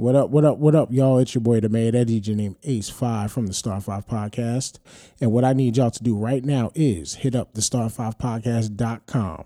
What 0.00 0.16
up, 0.16 0.30
what 0.30 0.46
up, 0.46 0.56
what 0.56 0.74
up, 0.74 0.90
y'all? 0.90 1.18
It's 1.18 1.34
your 1.34 1.42
boy, 1.42 1.60
the 1.60 1.68
man, 1.68 1.92
that 1.92 2.08
DJ 2.08 2.34
named 2.34 2.58
Ace5 2.62 3.30
from 3.30 3.46
the 3.46 3.52
Star 3.52 3.82
5 3.82 4.06
Podcast. 4.06 4.78
And 5.20 5.30
what 5.30 5.44
I 5.44 5.52
need 5.52 5.76
y'all 5.76 5.90
to 5.90 6.02
do 6.02 6.16
right 6.16 6.42
now 6.42 6.70
is 6.74 7.16
hit 7.16 7.34
up 7.34 7.52
the 7.52 7.60
star5podcast.com. 7.60 9.44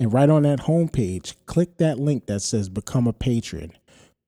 And 0.00 0.12
right 0.12 0.28
on 0.28 0.42
that 0.42 0.62
homepage, 0.62 1.36
click 1.46 1.76
that 1.76 2.00
link 2.00 2.26
that 2.26 2.40
says 2.40 2.68
Become 2.68 3.06
a 3.06 3.12
Patron. 3.12 3.70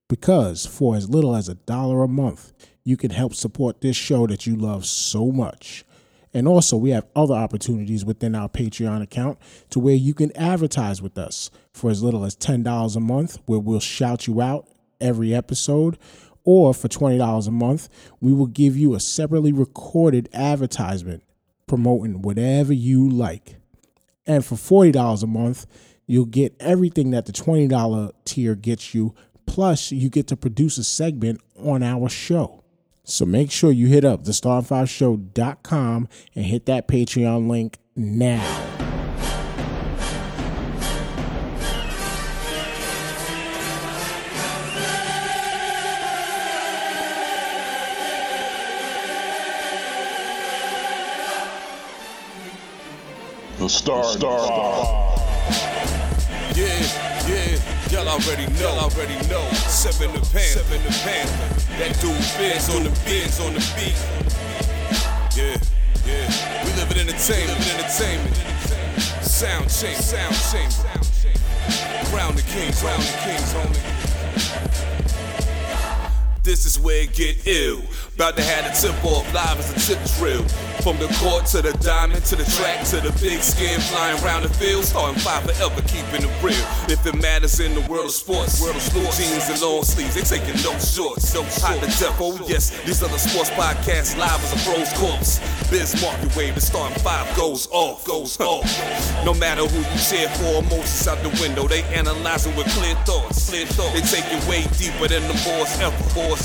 Because 0.08 0.66
for 0.66 0.94
as 0.94 1.10
little 1.10 1.34
as 1.34 1.48
a 1.48 1.56
dollar 1.56 2.04
a 2.04 2.08
month, 2.08 2.52
you 2.84 2.96
can 2.96 3.10
help 3.10 3.34
support 3.34 3.80
this 3.80 3.96
show 3.96 4.28
that 4.28 4.46
you 4.46 4.54
love 4.54 4.86
so 4.86 5.32
much. 5.32 5.84
And 6.32 6.46
also, 6.46 6.76
we 6.76 6.90
have 6.90 7.08
other 7.16 7.34
opportunities 7.34 8.04
within 8.04 8.36
our 8.36 8.48
Patreon 8.48 9.02
account 9.02 9.38
to 9.70 9.80
where 9.80 9.96
you 9.96 10.14
can 10.14 10.30
advertise 10.36 11.02
with 11.02 11.18
us 11.18 11.50
for 11.72 11.90
as 11.90 12.04
little 12.04 12.24
as 12.24 12.36
$10 12.36 12.94
a 12.94 13.00
month, 13.00 13.40
where 13.46 13.58
we'll 13.58 13.80
shout 13.80 14.28
you 14.28 14.40
out 14.40 14.68
every 15.00 15.34
episode. 15.34 15.98
Or 16.44 16.72
for 16.72 16.86
$20 16.86 17.48
a 17.48 17.50
month, 17.50 17.88
we 18.20 18.32
will 18.32 18.46
give 18.46 18.76
you 18.76 18.94
a 18.94 19.00
separately 19.00 19.52
recorded 19.52 20.28
advertisement 20.32 21.24
promoting 21.66 22.22
whatever 22.22 22.72
you 22.72 23.08
like. 23.08 23.56
And 24.26 24.44
for 24.44 24.54
$40 24.54 25.22
a 25.22 25.26
month, 25.26 25.66
you'll 26.06 26.24
get 26.24 26.54
everything 26.60 27.10
that 27.10 27.26
the 27.26 27.32
$20 27.32 28.12
tier 28.24 28.54
gets 28.54 28.94
you, 28.94 29.14
plus 29.46 29.90
you 29.90 30.08
get 30.08 30.28
to 30.28 30.36
produce 30.36 30.78
a 30.78 30.84
segment 30.84 31.40
on 31.56 31.82
our 31.82 32.08
show. 32.08 32.62
So 33.04 33.24
make 33.24 33.50
sure 33.50 33.70
you 33.70 33.86
hit 33.86 34.04
up 34.04 34.24
thestar5show.com 34.24 36.08
and 36.34 36.44
hit 36.44 36.66
that 36.66 36.88
Patreon 36.88 37.48
link 37.48 37.78
now. 37.94 38.65
The 53.66 53.70
Star 53.70 54.04
Star. 54.04 54.46
Yeah, 56.54 56.70
yeah, 57.26 57.58
y'all 57.90 58.06
already 58.06 58.46
know, 58.52 58.60
y'all 58.60 58.78
already 58.78 59.16
know. 59.26 59.42
Seven 59.66 60.12
the 60.12 60.20
pan, 60.30 60.54
seven 60.54 60.80
the 60.84 60.90
pan. 61.02 61.26
That 61.76 61.98
dude 62.00 62.14
Biz 62.38 62.70
on 62.76 62.84
the 62.84 62.90
Biz 63.04 63.40
on 63.40 63.54
the 63.54 63.60
beat. 63.74 63.98
Yeah, 65.34 65.58
yeah. 66.06 66.30
We 66.64 66.70
live 66.78 66.92
in 66.92 67.08
entertainment, 67.08 67.58
entertainment. 67.74 68.36
Sound 69.26 69.68
change, 69.68 69.98
sound 69.98 70.36
change. 70.52 70.76
Crown 72.10 72.36
the 72.36 72.42
kings, 72.42 72.80
crown 72.80 73.00
the 73.00 73.18
kings, 73.26 73.52
homie. 73.52 75.05
This 76.46 76.64
is 76.64 76.78
where 76.78 77.02
it 77.02 77.12
get 77.12 77.44
ill. 77.44 77.82
About 78.14 78.36
to 78.36 78.42
have 78.42 78.70
a 78.70 78.72
tip 78.72 78.94
off 79.04 79.26
live 79.34 79.58
as 79.58 79.66
a 79.74 79.78
tip 79.82 79.98
drill. 80.14 80.46
From 80.78 80.96
the 81.02 81.10
court 81.18 81.44
to 81.46 81.60
the 81.60 81.72
diamond 81.82 82.24
to 82.26 82.36
the 82.36 82.44
track 82.54 82.86
to 82.94 83.00
the 83.02 83.10
big 83.18 83.42
skin 83.42 83.80
flying 83.80 84.22
around 84.22 84.44
the 84.44 84.48
field. 84.50 84.84
Starting 84.84 85.18
five 85.18 85.42
forever, 85.42 85.82
keeping 85.90 86.22
it 86.22 86.30
real. 86.38 86.54
If 86.86 87.04
it 87.04 87.18
matters 87.20 87.58
in 87.58 87.74
the 87.74 87.82
world 87.90 88.06
of 88.06 88.12
sports, 88.12 88.62
world 88.62 88.76
of 88.76 88.82
sports, 88.82 89.18
jeans 89.18 89.50
and 89.50 89.60
long 89.60 89.82
sleeves, 89.82 90.14
they 90.14 90.22
taking 90.22 90.54
no 90.62 90.78
shorts. 90.78 91.34
No 91.34 91.42
hot 91.58 91.82
to 91.82 91.90
death, 91.98 92.14
oh 92.22 92.38
yes. 92.46 92.70
These 92.86 93.02
other 93.02 93.18
sports 93.18 93.50
podcasts 93.50 94.16
live 94.16 94.38
as 94.38 94.54
a 94.54 94.60
bro's 94.62 94.92
corpse. 94.94 95.42
Biz 95.68 96.00
market 96.00 96.30
wave, 96.36 96.54
the 96.54 96.60
starting 96.60 97.02
five 97.02 97.26
goes 97.36 97.66
off, 97.72 98.06
goes 98.06 98.38
off. 98.38 98.62
No 99.24 99.34
matter 99.34 99.66
who 99.66 99.82
you 99.82 99.98
cheer 99.98 100.30
for, 100.38 100.62
emotions 100.62 101.08
out 101.08 101.18
the 101.26 101.34
window. 101.42 101.66
They 101.66 101.82
analyzing 101.90 102.54
with 102.54 102.70
clear 102.78 102.94
thoughts, 103.02 103.50
clear 103.50 103.66
thoughts. 103.66 103.98
They 103.98 104.22
taking 104.22 104.38
way 104.46 104.62
deeper 104.78 105.10
than 105.10 105.26
the 105.26 105.34
boys 105.42 105.74
ever, 105.82 105.98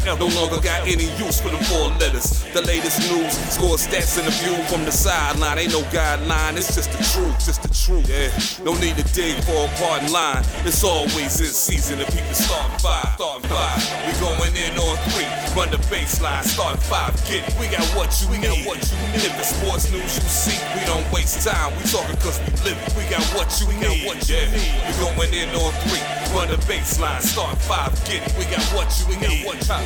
No 0.05 0.27
longer 0.37 0.59
got 0.61 0.87
any 0.87 1.09
use 1.17 1.39
for 1.41 1.49
the 1.49 1.61
four 1.65 1.89
letters. 1.99 2.43
The 2.53 2.61
latest 2.61 2.99
news, 3.09 3.33
score 3.53 3.77
stats 3.77 4.17
and 4.17 4.27
the 4.27 4.33
view 4.43 4.57
from 4.65 4.83
the 4.85 4.91
sideline. 4.91 5.59
Ain't 5.59 5.71
no 5.71 5.81
guideline, 5.93 6.57
it's 6.57 6.75
just 6.75 6.91
the 6.91 7.01
truth, 7.13 7.37
just 7.45 7.61
the 7.61 7.69
truth. 7.69 8.09
Yeah, 8.09 8.29
no 8.65 8.73
need 8.79 8.97
to 8.97 9.05
dig 9.13 9.37
for 9.43 9.65
a 9.65 9.71
pardon 9.79 10.11
line. 10.11 10.43
It's 10.65 10.83
always 10.83 11.39
in 11.39 11.53
season 11.53 11.99
and 11.99 12.09
people 12.11 12.33
starting 12.33 12.77
five, 12.79 13.13
starting 13.15 13.47
five. 13.49 13.79
We 14.05 14.11
going 14.19 14.55
in 14.57 14.73
on 14.77 14.97
three, 15.13 15.29
run 15.55 15.69
the 15.71 15.79
baseline, 15.87 16.43
starting 16.43 16.81
five. 16.81 17.15
Get 17.29 17.47
it. 17.47 17.53
We 17.59 17.67
got 17.71 17.85
what 17.95 18.11
you 18.19 18.27
we 18.29 18.37
got 18.41 18.57
what 18.65 18.81
you 18.83 18.97
need. 19.15 19.21
If 19.21 19.33
the 19.37 19.45
sports 19.47 19.91
news 19.91 20.11
you 20.17 20.27
see, 20.27 20.59
we 20.75 20.83
don't 20.85 21.05
waste 21.13 21.45
time. 21.47 21.71
We 21.77 21.83
talking 21.87 22.17
cause 22.19 22.41
we 22.43 22.51
live 22.67 22.77
it. 22.77 22.91
We 22.97 23.05
got 23.07 23.23
what 23.31 23.47
you 23.61 23.67
we 23.69 23.79
got 23.79 23.95
what 24.03 24.19
you 24.27 24.35
yeah. 24.35 24.51
need. 24.51 24.75
We 24.87 24.91
going 24.97 25.31
in 25.31 25.49
on 25.55 25.71
three, 25.87 26.03
run 26.35 26.49
the 26.49 26.59
baseline, 26.67 27.21
starting 27.21 27.59
five. 27.63 27.93
Get 28.03 28.27
it. 28.27 28.33
We 28.35 28.43
got 28.51 28.63
what 28.75 28.89
you 28.99 29.07
we 29.07 29.15
got 29.15 29.35
what 29.45 29.55
you 29.61 29.71
need. 29.71 29.80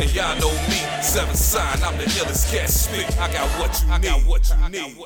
And 0.00 0.12
y'all 0.14 0.38
know 0.40 0.52
me, 0.68 0.78
seven 1.02 1.34
sign. 1.34 1.82
I'm 1.82 1.96
the 1.98 2.04
illest 2.04 2.52
cat 2.52 2.68
speak. 2.68 3.06
I 3.18 3.32
got 3.32 3.48
what 3.60 3.80
you 3.80 3.86
need. 3.86 3.94
I 3.94 3.98
got 4.00 4.20
what 4.28 4.50
you 4.50 4.56
need. 4.70 4.96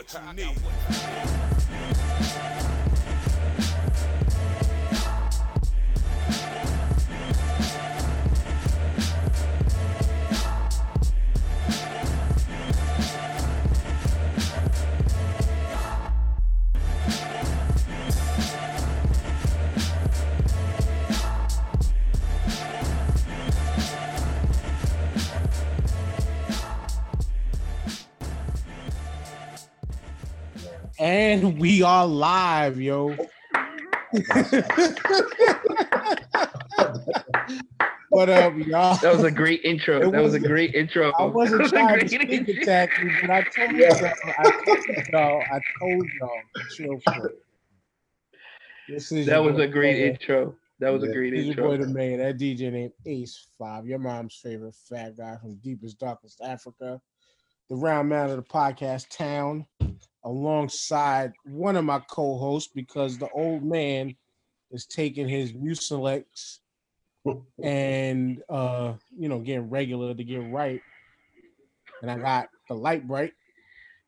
We 31.58 31.82
are 31.82 32.06
live, 32.06 32.80
yo. 32.80 33.16
what 38.10 38.28
up, 38.30 38.54
y'all? 38.56 38.96
That 38.96 39.12
was 39.14 39.24
a 39.24 39.30
great 39.30 39.62
intro. 39.64 39.98
It 39.98 40.12
that 40.12 40.22
was, 40.22 40.32
was- 40.32 40.42
a 40.42 40.46
great 40.46 40.74
intro. 40.74 41.12
I 41.18 41.24
wasn't 41.24 41.62
was 41.62 41.70
trying 41.72 42.06
to 42.08 42.16
intro. 42.16 42.54
attack 42.62 42.90
you, 43.02 43.10
but 43.20 43.30
I 43.30 43.42
told 43.42 43.72
y'all, 43.72 43.92
I 44.38 44.50
told 44.64 44.86
y'all, 45.12 45.42
I 45.42 45.60
told 45.80 46.06
y'all, 46.20 46.40
chill 46.76 47.00
for 47.04 47.26
it. 47.26 47.32
This 48.88 49.12
is 49.12 49.26
That 49.26 49.42
was 49.42 49.56
boy, 49.56 49.62
a 49.62 49.68
great 49.68 49.98
man. 50.00 50.12
intro. 50.12 50.54
That 50.80 50.90
was 50.90 51.02
Yeah. 51.02 51.10
a 51.10 51.12
great 51.12 51.30
This 51.32 51.40
is 51.40 51.46
your 51.56 51.72
intro. 51.72 51.76
boy, 51.76 51.76
the 51.84 51.88
man, 51.92 52.18
that 52.18 52.38
DJ 52.38 52.70
named 52.72 52.92
Ace 53.04 53.48
Five, 53.58 53.86
your 53.86 53.98
mom's 53.98 54.34
favorite 54.36 54.74
fat 54.74 55.16
guy 55.16 55.36
from 55.36 55.56
deepest, 55.56 55.98
darkest 55.98 56.40
Africa, 56.40 57.00
the 57.68 57.76
round 57.76 58.08
man 58.08 58.30
of 58.30 58.36
the 58.36 58.42
podcast 58.42 59.08
town, 59.10 59.66
alongside 60.24 61.32
one 61.44 61.76
of 61.76 61.84
my 61.84 62.00
co-hosts 62.10 62.70
because 62.74 63.18
the 63.18 63.28
old 63.30 63.62
man 63.62 64.14
is 64.70 64.86
taking 64.86 65.28
his 65.28 65.52
Mucilex 65.52 66.58
and 67.62 68.42
uh, 68.48 68.94
you 69.16 69.28
know, 69.28 69.38
getting 69.38 69.70
regular 69.70 70.14
to 70.14 70.24
get 70.24 70.50
right. 70.50 70.80
And 72.02 72.10
I 72.10 72.18
got 72.18 72.48
the 72.68 72.74
light 72.74 73.06
bright. 73.06 73.32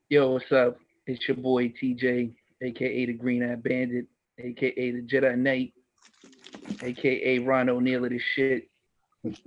Yo, 0.09 0.33
what's 0.33 0.53
up? 0.53 0.79
It's 1.07 1.27
your 1.27 1.37
boy 1.37 1.69
TJ, 1.69 2.33
aka 2.63 3.07
the 3.07 3.13
Green 3.13 3.43
Eye 3.43 3.57
Bandit, 3.57 4.07
aka 4.39 4.91
the 4.93 5.03
Jedi 5.03 5.37
Knight, 5.37 5.73
aka 6.83 7.39
Ron 7.41 7.69
O'Neal 7.69 8.05
of 8.05 8.11
this 8.11 8.23
shit, 8.35 8.69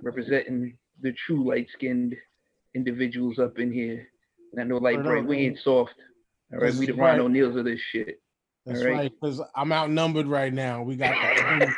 representing 0.02 0.78
the 1.02 1.14
true 1.26 1.48
light 1.48 1.68
skinned 1.74 2.16
individuals 2.76 3.40
up 3.40 3.60
in 3.60 3.72
here. 3.72 4.08
And 4.52 4.62
I 4.62 4.64
know 4.64 4.78
light 4.78 4.98
Word 4.98 5.06
bright, 5.06 5.26
we 5.26 5.38
ain't 5.38 5.60
soft. 5.60 5.94
All 6.54 6.60
right, 6.60 6.68
That's 6.68 6.78
we 6.78 6.86
the 6.86 6.94
right. 6.94 7.18
Ron 7.18 7.22
O'Neals 7.22 7.56
of 7.56 7.66
this 7.66 7.80
shit. 7.80 8.22
That's 8.66 8.82
All 8.82 8.86
right. 8.86 8.94
right, 8.96 9.12
because 9.20 9.42
I'm 9.56 9.72
outnumbered 9.72 10.28
right 10.28 10.54
now. 10.54 10.84
We 10.84 10.96
got 10.96 11.16
the 11.16 11.74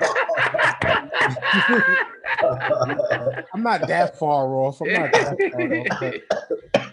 I'm 3.54 3.64
not 3.64 3.88
that 3.88 4.20
far 4.20 4.54
off. 4.56 4.82
I'm 4.82 4.92
not 4.92 5.12
that 5.14 5.38
far 5.52 5.74
off, 5.74 6.14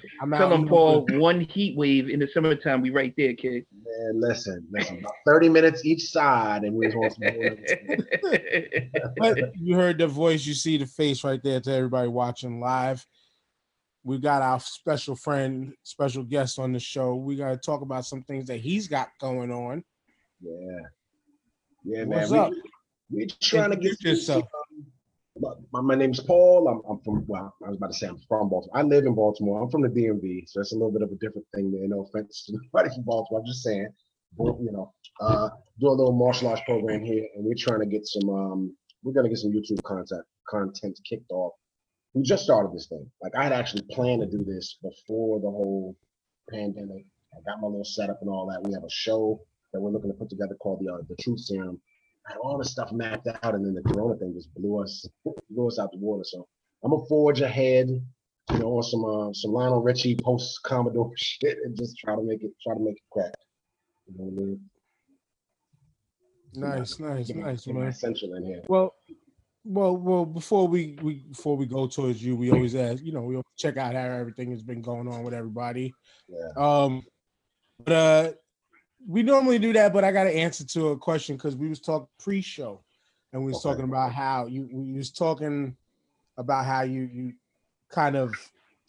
I'm 0.22 0.30
Tell 0.30 0.52
him, 0.52 0.62
outnumbered. 0.62 0.68
Paul, 0.68 1.06
one 1.18 1.40
heat 1.40 1.76
wave 1.76 2.08
in 2.08 2.20
the 2.20 2.28
summertime, 2.28 2.80
we 2.80 2.90
right 2.90 3.12
there, 3.16 3.34
kid. 3.34 3.66
Man, 3.84 4.20
listen, 4.20 4.64
listen. 4.70 4.98
About 5.00 5.14
30 5.26 5.48
minutes 5.48 5.84
each 5.84 6.10
side, 6.10 6.62
and 6.62 6.76
we 6.76 6.86
was 6.86 6.94
on 6.94 7.10
some 7.10 7.34
more. 7.34 7.56
But 9.18 9.38
you 9.56 9.74
heard 9.74 9.98
the 9.98 10.06
voice, 10.06 10.46
you 10.46 10.54
see 10.54 10.76
the 10.76 10.86
face 10.86 11.24
right 11.24 11.42
there 11.42 11.60
to 11.60 11.72
everybody 11.72 12.08
watching 12.08 12.60
live. 12.60 13.04
We 14.04 14.18
got 14.18 14.42
our 14.42 14.58
special 14.60 15.14
friend, 15.14 15.74
special 15.82 16.24
guest 16.24 16.58
on 16.58 16.72
the 16.72 16.80
show. 16.80 17.14
We 17.14 17.36
got 17.36 17.50
to 17.50 17.56
talk 17.56 17.82
about 17.82 18.04
some 18.04 18.22
things 18.22 18.46
that 18.46 18.58
he's 18.58 18.88
got 18.88 19.08
going 19.20 19.52
on. 19.52 19.84
Yeah. 20.40 20.80
Yeah, 21.84 22.04
man. 22.04 22.08
What's 22.08 22.30
we, 22.30 22.38
up? 22.38 22.52
we 23.10 23.24
are 23.24 23.28
trying 23.40 23.70
to 23.70 23.76
get 23.76 24.00
yourself. 24.02 24.44
My, 25.72 25.80
my 25.80 25.94
name's 25.94 26.20
Paul. 26.20 26.68
I'm, 26.68 26.90
I'm 26.90 27.02
from, 27.02 27.24
well, 27.26 27.54
I 27.64 27.68
was 27.68 27.76
about 27.76 27.92
to 27.92 27.98
say 27.98 28.06
I'm 28.06 28.18
from 28.28 28.48
Baltimore. 28.48 28.76
I 28.76 28.82
live 28.82 29.06
in 29.06 29.14
Baltimore. 29.14 29.62
I'm 29.62 29.70
from 29.70 29.82
the 29.82 29.88
DMV, 29.88 30.48
so 30.48 30.60
it's 30.60 30.72
a 30.72 30.74
little 30.74 30.92
bit 30.92 31.02
of 31.02 31.10
a 31.10 31.16
different 31.16 31.46
thing 31.54 31.72
there. 31.72 31.88
No 31.88 32.02
offense 32.02 32.44
to 32.46 32.52
nobody 32.74 32.94
from 32.94 33.04
Baltimore. 33.04 33.40
I'm 33.40 33.46
just 33.46 33.62
saying, 33.62 33.88
but, 34.36 34.60
you 34.60 34.72
know, 34.72 34.92
uh, 35.20 35.48
do 35.80 35.88
a 35.88 35.90
little 35.90 36.12
martial 36.12 36.48
arts 36.48 36.62
program 36.66 37.04
here, 37.04 37.26
and 37.34 37.44
we're 37.44 37.54
trying 37.54 37.80
to 37.80 37.86
get 37.86 38.06
some, 38.06 38.28
um, 38.30 38.76
we're 39.02 39.12
gonna 39.12 39.28
get 39.28 39.38
some 39.38 39.52
YouTube 39.52 39.82
content 39.82 40.24
content 40.48 40.98
kicked 41.08 41.30
off. 41.30 41.52
We 42.14 42.22
just 42.22 42.44
started 42.44 42.72
this 42.74 42.86
thing. 42.88 43.10
Like 43.22 43.32
I 43.36 43.44
had 43.44 43.52
actually 43.52 43.82
planned 43.90 44.20
to 44.22 44.28
do 44.28 44.44
this 44.44 44.78
before 44.82 45.40
the 45.40 45.50
whole 45.50 45.96
pandemic. 46.50 47.06
I 47.34 47.40
got 47.50 47.60
my 47.60 47.68
little 47.68 47.84
setup 47.84 48.18
and 48.20 48.30
all 48.30 48.46
that. 48.48 48.62
We 48.68 48.74
have 48.74 48.84
a 48.84 48.90
show 48.90 49.40
that 49.72 49.80
we're 49.80 49.90
looking 49.90 50.10
to 50.10 50.16
put 50.16 50.28
together 50.28 50.54
called 50.56 50.80
the 50.84 50.92
uh, 50.92 50.98
the 51.08 51.16
Truth 51.22 51.40
Serum. 51.40 51.80
I 52.26 52.32
had 52.32 52.38
all 52.38 52.58
this 52.58 52.70
stuff 52.70 52.92
mapped 52.92 53.26
out, 53.26 53.54
and 53.54 53.64
then 53.64 53.74
the 53.74 53.82
Corona 53.82 54.16
thing 54.16 54.34
just 54.34 54.54
blew 54.54 54.82
us 54.82 55.06
blew 55.50 55.68
us 55.68 55.78
out 55.78 55.90
the 55.92 55.98
water. 55.98 56.24
So 56.24 56.46
I'm 56.84 56.90
gonna 56.90 57.04
forge 57.06 57.40
ahead, 57.40 57.88
you 57.88 58.58
know, 58.58 58.76
on 58.76 58.82
some 58.82 59.04
uh, 59.04 59.32
some 59.32 59.52
Lionel 59.52 59.82
Richie 59.82 60.16
post 60.16 60.62
Commodore 60.64 61.10
shit, 61.16 61.58
and 61.64 61.76
just 61.76 61.96
try 61.96 62.14
to 62.14 62.22
make 62.22 62.42
it 62.42 62.52
try 62.62 62.74
to 62.74 62.80
make 62.80 62.96
it 62.96 63.02
crack. 63.10 63.32
You 64.06 64.18
know 64.18 64.24
what 64.24 64.42
I 64.42 64.46
mean? 64.46 64.60
Nice, 66.54 66.98
nice, 66.98 67.30
nice, 67.30 67.64
get 67.64 67.74
man. 67.74 67.88
essential 67.88 68.34
in 68.34 68.44
here. 68.44 68.62
Well, 68.68 68.94
well, 69.64 69.96
well. 69.96 70.24
Before 70.24 70.66
we, 70.66 70.98
we 71.02 71.14
before 71.30 71.56
we 71.56 71.66
go 71.66 71.86
towards 71.86 72.22
you, 72.22 72.36
we 72.36 72.50
always 72.50 72.74
ask. 72.74 73.02
You 73.02 73.12
know, 73.12 73.22
we 73.22 73.34
always 73.34 73.44
check 73.56 73.76
out 73.76 73.94
how 73.94 74.00
everything 74.00 74.50
has 74.50 74.62
been 74.62 74.82
going 74.82 75.08
on 75.08 75.22
with 75.22 75.34
everybody. 75.34 75.94
Yeah. 76.28 76.50
Um, 76.56 77.02
but 77.84 77.92
uh, 77.92 78.32
we 79.06 79.22
normally 79.22 79.58
do 79.58 79.72
that, 79.72 79.92
but 79.92 80.04
I 80.04 80.12
got 80.12 80.24
to 80.24 80.34
answer 80.34 80.64
to 80.64 80.88
a 80.88 80.98
question 80.98 81.36
because 81.36 81.56
we 81.56 81.68
was 81.68 81.80
talking 81.80 82.08
pre-show, 82.18 82.82
and 83.32 83.42
we 83.42 83.48
was 83.52 83.64
Okay. 83.64 83.72
talking 83.72 83.84
about 83.88 84.12
how 84.12 84.46
you 84.46 84.68
we 84.72 84.92
was 84.92 85.10
talking 85.10 85.76
about 86.36 86.64
how 86.64 86.82
you 86.82 87.08
you 87.12 87.32
kind 87.88 88.16
of 88.16 88.32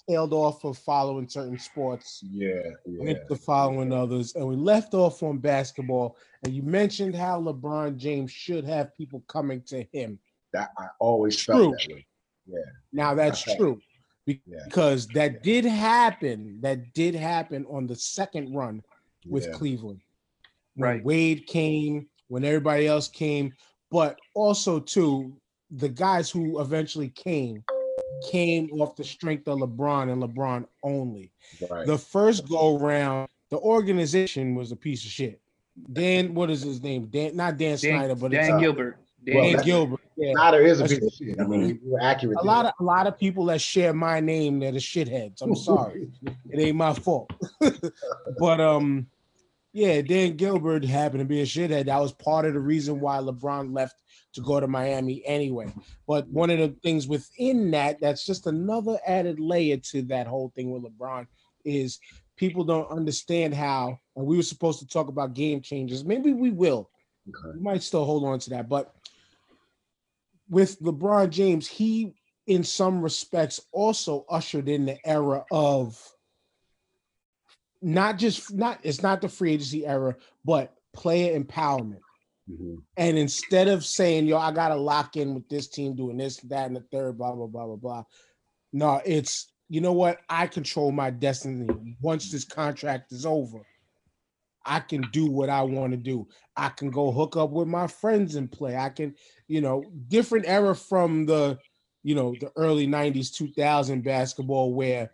tailed 0.08 0.34
off 0.34 0.64
of 0.66 0.78
following 0.78 1.28
certain 1.28 1.58
sports 1.58 2.22
Yeah, 2.30 2.62
yeah. 2.86 3.14
to 3.30 3.36
following 3.36 3.94
others, 3.94 4.36
and 4.36 4.46
we 4.48 4.56
left 4.56 4.94
off 4.94 5.24
on 5.24 5.38
basketball. 5.38 6.18
And 6.44 6.54
you 6.54 6.62
mentioned 6.62 7.16
how 7.16 7.42
LeBron 7.42 7.96
James 7.98 8.32
should 8.32 8.66
have 8.66 8.94
people 8.96 9.24
coming 9.28 9.62
to 9.68 9.84
him. 9.94 10.20
That 10.54 10.72
I 10.78 10.88
always 11.00 11.36
True. 11.38 11.56
felt 11.56 11.76
that 11.88 11.94
way. 12.48 12.62
Now 12.92 13.16
that's 13.16 13.42
Okay. 13.48 13.58
true 13.58 13.82
be- 14.26 14.42
Yeah. 14.46 14.60
because 14.66 15.08
that 15.10 15.44
did 15.44 15.66
happen. 15.66 16.60
That 16.62 16.94
did 16.94 17.16
happen 17.16 17.66
on 17.66 17.88
the 17.88 17.96
second 17.96 18.54
run 18.54 18.84
with 19.28 19.46
Yeah. 19.48 19.54
Cleveland. 19.54 20.02
When 20.76 20.90
Right. 20.90 21.04
Wade 21.04 21.48
came, 21.48 22.10
when 22.28 22.44
everybody 22.46 22.88
else 22.88 23.08
came, 23.08 23.54
but 23.92 24.20
also 24.34 24.80
too 24.80 25.40
the 25.72 25.90
guys 25.90 26.30
who 26.30 26.62
eventually 26.62 27.10
came 27.10 27.64
came 28.30 28.70
off 28.80 28.96
the 28.96 29.04
strength 29.04 29.48
of 29.48 29.58
LeBron 29.60 30.12
and 30.12 30.22
LeBron 30.22 30.68
only. 30.84 31.32
Right. 31.70 31.86
The 31.86 31.98
first 31.98 32.48
go 32.48 32.78
round, 32.78 33.28
the 33.50 33.58
organization 33.60 34.56
was 34.56 34.72
a 34.72 34.76
piece 34.76 35.04
of 35.04 35.10
shit. 35.12 35.42
Dan, 35.92 36.34
what 36.36 36.50
is 36.52 36.62
his 36.62 36.82
name? 36.82 37.08
Dan, 37.08 37.36
not 37.36 37.58
Dan, 37.58 37.78
Snyder, 37.78 38.14
but 38.16 38.32
Dan 38.32 38.42
it's, 38.42 38.50
uh, 38.54 38.60
Gilbert. 38.60 38.98
Dan, 39.26 39.36
well, 39.36 39.64
Gilbert. 39.64 40.00
Yeah. 40.18 40.34
Snyder 40.34 40.62
is 40.62 40.80
a 40.80 40.84
That's- 40.84 41.00
piece 41.00 41.22
of 41.22 41.28
shit. 41.28 41.40
I 41.40 41.46
mean, 41.46 41.80
you 41.84 41.92
were 41.92 42.02
accurate. 42.02 42.38
A 42.42 42.44
lot 42.44 42.66
of 42.66 42.74
a 42.80 42.84
lot 42.84 43.08
of 43.08 43.18
people 43.18 43.46
that 43.46 43.62
share 43.62 43.94
my 43.94 44.20
name 44.20 44.60
that 44.60 44.74
are 44.74 44.78
shitheads. 44.78 45.42
I'm 45.42 45.56
sorry. 45.56 46.10
it 46.50 46.60
ain't 46.60 46.76
my 46.76 46.94
fault. 46.94 47.32
but 48.40 48.60
um, 48.60 49.08
yeah, 49.72 50.02
Dan 50.02 50.36
Gilbert 50.36 50.86
happened 50.86 51.20
to 51.20 51.26
be 51.26 51.42
a 51.42 51.46
shithead. 51.46 51.86
That 51.86 52.00
was 52.00 52.14
part 52.14 52.46
of 52.46 52.54
the 52.54 52.60
reason 52.60 53.00
why 53.00 53.18
LeBron 53.18 53.74
left 53.74 53.96
to 54.34 54.42
go 54.42 54.60
to 54.60 54.68
Miami 54.68 55.24
anyway. 55.26 55.72
But 56.08 56.28
one 56.28 56.50
of 56.50 56.60
the 56.60 56.76
things 56.84 57.08
within 57.08 57.72
that, 57.72 58.00
that's 58.00 58.26
just 58.26 58.46
another 58.48 59.00
added 59.06 59.40
layer 59.40 59.78
to 59.78 60.02
that 60.04 60.28
whole 60.28 60.52
thing 60.56 60.72
with 60.72 60.84
LeBron 60.84 61.28
is 61.66 62.00
people 62.36 62.64
don't 62.64 62.90
understand 62.90 63.54
how. 63.54 64.00
And 64.16 64.26
we 64.26 64.38
were 64.38 64.44
supposed 64.44 64.80
to 64.80 64.88
talk 64.88 65.08
about 65.08 65.34
game 65.34 65.62
changers. 65.62 66.04
Maybe 66.06 66.34
we 66.34 66.52
will. 66.52 66.90
Okay. 67.30 67.56
We 67.58 67.62
might 67.62 67.84
still 67.84 68.06
hold 68.06 68.26
on 68.26 68.40
to 68.40 68.50
that, 68.52 68.68
but 68.70 68.94
with 70.54 70.80
LeBron 70.80 71.32
James, 71.32 71.68
he 71.68 72.14
in 72.46 72.64
some 72.64 73.02
respects 73.02 73.60
also 73.72 74.26
ushered 74.30 74.70
in 74.70 74.86
the 74.86 74.98
era 75.08 75.46
of 75.52 76.00
not 77.82 78.18
just 78.18 78.54
not 78.54 78.80
it's 78.84 79.02
not 79.02 79.22
the 79.22 79.28
free 79.28 79.54
agency 79.54 79.86
era, 79.86 80.16
but 80.46 80.76
player 80.94 81.38
empowerment. 81.38 82.02
Mhm. 82.50 82.78
And 82.98 83.18
instead 83.18 83.68
of 83.68 83.84
saying, 83.84 84.28
yo, 84.28 84.38
I 84.38 84.52
gotta 84.52 84.76
lock 84.76 85.18
in 85.18 85.34
with 85.34 85.50
this 85.50 85.68
team 85.68 85.96
doing 85.96 86.18
this, 86.18 86.38
that, 86.42 86.68
and 86.68 86.76
the 86.76 86.86
third, 86.92 87.18
blah, 87.18 87.34
blah, 87.34 87.48
blah, 87.48 87.66
blah, 87.66 87.76
blah. 87.76 88.04
No, 88.72 89.02
it's 89.06 89.52
you 89.70 89.82
know 89.82 89.94
what? 89.94 90.20
I 90.30 90.46
control 90.48 90.92
my 90.92 91.10
destiny. 91.10 91.68
Once 92.00 92.32
this 92.32 92.46
contract 92.46 93.12
is 93.12 93.26
over, 93.26 93.66
I 94.66 94.80
can 94.80 95.02
do 95.12 95.26
what 95.26 95.50
I 95.50 95.62
want 95.62 95.92
to 95.92 95.98
do. 95.98 96.28
I 96.56 96.70
can 96.70 96.90
go 96.90 97.12
hook 97.12 97.36
up 97.36 97.50
with 97.50 97.68
my 97.68 97.88
friends 97.88 98.36
and 98.36 98.52
play. 98.52 98.78
I 98.78 98.90
can, 98.90 99.16
you 99.48 99.62
know, 99.62 99.84
different 100.08 100.46
era 100.48 100.76
from 100.76 101.26
the, 101.26 101.58
you 102.04 102.16
know, 102.16 102.36
the 102.40 102.52
early 102.56 102.88
90s, 102.88 103.34
2000 103.34 104.04
basketball 104.04 104.74
where 104.74 105.12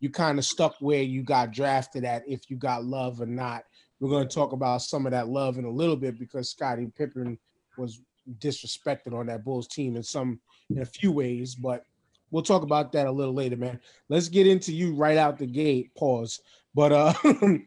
you 0.00 0.10
kind 0.10 0.38
of 0.38 0.44
stuck 0.44 0.76
where 0.80 1.02
you 1.02 1.22
got 1.22 1.50
drafted 1.52 2.04
at 2.04 2.22
if 2.28 2.50
you 2.50 2.56
got 2.56 2.84
love 2.84 3.20
or 3.20 3.26
not. 3.26 3.64
We're 4.00 4.10
going 4.10 4.28
to 4.28 4.34
talk 4.34 4.52
about 4.52 4.82
some 4.82 5.06
of 5.06 5.12
that 5.12 5.28
love 5.28 5.58
in 5.58 5.64
a 5.64 5.70
little 5.70 5.96
bit 5.96 6.18
because 6.18 6.50
Scottie 6.50 6.90
Pippen 6.96 7.38
was 7.76 8.00
disrespected 8.38 9.12
on 9.12 9.26
that 9.26 9.44
Bulls 9.44 9.66
team 9.66 9.96
in 9.96 10.02
some 10.02 10.38
in 10.70 10.82
a 10.82 10.84
few 10.84 11.10
ways, 11.10 11.54
but 11.54 11.84
we'll 12.30 12.42
talk 12.42 12.62
about 12.62 12.92
that 12.92 13.06
a 13.06 13.10
little 13.10 13.34
later, 13.34 13.56
man. 13.56 13.80
Let's 14.08 14.28
get 14.28 14.46
into 14.46 14.72
you 14.72 14.94
right 14.94 15.16
out 15.16 15.38
the 15.38 15.46
gate. 15.46 15.94
Pause. 15.96 16.40
But 16.74 16.92
uh 16.92 17.14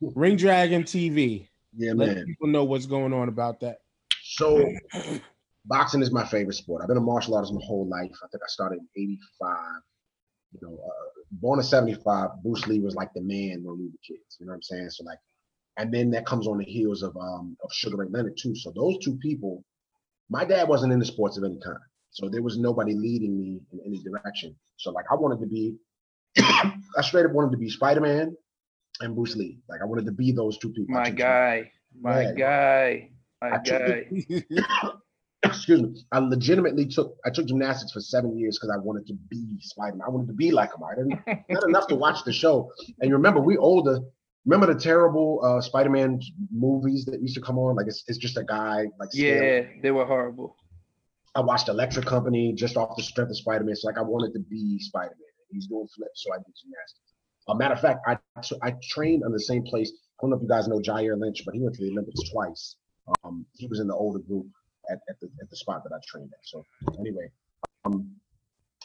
Ring 0.00 0.36
Dragon 0.36 0.82
TV. 0.82 1.48
Yeah, 1.76 1.92
Let 1.94 2.16
man. 2.16 2.26
people 2.26 2.48
know 2.48 2.64
what's 2.64 2.86
going 2.86 3.12
on 3.12 3.28
about 3.28 3.60
that. 3.60 3.78
So, 4.22 4.72
boxing 5.66 6.02
is 6.02 6.12
my 6.12 6.24
favorite 6.26 6.54
sport. 6.54 6.82
I've 6.82 6.88
been 6.88 6.96
a 6.96 7.00
martial 7.00 7.34
artist 7.34 7.52
my 7.52 7.60
whole 7.64 7.86
life. 7.88 8.10
I 8.22 8.28
think 8.28 8.42
I 8.42 8.48
started 8.48 8.78
in 8.96 9.02
'85. 9.40 9.56
You 10.52 10.60
know, 10.62 10.78
uh, 10.84 11.20
born 11.32 11.58
in 11.58 11.64
'75. 11.64 12.30
Bruce 12.42 12.66
Lee 12.66 12.80
was 12.80 12.94
like 12.94 13.12
the 13.14 13.20
man 13.22 13.62
when 13.64 13.78
we 13.78 13.84
were 13.86 13.98
kids. 14.06 14.36
You 14.38 14.46
know 14.46 14.50
what 14.50 14.56
I'm 14.56 14.62
saying? 14.62 14.90
So 14.90 15.04
like, 15.04 15.18
and 15.76 15.92
then 15.92 16.10
that 16.10 16.26
comes 16.26 16.46
on 16.46 16.58
the 16.58 16.64
heels 16.64 17.02
of 17.02 17.16
um 17.16 17.56
of 17.62 17.70
Sugar 17.72 17.96
Ray 17.98 18.06
Leonard 18.08 18.36
too. 18.40 18.54
So 18.54 18.72
those 18.74 18.98
two 19.04 19.16
people, 19.16 19.64
my 20.30 20.44
dad 20.44 20.68
wasn't 20.68 20.92
into 20.92 21.04
sports 21.06 21.36
of 21.36 21.44
any 21.44 21.58
kind. 21.62 21.78
So 22.10 22.28
there 22.28 22.42
was 22.42 22.58
nobody 22.58 22.94
leading 22.94 23.38
me 23.38 23.60
in 23.72 23.80
any 23.84 24.02
direction. 24.02 24.56
So 24.78 24.90
like, 24.90 25.04
I 25.10 25.16
wanted 25.16 25.40
to 25.40 25.46
be, 25.46 25.76
I 26.38 27.02
straight 27.02 27.26
up 27.26 27.32
wanted 27.32 27.50
to 27.50 27.58
be 27.58 27.68
Spider 27.68 28.00
Man 28.00 28.34
and 29.00 29.14
Bruce 29.14 29.36
Lee. 29.36 29.58
Like 29.68 29.82
I 29.82 29.84
wanted 29.84 30.06
to 30.06 30.12
be 30.12 30.32
those 30.32 30.56
two 30.58 30.70
people. 30.70 30.94
My 30.94 31.10
guy. 31.10 31.70
My 32.00 32.22
Yeah. 32.22 32.32
guy. 32.32 33.10
My 33.42 33.50
I 33.54 33.58
took 33.58 33.80
guy. 33.80 34.06
excuse 35.56 35.82
me, 35.82 36.04
I 36.12 36.18
legitimately 36.18 36.86
took 36.86 37.16
I 37.24 37.30
took 37.30 37.46
gymnastics 37.46 37.92
for 37.92 38.00
seven 38.00 38.38
years 38.38 38.58
because 38.58 38.70
I 38.74 38.78
wanted 38.78 39.06
to 39.08 39.14
be 39.28 39.58
Spider-Man. 39.60 40.02
I 40.06 40.10
wanted 40.10 40.28
to 40.28 40.34
be 40.34 40.50
like 40.50 40.70
him. 40.74 40.84
I 40.84 40.94
didn't 40.94 41.48
not 41.48 41.64
enough 41.68 41.86
to 41.88 41.94
watch 42.04 42.24
the 42.24 42.32
show. 42.32 42.70
And 43.00 43.08
you 43.08 43.16
remember, 43.16 43.40
we 43.40 43.56
older. 43.56 44.00
Remember 44.44 44.72
the 44.72 44.78
terrible 44.78 45.40
uh, 45.42 45.60
Spider-Man 45.60 46.20
movies 46.52 47.04
that 47.06 47.20
used 47.20 47.34
to 47.34 47.40
come 47.40 47.58
on? 47.58 47.74
Like 47.74 47.88
it's, 47.88 48.04
it's 48.06 48.18
just 48.18 48.36
a 48.36 48.44
guy 48.44 48.86
like 49.00 49.08
Yeah, 49.12 49.62
they 49.82 49.90
were 49.90 50.06
horrible. 50.06 50.56
I 51.34 51.40
watched 51.40 51.68
Electric 51.68 52.06
Company 52.06 52.52
just 52.52 52.76
off 52.76 52.96
the 52.96 53.02
strength 53.02 53.30
of 53.30 53.36
Spider-Man. 53.36 53.74
So 53.74 53.88
like 53.88 53.98
I 53.98 54.02
wanted 54.02 54.32
to 54.34 54.40
be 54.40 54.78
Spider-Man. 54.78 55.16
He's 55.50 55.66
doing 55.66 55.88
flips, 55.96 56.24
so 56.24 56.32
I 56.32 56.36
did 56.36 56.54
gymnastics. 56.62 57.12
A 57.48 57.54
matter 57.54 57.74
of 57.74 57.80
fact, 57.80 58.00
I 58.06 58.18
I 58.62 58.74
trained 58.82 59.22
in 59.24 59.32
the 59.32 59.40
same 59.40 59.64
place. 59.64 59.92
I 59.92 60.22
don't 60.22 60.30
know 60.30 60.36
if 60.36 60.42
you 60.42 60.48
guys 60.48 60.68
know 60.68 60.78
Jair 60.78 61.18
Lynch, 61.18 61.42
but 61.44 61.54
he 61.54 61.60
went 61.60 61.74
to 61.76 61.82
the 61.82 61.90
Olympics 61.90 62.30
twice. 62.30 62.76
Um, 63.22 63.46
he 63.54 63.66
was 63.66 63.80
in 63.80 63.86
the 63.86 63.94
older 63.94 64.18
group 64.18 64.46
at, 64.90 64.98
at 65.08 65.18
the 65.20 65.28
at 65.40 65.50
the 65.50 65.56
spot 65.56 65.82
that 65.84 65.94
I 65.94 65.98
trained 66.06 66.30
at. 66.32 66.44
So 66.44 66.64
anyway, 66.98 67.30
um, 67.84 68.10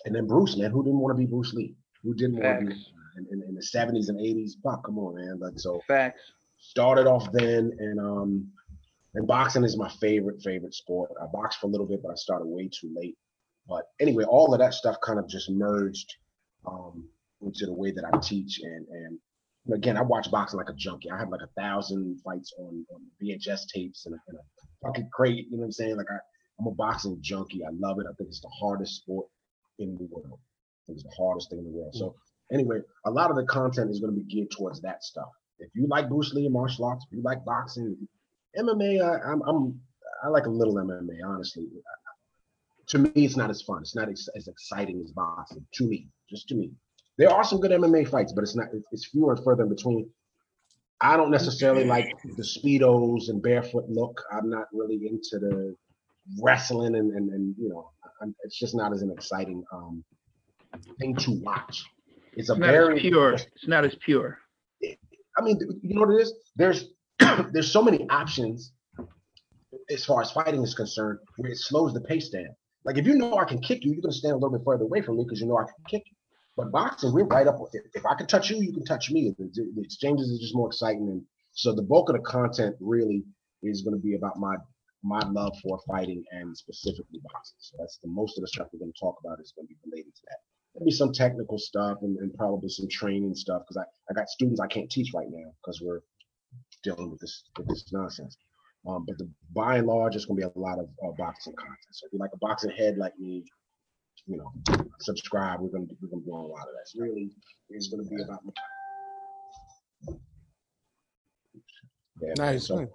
and 0.05 0.15
then 0.15 0.27
Bruce, 0.27 0.57
man, 0.57 0.71
who 0.71 0.83
didn't 0.83 0.99
want 0.99 1.15
to 1.15 1.19
be 1.19 1.25
Bruce 1.25 1.53
Lee? 1.53 1.75
Who 2.03 2.13
didn't 2.13 2.41
want 2.41 2.59
to 2.61 2.65
be 2.67 2.85
in, 3.17 3.27
in, 3.31 3.49
in 3.49 3.55
the 3.55 3.63
seventies 3.63 4.09
and 4.09 4.19
eighties? 4.19 4.57
Fuck, 4.63 4.85
come 4.85 4.97
on, 4.97 5.15
man. 5.15 5.39
Like 5.39 5.53
so, 5.59 5.81
Facts. 5.87 6.21
started 6.59 7.07
off 7.07 7.31
then, 7.31 7.71
and 7.79 7.99
um, 7.99 8.47
and 9.15 9.27
boxing 9.27 9.63
is 9.63 9.77
my 9.77 9.89
favorite 9.89 10.41
favorite 10.41 10.73
sport. 10.73 11.11
I 11.21 11.25
boxed 11.31 11.59
for 11.59 11.67
a 11.67 11.69
little 11.69 11.87
bit, 11.87 12.01
but 12.01 12.11
I 12.11 12.15
started 12.15 12.47
way 12.47 12.69
too 12.69 12.93
late. 12.95 13.17
But 13.67 13.83
anyway, 13.99 14.23
all 14.23 14.53
of 14.53 14.59
that 14.59 14.73
stuff 14.73 14.97
kind 15.03 15.19
of 15.19 15.27
just 15.27 15.49
merged 15.49 16.15
um, 16.65 17.07
into 17.41 17.65
the 17.65 17.73
way 17.73 17.91
that 17.91 18.05
I 18.05 18.17
teach, 18.19 18.59
and 18.63 18.87
and 18.87 19.19
again, 19.73 19.97
I 19.97 20.01
watch 20.01 20.31
boxing 20.31 20.57
like 20.57 20.69
a 20.69 20.73
junkie. 20.73 21.11
I 21.11 21.19
have 21.19 21.29
like 21.29 21.41
a 21.41 21.61
thousand 21.61 22.19
fights 22.23 22.53
on, 22.57 22.85
on 22.93 23.01
VHS 23.21 23.67
tapes 23.73 24.05
and 24.05 24.15
and 24.27 24.37
a 24.37 24.41
fucking 24.83 25.09
crate. 25.13 25.47
You 25.49 25.57
know 25.57 25.61
what 25.61 25.65
I'm 25.65 25.71
saying? 25.71 25.97
Like 25.97 26.11
I, 26.11 26.17
I'm 26.59 26.67
a 26.67 26.71
boxing 26.71 27.17
junkie. 27.21 27.63
I 27.63 27.69
love 27.71 27.99
it. 27.99 28.05
I 28.09 28.13
think 28.13 28.29
it's 28.29 28.41
the 28.41 28.49
hardest 28.49 28.97
sport 28.97 29.27
in 29.79 29.95
the 29.97 30.07
world. 30.11 30.39
I 30.39 30.81
think 30.87 30.99
it's 30.99 31.03
the 31.03 31.23
hardest 31.23 31.49
thing 31.49 31.59
in 31.59 31.65
the 31.65 31.71
world. 31.71 31.95
So 31.95 32.15
anyway, 32.51 32.79
a 33.05 33.11
lot 33.11 33.29
of 33.29 33.35
the 33.35 33.45
content 33.45 33.89
is 33.89 33.99
going 33.99 34.13
to 34.13 34.19
be 34.19 34.27
geared 34.33 34.51
towards 34.51 34.81
that 34.81 35.03
stuff. 35.03 35.29
If 35.59 35.69
you 35.75 35.87
like 35.87 36.09
Bruce 36.09 36.33
Lee 36.33 36.45
and 36.45 36.53
martial 36.53 36.85
arts, 36.85 37.05
if 37.09 37.15
you 37.15 37.21
like 37.21 37.45
boxing, 37.45 37.95
MMA, 38.57 39.01
I, 39.01 39.31
I'm, 39.31 39.41
I'm 39.41 39.79
I 40.23 40.27
like 40.27 40.45
a 40.45 40.49
little 40.49 40.75
MMA. 40.75 41.19
Honestly, 41.25 41.67
to 42.87 42.99
me, 42.99 43.11
it's 43.15 43.37
not 43.37 43.49
as 43.49 43.61
fun. 43.61 43.81
It's 43.81 43.95
not 43.95 44.09
as, 44.09 44.27
as 44.35 44.47
exciting 44.47 45.01
as 45.03 45.11
boxing. 45.11 45.65
To 45.73 45.87
me, 45.87 46.07
just 46.29 46.47
to 46.49 46.55
me, 46.55 46.71
there 47.17 47.29
are 47.29 47.43
some 47.43 47.59
good 47.59 47.71
MMA 47.71 48.07
fights, 48.09 48.33
but 48.33 48.43
it's 48.43 48.55
not. 48.55 48.67
It's 48.91 49.07
fewer 49.07 49.33
and 49.33 49.43
further 49.43 49.63
in 49.63 49.69
between. 49.69 50.09
I 51.01 51.17
don't 51.17 51.31
necessarily 51.31 51.83
like 51.83 52.15
the 52.37 52.43
speedos 52.43 53.29
and 53.29 53.41
barefoot 53.41 53.89
look. 53.89 54.21
I'm 54.31 54.49
not 54.49 54.65
really 54.71 55.07
into 55.07 55.39
the 55.39 55.75
wrestling 56.41 56.95
and 56.95 57.11
and, 57.11 57.29
and 57.31 57.55
you 57.57 57.69
know, 57.69 57.89
I'm- 58.21 58.35
it's 58.43 58.57
just 58.57 58.75
not 58.75 58.93
as 58.93 59.01
an 59.01 59.11
exciting 59.11 59.63
um 59.73 60.03
thing 60.99 61.15
to 61.15 61.31
watch. 61.43 61.83
It's 62.33 62.49
a 62.49 62.53
It's 62.53 62.59
very 62.59 62.99
pure. 62.99 63.33
It's 63.33 63.67
not 63.67 63.83
as 63.85 63.95
pure. 63.95 64.37
I 65.37 65.41
mean, 65.41 65.59
you 65.81 65.95
know 65.95 66.01
what 66.01 66.11
it 66.15 66.21
is? 66.21 66.33
There's 66.55 66.89
there's 67.51 67.71
so 67.71 67.81
many 67.81 68.07
options 68.09 68.73
as 69.89 70.05
far 70.05 70.21
as 70.21 70.31
fighting 70.31 70.61
is 70.63 70.73
concerned, 70.73 71.19
where 71.37 71.51
it 71.51 71.57
slows 71.57 71.93
the 71.93 72.01
pace 72.01 72.29
down. 72.29 72.49
Like 72.85 72.97
if 72.97 73.05
you 73.05 73.15
know 73.15 73.37
I 73.37 73.45
can 73.45 73.59
kick 73.59 73.83
you, 73.83 73.93
you're 73.93 74.01
gonna 74.01 74.13
stand 74.13 74.33
a 74.33 74.37
little 74.37 74.57
bit 74.57 74.63
further 74.65 74.83
away 74.83 75.01
from 75.01 75.17
me 75.17 75.23
because 75.23 75.39
you 75.41 75.47
know 75.47 75.57
I 75.57 75.63
can 75.63 75.83
kick 75.89 76.03
you. 76.05 76.15
But 76.57 76.71
boxing, 76.71 77.13
we're 77.13 77.25
right 77.25 77.47
up. 77.47 77.59
If, 77.73 77.83
if 77.93 78.05
I 78.05 78.15
can 78.15 78.27
touch 78.27 78.49
you, 78.49 78.57
you 78.57 78.73
can 78.73 78.83
touch 78.83 79.09
me. 79.09 79.33
The, 79.37 79.49
the 79.75 79.81
exchanges 79.81 80.29
is 80.29 80.39
just 80.39 80.55
more 80.55 80.67
exciting, 80.67 81.07
and 81.09 81.23
so 81.53 81.73
the 81.73 81.81
bulk 81.81 82.09
of 82.09 82.15
the 82.15 82.21
content 82.21 82.75
really 82.79 83.23
is 83.63 83.81
going 83.81 83.95
to 83.95 84.01
be 84.01 84.15
about 84.15 84.37
my 84.37 84.55
my 85.03 85.19
love 85.29 85.57
for 85.63 85.79
fighting 85.87 86.23
and 86.31 86.55
specifically 86.55 87.19
boxing. 87.33 87.57
So 87.59 87.77
that's 87.79 87.97
the 88.03 88.09
most 88.09 88.37
of 88.37 88.41
the 88.41 88.47
stuff 88.47 88.67
we're 88.71 88.79
going 88.79 88.93
to 88.93 88.99
talk 88.99 89.17
about 89.23 89.39
is 89.39 89.51
going 89.55 89.67
to 89.67 89.73
be 89.73 89.79
related 89.89 90.13
to 90.13 90.21
that. 90.27 90.37
There'll 90.73 90.85
be 90.85 90.91
some 90.91 91.11
technical 91.11 91.57
stuff 91.57 91.97
and, 92.03 92.17
and 92.19 92.33
probably 92.35 92.69
some 92.69 92.87
training 92.87 93.33
stuff 93.33 93.63
because 93.63 93.77
I, 93.77 94.11
I 94.11 94.13
got 94.13 94.29
students 94.29 94.59
I 94.59 94.67
can't 94.67 94.89
teach 94.91 95.11
right 95.13 95.27
now 95.29 95.51
because 95.61 95.81
we're 95.81 96.01
dealing 96.83 97.09
with 97.09 97.19
this 97.19 97.43
with 97.57 97.67
this 97.67 97.91
nonsense. 97.91 98.37
Um, 98.87 99.05
but 99.07 99.17
the, 99.17 99.29
by 99.53 99.77
and 99.77 99.87
large, 99.87 100.15
it's 100.15 100.25
going 100.25 100.39
to 100.39 100.47
be 100.47 100.53
a 100.55 100.59
lot 100.59 100.79
of 100.79 100.89
uh, 101.03 101.11
boxing 101.17 101.53
content. 101.55 101.77
So 101.91 102.07
if 102.07 102.13
you're 102.13 102.19
like 102.19 102.33
a 102.33 102.37
boxing 102.37 102.71
head 102.71 102.97
like 102.97 103.17
me, 103.19 103.45
you 104.27 104.37
know, 104.37 104.51
subscribe. 104.99 105.59
We're 105.59 105.69
going 105.69 105.87
to 105.87 105.95
we're 106.01 106.09
going 106.09 106.23
to 106.23 106.25
do 106.25 106.33
a 106.33 106.37
lot 106.37 106.67
of 106.67 106.73
that. 106.73 106.87
So 106.87 107.01
really, 107.01 107.31
it's 107.69 107.87
going 107.87 108.03
to 108.03 108.09
be 108.09 108.21
about. 108.21 108.39
Yeah, 112.21 112.33
Nice, 112.37 112.67
so- 112.67 112.87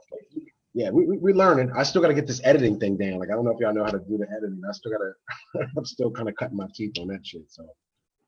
yeah, 0.72 0.90
we, 0.90 1.06
we, 1.06 1.16
we're 1.16 1.34
learning. 1.34 1.72
I 1.74 1.84
still 1.84 2.02
got 2.02 2.08
to 2.08 2.14
get 2.14 2.26
this 2.26 2.40
editing 2.44 2.78
thing 2.78 2.98
down. 2.98 3.18
Like, 3.18 3.30
I 3.30 3.32
don't 3.32 3.44
know 3.44 3.50
if 3.50 3.58
y'all 3.58 3.72
know 3.72 3.82
how 3.82 3.90
to 3.90 3.98
do 3.98 4.18
the 4.18 4.26
editing. 4.30 4.60
I 4.68 4.72
still 4.72 4.92
got 4.92 4.98
to, 4.98 5.68
I'm 5.76 5.86
still 5.86 6.10
kind 6.10 6.28
of 6.28 6.36
cutting 6.36 6.56
my 6.56 6.66
teeth 6.74 6.92
on 7.00 7.08
that 7.08 7.26
shit. 7.26 7.44
So 7.48 7.66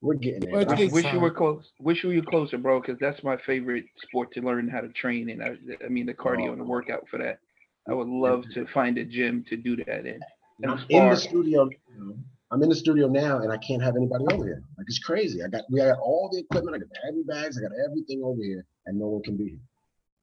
we're 0.00 0.14
getting 0.14 0.40
there. 0.40 0.52
Well, 0.52 0.62
it 0.62 0.70
I- 0.70 0.74
takes 0.74 0.92
Wish 0.92 1.12
you 1.12 1.20
were 1.20 1.30
close. 1.30 1.70
Wish 1.78 2.02
you 2.02 2.08
were 2.08 2.22
closer, 2.22 2.56
bro, 2.56 2.80
because 2.80 2.98
that's 3.00 3.22
my 3.22 3.36
favorite 3.36 3.84
sport 4.02 4.32
to 4.32 4.40
learn 4.40 4.66
how 4.66 4.80
to 4.80 4.88
train. 4.88 5.28
And 5.28 5.42
I, 5.42 5.56
I 5.84 5.88
mean, 5.88 6.06
the 6.06 6.14
cardio 6.14 6.48
oh. 6.48 6.52
and 6.52 6.60
the 6.60 6.64
workout 6.64 7.06
for 7.10 7.18
that. 7.18 7.38
I 7.88 7.92
would 7.92 8.08
love 8.08 8.44
to 8.54 8.66
find 8.74 8.96
a 8.96 9.04
gym 9.04 9.44
to 9.50 9.56
do 9.56 9.76
that 9.76 10.06
in. 10.06 10.18
And 10.62 10.72
I'm 10.72 10.84
in 10.88 11.10
the 11.10 11.16
studio. 11.16 11.68
I'm 12.50 12.62
in 12.62 12.70
the 12.70 12.74
studio 12.74 13.08
now, 13.08 13.40
and 13.40 13.52
I 13.52 13.58
can't 13.58 13.82
have 13.82 13.96
anybody 13.96 14.24
over 14.32 14.44
here. 14.44 14.62
Like 14.78 14.86
it's 14.86 14.98
crazy. 14.98 15.42
I 15.42 15.48
got 15.48 15.64
we 15.70 15.80
got 15.80 15.98
all 15.98 16.30
the 16.32 16.40
equipment. 16.40 16.76
I 16.76 16.78
got 16.78 16.88
the 16.88 17.00
heavy 17.04 17.22
bags. 17.22 17.58
I 17.58 17.62
got 17.62 17.72
everything 17.86 18.22
over 18.24 18.42
here, 18.42 18.64
and 18.86 18.98
no 18.98 19.08
one 19.08 19.22
can 19.22 19.36
be 19.36 19.50
here. 19.50 19.60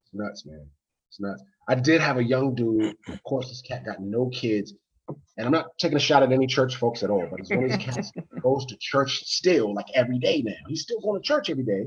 It's 0.04 0.14
nuts, 0.14 0.44
man. 0.44 0.66
It's 1.08 1.20
nuts. 1.20 1.42
I 1.68 1.76
did 1.76 2.00
have 2.00 2.16
a 2.18 2.24
young 2.24 2.54
dude. 2.54 2.96
Of 3.08 3.22
course, 3.22 3.48
this 3.48 3.62
cat 3.62 3.84
got 3.84 4.00
no 4.00 4.28
kids, 4.30 4.74
and 5.36 5.46
I'm 5.46 5.52
not 5.52 5.66
taking 5.78 5.96
a 5.96 6.00
shot 6.00 6.24
at 6.24 6.32
any 6.32 6.48
church 6.48 6.76
folks 6.76 7.04
at 7.04 7.10
all. 7.10 7.28
But 7.30 7.40
it's 7.40 7.50
one 7.50 7.64
of 7.64 7.70
these 7.70 7.78
cats 7.78 8.12
goes 8.42 8.66
to 8.66 8.76
church 8.80 9.22
still, 9.24 9.72
like 9.72 9.86
every 9.94 10.18
day 10.18 10.42
now. 10.42 10.54
He's 10.66 10.82
still 10.82 11.00
going 11.00 11.20
to 11.20 11.26
church 11.26 11.48
every 11.48 11.64
day. 11.64 11.86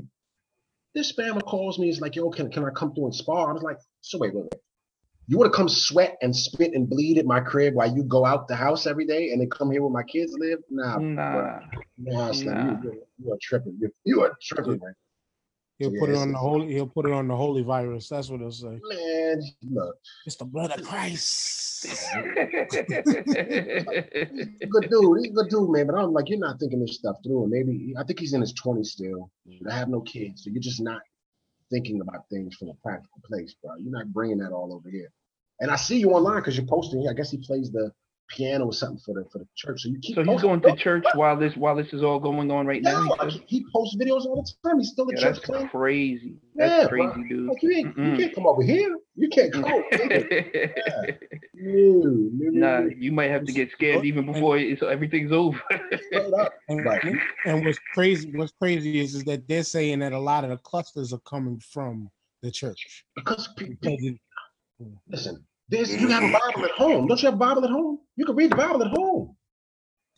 This 0.94 1.12
spammer 1.12 1.42
calls 1.42 1.78
me. 1.78 1.86
He's 1.86 2.00
like, 2.00 2.16
"Yo, 2.16 2.30
can 2.30 2.50
can 2.50 2.64
I 2.64 2.70
come 2.70 2.94
through 2.94 3.06
and 3.06 3.14
spar?" 3.14 3.50
I 3.50 3.52
was 3.52 3.62
like, 3.62 3.76
"So 4.00 4.16
wait, 4.18 4.34
wait, 4.34 4.44
wait." 4.44 4.60
You 5.30 5.38
want 5.38 5.52
to 5.52 5.56
come 5.56 5.68
sweat 5.68 6.16
and 6.22 6.34
spit 6.34 6.72
and 6.74 6.90
bleed 6.90 7.16
at 7.16 7.24
my 7.24 7.38
crib 7.38 7.74
while 7.74 7.94
you 7.94 8.02
go 8.02 8.26
out 8.26 8.48
the 8.48 8.56
house 8.56 8.84
every 8.84 9.06
day 9.06 9.30
and 9.30 9.40
then 9.40 9.48
come 9.48 9.70
here 9.70 9.80
where 9.80 9.88
my 9.88 10.02
kids 10.02 10.34
live? 10.36 10.58
Nah. 10.68 10.98
Nah. 10.98 11.60
nah, 11.98 12.32
Nah. 12.32 12.82
You, 12.82 12.90
you, 12.90 13.02
you 13.18 13.32
are 13.32 13.38
tripping. 13.40 13.78
You, 13.80 13.92
you 14.04 14.22
are 14.24 14.36
tripping, 14.42 14.80
man. 14.82 14.92
He'll 15.78 15.92
Yeah, 15.94 16.00
put 16.00 16.10
it 16.10 16.16
on 16.16 16.32
the 16.32 16.38
holy. 16.38 16.72
He'll 16.72 16.88
put 16.88 17.06
it 17.06 17.12
on 17.12 17.28
the 17.28 17.36
holy 17.36 17.62
virus. 17.62 18.08
That's 18.08 18.28
what 18.28 18.40
he'll 18.40 18.50
say. 18.50 18.80
Man, 18.82 19.40
look, 19.70 19.94
It's 20.26 20.34
the 20.34 20.46
blood 20.46 20.72
of 20.72 20.82
Christ. 20.82 21.86
good 24.68 24.90
dude. 24.90 25.18
He's 25.20 25.30
a 25.30 25.32
good 25.32 25.48
dude, 25.48 25.70
man. 25.70 25.86
But 25.86 25.94
I'm 25.94 26.12
like, 26.12 26.28
you're 26.28 26.40
not 26.40 26.58
thinking 26.58 26.80
this 26.80 26.96
stuff 26.96 27.18
through. 27.24 27.44
And 27.44 27.52
maybe 27.52 27.94
I 27.96 28.02
think 28.02 28.18
he's 28.18 28.32
in 28.32 28.40
his 28.40 28.52
20s 28.54 28.86
still. 28.86 29.30
I 29.70 29.74
have 29.76 29.88
no 29.88 30.00
kids, 30.00 30.42
so 30.42 30.50
you're 30.50 30.60
just 30.60 30.80
not 30.80 31.02
thinking 31.70 32.00
about 32.00 32.28
things 32.30 32.56
from 32.56 32.70
a 32.70 32.74
practical 32.82 33.20
place, 33.24 33.54
bro. 33.62 33.76
You're 33.76 33.92
not 33.92 34.12
bringing 34.12 34.38
that 34.38 34.50
all 34.50 34.74
over 34.74 34.90
here. 34.90 35.12
And 35.60 35.70
I 35.70 35.76
see 35.76 35.98
you 35.98 36.10
online 36.10 36.36
because 36.36 36.56
you're 36.56 36.66
posting. 36.66 37.06
I 37.08 37.12
guess 37.12 37.30
he 37.30 37.38
plays 37.38 37.70
the 37.70 37.92
piano 38.28 38.66
or 38.66 38.72
something 38.72 38.98
for 39.04 39.14
the 39.14 39.24
for 39.30 39.38
the 39.38 39.46
church. 39.56 39.82
So 39.82 39.88
you 39.90 39.98
keep. 40.00 40.14
so 40.14 40.22
he's 40.22 40.40
going 40.42 40.60
to 40.62 40.74
church 40.76 41.04
while 41.14 41.36
this 41.36 41.56
while 41.56 41.76
this 41.76 41.92
is 41.92 42.02
all 42.02 42.18
going 42.18 42.50
on 42.50 42.66
right 42.66 42.82
now. 42.82 42.98
No, 42.98 43.02
he 43.04 43.12
I 43.20 43.28
he 43.46 43.66
posts 43.72 43.96
videos 43.96 44.24
all 44.24 44.42
the 44.42 44.68
time. 44.68 44.78
He's 44.78 44.90
still 44.90 45.08
at 45.10 45.16
Yeah, 45.16 45.20
church 45.20 45.36
that's 45.36 45.46
playing. 45.46 45.68
crazy. 45.68 46.36
Yeah, 46.54 46.68
That's 46.68 46.88
bro. 46.88 47.12
crazy, 47.12 47.28
dude. 47.28 47.48
Like 47.48 47.62
you 47.62 47.70
ain't, 47.72 47.96
you 47.96 48.16
can't 48.16 48.34
come 48.34 48.46
over 48.46 48.62
here. 48.62 48.96
You 49.16 49.28
can't 49.28 49.52
come. 49.52 49.64
over 49.64 49.84
here. 49.92 50.74
No, 51.62 52.08
no, 52.32 52.80
nah, 52.80 52.88
you 52.96 53.12
might 53.12 53.30
have 53.30 53.44
to 53.44 53.52
get 53.52 53.70
scared 53.72 54.04
even 54.04 54.24
before 54.24 54.56
it's, 54.56 54.82
everything's 54.82 55.32
over. 55.32 55.60
And, 56.68 56.84
Right. 56.84 57.02
and 57.44 57.64
what's 57.66 57.78
crazy, 57.92 58.30
what's 58.34 58.52
crazy 58.60 59.00
is, 59.00 59.14
is 59.14 59.24
that 59.24 59.46
they're 59.48 59.64
saying 59.64 59.98
that 59.98 60.12
a 60.12 60.18
lot 60.18 60.44
of 60.44 60.50
the 60.50 60.56
clusters 60.58 61.12
are 61.12 61.18
coming 61.20 61.58
from 61.58 62.08
the 62.42 62.50
church. 62.50 63.04
Because 63.16 63.48
pe- 63.56 63.70
Because 63.70 64.00
pe- 64.00 64.06
it- 64.06 64.20
listen, 65.08 65.44
there's 65.70 65.94
you 65.94 66.08
have 66.08 66.22
a 66.22 66.26
mm-hmm. 66.26 66.52
Bible 66.52 66.64
at 66.64 66.72
home. 66.72 67.06
Don't 67.06 67.22
you 67.22 67.26
have 67.26 67.34
a 67.34 67.38
Bible 67.38 67.64
at 67.64 67.70
home? 67.70 68.00
You 68.16 68.26
can 68.26 68.34
read 68.36 68.50
the 68.50 68.56
Bible 68.56 68.82
at 68.82 68.90
home. 68.90 69.36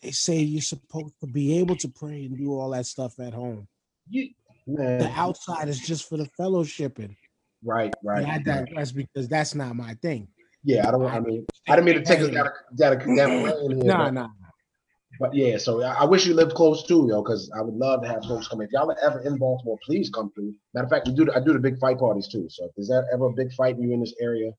they 0.03 0.11
say 0.11 0.39
you're 0.39 0.63
supposed 0.63 1.15
to 1.21 1.27
be 1.27 1.59
able 1.59 1.77
to 1.77 1.89
pray 1.89 2.25
and 2.25 2.37
do 2.37 2.59
all 2.59 2.71
that 2.71 2.87
stuff 2.87 3.21
at 3.21 3.35
home. 3.35 3.69
You 4.09 4.31
The 4.67 5.11
outside 5.15 5.69
is 5.69 5.79
just 5.81 6.09
for 6.09 6.17
the 6.17 6.29
fellowshipping. 6.39 7.17
right, 7.63 7.93
right. 8.03 8.23
And 8.23 8.27
I 8.27 8.37
right. 8.37 8.45
digress 8.45 8.93
because 8.93 9.29
that's 9.29 9.55
not 9.55 9.77
my 9.77 9.95
thing. 9.95 10.29
Yeah, 10.65 10.89
I 10.89 10.93
don't. 10.93 11.05
I 11.07 11.21
mean, 11.21 11.45
I 11.69 11.75
didn't 11.77 11.87
mean 11.87 11.95
to 11.97 12.05
take 12.05 12.21
us 12.21 12.29
down 12.29 12.47
a, 12.47 12.77
down 12.77 12.93
a, 12.93 13.17
down 13.17 13.31
a 13.31 13.43
lane 13.43 13.83
here. 13.83 13.85
Nah, 13.85 14.05
but, 14.05 14.15
nah. 14.15 14.29
but 15.19 15.35
yeah, 15.35 15.59
so 15.59 15.83
I, 15.83 16.03
I 16.03 16.05
wish 16.05 16.25
you 16.25 16.35
lived 16.35 16.55
close 16.55 16.87
too, 16.87 17.09
yo, 17.11 17.23
because 17.23 17.51
I 17.57 17.63
would 17.63 17.75
love 17.75 18.03
to 18.03 18.09
have 18.09 18.25
folks 18.25 18.47
come. 18.47 18.61
If 18.61 18.71
y'all 18.73 18.91
are 18.91 18.97
ever 19.03 19.21
in 19.21 19.39
Baltimore, 19.39 19.79
please 19.85 20.09
come 20.11 20.31
through. 20.33 20.55
Matter 20.73 20.85
of 20.85 20.91
fact, 20.91 21.09
we 21.09 21.15
do. 21.15 21.25
the- 21.25 21.37
I 21.37 21.41
do 21.41 21.53
the 21.53 21.59
big 21.59 21.79
fight 21.81 21.99
parties 21.99 22.29
too. 22.29 22.47
So 22.49 22.67
if 22.67 22.71
there's 22.77 22.93
ever 23.13 23.27
a 23.27 23.33
big 23.33 23.53
fight 23.55 23.75
and 23.75 23.85
you're 23.85 23.95
in 23.95 24.01
this 24.01 24.15
area, 24.21 24.53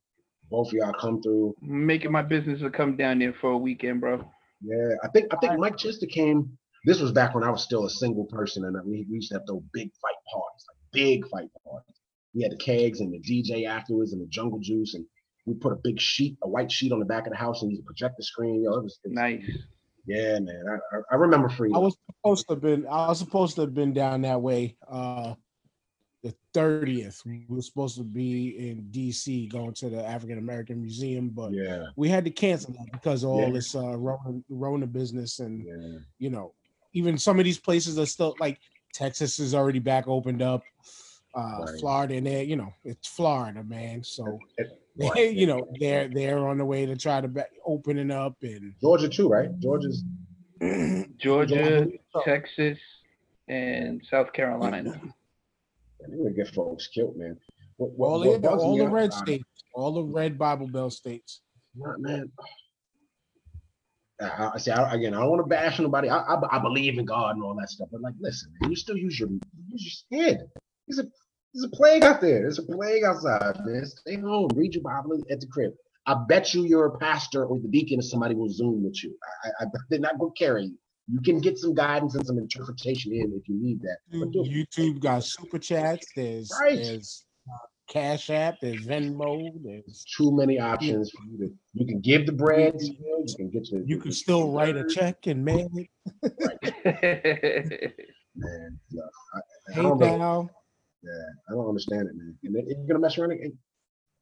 both 0.49 0.67
of 0.67 0.73
y'all 0.73 0.93
come 0.93 1.21
through. 1.21 1.55
Making 1.61 2.11
my 2.11 2.21
business 2.21 2.59
to 2.61 2.69
come 2.69 2.95
down 2.95 3.19
there 3.19 3.33
for 3.33 3.51
a 3.51 3.57
weekend, 3.57 4.01
bro. 4.01 4.23
Yeah, 4.61 4.95
I 5.03 5.07
think 5.09 5.33
I 5.33 5.37
think 5.37 5.59
Mike 5.59 5.77
Chester 5.77 6.05
came. 6.05 6.57
This 6.85 6.99
was 6.99 7.11
back 7.11 7.33
when 7.33 7.43
I 7.43 7.49
was 7.49 7.63
still 7.63 7.85
a 7.85 7.89
single 7.89 8.25
person, 8.25 8.65
and 8.65 8.75
we, 8.85 9.05
we 9.09 9.15
used 9.15 9.29
to 9.29 9.35
have 9.35 9.45
those 9.45 9.61
big 9.73 9.89
fight 10.01 10.15
parties, 10.31 10.65
like 10.67 10.77
big 10.91 11.27
fight 11.29 11.49
parties. 11.65 11.95
We 12.33 12.43
had 12.43 12.51
the 12.51 12.57
kegs 12.57 12.99
and 12.99 13.13
the 13.13 13.19
DJ 13.19 13.67
afterwards, 13.67 14.13
and 14.13 14.21
the 14.21 14.27
jungle 14.27 14.59
juice, 14.59 14.93
and 14.95 15.05
we 15.45 15.53
put 15.53 15.73
a 15.73 15.79
big 15.83 15.99
sheet, 15.99 16.37
a 16.43 16.49
white 16.49 16.71
sheet 16.71 16.91
on 16.91 16.99
the 16.99 17.05
back 17.05 17.25
of 17.25 17.31
the 17.31 17.37
house, 17.37 17.61
and 17.61 17.71
used 17.71 17.83
a 17.83 17.85
projector 17.85 18.21
screen. 18.21 18.63
Yo, 18.63 18.73
it 18.73 18.83
was, 18.83 18.99
it 19.03 19.09
was 19.09 19.15
Nice. 19.15 19.49
Yeah, 20.05 20.39
man, 20.39 20.63
I, 20.69 20.97
I, 20.97 21.01
I 21.11 21.15
remember 21.15 21.47
freedom. 21.47 21.77
I 21.77 21.79
was 21.79 21.95
supposed 22.11 22.47
to 22.47 22.53
have 22.55 22.61
been 22.61 22.85
I 22.87 23.07
was 23.07 23.19
supposed 23.19 23.55
to 23.55 23.61
have 23.61 23.73
been 23.73 23.93
down 23.93 24.21
that 24.21 24.41
way. 24.41 24.75
Uh 24.87 25.35
the 26.23 26.33
30th. 26.55 27.25
We 27.25 27.45
were 27.49 27.61
supposed 27.61 27.97
to 27.97 28.03
be 28.03 28.69
in 28.69 28.83
DC 28.91 29.51
going 29.51 29.73
to 29.75 29.89
the 29.89 30.05
African 30.05 30.37
American 30.37 30.81
Museum, 30.81 31.29
but 31.29 31.51
yeah, 31.53 31.87
we 31.97 32.07
had 32.09 32.23
to 32.25 32.31
cancel 32.31 32.73
that 32.73 32.91
because 32.91 33.23
of 33.23 33.31
all 33.31 33.47
Yeah. 33.47 33.49
this 33.51 33.75
uh 33.75 33.97
Rona, 33.97 34.41
Rona 34.49 34.87
business 34.87 35.39
and 35.39 35.65
yeah, 35.65 35.99
you 36.19 36.29
know, 36.29 36.53
even 36.93 37.17
some 37.17 37.39
of 37.39 37.45
these 37.45 37.59
places 37.59 37.99
are 37.99 38.05
still 38.05 38.35
like 38.39 38.57
Texas 38.93 39.39
is 39.39 39.53
already 39.53 39.79
back 39.79 40.07
opened 40.07 40.41
up. 40.41 40.63
Uh 41.35 41.65
Right. 41.65 41.79
Florida 41.79 42.15
and 42.15 42.25
there, 42.27 42.43
you 42.43 42.55
know, 42.55 42.71
it's 42.85 43.07
Florida, 43.07 43.63
man. 43.63 44.01
So 44.03 44.39
they, 44.95 45.29
you 45.41 45.45
know, 45.47 45.67
they're 45.79 46.07
they're 46.07 46.47
on 46.47 46.57
the 46.57 46.65
way 46.65 46.85
to 46.85 46.95
try 46.95 47.19
to 47.19 47.27
be 47.27 47.41
opening 47.65 48.11
up 48.11 48.35
and 48.43 48.73
Georgia 48.79 49.09
too, 49.09 49.27
right? 49.27 49.49
Georgia's 49.59 50.03
Georgia, 51.17 51.87
So- 52.13 52.21
Texas, 52.23 52.77
and 53.49 54.01
South 54.09 54.31
Carolina. 54.31 55.01
they're 56.07 56.17
gonna 56.17 56.31
get 56.31 56.53
folks 56.53 56.87
killed, 56.87 57.17
man. 57.17 57.37
What, 57.77 57.91
what, 57.91 58.07
all, 58.07 58.19
what 58.19 58.41
the, 58.41 58.49
all 58.49 58.77
the 58.77 58.87
red 58.87 59.13
states, 59.13 59.45
all 59.73 59.93
the 59.93 60.03
red 60.03 60.37
Bible 60.37 60.67
Belt 60.67 60.93
states. 60.93 61.41
Not, 61.75 61.99
man. 61.99 62.31
I, 64.21 64.51
I 64.53 64.57
see. 64.57 64.71
I, 64.71 64.93
again, 64.93 65.13
I 65.13 65.19
don't 65.21 65.29
want 65.29 65.41
to 65.41 65.47
bash 65.47 65.79
nobody. 65.79 66.09
I, 66.09 66.17
I, 66.17 66.57
I 66.57 66.59
believe 66.59 66.97
in 66.97 67.05
God 67.05 67.35
and 67.35 67.43
all 67.43 67.55
that 67.59 67.69
stuff, 67.69 67.89
but 67.91 68.01
like, 68.01 68.13
listen, 68.19 68.51
man, 68.61 68.69
you 68.69 68.75
still 68.75 68.97
use 68.97 69.19
your 69.19 69.29
use 69.29 70.07
your 70.11 70.21
skin. 70.21 70.47
There's 70.87 70.99
a 70.99 71.09
there's 71.53 71.65
a 71.65 71.75
plague 71.75 72.03
out 72.03 72.21
there. 72.21 72.41
There's 72.41 72.59
a 72.59 72.63
plague 72.63 73.03
outside, 73.03 73.57
man. 73.65 73.85
Stay 73.85 74.17
home. 74.17 74.49
Read 74.55 74.73
your 74.73 74.83
Bible 74.83 75.21
at 75.29 75.39
the 75.39 75.47
crib. 75.47 75.73
I 76.05 76.15
bet 76.27 76.53
you 76.53 76.63
you're 76.65 76.87
a 76.87 76.97
pastor 76.97 77.45
or 77.45 77.59
the 77.59 77.67
deacon 77.69 77.99
or 77.99 78.01
somebody 78.01 78.35
will 78.35 78.49
zoom 78.49 78.83
with 78.83 79.03
you. 79.03 79.15
I, 79.45 79.63
I, 79.63 79.67
they're 79.89 79.99
not 79.99 80.19
gonna 80.19 80.31
carry 80.37 80.65
you. 80.65 80.77
You 81.11 81.19
can 81.21 81.39
get 81.39 81.57
some 81.57 81.73
guidance 81.73 82.15
and 82.15 82.25
some 82.25 82.37
interpretation 82.37 83.11
in 83.13 83.33
if 83.33 83.47
you 83.49 83.55
need 83.61 83.81
that. 83.81 83.97
But 84.11 84.31
do- 84.31 84.43
YouTube 84.45 84.99
got 85.01 85.23
super 85.23 85.59
chats. 85.59 86.07
There's 86.15 86.49
Right. 86.61 86.77
there's 86.77 87.25
uh, 87.47 87.57
Cash 87.89 88.29
App. 88.29 88.55
There's 88.61 88.85
Venmo. 88.87 89.51
There's 89.63 90.05
too 90.17 90.31
many 90.31 90.59
options 90.59 91.11
for 91.11 91.23
you 91.29 91.37
to. 91.39 91.53
You 91.73 91.85
can 91.85 91.99
give 91.99 92.25
the 92.25 92.31
bread. 92.31 92.75
You 92.81 93.25
can 93.35 93.49
get 93.49 93.69
your. 93.69 93.81
you 93.83 93.97
can 93.97 94.11
still 94.13 94.51
write 94.51 94.77
a 94.77 94.87
check 94.87 95.27
and 95.27 95.43
mail 95.43 95.69
it. 95.75 95.89
Man, 98.35 98.79
look, 98.91 99.11
I, 99.35 99.39
I 99.71 99.81
don't 99.83 99.99
know. 99.99 100.05
PayPal. 100.05 100.49
Yeah, 101.03 101.11
I 101.49 101.51
don't 101.53 101.67
understand 101.67 102.07
it, 102.07 102.15
man. 102.15 102.35
And 102.43 102.55
then 102.55 102.63
you're 102.67 102.87
gonna 102.87 102.99
mess 102.99 103.17
around. 103.17 103.31
And, 103.33 103.53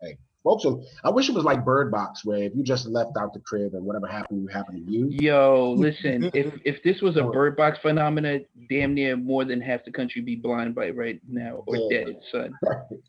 hey, 0.01 0.17
Folks, 0.43 0.65
are, 0.65 0.75
I 1.03 1.11
wish 1.11 1.29
it 1.29 1.35
was 1.35 1.43
like 1.43 1.63
Bird 1.63 1.91
Box, 1.91 2.25
where 2.25 2.41
if 2.41 2.53
you 2.55 2.63
just 2.63 2.87
left 2.87 3.11
out 3.19 3.31
the 3.33 3.39
crib 3.41 3.75
and 3.75 3.85
whatever 3.85 4.07
happened, 4.07 4.41
you 4.41 4.47
happened 4.47 4.87
to 4.87 4.91
you. 4.91 5.07
Yo, 5.11 5.75
listen, 5.77 6.31
if 6.33 6.53
if 6.65 6.81
this 6.83 6.99
was 7.01 7.15
a 7.17 7.23
bird 7.23 7.55
box 7.55 7.77
phenomena, 7.79 8.39
damn 8.69 8.95
near 8.95 9.15
more 9.15 9.45
than 9.45 9.61
half 9.61 9.85
the 9.85 9.91
country 9.91 10.21
be 10.21 10.35
blind 10.35 10.73
by 10.73 10.89
right 10.89 11.19
now 11.27 11.63
or 11.67 11.75
Yeah. 11.77 12.05
dead, 12.05 12.15
son. 12.31 12.53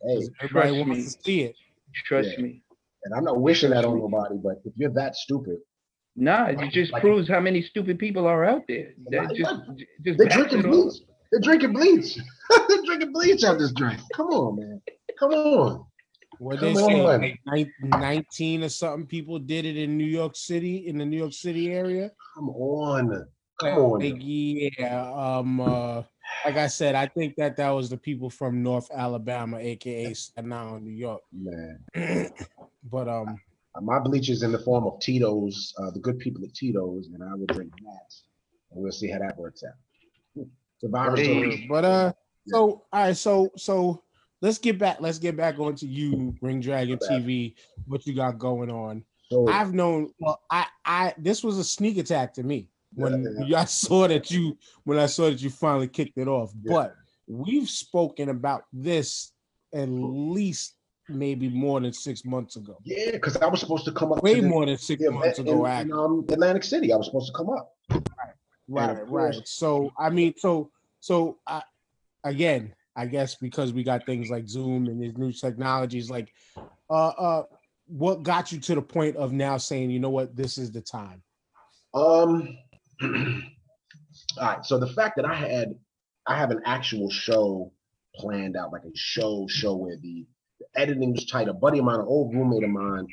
Hey, 0.07 0.29
Everybody 0.43 0.49
Trust 0.49 0.73
wants 0.77 0.89
me. 0.89 1.03
to 1.05 1.11
see 1.11 1.41
it. 1.43 1.57
Trust 2.05 2.29
Yeah. 2.37 2.43
me. 2.45 2.62
and 3.05 3.15
I'm 3.15 3.25
not 3.25 3.41
wishing 3.41 3.71
that 3.71 3.85
on 3.87 3.99
nobody, 3.99 4.37
but 4.37 4.61
if 4.65 4.73
you're 4.77 4.91
that 4.93 5.17
stupid, 5.17 5.57
Nah, 6.15 6.49
it 6.49 6.71
just 6.71 6.93
Like- 6.93 7.01
proves 7.01 7.27
how 7.27 7.41
many 7.41 7.62
stupid 7.62 7.99
people 7.99 8.27
are 8.27 8.45
out 8.45 8.65
there. 8.69 8.93
That 9.11 9.29
Like- 9.29 9.37
just 9.37 9.55
just 10.05 10.19
they're 10.19 10.29
drinking 10.29 10.61
bleach. 10.62 10.95
They're 11.31 11.41
drinking 11.41 11.73
bleach. 11.73 12.19
they're 12.69 12.83
drinking 12.85 13.12
bleach 13.15 13.43
out 13.45 13.59
this 13.59 13.73
drink. 13.73 13.99
Come 14.15 14.27
on, 14.27 14.57
man. 14.57 14.83
Come 15.19 15.33
on. 15.33 15.87
What 16.43 16.59
they 16.59 16.75
say, 16.75 17.39
like 17.47 17.69
19 17.85 18.65
or 18.65 18.69
something 18.69 19.07
people 19.07 19.39
did 19.39 19.65
it 19.65 19.77
in 19.77 19.97
New 19.97 20.05
York 20.05 20.35
City, 20.35 20.89
in 20.89 20.99
the 20.99 21.05
New 21.05 21.17
York 21.17 21.33
City 21.33 21.71
area. 21.71 22.11
Come 22.35 22.49
on. 22.49 23.29
Come 23.61 23.79
on. 23.79 24.01
Like, 24.01 24.17
yeah, 24.19 25.13
um, 25.15 25.61
uh, 25.61 26.03
like 26.45 26.57
I 26.57 26.67
said, 26.67 26.97
I 26.97 27.07
think 27.07 27.37
that 27.37 27.57
that 27.59 27.71
was 27.71 27.91
the 27.91 27.97
people 27.97 28.29
from 28.29 28.61
North 28.61 28.91
Alabama, 28.93 29.59
aka 29.59 30.13
Staten 30.15 30.53
Island, 30.53 30.85
New 30.85 30.91
York. 30.91 31.23
Man. 31.33 31.79
but 32.91 33.07
um, 33.07 33.39
My 33.81 34.01
bleach 34.01 34.29
is 34.29 34.43
in 34.43 34.51
the 34.51 34.59
form 34.59 34.85
of 34.85 34.99
Tito's, 34.99 35.73
uh, 35.79 35.93
the 35.93 36.01
good 36.01 36.19
people 36.19 36.43
at 36.43 36.53
Tito's, 36.55 37.09
and 37.15 37.23
I 37.23 37.37
will 37.37 37.47
drink 37.47 37.73
that. 37.85 38.15
And 38.73 38.83
we'll 38.83 38.91
see 38.91 39.11
how 39.11 39.21
that 39.21 39.39
works 39.39 39.63
out. 39.63 40.45
The 40.83 40.89
virus. 40.89 41.21
Hey. 41.21 41.67
but 41.69 41.85
uh, 41.85 42.13
so 42.49 42.83
all 42.93 43.05
right, 43.05 43.17
so 43.17 43.53
so 43.57 44.03
let's 44.43 44.59
get 44.59 44.79
back. 44.79 44.99
Let's 45.01 45.19
get 45.19 45.37
back 45.37 45.59
onto 45.59 45.87
you, 45.87 46.35
Ring 46.43 46.61
Dragon 46.61 46.99
TV. 46.99 47.55
What 47.87 48.07
you 48.07 48.15
got 48.15 48.39
going 48.39 48.71
on? 48.71 49.05
So, 49.31 49.49
I've 49.49 49.73
known. 49.73 50.11
Well, 50.21 50.43
I 50.51 50.67
I 50.85 51.15
this 51.17 51.43
was 51.43 51.57
a 51.57 51.65
sneak 51.65 51.97
attack 51.97 52.35
to 52.35 52.43
me 52.43 52.69
when 52.95 53.27
Yeah. 53.47 53.61
I 53.61 53.65
saw 53.65 54.07
that 54.09 54.31
you 54.31 54.59
when 54.85 54.99
I 54.99 55.07
saw 55.07 55.31
that 55.31 55.41
you 55.41 55.49
finally 55.49 55.89
kicked 55.89 56.19
it 56.19 56.29
off. 56.29 56.53
Yeah. 56.63 56.73
But 56.73 56.95
we've 57.27 57.71
spoken 57.71 58.29
about 58.29 58.65
this 58.73 59.33
at 59.73 59.89
least 59.89 60.75
maybe 61.09 61.49
more 61.49 61.81
than 61.81 61.93
six 61.93 62.25
months 62.25 62.57
ago. 62.57 62.77
yeah, 62.85 63.13
because 63.13 63.37
I 63.39 63.47
was 63.47 63.61
supposed 63.61 63.85
to 63.87 63.93
come 63.93 64.13
up 64.13 64.23
Way 64.23 64.41
to 64.41 64.43
more 64.43 64.67
than 64.67 64.77
six 64.79 65.03
months 65.03 65.39
ago, 65.39 65.65
in, 65.67 65.81
in 65.81 65.93
um, 65.93 66.25
Atlantic 66.29 66.63
City. 66.63 66.93
I 66.93 66.97
was 66.97 67.07
supposed 67.07 67.29
to 67.29 67.33
come 67.33 67.51
up. 67.51 67.75
Right, 68.69 68.91
of 68.91 69.11
right. 69.11 69.35
So 69.45 69.93
I 69.99 70.11
mean, 70.11 70.35
so 70.37 70.71
so 71.01 71.39
I, 71.47 71.63
again, 72.25 72.75
I 72.97 73.07
guess 73.07 73.35
because 73.35 73.73
we 73.73 73.83
got 73.83 74.07
things 74.07 74.31
like 74.31 74.49
Zoom 74.49 74.87
and 74.87 75.03
these 75.03 75.17
new 75.17 75.33
technologies, 75.33 76.11
like 76.11 76.33
uh 76.91 77.09
uh 77.09 77.43
what 77.87 78.23
got 78.23 78.53
you 78.53 78.59
to 78.59 78.75
the 78.75 78.83
point 78.83 79.17
of 79.17 79.33
now 79.33 79.57
saying, 79.57 79.91
you 79.91 79.99
know 79.99 80.11
what, 80.11 80.37
this 80.37 80.59
is 80.59 80.71
the 80.71 80.81
time? 80.81 81.23
Um. 81.95 82.57
all 83.03 84.47
right. 84.47 84.65
So 84.65 84.79
the 84.79 84.87
fact 84.87 85.17
that 85.17 85.25
I 85.25 85.35
had, 85.35 85.75
I 86.27 86.37
have 86.37 86.51
an 86.51 86.61
actual 86.65 87.11
show 87.11 87.73
planned 88.15 88.57
out, 88.57 88.73
like 88.73 88.85
a 88.85 88.95
show 88.95 89.47
show 89.49 89.75
where 89.75 89.97
the, 89.97 90.27
the 90.61 90.81
editing 90.81 91.13
was 91.13 91.27
tight. 91.27 91.49
A 91.49 91.53
buddy 91.53 91.79
of 91.79 91.85
mine, 91.85 92.01
an 92.01 92.07
old 92.07 92.35
roommate 92.35 92.65
of 92.65 92.71
mine, 92.71 93.07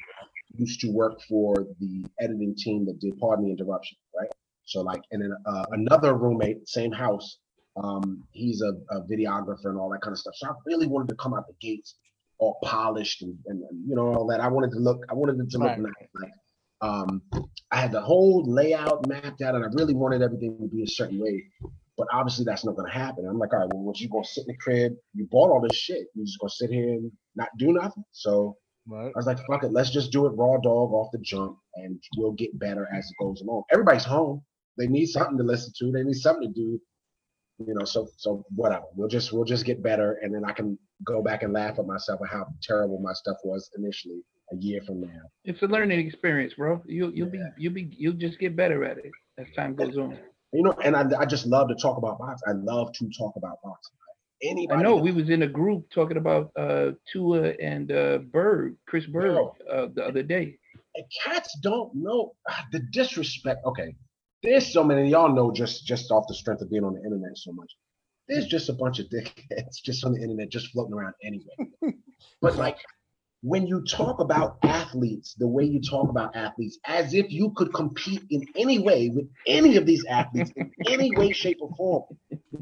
used 0.55 0.81
to 0.81 0.91
work 0.91 1.21
for 1.27 1.67
the 1.79 2.05
editing 2.19 2.55
team 2.55 2.86
that 2.86 3.00
did 3.00 3.17
Pardon 3.19 3.45
the 3.45 3.51
Interruption, 3.51 3.98
right? 4.17 4.29
So 4.65 4.81
like, 4.81 5.01
and 5.12 5.21
then 5.21 5.33
uh, 5.45 5.65
another 5.71 6.15
roommate, 6.15 6.67
same 6.67 6.91
house. 6.91 7.38
Um, 7.81 8.23
he's 8.31 8.61
a, 8.61 8.73
a 8.95 9.01
videographer 9.03 9.65
and 9.65 9.77
all 9.77 9.89
that 9.91 10.01
kind 10.01 10.13
of 10.13 10.19
stuff. 10.19 10.33
So 10.38 10.47
I 10.49 10.53
really 10.65 10.88
wanted 10.88 11.09
to 11.09 11.15
come 11.15 11.33
out 11.33 11.45
the 11.47 11.53
gates 11.61 11.95
all 12.39 12.57
polished 12.63 13.21
and, 13.21 13.38
and, 13.47 13.63
and, 13.63 13.88
you 13.88 13.95
know 13.95 14.13
all 14.13 14.27
that. 14.27 14.39
I 14.39 14.47
wanted 14.47 14.71
to 14.71 14.79
look. 14.79 15.05
I 15.09 15.13
wanted 15.13 15.39
it 15.39 15.49
to 15.51 15.57
look 15.57 15.67
Right. 15.71 15.79
nice. 15.79 16.09
Like 16.21 16.31
um, 16.81 17.21
I 17.71 17.77
had 17.81 17.91
the 17.91 18.01
whole 18.01 18.43
layout 18.47 19.07
mapped 19.07 19.41
out, 19.41 19.55
and 19.55 19.63
I 19.63 19.67
really 19.73 19.93
wanted 19.93 20.21
everything 20.21 20.57
to 20.61 20.67
be 20.67 20.83
a 20.83 20.88
certain 20.88 21.19
way. 21.19 21.43
But 21.97 22.07
obviously, 22.13 22.45
that's 22.45 22.63
not 22.63 22.77
going 22.77 22.89
to 22.89 22.97
happen. 22.97 23.27
I'm 23.27 23.38
like, 23.38 23.51
all 23.51 23.59
right, 23.59 23.69
well, 23.73 23.83
what 23.83 23.99
you 23.99 24.07
going 24.07 24.23
to 24.23 24.29
sit 24.29 24.45
in 24.47 24.53
the 24.53 24.57
crib? 24.57 24.93
You 25.13 25.27
bought 25.29 25.49
all 25.49 25.60
this 25.60 25.77
shit. 25.77 26.08
You 26.15 26.23
just 26.25 26.39
going 26.39 26.49
to 26.49 26.55
sit 26.55 26.69
here 26.69 26.88
and 26.88 27.12
not 27.36 27.49
do 27.58 27.73
nothing? 27.73 28.05
So 28.12 28.55
Right. 28.88 29.08
I 29.13 29.17
was 29.17 29.27
like, 29.27 29.38
fuck 29.45 29.63
it, 29.63 29.71
let's 29.71 29.91
just 29.91 30.12
do 30.12 30.25
it 30.25 30.29
raw 30.29 30.58
dog 30.58 30.91
off 30.93 31.12
the 31.12 31.19
jump, 31.19 31.58
and 31.75 32.01
we'll 32.17 32.32
get 32.32 32.58
better 32.58 32.88
as 32.95 33.05
it 33.05 33.15
goes 33.23 33.41
along. 33.41 33.63
Everybody's 33.71 34.05
home. 34.05 34.41
They 34.77 34.88
need 34.88 35.08
something 35.08 35.38
to 35.38 35.43
listen 35.43 35.73
to. 35.79 35.91
They 35.91 36.03
need 36.03 36.15
something 36.15 36.51
to 36.51 36.60
do. 36.60 36.82
You 37.65 37.74
know, 37.74 37.86
so 37.86 38.08
so 38.17 38.45
whatever. 38.56 38.86
We'll 38.95 39.10
just 39.10 39.34
we'll 39.34 39.43
just 39.45 39.65
get 39.65 39.84
better, 39.84 40.19
and 40.22 40.34
then 40.34 40.45
I 40.45 40.54
can 40.54 40.78
go 41.04 41.22
back 41.22 41.43
and 41.43 41.52
laugh 41.54 41.78
at 41.80 41.86
myself 41.86 42.22
at 42.24 42.30
how 42.30 42.48
terrible 42.62 43.00
my 43.00 43.13
stuff 43.13 43.38
was 43.43 43.69
initially 43.78 44.22
a 44.52 44.56
year 44.56 44.82
from 44.86 45.02
now. 45.02 45.22
It's 45.43 45.62
a 45.62 45.67
learning 45.67 46.06
experience, 46.06 46.54
bro. 46.54 46.82
You'll 46.86 47.13
you'll 47.13 47.30
be 47.30 47.41
you'll 47.58 47.74
be 47.74 47.89
you'll 47.98 48.13
just 48.13 48.39
get 48.39 48.56
better 48.56 48.84
at 48.86 48.98
it 48.98 49.12
as 49.38 49.48
time 49.56 49.76
goes 49.76 49.98
on. 49.98 50.17
You 50.54 50.63
know, 50.63 50.74
and 50.84 50.95
I, 50.95 51.04
I 51.19 51.26
just 51.26 51.45
love 51.45 51.67
to 51.67 51.76
talk 51.76 51.98
about 51.98 52.17
boxing. 52.17 52.48
I 52.48 52.54
love 52.54 52.91
to 52.93 53.10
talk 53.17 53.34
about 53.36 53.62
boxing. 53.63 53.95
Anybody 54.41 54.80
I 54.80 54.82
know 54.82 54.95
we 54.95 55.12
was 55.12 55.30
in 55.30 55.43
a 55.43 55.48
group 55.48 55.89
talking 55.91 56.17
about 56.17 56.52
uh 56.56 56.91
Tua 57.12 57.50
and 57.62 57.91
uh 57.91 58.19
Byrd, 58.19 58.78
Chris 58.88 59.06
Byrd, 59.06 59.38
uh, 59.72 59.88
the 59.93 60.04
other 60.06 60.24
day. 60.24 60.58
and 60.95 61.06
cats 61.24 61.58
don't 61.62 61.93
know 61.93 62.34
ah, 62.50 62.65
the 62.72 62.80
disrespect. 62.93 63.60
Okay, 63.65 63.93
there's 64.43 64.71
so 64.71 64.84
many. 64.84 65.10
Y'all 65.10 65.34
know 65.34 65.52
just 65.52 65.86
just 65.86 66.12
off 66.12 66.25
the 66.28 66.34
strength 66.34 66.62
of 66.62 66.69
being 66.69 66.84
on 66.84 66.93
the 66.93 67.04
internet 67.04 67.38
so 67.38 67.52
much. 67.52 67.71
There's 68.28 68.45
just 68.45 68.69
a 68.69 68.73
bunch 68.73 68.99
of 68.99 69.08
dickheads 69.08 69.82
just 69.84 70.06
on 70.06 70.13
the 70.13 70.21
internet, 70.21 70.49
just 70.49 70.71
floating 70.71 70.93
around 70.93 71.13
anyway. 71.23 71.93
but 72.41 72.56
like 72.56 72.78
when 73.41 73.65
you 73.65 73.82
talk 73.84 74.19
about 74.19 74.58
athletes, 74.63 75.34
the 75.38 75.47
way 75.47 75.63
you 75.63 75.82
talk 75.82 76.10
about 76.10 76.36
athletes, 76.36 76.78
as 76.86 77.13
if 77.13 77.32
you 77.32 77.52
could 77.56 77.73
compete 77.73 78.21
in 78.30 78.43
any 78.56 78.80
way 78.80 79.10
with 79.10 79.28
any 79.47 79.78
of 79.78 79.86
these 79.86 80.04
athletes 80.06 80.52
in 80.56 80.71
any 80.88 81.15
way, 81.15 81.32
shape, 81.32 81.58
or 81.62 81.73
form, 81.75 82.04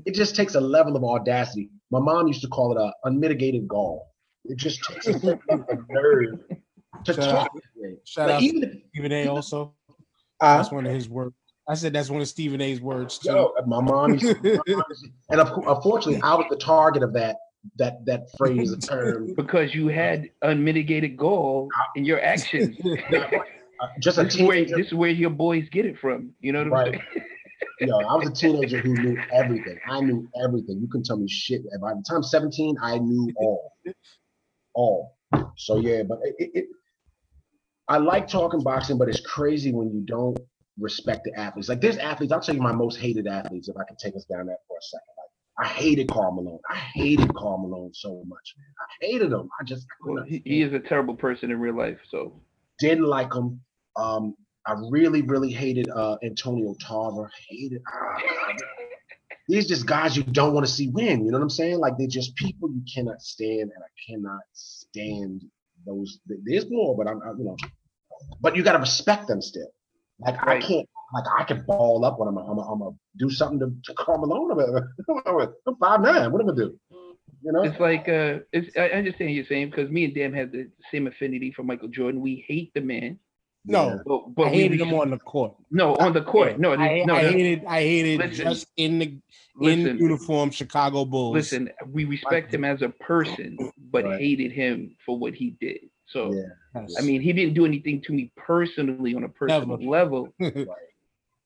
it 0.05 0.13
just 0.13 0.35
takes 0.35 0.55
a 0.55 0.61
level 0.61 0.95
of 0.95 1.03
audacity. 1.03 1.69
My 1.89 1.99
mom 1.99 2.27
used 2.27 2.41
to 2.41 2.47
call 2.47 2.77
it 2.77 2.81
a 2.81 2.93
unmitigated 3.05 3.67
gall. 3.67 4.13
It 4.45 4.57
just 4.57 4.83
takes 4.83 5.07
a 5.07 5.13
level 5.13 5.65
of 5.69 5.79
nerve 5.89 6.39
to 7.05 7.13
Shout 7.13 7.23
talk 7.23 7.51
out-. 7.55 7.97
Shout 8.05 8.27
Like, 8.27 8.35
out 8.35 8.41
even 8.43 8.81
Stephen 8.89 9.11
A. 9.11 9.27
Also, 9.27 9.73
uh, 10.39 10.57
that's 10.57 10.71
one 10.71 10.85
of 10.85 10.93
his 10.93 11.09
words. 11.09 11.35
I 11.67 11.73
said 11.75 11.93
that's 11.93 12.09
one 12.09 12.21
of 12.21 12.27
Stephen 12.27 12.61
A.'s 12.61 12.79
words 12.79 13.17
too. 13.19 13.29
Yo, 13.29 13.53
my 13.65 13.81
mom 13.81 14.13
used 14.13 14.25
to, 14.25 14.35
my 14.43 14.63
mom 14.75 14.83
to- 14.89 15.09
and 15.29 15.41
unfortunately, 15.41 16.21
I 16.23 16.35
was 16.35 16.45
the 16.49 16.55
target 16.57 17.03
of 17.03 17.13
that 17.13 17.37
that 17.77 18.05
that 18.05 18.27
phrase, 18.37 18.71
a 18.71 18.79
term. 18.79 19.33
Because 19.35 19.75
you 19.75 19.87
had 19.89 20.29
unmitigated 20.41 21.17
goal 21.17 21.69
in 21.95 22.05
your 22.05 22.21
actions. 22.21 22.77
Uh, 23.79 23.85
just 23.99 24.17
a 24.17 24.23
this 24.23 24.33
is 24.33 24.41
where 24.41 24.65
this 24.65 24.87
is 24.87 24.93
where 24.95 25.11
your 25.11 25.29
boys 25.29 25.69
get 25.69 25.85
it 25.85 25.99
from. 25.99 26.31
You 26.39 26.51
know 26.51 26.63
what 26.63 26.67
I'm 26.67 26.73
Right. 26.73 26.93
saying? 26.93 27.25
Yo, 27.81 27.95
I 27.95 28.15
was 28.15 28.27
a 28.27 28.33
teenager 28.33 28.79
who 28.79 28.95
knew 28.95 29.15
everything. 29.31 29.77
I 29.87 30.01
knew 30.01 30.27
everything. 30.43 30.79
You 30.81 30.87
can 30.87 31.03
tell 31.03 31.17
me 31.17 31.29
shit. 31.29 31.61
By 31.79 31.93
the 31.93 32.03
time 32.09 32.23
17, 32.23 32.75
I 32.81 32.97
knew 32.97 33.31
all. 33.37 33.73
All. 34.73 35.17
So 35.57 35.77
yeah, 35.77 36.01
but 36.09 36.17
it, 36.23 36.35
it, 36.39 36.51
it 36.55 36.65
I 37.87 37.97
like 37.99 38.27
talking 38.27 38.63
boxing, 38.63 38.97
but 38.97 39.09
it's 39.09 39.21
crazy 39.21 39.71
when 39.71 39.91
you 39.93 40.01
don't 40.01 40.39
respect 40.79 41.23
the 41.25 41.39
athletes. 41.39 41.69
Like 41.69 41.81
there's 41.81 41.97
athletes, 41.97 42.33
I'll 42.33 42.41
tell 42.41 42.55
you 42.55 42.61
my 42.61 42.73
most 42.73 42.99
hated 42.99 43.27
athletes, 43.27 43.69
if 43.69 43.77
I 43.77 43.83
can 43.85 43.97
take 43.97 44.15
us 44.15 44.25
down 44.25 44.47
that 44.47 44.59
for 44.67 44.77
a 44.77 44.81
second. 44.81 45.07
Like 45.17 45.67
I 45.67 45.73
hated 45.73 46.09
Karl 46.09 46.33
Malone. 46.33 46.59
I 46.69 46.75
hated 46.75 47.33
Karl 47.35 47.57
Malone 47.59 47.93
so 47.93 48.23
much. 48.27 48.55
I 48.79 49.05
hated 49.05 49.31
him. 49.31 49.49
I 49.59 49.63
just 49.63 49.87
Well, 50.05 50.23
he, 50.25 50.41
he 50.45 50.61
is 50.61 50.73
a 50.73 50.79
terrible 50.79 51.15
person 51.15 51.51
in 51.51 51.59
real 51.59 51.77
life. 51.77 51.99
So 52.09 52.33
didn't 52.79 53.05
like 53.05 53.33
him. 53.33 53.61
Um, 53.95 54.35
I 54.67 54.75
really, 54.89 55.21
really 55.23 55.51
hated 55.51 55.89
uh, 55.89 56.17
Antonio 56.23 56.75
Tarver. 56.81 57.31
Hated. 57.49 57.81
ah, 57.91 58.21
these 59.47 59.67
just 59.67 59.85
guys 59.87 60.17
you 60.17 60.23
don't 60.23 60.53
want 60.53 60.65
to 60.65 60.71
see 60.71 60.89
win. 60.89 61.25
You 61.25 61.31
know 61.31 61.37
what 61.39 61.43
I'm 61.43 61.49
saying? 61.49 61.79
Like 61.79 61.93
they're 61.97 62.07
just 62.07 62.35
people 62.35 62.69
you 62.69 62.81
cannot 62.93 63.21
stand, 63.21 63.71
and 63.73 63.83
I 63.83 63.91
cannot 64.11 64.41
stand 64.53 65.45
those. 65.85 66.19
There's 66.27 66.69
more, 66.69 66.97
but 66.97 67.07
I'm, 67.07 67.21
I, 67.23 67.31
you 67.37 67.45
know, 67.45 67.57
but 68.41 68.55
you 68.55 68.63
gotta 68.63 68.79
respect 68.79 69.27
them 69.27 69.41
still. 69.41 69.69
Like 70.19 70.41
Right. 70.45 70.63
I 70.63 70.67
can't. 70.67 70.89
Like 71.13 71.23
I 71.39 71.43
can 71.45 71.63
ball 71.65 72.03
up 72.03 72.19
when 72.19 72.27
I'm. 72.27 72.37
I'm. 72.37 72.57
I'm 72.59 72.79
gonna 72.79 72.95
do 73.17 73.29
something 73.29 73.59
to, 73.59 73.73
to 73.85 73.93
Karl 73.93 74.17
Malone. 74.19 74.51
I'm, 75.25 75.47
I'm 75.67 75.75
five 75.79 76.01
nine. 76.01 76.31
What 76.31 76.41
am 76.41 76.49
I 76.49 76.51
gonna 76.53 76.65
do? 76.65 76.79
You 77.43 77.51
know. 77.53 77.61
it's 77.63 77.79
like 77.79 78.09
uh, 78.09 78.39
it's 78.51 78.75
I 78.75 78.89
I 78.89 78.91
understand 78.93 79.29
what 79.29 79.35
you're 79.35 79.45
saying 79.45 79.69
because 79.69 79.89
me 79.89 80.03
and 80.05 80.13
Dan 80.13 80.33
have 80.33 80.51
the 80.51 80.69
same 80.91 81.07
affinity 81.07 81.53
for 81.55 81.63
Michael 81.63 81.87
Jordan. 81.87 82.19
We 82.19 82.43
hate 82.47 82.73
the 82.73 82.81
man, 82.81 83.19
No, 83.63 84.01
but, 84.05 84.35
but 84.35 84.47
I 84.47 84.51
we 84.51 84.57
hated 84.63 84.79
res- 84.81 84.89
him 84.89 84.93
on 84.95 85.11
the 85.11 85.17
court. 85.17 85.53
no 85.71 85.95
on 85.95 86.11
the 86.13 86.23
court. 86.23 86.59
No, 86.59 86.73
I, 86.73 87.03
no, 87.05 87.15
I 87.15 87.23
hated. 87.31 87.63
I 87.65 87.81
hated 87.83 88.19
Listen. 88.19 88.45
just 88.45 88.67
in 88.75 88.99
the 88.99 89.05
in 89.61 89.83
Listen, 89.83 89.97
uniform 89.99 90.49
Chicago 90.51 91.05
Bulls. 91.05 91.35
listen. 91.35 91.69
We 91.89 92.03
respect 92.05 92.53
him 92.53 92.65
as 92.65 92.81
a 92.81 92.89
person, 92.89 93.57
but 93.91 94.03
Right. 94.03 94.19
hated 94.19 94.51
him 94.51 94.95
for 95.05 95.17
what 95.17 95.33
he 95.35 95.51
did. 95.61 95.79
So 96.07 96.33
Yeah. 96.33 96.81
I 96.97 97.01
mean, 97.01 97.21
he 97.21 97.33
didn't 97.33 97.53
do 97.55 97.65
anything 97.65 98.01
to 98.03 98.13
me 98.13 98.31
personally 98.35 99.15
on 99.15 99.23
a 99.23 99.29
personal 99.29 99.77
Never. 99.77 99.89
level. 99.89 100.33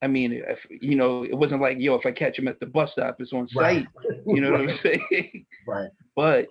I 0.03 0.07
mean, 0.07 0.33
if, 0.33 0.59
you 0.69 0.95
know, 0.95 1.23
it 1.23 1.33
wasn't 1.37 1.61
like, 1.61 1.77
yo, 1.79 1.93
if 1.95 2.05
I 2.05 2.11
catch 2.11 2.37
him 2.37 2.47
at 2.47 2.59
the 2.59 2.65
bus 2.65 2.91
stop, 2.93 3.17
it's 3.19 3.33
on 3.33 3.47
Right. 3.55 3.85
site. 4.03 4.15
You 4.25 4.41
know 4.41 4.51
what 4.51 4.61
I'm 4.61 4.79
saying? 4.83 5.45
Right. 5.67 5.89
But 6.15 6.47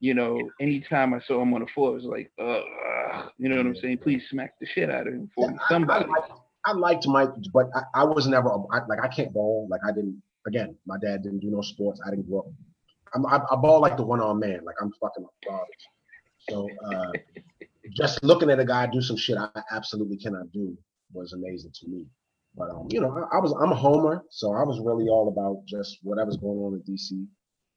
you 0.00 0.14
know, 0.14 0.50
anytime 0.60 1.14
I 1.14 1.20
saw 1.20 1.40
him 1.40 1.54
on 1.54 1.60
the 1.60 1.66
floor, 1.68 1.92
it 1.92 2.02
was 2.02 2.04
like, 2.04 2.32
uh, 2.40 3.28
you 3.38 3.48
know 3.48 3.56
what 3.56 3.66
I'm 3.66 3.76
saying? 3.76 3.98
Please 3.98 4.22
smack 4.30 4.54
the 4.60 4.66
shit 4.66 4.90
out 4.90 5.06
of 5.06 5.14
him 5.14 5.30
for 5.32 5.44
Yeah, 5.44 5.52
me. 5.52 5.58
I- 5.60 5.64
I 5.64 5.68
Somebody. 5.68 6.06
liked- 6.10 6.32
I 6.64 6.72
liked 6.72 7.06
Mike, 7.08 7.30
but 7.52 7.66
I, 7.74 7.82
I 8.02 8.04
was 8.04 8.26
never 8.28 8.48
I, 8.70 8.84
like 8.88 9.00
I 9.02 9.08
can't 9.08 9.32
ball. 9.32 9.66
Like 9.70 9.80
I 9.84 9.90
didn't. 9.92 10.22
Again, 10.46 10.76
my 10.86 10.96
dad 10.98 11.22
didn't 11.24 11.38
do 11.40 11.50
no 11.50 11.60
sports. 11.62 12.00
I 12.06 12.10
didn't 12.10 12.28
grow 12.28 12.40
up. 12.40 12.46
I'm, 13.14 13.26
I, 13.26 13.40
I 13.50 13.56
ball 13.56 13.80
like 13.80 13.96
the 13.96 14.04
one 14.04 14.20
arm 14.20 14.38
man. 14.40 14.60
Like 14.64 14.76
I'm 14.80 14.92
fucking 15.00 15.24
garbage. 15.46 15.86
So 16.50 16.68
uh, 16.84 17.12
just 17.90 18.22
looking 18.22 18.50
at 18.50 18.58
a 18.60 18.64
guy 18.64 18.86
do 18.86 19.00
some 19.00 19.16
shit 19.16 19.36
I 19.38 19.48
absolutely 19.70 20.16
cannot 20.16 20.50
do 20.52 20.76
was 21.12 21.32
amazing 21.32 21.72
to 21.80 21.88
me. 21.88 22.06
But 22.56 22.70
um, 22.70 22.88
you 22.90 23.00
know, 23.00 23.10
I, 23.32 23.36
I 23.36 23.40
was 23.40 23.52
I'm 23.60 23.72
a 23.72 23.76
homer, 23.76 24.24
so 24.30 24.52
I 24.52 24.62
was 24.62 24.80
really 24.80 25.08
all 25.08 25.28
about 25.28 25.64
just 25.66 25.98
whatever's 26.02 26.36
going 26.36 26.58
on 26.58 26.74
in 26.74 26.82
DC. 26.94 27.26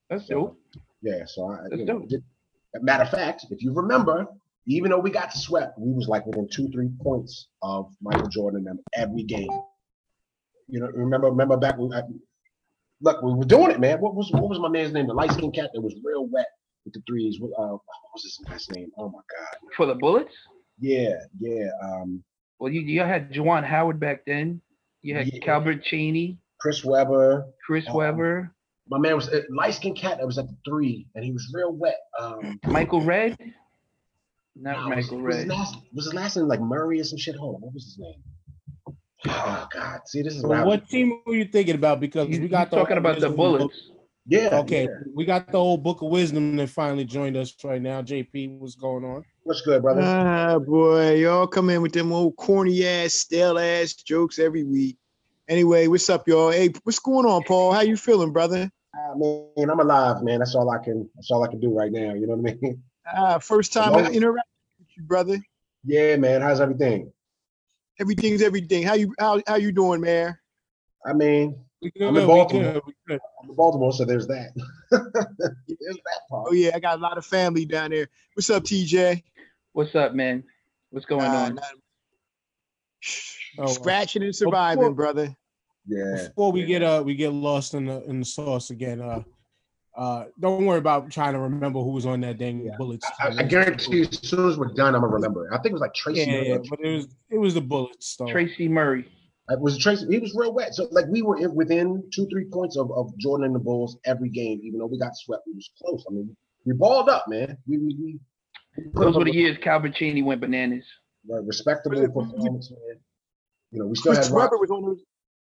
That's 0.10 0.28
So, 0.28 0.34
dope. 0.34 0.60
yeah, 1.02 1.24
so 1.26 1.50
I, 1.52 1.58
That's 1.70 1.80
you 1.80 1.86
know, 1.86 2.06
did- 2.08 2.24
matter 2.82 3.04
of 3.04 3.10
fact, 3.10 3.46
if 3.52 3.64
you 3.64 3.74
remember, 3.74 4.28
even 4.68 4.92
though 4.92 5.00
we 5.00 5.10
got 5.10 5.32
swept, 5.32 5.80
we 5.80 5.94
was 5.94 6.08
like 6.10 6.26
within 6.26 6.48
two, 6.52 6.68
three 6.70 6.90
points 7.02 7.48
of 7.62 7.90
Michael 8.02 8.28
Jordan 8.28 8.60
and 8.60 8.68
them 8.68 8.80
every 8.94 9.24
game. 9.24 9.48
You 10.68 10.82
know, 10.82 10.88
remember, 10.88 11.28
remember 11.30 11.56
back 11.56 11.78
when 11.78 11.94
I, 11.94 12.02
look, 13.02 13.22
we 13.22 13.34
were 13.34 13.46
doing 13.46 13.72
it, 13.72 13.80
man. 13.80 14.02
What 14.02 14.14
was 14.16 14.30
what 14.32 14.50
was 14.50 14.60
my 14.60 14.68
man's 14.68 14.92
name? 14.92 15.08
The 15.08 15.14
light 15.14 15.32
skinned 15.32 15.54
cat 15.54 15.70
that 15.74 15.82
was 15.82 15.96
real 16.04 16.28
wet 16.28 16.48
with 16.86 16.94
the 16.94 17.02
threes. 17.08 17.40
What, 17.40 17.52
uh, 17.58 17.72
what 17.74 17.82
was 18.14 18.24
his 18.24 18.40
last 18.50 18.72
name? 18.72 18.92
Oh 18.98 19.10
my 19.10 19.20
god. 19.20 19.70
For 19.76 19.86
the 19.86 19.96
Bullets? 19.96 20.34
Yeah, 20.80 21.16
yeah. 21.40 21.70
Um, 21.84 22.24
Well, 22.60 22.72
you 22.72 22.82
you 22.82 23.02
had 23.02 23.32
Juwan 23.34 23.66
Howard 23.66 24.00
back 24.00 24.24
then. 24.26 24.62
You 25.02 25.16
had 25.16 25.28
Yeah. 25.28 25.40
Calbert 25.44 25.84
Cheaney, 25.84 26.38
Chris 26.60 26.84
Webber. 26.86 27.46
Chris 27.66 27.88
Um, 27.90 27.96
Webber, 27.96 28.56
My 28.90 29.00
man 29.00 29.16
was 29.16 29.28
uh, 29.30 29.42
light 29.50 29.74
skinned 29.74 29.98
cat 29.98 30.18
that 30.20 30.26
was 30.26 30.38
at 30.38 30.48
the 30.48 30.56
three, 30.68 31.08
and 31.16 31.24
he 31.26 31.32
was 31.32 31.52
real 31.54 31.74
wet. 31.74 31.98
Um, 32.20 32.60
Michael 32.68 33.02
Redd. 33.02 33.38
Not 34.56 34.78
Nah, 34.78 34.96
was, 34.96 35.06
Michael 35.12 35.22
was 35.22 35.36
his 35.36 35.46
Red. 35.48 35.58
last 35.58 35.76
was 35.94 36.06
his 36.06 36.14
last 36.14 36.38
name 36.38 36.48
like 36.48 36.62
Murray 36.62 37.00
or 37.02 37.04
some 37.04 37.18
shit? 37.18 37.36
Hold 37.36 37.56
on, 37.56 37.62
what 37.62 37.74
was 37.74 37.84
his 37.84 37.98
name? 38.00 38.22
Oh 39.28 39.68
God, 39.74 40.00
see 40.06 40.22
this 40.22 40.36
is 40.36 40.42
So 40.42 40.48
what, 40.48 40.66
what 40.66 40.88
team 40.88 41.20
were 41.26 41.36
you 41.36 41.46
thinking 41.46 41.76
about? 41.76 42.00
Because 42.00 42.30
You, 42.30 42.42
we 42.42 42.48
got 42.48 42.70
talking 42.72 42.98
about 42.98 43.20
the 43.20 43.30
Bullets? 43.30 43.92
Yeah. 44.28 44.50
Okay, 44.60 44.84
yeah. 44.84 45.12
we 45.14 45.26
got 45.26 45.52
the 45.52 45.58
old 45.58 45.84
book 45.84 46.02
of 46.02 46.10
wisdom 46.10 46.56
that 46.56 46.70
finally 46.70 47.06
joined 47.06 47.38
us 47.38 47.56
right 47.64 47.82
now. 47.82 48.02
JP, 48.02 48.60
what's 48.60 48.76
going 48.76 49.06
on? 49.06 49.24
What's 49.44 49.62
good, 49.62 49.84
brother? 49.84 50.02
Ah, 50.04 50.58
boy, 50.58 51.16
y'all 51.16 51.46
come 51.46 51.70
in 51.70 51.84
with 51.84 51.94
them 51.94 52.12
old 52.12 52.36
corny 52.36 52.86
ass, 52.86 53.14
stale 53.14 53.60
ass 53.60 53.94
jokes 53.94 54.40
every 54.40 54.64
week. 54.64 54.98
Anyway, 55.48 55.86
what's 55.86 56.10
up, 56.10 56.28
y'all? 56.28 56.50
Hey, 56.50 56.74
what's 56.84 56.98
going 56.98 57.28
on, 57.28 57.44
Paul? 57.44 57.72
How 57.72 57.82
you 57.82 57.96
feeling, 57.98 58.34
brother? 58.34 58.72
Ah, 58.96 59.14
man, 59.16 59.70
I'm 59.70 59.80
alive, 59.80 60.24
man. 60.24 60.40
That's 60.40 60.56
all 60.56 60.72
I 60.72 60.84
can. 60.84 61.08
That's 61.14 61.30
all 61.30 61.44
I 61.44 61.48
can 61.48 61.60
do 61.60 61.72
right 61.72 61.92
now. 61.92 62.16
You 62.16 62.26
know 62.26 62.36
what 62.36 62.52
I 62.52 62.58
mean? 62.62 62.84
Ah, 63.06 63.38
first 63.38 63.72
time 63.72 63.94
Hello? 63.94 64.06
I 64.06 64.10
interact 64.10 64.48
with 64.80 64.88
you, 64.98 65.04
brother. 65.04 65.40
Yeah, 65.84 66.16
man. 66.16 66.42
How's 66.42 66.60
everything? 66.60 67.12
Everything's 68.00 68.42
everything. 68.42 68.82
How 68.82 68.96
you 68.96 69.14
how 69.20 69.40
how 69.46 69.56
you 69.58 69.72
doing, 69.72 70.02
man? 70.02 70.36
I 71.06 71.14
mean, 71.14 71.56
We 71.82 71.92
I'm 71.96 72.00
good, 72.00 72.08
in 72.08 72.14
we 72.16 72.26
Baltimore. 72.26 72.82
we 72.88 72.94
good. 73.08 73.20
I'm 73.44 73.50
in 73.50 73.56
Baltimore, 73.56 73.92
so 73.94 74.06
there's 74.06 74.28
that. 74.28 74.52
there's 74.92 75.12
that 75.12 76.20
part. 76.30 76.48
Oh 76.50 76.54
yeah, 76.54 76.72
I 76.74 76.80
got 76.80 76.98
a 76.98 77.02
lot 77.02 77.18
of 77.18 77.26
family 77.26 77.66
down 77.66 77.92
there. 77.92 78.08
What's 78.34 78.50
up, 78.50 78.64
TJ? 78.64 79.22
What's 79.74 79.94
up, 79.96 80.14
man? 80.14 80.44
What's 80.92 81.06
going 81.06 81.26
on? 81.26 81.56
not- 81.56 81.64
Oh. 83.58 83.68
Scratching 83.68 84.22
and 84.24 84.36
surviving, 84.36 84.82
Before- 84.82 84.94
brother. 84.96 85.36
Yeah. 85.88 86.28
Before 86.28 86.52
we 86.52 86.66
get 86.66 86.82
uh 86.84 87.04
we 87.06 87.16
get 87.16 87.32
lost 87.32 87.74
in 87.74 87.86
the 87.86 88.04
in 88.04 88.20
the 88.20 88.26
sauce 88.26 88.70
again, 88.72 89.00
uh 89.00 89.22
uh 89.96 90.26
don't 90.42 90.66
worry 90.66 90.80
about 90.80 91.10
trying 91.12 91.34
to 91.34 91.40
remember 91.40 91.80
who 91.80 91.92
was 91.92 92.06
on 92.06 92.20
that 92.22 92.38
dang 92.38 92.66
Yeah. 92.66 92.76
bullets. 92.78 93.10
I, 93.20 93.28
I 93.38 93.44
guarantee 93.44 93.98
you, 94.00 94.04
as 94.12 94.20
soon 94.28 94.50
as 94.50 94.58
we're 94.58 94.74
done, 94.74 94.94
I'm 94.96 95.02
gonna 95.02 95.14
remember. 95.14 95.48
I 95.54 95.58
think 95.58 95.68
it 95.68 95.74
was 95.74 95.82
like 95.82 95.94
Tracy. 95.94 96.22
yeah, 96.30 96.42
yeah, 96.42 96.54
Murray. 96.58 96.68
but 96.70 96.80
it 96.82 96.96
was 96.96 97.08
it 97.30 97.38
was 97.38 97.54
the 97.54 97.62
bullets 97.62 98.16
though. 98.18 98.26
Tracy 98.28 98.68
Murray. 98.68 99.06
It 99.50 99.60
was 99.60 99.78
Tracy. 99.78 100.08
He 100.10 100.18
was 100.20 100.34
real 100.36 100.54
wet. 100.54 100.74
So 100.74 100.88
like 100.92 101.06
we 101.08 101.22
were 101.22 101.38
in, 101.38 101.54
within 101.54 102.04
two, 102.14 102.28
three 102.32 102.46
points 102.52 102.78
of, 102.78 102.92
of 102.92 103.16
Jordan 103.18 103.46
and 103.46 103.54
the 103.56 103.60
Bulls 103.60 103.98
every 104.06 104.30
game, 104.30 104.60
even 104.64 104.80
though 104.80 104.88
we 104.88 104.98
got 104.98 105.16
swept. 105.16 105.44
We 105.46 105.54
was 105.54 105.70
close. 105.80 106.04
I 106.10 106.14
mean, 106.14 106.36
we 106.66 106.74
balled 106.74 107.10
up, 107.10 107.26
man. 107.28 107.58
We 107.68 107.78
we, 107.78 107.96
we 108.00 108.20
we 108.78 108.84
Those 108.94 109.16
were 109.16 109.24
the 109.24 109.34
years 109.34 109.58
Calbert 109.64 109.94
Cheaney 109.96 110.24
went 110.24 110.42
bananas. 110.42 110.86
a 111.32 111.42
respectable 111.42 111.98
Was 111.98 112.06
it- 112.06 112.14
was 112.14 112.26
it- 112.28 112.32
performance, 112.34 112.72
man. 112.72 113.00
You 113.72 113.80
know, 113.82 113.88
we 113.88 113.96
still 113.96 114.14
Chris 114.14 114.28
had 114.28 114.34
Rod, 114.36 114.44
Webber 114.46 114.58
was 114.58 114.72
on 114.72 114.82
those. 114.84 115.00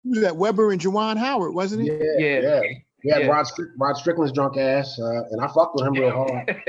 Who 0.05 0.11
was 0.11 0.21
that? 0.21 0.37
Webber 0.37 0.73
and 0.73 0.81
Juwan 0.81 1.17
Howard, 1.19 1.53
wasn't 1.55 1.85
yeah, 1.85 1.93
it? 1.95 2.21
yeah, 2.21 2.41
Yeah. 2.41 2.61
We 3.05 3.11
had 3.11 3.23
Yeah. 3.23 3.29
Rod, 3.29 3.47
Strick, 3.47 3.69
Rod 3.79 3.97
Strickland's 3.97 4.33
drunk 4.33 4.57
ass, 4.57 4.99
uh, 5.01 5.23
and 5.31 5.41
I 5.41 5.47
fucked 5.49 5.75
with 5.75 5.87
him 5.87 5.95
real 5.95 6.11
hard. 6.11 6.49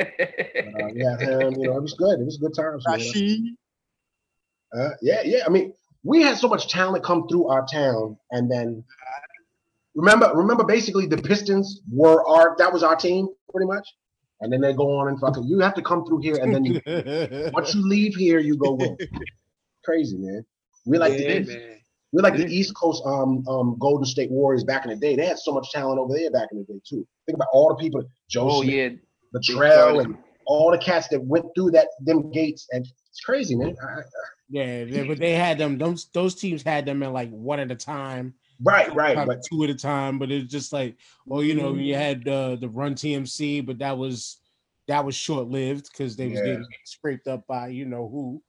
Uh, 0.72 0.88
we 0.94 1.02
had 1.02 1.20
him, 1.22 1.54
you 1.60 1.68
know, 1.68 1.76
it 1.78 1.82
was 1.82 1.94
good. 1.94 2.20
It 2.22 2.26
was 2.26 2.38
good 2.38 2.54
times. 2.56 2.86
Rasheed. 2.88 3.40
Uh, 4.74 4.90
yeah, 5.02 5.22
yeah. 5.26 5.44
I 5.46 5.50
mean, 5.50 5.74
we 6.04 6.22
had 6.22 6.38
so 6.38 6.48
much 6.48 6.68
talent 6.68 7.04
come 7.04 7.28
through 7.28 7.48
our 7.48 7.66
town, 7.72 8.18
and 8.32 8.52
then 8.52 8.84
remember, 9.96 10.32
remember, 10.34 10.64
basically 10.64 11.06
the 11.06 11.18
Pistons 11.18 11.82
were 11.92 12.26
our 12.28 12.56
that 12.58 12.72
was 12.72 12.84
our 12.84 12.96
team 12.96 13.28
pretty 13.52 13.68
much, 13.68 13.88
and 14.42 14.52
then 14.52 14.62
they 14.62 14.74
go 14.74 14.98
on 15.00 15.08
and 15.10 15.20
fucking. 15.20 15.44
You 15.44 15.60
have 15.60 15.74
to 15.76 15.82
come 15.82 16.06
through 16.06 16.22
here, 16.22 16.38
and 16.42 16.54
then 16.54 16.66
you, 16.66 16.82
once 17.54 17.74
you 17.76 17.88
leave 17.88 18.16
here, 18.16 18.40
you 18.40 18.58
go 18.58 18.74
win. 18.74 18.98
Crazy 19.86 20.18
man. 20.18 20.44
We 20.86 20.98
like 20.98 21.14
yeah, 21.14 21.40
the 21.40 21.46
man. 21.46 21.78
we 22.12 22.22
like 22.22 22.34
Yeah. 22.38 22.46
the 22.46 22.56
East 22.56 22.74
Coast 22.76 23.04
um 23.06 23.44
um 23.48 23.78
Golden 23.80 24.06
State 24.06 24.32
Warriors 24.32 24.64
back 24.64 24.86
in 24.86 24.90
the 24.92 24.96
day. 24.96 25.16
They 25.16 25.26
had 25.26 25.38
so 25.40 25.52
much 25.54 25.72
talent 25.72 26.00
over 26.00 26.14
there 26.16 26.32
back 26.32 26.50
in 26.52 26.60
the 26.60 26.64
day 26.66 26.80
too. 26.88 27.06
Think 27.26 27.36
about 27.36 27.48
all 27.54 27.70
the 27.70 27.76
people, 27.76 28.04
Joe 28.30 28.48
oh 28.50 28.62
Smith, 28.64 28.94
yeah, 28.94 29.00
Latrell, 29.40 29.72
started- 29.74 30.06
and 30.06 30.18
all 30.46 30.72
the 30.72 30.78
cats 30.78 31.08
that 31.10 31.24
went 31.24 31.46
through 31.56 31.72
that 31.72 31.88
them 32.02 32.32
gates, 32.32 32.68
and 32.72 32.86
it's 33.10 33.20
crazy, 33.22 33.56
man. 33.56 33.76
I, 33.82 34.00
I- 34.00 34.04
Yeah, 34.52 34.84
they, 34.84 35.08
but 35.08 35.18
they 35.18 35.32
had 35.34 35.58
them. 35.58 35.78
Those 35.78 36.06
those 36.14 36.36
teams 36.36 36.62
had 36.62 36.86
them 36.86 37.02
in 37.04 37.14
like 37.14 37.30
one 37.32 37.60
at 37.62 37.72
a 37.72 37.76
time, 37.76 38.34
right, 38.62 38.94
right, 38.94 39.16
kind 39.16 39.28
but 39.28 39.40
two 39.50 39.64
at 39.64 39.70
a 39.70 39.76
time. 39.76 40.20
But 40.20 40.30
it's 40.30 40.52
just 40.52 40.74
like, 40.74 40.98
well, 41.26 41.42
you 41.42 41.56
know, 41.56 41.74
you 41.74 41.96
had 41.96 42.28
uh, 42.28 42.58
the 42.58 42.68
Run 42.70 42.94
TMC, 42.96 43.66
but 43.66 43.80
that 43.80 43.98
was 43.98 44.38
that 44.88 45.06
was 45.06 45.16
short 45.16 45.48
lived 45.48 45.90
because 45.92 46.16
they 46.18 46.28
was 46.28 46.40
getting 46.42 46.66
scraped 46.84 47.28
up 47.28 47.48
by 47.48 47.70
you 47.70 47.86
know 47.86 48.10
who 48.10 48.42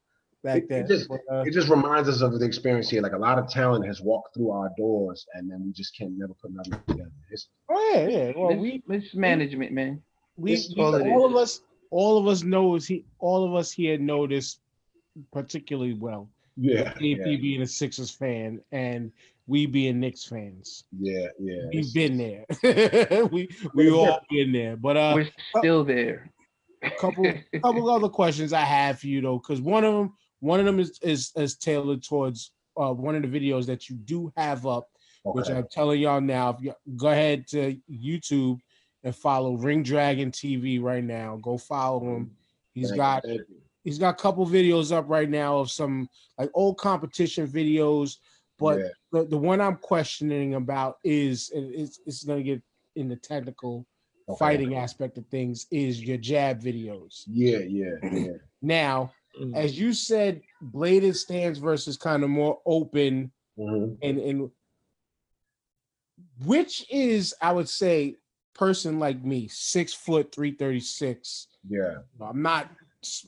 back 0.42 0.64
then. 0.68 0.84
it 0.84 0.88
just- 0.88 1.08
But, 1.08 1.20
uh, 1.30 1.42
it 1.46 1.52
just 1.52 1.68
reminds 1.68 2.08
us 2.08 2.20
of 2.20 2.36
the 2.40 2.44
experience 2.44 2.90
here. 2.90 3.00
Like 3.00 3.12
a 3.12 3.18
lot 3.18 3.38
of 3.38 3.48
talent 3.48 3.86
has 3.86 4.00
walked 4.00 4.34
through 4.34 4.50
our 4.50 4.70
doors, 4.76 5.24
and 5.34 5.48
then 5.48 5.62
we 5.64 5.70
just 5.72 5.96
can't 5.96 6.18
never 6.18 6.34
put 6.34 6.50
nothing 6.52 6.80
together. 6.88 7.12
It's, 7.30 7.46
oh 7.70 7.92
yeah, 7.94 8.08
yeah. 8.08 8.32
Well, 8.36 8.56
we 8.56 8.82
mismanagement, 8.88 9.70
man. 9.72 10.02
we, 10.36 10.52
we 10.76 10.82
all 10.82 10.94
all 11.12 11.26
of 11.26 11.36
us 11.36 11.60
all 11.92 12.18
of 12.18 12.26
us 12.26 12.42
knows 12.42 12.86
he 12.88 13.04
all 13.20 13.44
of 13.46 13.54
us 13.54 13.70
here 13.70 13.98
know 13.98 14.26
this 14.26 14.56
particularly 15.32 15.94
well. 15.94 16.28
yeah, 16.56 16.90
AP 16.90 17.00
yeah, 17.00 17.36
being 17.36 17.62
a 17.62 17.66
Sixers 17.66 18.10
fan 18.10 18.60
and 18.72 19.12
we 19.46 19.66
being 19.66 20.00
Knicks 20.00 20.24
fans. 20.24 20.84
yeah, 20.98 21.26
yeah. 21.38 21.62
We've 21.72 21.92
been 21.92 22.16
there. 22.16 22.44
we 23.32 23.48
we 23.74 23.90
all 23.90 24.20
been 24.30 24.52
there. 24.52 24.76
But 24.76 24.96
uh 24.96 25.12
We're 25.14 25.28
still 25.58 25.84
there. 25.84 26.30
a 26.82 26.90
couple 26.90 27.24
couple 27.62 27.90
other 27.90 28.08
questions 28.08 28.52
I 28.52 28.60
have 28.60 29.00
for 29.00 29.06
you 29.06 29.20
though, 29.20 29.38
because 29.38 29.60
one 29.60 29.84
of 29.84 29.94
them 29.94 30.12
one 30.40 30.60
of 30.60 30.66
them 30.66 30.78
is 30.78 30.98
is, 31.02 31.32
is 31.36 31.56
tailored 31.56 32.02
towards 32.02 32.52
uh, 32.76 32.92
one 32.92 33.14
of 33.14 33.22
the 33.22 33.28
videos 33.28 33.66
that 33.66 33.88
you 33.88 33.96
do 33.96 34.32
have 34.36 34.66
up, 34.66 34.88
which. 35.24 35.48
I'm 35.48 35.66
telling 35.70 36.00
y'all 36.00 36.20
now. 36.20 36.50
If 36.50 36.56
you 36.60 36.74
go 36.96 37.08
ahead 37.08 37.46
to 37.48 37.76
YouTube 37.90 38.58
and 39.04 39.14
follow 39.14 39.56
Ring 39.56 39.82
Dragon 39.82 40.30
TV 40.30 40.80
right 40.82 41.04
now, 41.04 41.38
go 41.42 41.58
follow 41.58 42.00
him. 42.16 42.30
He's 42.74 42.88
Thank 42.88 42.98
got 42.98 43.22
thank 43.24 43.40
you. 43.40 43.61
He's 43.84 43.98
got 43.98 44.14
a 44.18 44.22
couple 44.22 44.46
videos 44.46 44.92
up 44.92 45.08
right 45.08 45.28
now 45.28 45.58
of 45.58 45.70
some 45.70 46.08
like 46.38 46.50
old 46.54 46.78
competition 46.78 47.46
videos, 47.46 48.16
but 48.58 48.78
Yeah, 48.78 48.88
the, 49.12 49.24
the 49.26 49.38
one 49.38 49.60
I'm 49.60 49.76
questioning 49.76 50.54
about 50.54 50.98
is 51.04 51.50
and 51.54 51.74
it's 51.74 52.00
it's 52.06 52.24
gonna 52.24 52.42
get 52.42 52.62
in 52.96 53.08
the 53.08 53.16
technical 53.16 53.86
okay. 54.28 54.38
fighting 54.38 54.76
aspect 54.76 55.18
of 55.18 55.26
things 55.26 55.66
is 55.70 56.02
your 56.02 56.18
jab 56.18 56.60
videos. 56.60 57.22
Yeah, 57.26 57.58
yeah, 57.58 57.94
yeah. 58.12 58.32
Now, 58.64 59.12
as 59.56 59.76
you 59.76 59.92
said, 59.92 60.40
bladed 60.60 61.16
stance 61.16 61.58
versus 61.58 61.96
kind 61.96 62.22
of 62.22 62.30
more 62.30 62.60
open 62.64 63.32
Mhm. 63.58 63.98
and 64.02 64.18
and 64.18 64.50
which 66.44 66.86
is 66.90 67.34
I 67.40 67.52
would 67.52 67.68
say 67.68 68.16
person 68.54 68.98
like 68.98 69.24
me, 69.24 69.48
six 69.48 69.92
foot 69.94 70.32
three 70.32 70.52
thirty 70.52 70.80
six. 70.80 71.48
Yeah. 71.68 71.98
I'm 72.20 72.42
not 72.42 72.70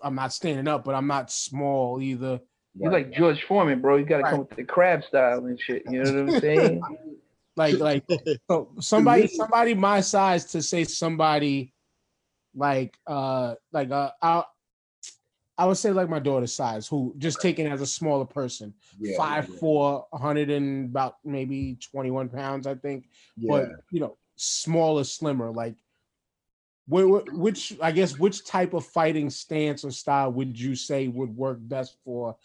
I'm 0.03 0.15
not 0.15 0.33
standing 0.33 0.69
up, 0.69 0.85
but 0.85 0.95
I'm 0.95 1.07
not 1.07 1.31
small 1.31 2.01
either. 2.01 2.41
You're 2.77 2.91
right. 2.91 3.07
like 3.07 3.17
George 3.17 3.43
Foreman, 3.45 3.81
bro. 3.81 3.97
You 3.97 4.05
gotta 4.05 4.25
Right. 4.25 4.31
come 4.31 4.41
with 4.41 4.51
the 4.51 4.65
crab 4.65 5.05
style 5.05 5.45
and 5.47 5.61
shit. 5.61 5.85
You 5.91 6.03
know 6.03 6.13
what 6.13 6.35
I'm 6.35 6.41
saying? 6.41 6.83
Like 7.57 7.79
like 7.79 8.05
so 8.51 8.73
somebody 8.81 9.29
somebody 9.29 9.75
my 9.75 10.01
size 10.01 10.47
to 10.47 10.61
say 10.61 10.83
somebody 10.83 11.73
like 12.53 12.99
uh 13.07 13.55
like 13.73 13.93
uh 13.93 14.11
I 14.21 14.43
I 15.57 15.67
would 15.67 15.77
say 15.77 15.93
like 15.93 16.09
my 16.09 16.19
daughter's 16.19 16.53
size, 16.53 16.89
who 16.89 17.15
just 17.17 17.41
taken 17.41 17.69
as 17.69 17.81
a 17.81 17.87
smaller 17.87 18.25
person, 18.25 18.75
yeah, 18.99 19.17
five 19.17 19.49
yeah, 19.49 19.57
four, 19.61 20.05
hundred 20.13 20.51
and 20.51 20.87
about 20.87 21.19
maybe 21.25 21.79
twenty 21.93 22.11
one 22.11 22.29
pounds, 22.29 22.67
I 22.67 22.75
think. 22.75 23.09
yeah. 23.37 23.51
But 23.53 23.69
you 23.93 24.01
know, 24.01 24.19
smaller, 24.35 25.05
slimmer. 25.05 25.53
Like 25.53 25.75
Wh- 25.75 25.77
wh- 25.77 25.84
Which 26.87 27.77
I 27.81 27.93
guess 27.93 28.19
which 28.19 28.45
type 28.45 28.75
of 28.75 28.85
fighting 28.85 29.31
stance 29.31 29.85
or 29.85 29.91
style 29.91 30.33
would 30.33 30.59
you 30.59 30.75
say 30.77 31.09
would 31.09 31.35
work 31.35 31.59
best 31.61 31.97
for, 32.05 32.37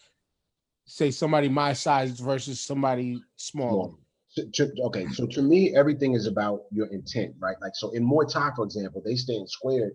say, 0.86 1.12
somebody 1.12 1.50
my 1.50 1.74
size 1.74 2.20
versus 2.20 2.62
somebody 2.62 3.22
smaller? 3.36 3.92
Okay, 4.38 5.08
so 5.12 5.26
to 5.26 5.42
me, 5.42 5.76
everything 5.76 6.14
is 6.14 6.26
about 6.28 6.62
your 6.72 6.88
intent, 6.88 7.36
right? 7.40 7.58
Like, 7.62 7.74
so 7.76 7.92
in 7.92 8.08
Muay 8.08 8.32
Thai, 8.32 8.52
for 8.56 8.64
example, 8.64 9.02
they 9.04 9.16
stand 9.16 9.50
squared 9.50 9.94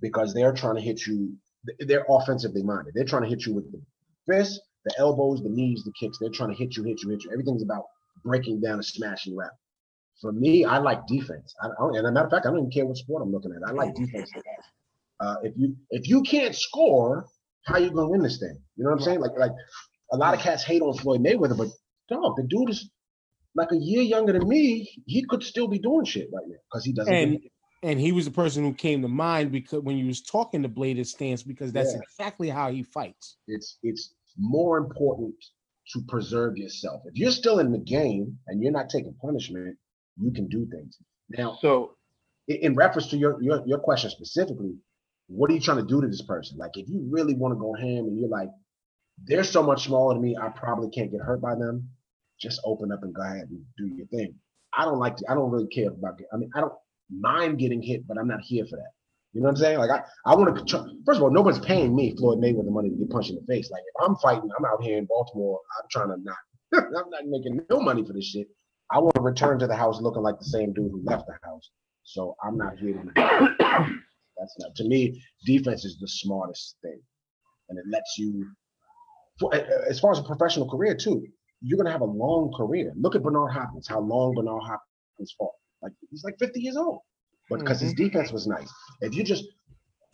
because 0.00 0.32
they're 0.34 0.52
trying 0.52 0.76
to 0.76 0.80
hit 0.80 1.06
you. 1.06 1.34
They're 1.80 2.06
offensively 2.08 2.62
minded. 2.62 2.94
They're 2.94 3.04
trying 3.04 3.22
to 3.22 3.28
hit 3.28 3.44
you 3.46 3.54
with 3.54 3.72
the 3.72 3.80
fists, 4.28 4.60
the 4.84 4.94
elbows, 4.98 5.42
the 5.42 5.48
knees, 5.48 5.82
the 5.84 5.92
kicks. 5.98 6.18
They're 6.18 6.30
trying 6.30 6.50
to 6.50 6.56
hit 6.56 6.76
you, 6.76 6.84
hit 6.84 7.02
you, 7.02 7.10
hit 7.10 7.24
you. 7.24 7.32
Everything's 7.32 7.62
about 7.62 7.86
breaking 8.24 8.60
down 8.60 8.74
and 8.74 8.84
smashing 8.84 9.36
rap. 9.36 9.50
For 10.20 10.32
me, 10.32 10.64
I 10.64 10.78
like 10.78 11.06
defense. 11.06 11.54
I, 11.62 11.68
I, 11.68 11.88
and 11.88 11.96
as 11.98 12.04
a 12.04 12.12
matter 12.12 12.26
of 12.26 12.30
fact, 12.30 12.46
I 12.46 12.50
don't 12.50 12.58
even 12.58 12.70
care 12.70 12.84
what 12.86 12.96
sport 12.96 13.22
I'm 13.22 13.32
looking 13.32 13.52
at. 13.52 13.66
I 13.68 13.72
like 13.72 13.94
defense. 13.94 14.30
Uh, 15.18 15.36
if 15.42 15.54
you 15.56 15.76
if 15.90 16.08
you 16.08 16.22
can't 16.22 16.54
score, 16.54 17.26
how 17.64 17.74
are 17.74 17.80
you 17.80 17.90
gonna 17.90 18.08
win 18.08 18.22
this 18.22 18.38
thing? 18.38 18.58
You 18.76 18.84
know 18.84 18.90
what 18.90 18.98
I'm 18.98 19.04
saying? 19.04 19.20
Like 19.20 19.32
like 19.38 19.52
a 20.12 20.16
lot 20.16 20.34
of 20.34 20.40
cats 20.40 20.62
hate 20.64 20.82
on 20.82 20.94
Floyd 20.94 21.22
Mayweather, 21.22 21.56
but 21.56 21.68
dog, 22.08 22.36
the 22.36 22.42
dude 22.48 22.70
is 22.70 22.90
like 23.54 23.68
a 23.72 23.76
year 23.76 24.02
younger 24.02 24.32
than 24.32 24.48
me. 24.48 24.90
He 25.06 25.24
could 25.24 25.42
still 25.42 25.68
be 25.68 25.78
doing 25.78 26.04
shit 26.04 26.28
right 26.32 26.44
now 26.46 26.56
because 26.70 26.84
he 26.84 26.92
doesn't. 26.92 27.14
And 27.14 27.38
and 27.82 27.98
he 27.98 28.12
was 28.12 28.26
the 28.26 28.30
person 28.30 28.62
who 28.62 28.74
came 28.74 29.00
to 29.02 29.08
mind 29.08 29.52
because 29.52 29.80
when 29.82 29.96
you 29.96 30.06
was 30.06 30.20
talking 30.22 30.62
to 30.62 30.68
bladed 30.68 31.06
stance 31.06 31.42
because 31.42 31.72
that's 31.72 31.94
Yeah. 31.94 32.00
exactly 32.02 32.48
how 32.50 32.70
he 32.70 32.82
fights. 32.82 33.36
it's 33.48 33.78
it's 33.82 34.14
more 34.38 34.78
important 34.78 35.34
to 35.92 36.00
preserve 36.08 36.56
yourself. 36.56 37.02
If 37.06 37.16
you're 37.16 37.32
still 37.32 37.58
in 37.58 37.72
the 37.72 37.78
game 37.78 38.38
and 38.46 38.62
you're 38.62 38.72
not 38.72 38.90
taking 38.90 39.14
punishment, 39.14 39.76
you 40.18 40.32
can 40.32 40.48
do 40.48 40.66
things. 40.70 40.96
Now, 41.28 41.58
So 41.60 41.96
in, 42.48 42.74
reference 42.74 43.08
to 43.08 43.16
your, 43.16 43.40
your 43.42 43.62
your 43.66 43.78
question 43.78 44.10
specifically, 44.10 44.74
what 45.28 45.50
are 45.50 45.54
you 45.54 45.60
trying 45.60 45.78
to 45.78 45.86
do 45.86 46.00
to 46.00 46.08
this 46.08 46.22
person? 46.22 46.58
Like, 46.58 46.72
if 46.74 46.88
you 46.88 47.06
really 47.08 47.34
want 47.34 47.52
to 47.54 47.58
go 47.58 47.72
ham 47.74 48.06
and 48.06 48.18
you're 48.18 48.28
like, 48.28 48.48
they're 49.24 49.44
so 49.44 49.62
much 49.62 49.84
smaller 49.84 50.14
than 50.14 50.22
me, 50.22 50.36
I 50.36 50.48
probably 50.48 50.90
can't 50.90 51.10
get 51.10 51.20
hurt 51.20 51.40
by 51.40 51.54
them. 51.54 51.88
Just 52.40 52.60
open 52.64 52.90
up 52.90 53.02
and 53.02 53.14
go 53.14 53.22
ahead 53.22 53.48
and 53.50 53.62
do 53.76 53.86
your 53.86 54.06
thing. 54.06 54.34
I 54.76 54.84
don't 54.84 54.98
like 54.98 55.16
to. 55.16 55.24
I 55.30 55.34
don't 55.34 55.50
really 55.50 55.68
care 55.68 55.88
about. 55.88 56.18
I 56.32 56.36
mean, 56.36 56.50
I 56.54 56.60
don't 56.60 56.72
mind 57.10 57.58
getting 57.58 57.82
hit, 57.82 58.06
but 58.06 58.18
I'm 58.18 58.28
not 58.28 58.40
here 58.40 58.64
for 58.68 58.76
that. 58.76 58.90
You 59.32 59.40
know 59.40 59.44
what 59.44 59.50
I'm 59.50 59.56
saying? 59.56 59.78
Like, 59.78 59.90
I, 59.90 60.02
I 60.26 60.34
want 60.34 60.66
to. 60.66 60.78
First 61.06 61.18
of 61.18 61.22
all, 61.22 61.30
nobody's 61.30 61.60
paying 61.60 61.94
me, 61.94 62.16
Floyd 62.16 62.38
Mayweather, 62.38 62.70
money 62.70 62.90
to 62.90 62.96
get 62.96 63.10
punched 63.10 63.30
in 63.30 63.36
the 63.36 63.42
face. 63.42 63.70
Like, 63.70 63.82
if 63.82 64.04
I'm 64.04 64.16
fighting, 64.16 64.48
I'm 64.58 64.64
out 64.64 64.82
here 64.82 64.98
in 64.98 65.04
Baltimore. 65.04 65.60
I'm 65.78 65.88
trying 65.90 66.08
to 66.08 66.16
not. 66.22 66.36
I'm 66.96 67.10
not 67.10 67.26
making 67.26 67.60
no 67.68 67.80
money 67.80 68.04
for 68.04 68.12
this 68.12 68.24
shit. 68.24 68.48
I 68.92 68.98
want 68.98 69.14
to 69.14 69.20
return 69.20 69.58
to 69.60 69.66
the 69.66 69.76
house 69.76 70.00
looking 70.00 70.22
like 70.22 70.38
the 70.38 70.44
same 70.44 70.72
dude 70.72 70.90
who 70.90 71.02
left 71.04 71.26
the 71.26 71.34
house. 71.42 71.70
So 72.02 72.36
I'm 72.42 72.56
not 72.56 72.78
here 72.78 72.94
to. 72.94 73.12
That's 74.38 74.56
not 74.58 74.74
to 74.76 74.84
me. 74.84 75.22
Defense 75.44 75.84
is 75.84 75.98
the 75.98 76.08
smartest 76.08 76.76
thing, 76.82 77.00
and 77.68 77.78
it 77.78 77.84
lets 77.90 78.16
you. 78.18 78.46
For, 79.38 79.54
as 79.54 80.00
far 80.00 80.12
as 80.12 80.18
a 80.18 80.22
professional 80.22 80.68
career 80.68 80.94
too, 80.94 81.24
you're 81.60 81.76
gonna 81.76 81.92
have 81.92 82.00
a 82.00 82.06
long 82.06 82.52
career. 82.56 82.92
Look 82.96 83.14
at 83.14 83.22
Bernard 83.22 83.52
Hopkins. 83.52 83.86
How 83.88 84.00
long 84.00 84.34
Bernard 84.34 84.62
Hopkins 84.62 85.34
fought? 85.38 85.52
Like 85.82 85.92
he's 86.10 86.24
like 86.24 86.38
50 86.38 86.60
years 86.60 86.76
old, 86.76 87.00
but 87.48 87.60
because 87.60 87.80
his 87.80 87.94
mm-hmm. 87.94 88.04
defense 88.04 88.32
was 88.32 88.46
nice. 88.46 88.72
If 89.00 89.14
you 89.14 89.22
just 89.22 89.44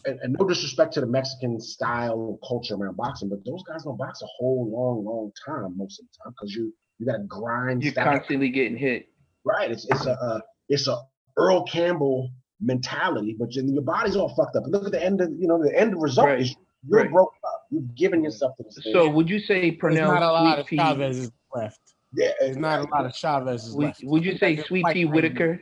and, 0.05 0.19
and 0.23 0.37
no 0.39 0.47
disrespect 0.47 0.95
to 0.95 1.01
the 1.01 1.07
Mexican 1.07 1.61
style 1.61 2.39
culture 2.47 2.75
around 2.75 2.97
boxing, 2.97 3.29
but 3.29 3.45
those 3.45 3.63
guys 3.65 3.85
don't 3.85 3.99
box 3.99 4.23
a 4.23 4.27
whole 4.39 4.71
long, 4.71 5.05
long 5.05 5.33
time 5.45 5.77
most 5.77 6.01
of 6.01 6.07
the 6.07 6.25
time 6.25 6.33
because 6.33 6.55
you 6.55 6.73
you 6.99 7.07
got 7.07 7.17
to 7.19 7.25
grind. 7.25 7.83
you're 7.83 7.93
style. 7.93 8.05
constantly 8.17 8.49
getting 8.49 8.77
hit. 8.77 9.09
Right. 9.45 9.71
It's 9.71 9.87
it's 9.91 10.07
a 10.07 10.13
uh, 10.13 10.41
it's 10.69 10.89
a 10.89 10.99
Earl 11.37 11.65
Campbell 11.65 12.31
mentality, 12.61 13.37
but 13.39 13.53
your, 13.55 13.65
your 13.67 13.83
body's 13.83 14.17
all 14.17 14.35
fucked 14.35 14.57
up. 14.57 14.65
Look 14.67 14.87
at 14.87 14.93
the 14.93 15.03
end 15.05 15.21
of 15.21 15.31
you 15.39 15.47
know 15.47 15.63
the 15.63 15.77
end 15.79 16.01
result 16.01 16.27
Right. 16.29 16.41
is 16.41 16.57
you're 16.89 17.03
Right. 17.03 17.11
broke 17.13 17.33
up. 17.45 17.63
You've 17.71 17.95
given 17.95 18.23
yourself 18.25 18.57
to 18.57 18.63
the 18.63 18.73
stage. 18.73 18.93
So 18.93 19.11
would 19.11 19.29
you 19.29 19.39
say 19.41 19.77
There's 19.81 19.97
not 19.99 20.23
a 20.23 20.27
lot 20.33 20.59
of 20.61 20.67
Sweet 20.67 20.79
Pea? 20.79 20.85
Chavez's 20.85 21.31
left. 21.55 21.81
yeah, 22.15 22.31
There's 22.41 22.57
not 22.57 22.81
a 22.81 22.89
lot 22.91 23.05
of 23.07 23.13
Chavez's 23.13 23.75
Would, 23.75 23.87
left. 23.87 24.01
would 24.05 24.25
you 24.25 24.39
say 24.39 24.57
Like, 24.57 24.67
Sweet 24.67 24.85
like 24.85 24.95
Pea 24.95 25.05
Whitaker 25.05 25.61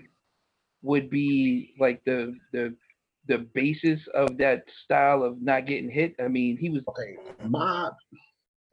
would 0.82 1.08
be 1.10 1.74
like 1.80 2.02
the 2.04 2.34
the 2.52 2.76
the 3.26 3.38
basis 3.38 4.00
of 4.14 4.36
that 4.36 4.64
style 4.84 5.22
of 5.22 5.40
not 5.42 5.66
getting 5.66 5.90
hit? 5.90 6.14
I 6.22 6.28
mean, 6.28 6.56
he 6.58 6.68
was 6.70 6.82
Okay, 6.88 7.16
my 7.48 7.90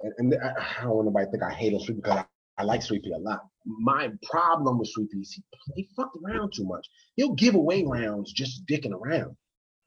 and, 0.02 0.14
and 0.18 0.36
I, 0.44 0.80
I 0.80 0.84
don't 0.84 0.96
want 0.96 1.06
nobody 1.06 1.26
to 1.28 1.32
think 1.32 1.44
I 1.44 1.52
hate 1.54 1.72
him 1.74 1.80
Sweet 1.80 2.02
because 2.04 2.26
I, 2.62 2.64
like 2.64 2.82
Sweet 2.82 3.04
Pea 3.04 3.12
a 3.14 3.18
lot. 3.18 3.42
My 3.66 4.10
problem 4.30 4.78
with 4.80 4.90
Sweet 4.90 5.10
Pea 5.12 5.20
is 5.20 5.34
he, 5.34 5.44
he 5.76 5.90
fucked 5.96 6.18
around 6.24 6.54
too 6.56 6.66
much. 6.66 6.88
He'll 7.16 7.34
give 7.34 7.56
away 7.56 7.84
rounds 7.86 8.32
just 8.32 8.66
dicking 8.66 8.92
around. 8.94 9.36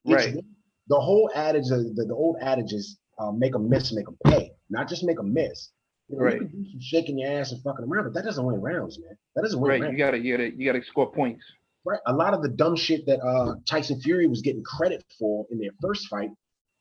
It's- 0.07 0.27
Right. 0.27 0.45
The 0.87 1.01
whole 1.01 1.31
adage, 1.35 1.69
the, 1.69 1.95
the 1.97 2.15
old 2.15 2.37
adage 2.43 2.75
is 2.75 2.99
uh, 3.19 3.33
make 3.33 3.55
a 3.55 3.59
miss, 3.59 3.91
make 3.95 4.07
a 4.09 4.29
pay, 4.29 4.53
not 4.69 4.87
just 4.87 5.03
make 5.03 5.19
a 5.19 5.23
miss. 5.23 5.71
You 6.09 6.19
know, 6.19 6.25
Right. 6.25 6.35
You 6.35 6.41
can 6.41 6.49
do 6.49 6.71
some 6.71 6.81
shaking 6.81 7.19
your 7.19 7.31
ass 7.33 7.53
and 7.53 7.63
fucking 7.63 7.87
around, 7.87 8.05
but 8.05 8.13
that 8.15 8.25
doesn't 8.25 8.45
win 8.45 8.61
rounds, 8.61 8.99
man. 9.01 9.17
That 9.35 9.43
doesn't 9.43 9.59
win 9.59 9.71
right. 9.71 9.81
rounds. 9.81 9.93
You 9.93 9.99
gotta 9.99 10.19
you 10.19 10.37
gotta 10.37 10.51
you 10.55 10.71
gotta 10.71 10.85
score 10.85 11.11
points. 11.11 11.43
Right. 11.87 12.01
A 12.07 12.13
lot 12.13 12.35
of 12.35 12.43
the 12.43 12.51
dumb 12.51 12.77
shit 12.77 13.07
that 13.07 13.21
uh, 13.21 13.55
Tyson 13.67 14.01
Fury 14.03 14.27
was 14.27 14.43
getting 14.43 14.63
credit 14.63 15.03
for 15.19 15.47
in 15.51 15.59
their 15.59 15.71
first 15.81 16.09
fight, 16.09 16.31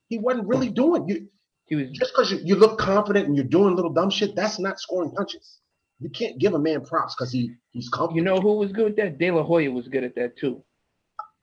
he 0.10 0.18
wasn't 0.20 0.48
really 0.48 0.70
doing. 0.70 1.08
You 1.08 1.28
He 1.68 1.76
was 1.78 1.90
just 1.92 2.12
because 2.12 2.32
you, 2.32 2.40
you 2.44 2.56
look 2.56 2.78
confident 2.78 3.28
and 3.28 3.38
you're 3.38 3.46
doing 3.46 3.74
little 3.76 3.94
dumb 3.94 4.10
shit, 4.10 4.36
that's 4.36 4.60
not 4.60 4.80
scoring 4.80 5.12
punches. 5.12 5.60
You 6.04 6.10
can't 6.10 6.38
give 6.38 6.54
a 6.54 6.60
man 6.60 6.82
props 6.84 7.16
because 7.16 7.32
he 7.32 7.52
he's 7.72 7.88
comfortable. 7.90 8.18
you 8.18 8.24
know 8.24 8.40
who 8.42 8.58
was 8.58 8.72
good 8.74 8.92
at 8.92 8.96
that? 8.98 9.18
De 9.18 9.32
La 9.32 9.42
Hoya 9.44 9.72
was 9.72 9.88
good 9.88 10.04
at 10.04 10.14
that 10.16 10.36
too. 10.38 10.62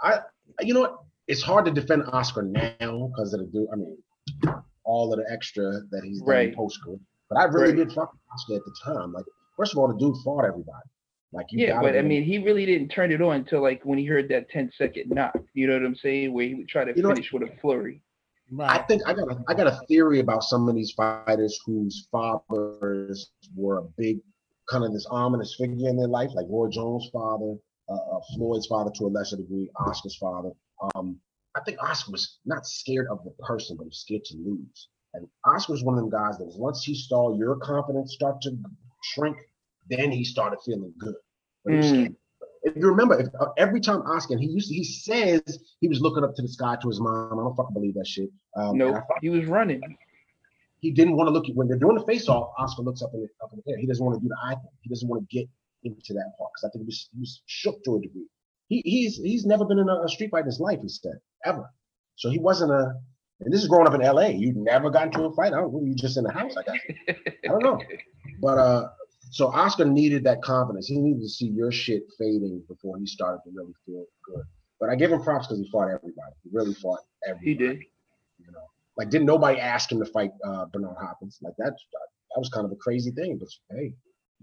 I 0.03 0.21
you 0.61 0.75
know 0.75 0.81
what? 0.81 0.99
It's 1.29 1.43
hard 1.43 1.65
to 1.65 1.71
defend 1.71 2.03
Oscar 2.13 2.43
now 2.43 3.09
because 3.09 3.33
of 3.33 3.41
the 3.41 3.47
dude. 3.47 3.69
I 3.73 3.77
mean, 3.77 3.97
all 4.85 5.13
of 5.13 5.19
the 5.19 5.33
extra 5.33 5.63
that 5.91 6.03
he's 6.05 6.21
done 6.21 6.29
Right. 6.29 6.55
post 6.55 6.75
school. 6.81 7.01
But 7.31 7.39
I 7.39 7.45
really 7.45 7.69
Right. 7.69 7.77
did 7.77 7.93
fuck 7.93 8.13
Oscar 8.35 8.57
at 8.57 8.63
the 8.65 8.75
time. 8.85 9.13
Like, 9.13 9.25
first 9.57 9.73
of 9.73 9.79
all, 9.79 9.89
the 9.89 9.97
dude 9.99 10.17
fought 10.25 10.45
everybody. 10.45 10.89
Like, 11.33 11.47
you 11.53 11.61
Yeah, 11.61 11.75
gotta 11.75 11.93
but 11.93 11.97
I 11.99 12.03
mean, 12.03 12.25
he 12.25 12.39
really 12.39 12.67
didn't 12.67 12.89
turn 12.89 13.13
it 13.13 13.23
on 13.23 13.37
until 13.37 13.63
like 13.63 13.83
when 13.85 13.99
he 13.99 14.05
heard 14.05 14.29
that 14.29 14.51
10 14.51 14.73
second 14.77 15.11
knock. 15.11 15.39
You 15.55 15.69
know 15.69 15.75
what 15.75 15.85
I'm 15.85 15.95
saying? 15.95 16.33
Where 16.35 16.47
he 16.47 16.55
would 16.55 16.69
try 16.69 16.85
to 16.85 16.93
You 16.95 17.07
finish 17.07 17.33
with 17.33 17.45
a 17.45 17.57
flurry. 17.61 18.03
I 18.63 18.79
think 18.79 19.03
I 19.07 19.15
got 19.15 19.31
a, 19.31 19.41
I 19.47 19.55
got 19.55 19.69
a 19.69 19.81
theory 19.87 20.19
about 20.19 20.43
some 20.43 20.69
of 20.69 20.75
these 20.75 20.91
fighters 20.91 21.61
whose 21.65 22.09
fathers 22.11 23.31
were 23.55 23.79
a 23.79 23.83
big 23.97 24.19
kind 24.71 24.85
of 24.85 24.93
this 24.93 25.07
ominous 25.11 25.55
figure 25.59 25.89
in 25.89 25.97
their 25.97 26.09
life, 26.09 26.31
like 26.35 26.47
Roy 26.49 26.69
Jones' 26.69 27.11
father, 27.13 27.57
uh, 27.89 27.93
uh, 27.95 28.21
Floyd's 28.37 28.67
father 28.67 28.91
to 28.97 29.07
a 29.07 29.09
lesser 29.09 29.37
degree, 29.37 29.69
Oscar's 29.87 30.17
father. 30.17 30.51
Um, 30.95 31.19
I 31.57 31.61
think 31.63 31.83
Oscar 31.83 32.13
was 32.13 32.39
not 32.47 32.65
scared 32.67 33.09
of 33.11 33.25
the 33.25 33.33
person, 33.45 33.77
but 33.77 33.85
he 33.85 33.89
was 33.89 34.01
scared 34.01 34.25
to 34.27 34.37
lose. 34.37 34.89
And 35.15 35.27
Oscar 35.45 35.73
was 35.73 35.83
one 35.83 35.99
of 35.99 36.01
them 36.01 36.11
guys 36.11 36.39
that 36.39 36.47
once 36.57 36.85
he 36.85 36.95
saw 36.95 37.37
your 37.37 37.57
confidence 37.57 38.15
start 38.15 38.41
to 38.43 38.57
shrink, 39.03 39.37
then 39.89 40.13
he 40.13 40.25
started 40.25 40.61
feeling 40.65 40.95
good. 40.99 41.17
But 41.65 41.73
he 41.73 41.77
was 41.79 41.87
Mm. 41.87 41.95
scared. 41.95 42.17
If 42.63 42.77
you 42.77 42.87
remember, 42.87 43.19
if, 43.19 43.29
uh, 43.41 43.53
every 43.57 43.81
time 43.81 44.03
Oscar, 44.03 44.37
he 44.37 44.47
used 44.47 44.69
to, 44.69 44.75
he 44.75 44.85
says 44.85 45.41
he 45.81 45.89
was 45.89 46.01
looking 46.01 46.23
up 46.23 46.35
to 46.37 46.43
the 46.43 46.49
sky 46.49 46.77
to 46.81 46.89
his 46.89 47.01
mom. 47.01 47.39
I 47.39 47.43
don't 47.43 47.57
fucking 47.57 47.73
believe 47.75 47.95
that 47.95 48.07
shit. 48.07 48.31
Um, 48.55 48.77
no, 48.77 48.93
thought 48.93 49.05
he 49.23 49.31
was 49.31 49.47
running. 49.47 49.81
He 50.81 50.91
didn't 50.91 51.17
want 51.17 51.29
to 51.29 51.33
look 51.33 51.49
at 51.49 51.55
when 51.55 51.69
they're 51.69 51.79
doing 51.79 51.97
the 51.97 52.05
face 52.05 52.29
off. 52.29 52.53
Oscar 52.59 52.83
looks 52.83 53.03
up 53.03 53.11
in 53.15 53.21
the 53.21 53.29
up 53.43 53.53
in 53.53 53.63
the 53.65 53.73
air. 53.73 53.79
He 53.79 53.87
doesn't 53.87 54.05
want 54.05 54.17
to 54.17 54.21
do 54.21 54.29
the 54.29 54.37
eye 54.43 54.55
thing. 54.55 54.71
He 54.81 54.89
doesn't 54.89 55.09
want 55.09 55.29
to 55.29 55.37
get 55.37 55.49
into 55.85 56.13
that 56.15 56.33
part 56.39 56.51
because 56.55 56.65
I 56.65 56.69
think 56.71 56.83
he 56.83 56.87
was, 56.87 57.09
he 57.13 57.21
was 57.21 57.43
shook 57.47 57.83
to 57.85 57.97
a 57.97 58.01
degree. 58.01 58.27
He, 58.69 58.83
he's 58.85 59.17
he's 59.17 59.47
never 59.47 59.65
been 59.65 59.79
in 59.79 59.89
a, 59.89 60.03
a 60.03 60.09
street 60.09 60.31
fight 60.31 60.41
in 60.41 60.47
his 60.47 60.61
life. 60.61 60.79
He 60.83 60.89
said 60.89 61.19
ever. 61.45 61.69
So 62.17 62.31
he 62.31 62.39
wasn't 62.39 62.73
a. 62.73 62.95
And 63.43 63.51
this 63.51 63.63
is 63.63 63.69
growing 63.69 63.87
up 63.87 63.95
in 63.95 64.03
L.A. 64.03 64.33
You 64.33 64.53
never 64.55 64.91
got 64.91 65.07
into 65.07 65.23
a 65.25 65.35
fight. 65.35 65.55
I 65.55 65.57
don't 65.57 65.73
know. 65.73 65.81
You 65.83 65.95
just 65.95 66.19
in 66.19 66.25
the 66.25 66.33
house. 66.33 66.55
I 66.59 66.63
guess. 66.63 67.17
I 67.45 67.49
don't 67.49 67.63
know. 67.63 67.81
But 68.43 68.59
uh, 68.59 68.89
so 69.31 69.47
Oscar 69.47 69.87
needed 69.87 70.25
that 70.25 70.43
confidence. 70.43 70.89
He 70.89 70.99
needed 70.99 71.23
to 71.23 71.29
see 71.29 71.47
your 71.47 71.73
shit 71.73 72.03
fading 72.19 72.63
before 72.69 72.99
he 72.99 73.07
started 73.07 73.41
to 73.45 73.51
really 73.55 73.73
feel 73.87 74.05
good. 74.27 74.45
But 74.79 74.91
I 74.91 74.95
give 74.95 75.11
him 75.11 75.23
props 75.23 75.47
because 75.47 75.61
he 75.61 75.71
fought 75.71 75.89
everybody. 75.89 76.35
He 76.43 76.51
really 76.53 76.75
fought 76.75 77.01
everybody. 77.27 77.47
He 77.47 77.55
did. 77.55 77.79
You 79.01 79.07
know, 79.07 79.09
like 79.09 79.11
didn't 79.11 79.27
nobody 79.27 79.59
ask 79.59 79.91
him 79.91 79.99
to 80.05 80.11
fight 80.11 80.31
uh, 80.45 80.67
Bernard 80.67 80.97
Hopkins? 81.01 81.39
Like 81.43 81.55
that, 81.59 81.73
that 81.93 82.39
was 82.39 82.49
kind 82.51 82.65
of 82.67 82.73
a 82.73 82.77
crazy 82.77 83.11
thing. 83.11 83.39
But 83.39 83.49
hey, 83.77 83.93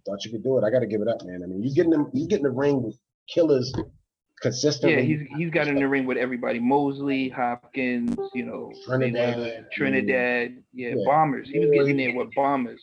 thought 0.05 0.23
you 0.25 0.31
could 0.31 0.43
do 0.43 0.57
it. 0.57 0.63
I 0.63 0.69
got 0.69 0.79
to 0.79 0.87
give 0.87 1.01
it 1.01 1.07
up, 1.07 1.23
man. 1.25 1.41
I 1.43 1.47
mean, 1.47 1.63
you 1.63 1.73
getting 1.73 1.91
them, 1.91 2.09
you 2.13 2.27
get 2.27 2.37
in 2.37 2.43
the 2.43 2.49
ring 2.49 2.81
with 2.81 2.97
killers 3.33 3.73
consistently. 4.41 4.97
Yeah, 4.97 5.01
he's 5.01 5.27
he's 5.37 5.49
got 5.51 5.67
in 5.67 5.75
the 5.75 5.87
ring 5.87 6.05
with 6.05 6.17
everybody. 6.17 6.59
Mosley, 6.59 7.29
Hopkins, 7.29 8.17
you 8.33 8.45
know, 8.45 8.71
Trinidad, 8.85 9.67
Trinidad, 9.71 10.63
yeah, 10.73 10.89
Yeah. 10.95 11.03
bombers. 11.05 11.49
He 11.51 11.59
was 11.59 11.69
getting 11.69 11.91
in 11.91 11.97
there 11.97 12.15
with 12.15 12.33
bombers. 12.35 12.81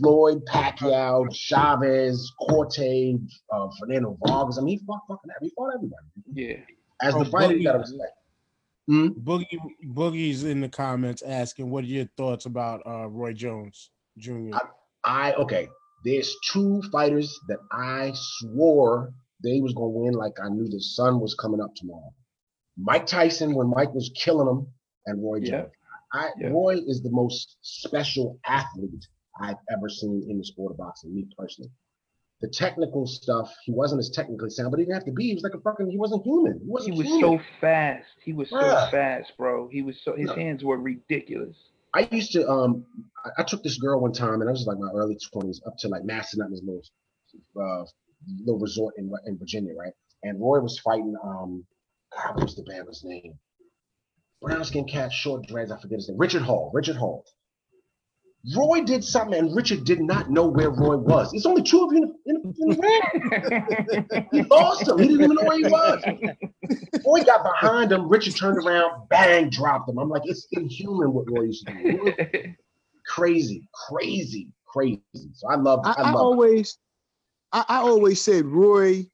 Floyd, 0.00 0.44
Pacquiao, 0.46 1.32
Chavez, 1.32 2.32
Quartey, 2.40 3.20
uh, 3.52 3.68
Fernando 3.78 4.18
Vargas. 4.26 4.58
I 4.58 4.62
mean, 4.62 4.78
he 4.78 4.84
fought 4.84 5.02
fucking 5.06 5.30
he 5.42 5.50
fought 5.56 5.74
everybody. 5.74 6.06
Yeah. 6.32 6.56
As 7.00 7.14
Oh, 7.14 7.22
the 7.22 7.30
fighter, 7.30 7.56
you 7.56 7.64
got 7.64 7.72
to 7.72 7.78
respect. 7.78 8.12
Hmm? 8.88 9.08
Boogie 9.08 9.58
Boogie's 9.86 10.44
in 10.44 10.60
the 10.60 10.68
comments 10.68 11.22
asking, 11.22 11.70
"What 11.70 11.84
are 11.84 11.88
your 11.88 12.08
thoughts 12.16 12.46
about 12.46 12.82
uh, 12.86 13.06
Roy 13.08 13.32
Jones 13.32 13.90
Jr.?" 14.18 14.56
I 15.04 15.32
okay. 15.34 15.68
There's 16.04 16.34
two 16.50 16.82
fighters 16.90 17.38
that 17.48 17.58
I 17.70 18.12
swore 18.14 19.12
they 19.44 19.60
was 19.60 19.72
gonna 19.72 19.88
win. 19.88 20.14
Like 20.14 20.34
I 20.42 20.48
knew 20.48 20.68
the 20.68 20.80
sun 20.80 21.20
was 21.20 21.34
coming 21.34 21.60
up 21.60 21.74
tomorrow. 21.76 22.12
Mike 22.76 23.06
Tyson 23.06 23.54
when 23.54 23.68
Mike 23.68 23.94
was 23.94 24.10
killing 24.16 24.48
him, 24.48 24.66
and 25.06 25.22
Roy 25.22 25.36
Yeah. 25.36 25.50
Jones. 25.62 25.72
I, 26.12 26.30
Yeah. 26.38 26.48
Roy 26.48 26.76
is 26.86 27.02
the 27.02 27.10
most 27.10 27.56
special 27.62 28.38
athlete 28.46 29.06
I've 29.40 29.56
ever 29.70 29.88
seen 29.88 30.26
in 30.28 30.38
the 30.38 30.44
sport 30.44 30.72
of 30.72 30.78
boxing, 30.78 31.14
me 31.14 31.26
personally. 31.38 31.70
The 32.42 32.48
technical 32.48 33.06
stuff, 33.06 33.54
he 33.64 33.72
wasn't 33.72 34.00
as 34.00 34.10
technically 34.10 34.50
sound, 34.50 34.72
but 34.72 34.80
he 34.80 34.84
didn't 34.84 34.96
have 34.96 35.04
to 35.06 35.12
be. 35.12 35.28
He 35.28 35.34
was 35.34 35.44
like 35.44 35.54
a 35.54 35.60
fucking, 35.60 35.88
he 35.90 35.96
wasn't 35.96 36.24
human. 36.24 36.54
He 36.58 36.64
He 36.64 36.70
wasn't 36.70 36.96
was 36.98 37.06
human. 37.06 37.38
so 37.38 37.44
fast. 37.60 38.08
He 38.24 38.32
was 38.32 38.50
so 38.50 38.58
fast, 38.90 39.32
bro. 39.38 39.68
He 39.68 39.82
was 39.82 40.02
so 40.02 40.16
his 40.16 40.28
Yeah. 40.28 40.34
hands 40.36 40.64
were 40.64 40.76
ridiculous. 40.76 41.56
I 41.94 42.08
used 42.10 42.32
to 42.32 42.48
um 42.48 42.84
I, 43.24 43.30
I 43.38 43.42
took 43.44 43.62
this 43.62 43.78
girl 43.78 44.00
one 44.00 44.12
time 44.12 44.40
and 44.40 44.48
I 44.48 44.52
was 44.52 44.66
like 44.66 44.78
my 44.78 44.90
early 44.92 45.16
twenties 45.32 45.62
up 45.66 45.74
to 45.78 45.88
like 45.88 46.02
Massanutten's 46.02 46.62
little 46.64 46.82
uh 47.60 47.84
little 48.44 48.58
resort 48.58 48.94
in 48.98 49.10
in 49.26 49.38
Virginia, 49.38 49.72
right? 49.78 49.92
And 50.24 50.40
Roy 50.40 50.60
was 50.60 50.78
fighting 50.80 51.14
um 51.22 51.64
God, 52.16 52.34
what 52.34 52.44
was 52.44 52.56
the 52.56 52.64
band's 52.64 53.04
name? 53.04 53.38
Brown 54.40 54.64
skin 54.64 54.86
cat, 54.86 55.12
short 55.12 55.46
dreads, 55.46 55.70
I 55.70 55.80
forget 55.80 55.98
his 55.98 56.08
name. 56.08 56.18
Richard 56.18 56.42
Hall. 56.42 56.70
Richard 56.74 56.96
Hall. 56.96 57.24
Roy 58.56 58.82
did 58.82 59.04
something 59.04 59.38
and 59.38 59.54
Richard 59.54 59.84
did 59.84 60.00
not 60.00 60.30
know 60.30 60.46
where 60.46 60.70
Roy 60.70 60.96
was. 60.96 61.32
It's 61.32 61.46
only 61.46 61.62
two 61.62 61.84
of 61.84 61.92
you 61.92 62.16
in, 62.26 62.36
in, 62.36 62.54
in 62.58 62.68
the 62.70 62.76
ring. 62.76 64.28
He 64.32 64.42
lost 64.42 64.88
him. 64.88 64.98
He 64.98 65.06
didn't 65.06 65.22
even 65.22 65.36
know 65.36 65.44
where 65.44 65.58
he 65.58 65.64
was. 65.64 66.02
Roy 67.06 67.24
got 67.24 67.44
behind 67.44 67.92
him. 67.92 68.08
Richard 68.08 68.36
turned 68.36 68.58
around, 68.58 69.08
bang, 69.08 69.48
dropped 69.48 69.88
him. 69.88 69.98
I'm 69.98 70.08
like, 70.08 70.22
it's 70.24 70.48
inhuman 70.50 71.12
what 71.12 71.30
Roy 71.30 71.42
used 71.44 71.66
to 71.66 71.72
do. 71.72 72.12
Crazy, 73.06 73.68
crazy, 73.88 74.48
crazy. 74.66 75.00
So 75.34 75.48
I 75.48 75.56
love, 75.56 75.80
I, 75.84 75.94
I, 75.98 76.10
I 76.10 76.14
always, 76.14 76.78
I, 77.52 77.64
I 77.68 77.78
always 77.78 78.20
said 78.20 78.44
Roy 78.44 79.06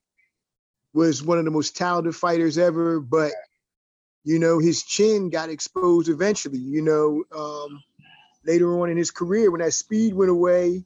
was 0.94 1.22
one 1.22 1.38
of 1.38 1.44
the 1.44 1.50
most 1.50 1.76
talented 1.76 2.16
fighters 2.16 2.56
ever, 2.56 3.00
but 3.00 3.32
you 4.24 4.38
know 4.38 4.58
his 4.58 4.82
chin 4.84 5.30
got 5.30 5.48
exposed 5.48 6.08
eventually. 6.08 6.58
You 6.58 6.82
know, 6.82 7.24
um, 7.36 7.82
later 8.48 8.80
on 8.80 8.90
in 8.90 8.96
his 8.96 9.10
career 9.12 9.50
when 9.52 9.60
that 9.60 9.72
speed 9.72 10.14
went 10.14 10.30
away, 10.30 10.84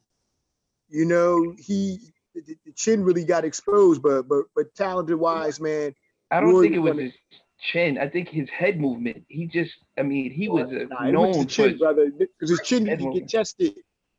you 0.88 1.04
know 1.06 1.54
he 1.58 2.12
the, 2.34 2.42
the 2.66 2.72
chin 2.74 3.04
really 3.04 3.24
got 3.24 3.44
exposed. 3.44 4.02
But 4.02 4.28
but 4.28 4.44
but 4.54 4.74
talented 4.74 5.16
wise 5.16 5.60
man, 5.60 5.94
I 6.30 6.40
don't 6.40 6.52
Roy 6.52 6.62
think 6.62 6.74
it 6.74 6.78
was 6.80 6.98
his 6.98 7.12
chin. 7.60 7.96
I 7.98 8.08
think 8.08 8.28
his 8.28 8.48
head 8.50 8.80
movement. 8.80 9.24
He 9.28 9.46
just, 9.46 9.72
I 9.96 10.02
mean, 10.02 10.32
he 10.32 10.48
was 10.48 10.68
a, 10.72 10.86
Nah, 10.86 11.06
it 11.06 11.14
was 11.14 11.36
known 11.36 11.46
chin, 11.46 11.72
for. 11.74 11.78
brother, 11.78 12.10
because 12.10 12.50
his 12.50 12.60
chin 12.64 12.86
head 12.86 12.98
didn't 12.98 13.12
get 13.12 13.22
movement. 13.22 13.30
tested. 13.30 13.74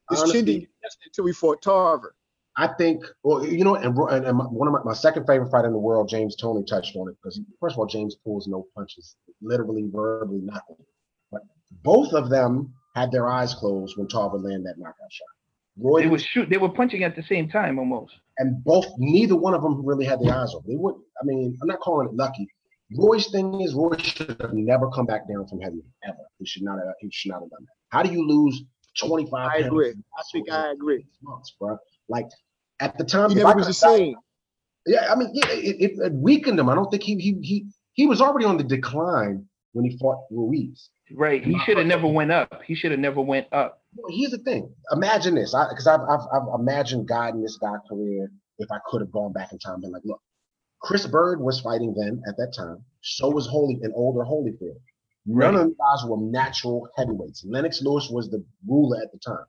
His 0.10 0.20
Honestly- 0.20 0.34
chin 0.34 0.46
didn't 0.46 0.60
get 0.62 0.70
tested 0.84 1.02
until 1.08 1.26
he 1.28 1.34
fought 1.34 1.62
Tarver. 1.62 2.16
I 2.56 2.68
think, 2.68 3.04
well, 3.24 3.44
you 3.46 3.64
know, 3.66 3.76
and, 3.76 3.98
and, 3.98 4.26
and 4.28 4.38
one 4.38 4.68
of 4.68 4.74
my, 4.76 4.82
my 4.86 4.94
second 4.94 5.26
favorite 5.26 5.50
fight 5.50 5.66
in 5.66 5.72
the 5.72 5.78
world, 5.80 6.08
James 6.08 6.36
Toney, 6.36 6.64
touched 6.64 6.96
on 6.96 7.10
it 7.10 7.16
because 7.22 7.42
first 7.60 7.74
of 7.74 7.80
all, 7.80 7.88
James 7.88 8.16
pulls 8.24 8.48
no 8.48 8.68
punches, 8.78 9.16
literally, 9.42 9.90
verbally, 9.92 10.38
nothing. 10.44 10.78
But 11.32 11.42
both 11.82 12.14
of 12.14 12.30
them 12.30 12.72
had 12.96 13.12
their 13.12 13.28
eyes 13.30 13.54
closed 13.54 13.98
when 13.98 14.08
Tarver 14.08 14.38
landed 14.38 14.66
that 14.66 14.78
knockout 14.78 15.12
shot. 15.12 15.28
Roy 15.78 16.02
They 16.02 16.08
were 16.08 16.20
shoot. 16.20 16.50
They 16.50 16.58
were 16.58 16.70
punching 16.70 17.04
at 17.04 17.16
the 17.16 17.24
same 17.24 17.50
time 17.50 17.80
almost. 17.80 18.14
and 18.38 18.64
both 18.64 18.86
neither 18.98 19.36
one 19.36 19.54
of 19.54 19.62
them 19.64 19.84
really 19.86 20.06
had 20.06 20.20
their 20.22 20.34
eyes 20.34 20.54
open. 20.54 20.70
They 20.70 20.78
would. 20.78 20.96
I 21.22 21.26
mean, 21.26 21.58
I'm 21.62 21.68
not 21.68 21.80
calling 21.80 22.08
it 22.08 22.14
lucky. 22.16 22.48
Roy's 22.96 23.28
thing 23.32 23.60
is 23.62 23.74
Roy 23.74 23.98
should 23.98 24.38
have 24.40 24.54
never 24.54 24.90
come 24.92 25.08
back 25.08 25.28
down 25.28 25.48
from 25.48 25.60
heavyweight 25.62 25.84
ever. 26.08 26.18
He 26.38 26.46
should 26.46 26.62
not 26.64 26.78
have. 26.78 26.94
He 27.00 27.10
should 27.12 27.32
not 27.32 27.42
have 27.42 27.50
done 27.50 27.62
that. 27.66 27.74
How 27.90 28.04
do 28.04 28.12
you 28.12 28.28
lose 28.28 28.64
25? 29.00 29.34
I 29.34 29.58
agree. 29.66 29.90
I 29.92 30.22
think 30.32 30.52
I 30.52 30.72
agree. 30.72 30.98
six 30.98 31.18
months, 31.24 31.56
bro. 31.60 31.78
Like 32.08 32.28
at 32.80 32.96
the 33.00 33.04
time, 33.04 33.30
He 33.30 33.36
never 33.36 33.56
was 33.56 33.66
the 33.68 33.74
same. 33.74 34.16
Yeah, 34.86 35.12
I 35.12 35.16
mean, 35.16 35.32
yeah, 35.34 35.48
it, 35.50 35.76
it, 35.80 35.92
it 35.98 36.14
weakened 36.14 36.60
him. 36.60 36.70
I 36.70 36.76
don't 36.76 36.92
think 36.92 37.02
he 37.02 37.16
he 37.16 37.38
he 37.42 37.66
he 37.94 38.06
was 38.06 38.22
already 38.22 38.46
on 38.46 38.58
the 38.58 38.64
decline 38.64 39.48
when 39.72 39.86
he 39.86 39.98
fought 39.98 40.26
Ruiz. 40.30 40.90
Right. 41.16 41.44
He 41.44 41.58
should 41.60 41.78
have 41.78 41.86
never 41.86 42.08
went 42.08 42.32
up. 42.32 42.62
He 42.66 42.74
should 42.76 42.92
have 42.92 43.00
never 43.00 43.22
went 43.22 43.48
up. 43.54 43.82
Well, 43.96 44.12
here's 44.16 44.32
the 44.32 44.40
thing. 44.40 44.74
Imagine 44.92 45.36
this, 45.36 45.52
because 45.70 45.86
I've, 45.88 46.02
I've 46.02 46.26
I've 46.34 46.60
imagined 46.60 47.08
guiding 47.08 47.42
this 47.44 47.58
guy's 47.58 47.80
career 47.88 48.32
if 48.58 48.72
I 48.72 48.78
could 48.88 49.02
have 49.02 49.12
gone 49.12 49.32
back 49.32 49.52
in 49.52 49.60
time 49.60 49.76
and 49.76 49.82
been 49.84 49.92
like, 49.92 50.02
look, 50.06 50.20
Chris 50.82 51.06
Byrd 51.06 51.40
was 51.40 51.60
fighting 51.62 51.94
then 51.96 52.22
at 52.28 52.36
that 52.38 52.54
time. 52.58 52.84
So 53.02 53.30
was 53.30 53.46
Holy 53.48 53.80
an 53.84 53.94
older 53.96 54.22
Holyfield. 54.22 54.80
None 55.26 55.54
Right. 55.54 55.62
of 55.62 55.70
the 55.70 55.76
guys 55.76 56.04
were 56.10 56.18
natural 56.18 56.88
heavyweights. 56.98 57.46
Lennox 57.48 57.82
Lewis 57.82 58.10
was 58.10 58.30
the 58.30 58.44
ruler 58.68 58.98
at 59.02 59.12
the 59.12 59.20
time. 59.20 59.46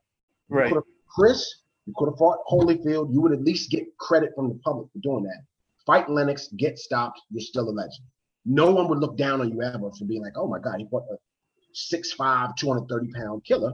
You 0.49 0.57
Right. 0.57 0.73
Chris, 1.09 1.63
you 1.85 1.93
could 1.97 2.09
have 2.09 2.17
fought 2.17 2.39
Holyfield. 2.49 3.11
You 3.11 3.21
would 3.21 3.33
at 3.33 3.41
least 3.41 3.71
get 3.71 3.85
credit 3.97 4.31
from 4.35 4.49
the 4.49 4.55
public 4.63 4.87
for 4.93 4.99
doing 4.99 5.23
that. 5.23 5.41
Fight 5.85 6.09
Lennox, 6.09 6.47
get 6.57 6.77
stopped. 6.77 7.19
You're 7.31 7.41
still 7.41 7.69
a 7.69 7.71
legend. 7.71 8.05
No 8.45 8.71
one 8.71 8.87
would 8.89 8.99
look 8.99 9.17
down 9.17 9.41
on 9.41 9.49
you 9.49 9.61
ever 9.63 9.91
for 9.97 10.05
being 10.05 10.21
like, 10.21 10.33
oh 10.37 10.47
my 10.47 10.59
God, 10.59 10.75
he 10.79 10.87
fought 10.89 11.03
a 11.11 11.15
6'5", 11.75 12.55
230 12.57 13.11
pound 13.13 13.43
killer. 13.43 13.73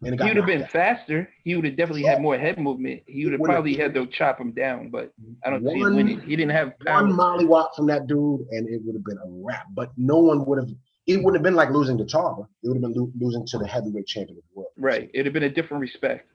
And 0.00 0.20
he 0.20 0.28
would 0.28 0.36
have 0.36 0.46
been 0.46 0.60
knocked 0.60 0.72
faster. 0.72 1.28
He 1.42 1.56
would 1.56 1.64
have 1.64 1.76
definitely 1.76 2.04
had 2.04 2.22
more 2.22 2.38
head 2.38 2.56
movement. 2.58 3.02
He 3.06 3.24
would 3.24 3.32
have 3.32 3.42
probably 3.42 3.74
had 3.74 3.94
to 3.94 4.06
chop 4.06 4.40
him 4.40 4.52
down, 4.52 4.90
but 4.90 5.12
I 5.44 5.50
don't 5.50 5.64
see 5.66 5.72
him 5.74 5.80
One- 5.80 5.96
winning. 5.96 6.20
He 6.20 6.36
didn't 6.36 6.52
have 6.52 6.68
out. 6.68 6.80
power. 6.86 7.02
One 7.02 7.12
mollywop 7.16 7.74
from 7.74 7.86
that 7.86 8.06
dude, 8.06 8.42
and 8.52 8.68
it 8.68 8.80
would 8.84 8.94
have 8.94 9.04
been 9.04 9.18
a 9.18 9.28
wrap. 9.44 9.66
But 9.74 9.90
no 9.96 10.18
one 10.18 10.44
would 10.46 10.58
have. 10.58 10.70
It 11.08 11.16
wouldn't 11.16 11.34
have 11.36 11.42
been 11.42 11.56
like 11.56 11.70
losing 11.70 11.98
to 11.98 12.04
Tarver. 12.04 12.42
It 12.62 12.68
would 12.68 12.76
have 12.76 12.82
been 12.82 12.92
lo- 12.94 13.10
losing 13.18 13.44
to 13.46 13.58
the 13.58 13.66
heavyweight 13.66 14.06
champion 14.06 14.38
of 14.38 14.44
the 14.44 14.60
world. 14.60 14.70
Right. 14.76 15.10
It'd 15.14 15.26
have 15.26 15.32
been 15.32 15.42
a 15.44 15.48
different 15.50 15.80
respect. 15.80 16.28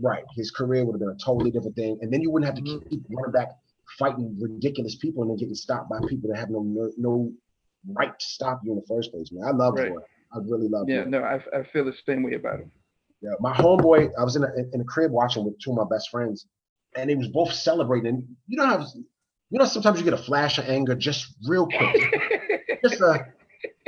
Right. 0.00 0.24
His 0.36 0.50
career 0.52 0.84
would 0.86 0.92
have 0.92 1.00
been 1.00 1.10
a 1.10 1.16
totally 1.22 1.50
different 1.50 1.76
thing. 1.76 1.98
And 2.00 2.10
then 2.12 2.22
you 2.22 2.30
wouldn't 2.30 2.46
have 2.46 2.54
to 2.54 2.62
Mm-hmm. 2.70 2.88
keep 2.88 3.02
running 3.10 3.32
back, 3.32 3.48
fighting 3.98 4.38
ridiculous 4.40 4.94
people, 4.94 5.22
and 5.24 5.30
then 5.32 5.36
getting 5.36 5.54
stopped 5.56 5.90
by 5.90 5.98
people 6.08 6.30
that 6.30 6.38
have 6.38 6.48
no, 6.48 6.90
no 6.96 7.32
right 7.88 8.18
to 8.18 8.26
stop 8.26 8.60
you 8.64 8.72
in 8.72 8.76
the 8.76 8.86
first 8.86 9.10
place, 9.12 9.30
man. 9.32 9.44
I 9.46 9.50
love 9.52 9.74
Right. 9.74 9.90
Roy. 9.92 10.02
I 10.32 10.38
really 10.38 10.68
love 10.68 10.88
it. 10.88 10.92
Yeah. 10.92 11.04
No, 11.04 11.22
I, 11.22 11.40
I 11.56 11.64
feel 11.64 11.84
the 11.84 11.94
same 12.06 12.22
way 12.22 12.34
about 12.34 12.60
him. 12.60 12.70
Yeah. 13.20 13.30
My 13.40 13.52
homeboy, 13.52 14.10
I 14.18 14.24
was 14.24 14.36
in 14.36 14.44
a 14.44 14.48
in 14.72 14.80
a 14.80 14.84
crib 14.84 15.10
watching 15.10 15.44
with 15.44 15.58
two 15.58 15.70
of 15.72 15.76
my 15.76 15.84
best 15.94 16.10
friends, 16.10 16.46
and 16.96 17.10
they 17.10 17.14
was 17.14 17.28
both 17.28 17.52
celebrating. 17.52 18.14
And 18.14 18.36
you 18.46 18.56
know 18.56 18.66
how 18.66 18.86
you 19.50 19.58
know 19.58 19.64
sometimes 19.64 19.98
you 19.98 20.04
get 20.04 20.14
a 20.14 20.22
flash 20.22 20.58
of 20.58 20.66
anger 20.66 20.94
just 20.94 21.34
real 21.48 21.66
quick. 21.66 22.80
just 22.84 23.02
uh 23.02 23.18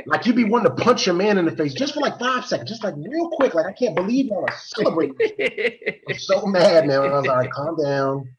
like 0.05 0.25
you'd 0.25 0.35
be 0.35 0.43
wanting 0.43 0.75
to 0.75 0.83
punch 0.83 1.05
your 1.05 1.15
man 1.15 1.37
in 1.37 1.45
the 1.45 1.51
face 1.55 1.73
just 1.73 1.93
for 1.93 2.01
like 2.01 2.19
five 2.19 2.45
seconds, 2.45 2.69
just 2.69 2.83
like 2.83 2.93
real 2.97 3.29
quick. 3.29 3.53
Like 3.53 3.65
I 3.65 3.71
can't 3.71 3.95
believe 3.95 4.25
y'all 4.27 4.45
are 4.47 4.57
celebrating. 4.57 5.15
I'm 6.09 6.17
so 6.19 6.45
mad, 6.45 6.87
man. 6.87 6.99
I 6.99 7.17
was 7.19 7.25
like, 7.25 7.51
calm 7.51 7.77
down. 7.81 8.29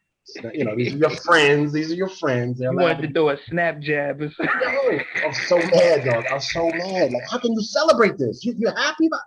You 0.53 0.65
know, 0.65 0.75
these 0.77 0.95
are 0.95 0.99
your 0.99 1.11
friends. 1.25 1.73
These 1.73 1.93
are 1.93 1.95
your 1.97 2.09
friends. 2.09 2.59
They're 2.59 2.73
You 2.73 2.79
wanted 2.79 3.03
to 3.03 3.09
do 3.09 3.29
a 3.31 3.37
snap 3.49 3.79
jab 3.81 4.21
or 4.23 4.31
something. 4.31 5.01
I'm 5.25 5.35
so 5.35 5.59
mad, 5.59 6.05
dog. 6.05 6.25
I'm 6.31 6.41
so 6.41 6.69
mad. 6.71 7.13
Like, 7.13 7.23
how 7.31 7.39
can 7.39 7.53
you 7.53 7.63
celebrate 7.63 8.17
this? 8.19 8.45
You, 8.45 8.55
you're 8.57 8.75
happy 8.75 9.07
about 9.07 9.21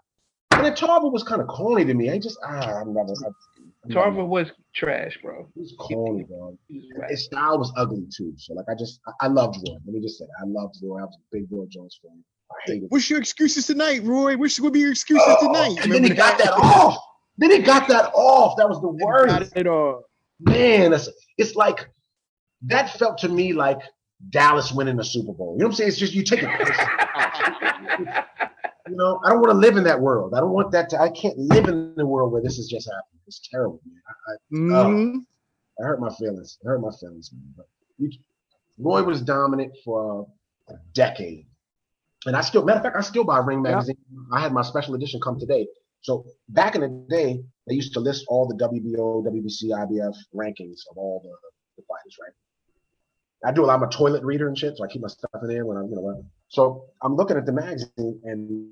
And 0.51 0.65
then 0.65 0.75
Tarver 0.75 1.09
was 1.09 1.23
kind 1.23 1.41
of 1.41 1.47
corny 1.47 1.85
to 1.85 1.93
me. 1.93 2.09
I 2.09 2.17
just, 2.19 2.37
ah, 2.43 2.81
I'm 2.81 2.93
never. 2.93 3.13
I'm 3.85 3.91
Tarver 3.91 4.25
was 4.25 4.51
trash, 4.75 5.17
bro. 5.23 5.47
He 5.53 5.61
was 5.61 5.73
corny, 5.79 6.23
dog. 6.23 6.57
He 6.67 6.79
was 6.79 6.85
whack. 6.97 7.09
His 7.11 7.25
style 7.25 7.57
was 7.59 7.71
ugly 7.77 8.05
too. 8.15 8.33
So 8.37 8.53
like 8.53 8.65
I 8.69 8.73
just 8.77 8.99
I, 9.07 9.25
I 9.25 9.27
loved 9.27 9.57
Roy. 9.67 9.75
Let 9.85 9.93
me 9.93 10.01
just 10.01 10.17
say 10.17 10.25
that. 10.25 10.33
I 10.41 10.47
loved 10.47 10.75
Roy. 10.83 10.97
I 10.99 11.03
was 11.03 11.15
a 11.15 11.35
big 11.35 11.45
Roy 11.51 11.65
Jones 11.69 11.99
fan. 12.01 12.21
I 12.51 12.71
hated 12.71 12.87
What's 12.89 13.09
your 13.09 13.19
excuses 13.19 13.67
tonight, 13.67 14.03
Roy? 14.03 14.35
What's 14.35 14.57
gonna 14.59 14.71
be 14.71 14.79
your 14.79 14.91
excuses 14.91 15.23
Oh, 15.27 15.47
tonight? 15.53 15.83
And 15.83 15.93
then 15.93 16.03
he 16.03 16.09
got 16.09 16.37
that 16.39 16.51
off. 16.53 16.97
Then 17.37 17.51
he 17.51 17.59
got 17.59 17.87
that 17.89 18.11
off. 18.15 18.57
That 18.57 18.67
was 18.67 18.81
the 18.81 18.87
Got 18.87 19.39
worst. 19.39 19.53
it 19.55 19.67
all. 19.67 20.03
Man, 20.39 20.91
that's, 20.91 21.09
it's 21.37 21.55
like 21.55 21.89
that 22.63 22.91
felt 22.97 23.17
to 23.19 23.29
me 23.29 23.53
like 23.53 23.79
Dallas 24.29 24.71
winning 24.71 24.97
the 24.97 25.03
Super 25.05 25.33
Bowl. 25.33 25.53
You 25.53 25.59
know 25.59 25.65
what 25.67 25.71
I'm 25.71 25.75
saying? 25.75 25.87
It's 25.89 25.97
just 25.97 26.13
you 26.13 26.23
take 26.23 26.43
it. 26.43 26.49
You 28.89 28.95
know, 28.95 29.19
I 29.25 29.29
don't 29.29 29.39
want 29.39 29.51
to 29.51 29.57
live 29.57 29.77
in 29.77 29.83
that 29.83 29.99
world. 29.99 30.33
I 30.33 30.39
don't 30.39 30.51
want 30.53 30.71
that 30.71 30.89
to 30.91 31.01
I 31.01 31.09
can't 31.09 31.37
live 31.37 31.67
in 31.67 31.93
the 31.95 32.05
world 32.05 32.31
where 32.31 32.41
this 32.41 32.57
is 32.57 32.67
just 32.67 32.87
happening. 32.87 33.21
It's 33.27 33.41
terrible, 33.51 33.81
man. 33.85 34.01
I, 34.07 34.31
I, 34.31 34.35
Mhm. 34.85 35.25
I 35.79 35.83
hurt 35.83 35.99
my 35.99 36.09
feelings. 36.15 36.57
I 36.63 36.69
hurt 36.69 36.81
my 36.81 36.91
feelings, 36.99 37.31
man. 37.33 37.53
But 37.55 37.65
you, 37.97 38.09
Roy 38.77 39.03
was 39.03 39.21
dominant 39.21 39.73
for 39.83 40.27
a 40.69 40.73
decade. 40.93 41.45
And 42.25 42.35
I 42.35 42.41
still, 42.41 42.63
matter 42.63 42.77
of 42.77 42.83
fact, 42.83 42.95
I 42.97 43.01
still 43.01 43.23
buy 43.23 43.39
Ring 43.39 43.59
Yeah. 43.63 43.71
magazine. 43.73 43.97
I 44.31 44.39
had 44.39 44.53
my 44.53 44.61
special 44.61 44.95
edition 44.95 45.19
come 45.21 45.37
today. 45.39 45.67
So 46.01 46.25
back 46.49 46.75
in 46.75 46.81
the 46.81 46.89
day, 47.09 47.43
they 47.67 47.75
used 47.75 47.93
to 47.93 47.99
list 47.99 48.25
all 48.27 48.47
the 48.47 48.55
WBO, 48.55 49.25
WBC, 49.25 49.65
IBF 49.71 50.15
rankings 50.33 50.79
of 50.89 50.97
all 50.97 51.21
the, 51.23 51.31
the 51.77 51.83
fighters, 51.87 52.17
right? 52.21 52.31
I 53.45 53.51
do 53.51 53.63
a 53.63 53.67
lot 53.67 53.75
of 53.75 53.81
my 53.81 53.89
toilet 53.89 54.23
reader 54.23 54.47
and 54.47 54.57
shit, 54.57 54.77
so 54.77 54.83
I 54.83 54.87
keep 54.87 55.01
my 55.01 55.07
stuff 55.07 55.29
in 55.41 55.47
there 55.47 55.65
when 55.65 55.77
I'm, 55.77 55.89
you 55.89 55.95
know. 55.95 56.25
So 56.49 56.85
I'm 57.03 57.15
looking 57.15 57.37
at 57.37 57.45
the 57.45 57.51
magazine, 57.51 58.19
and 58.23 58.69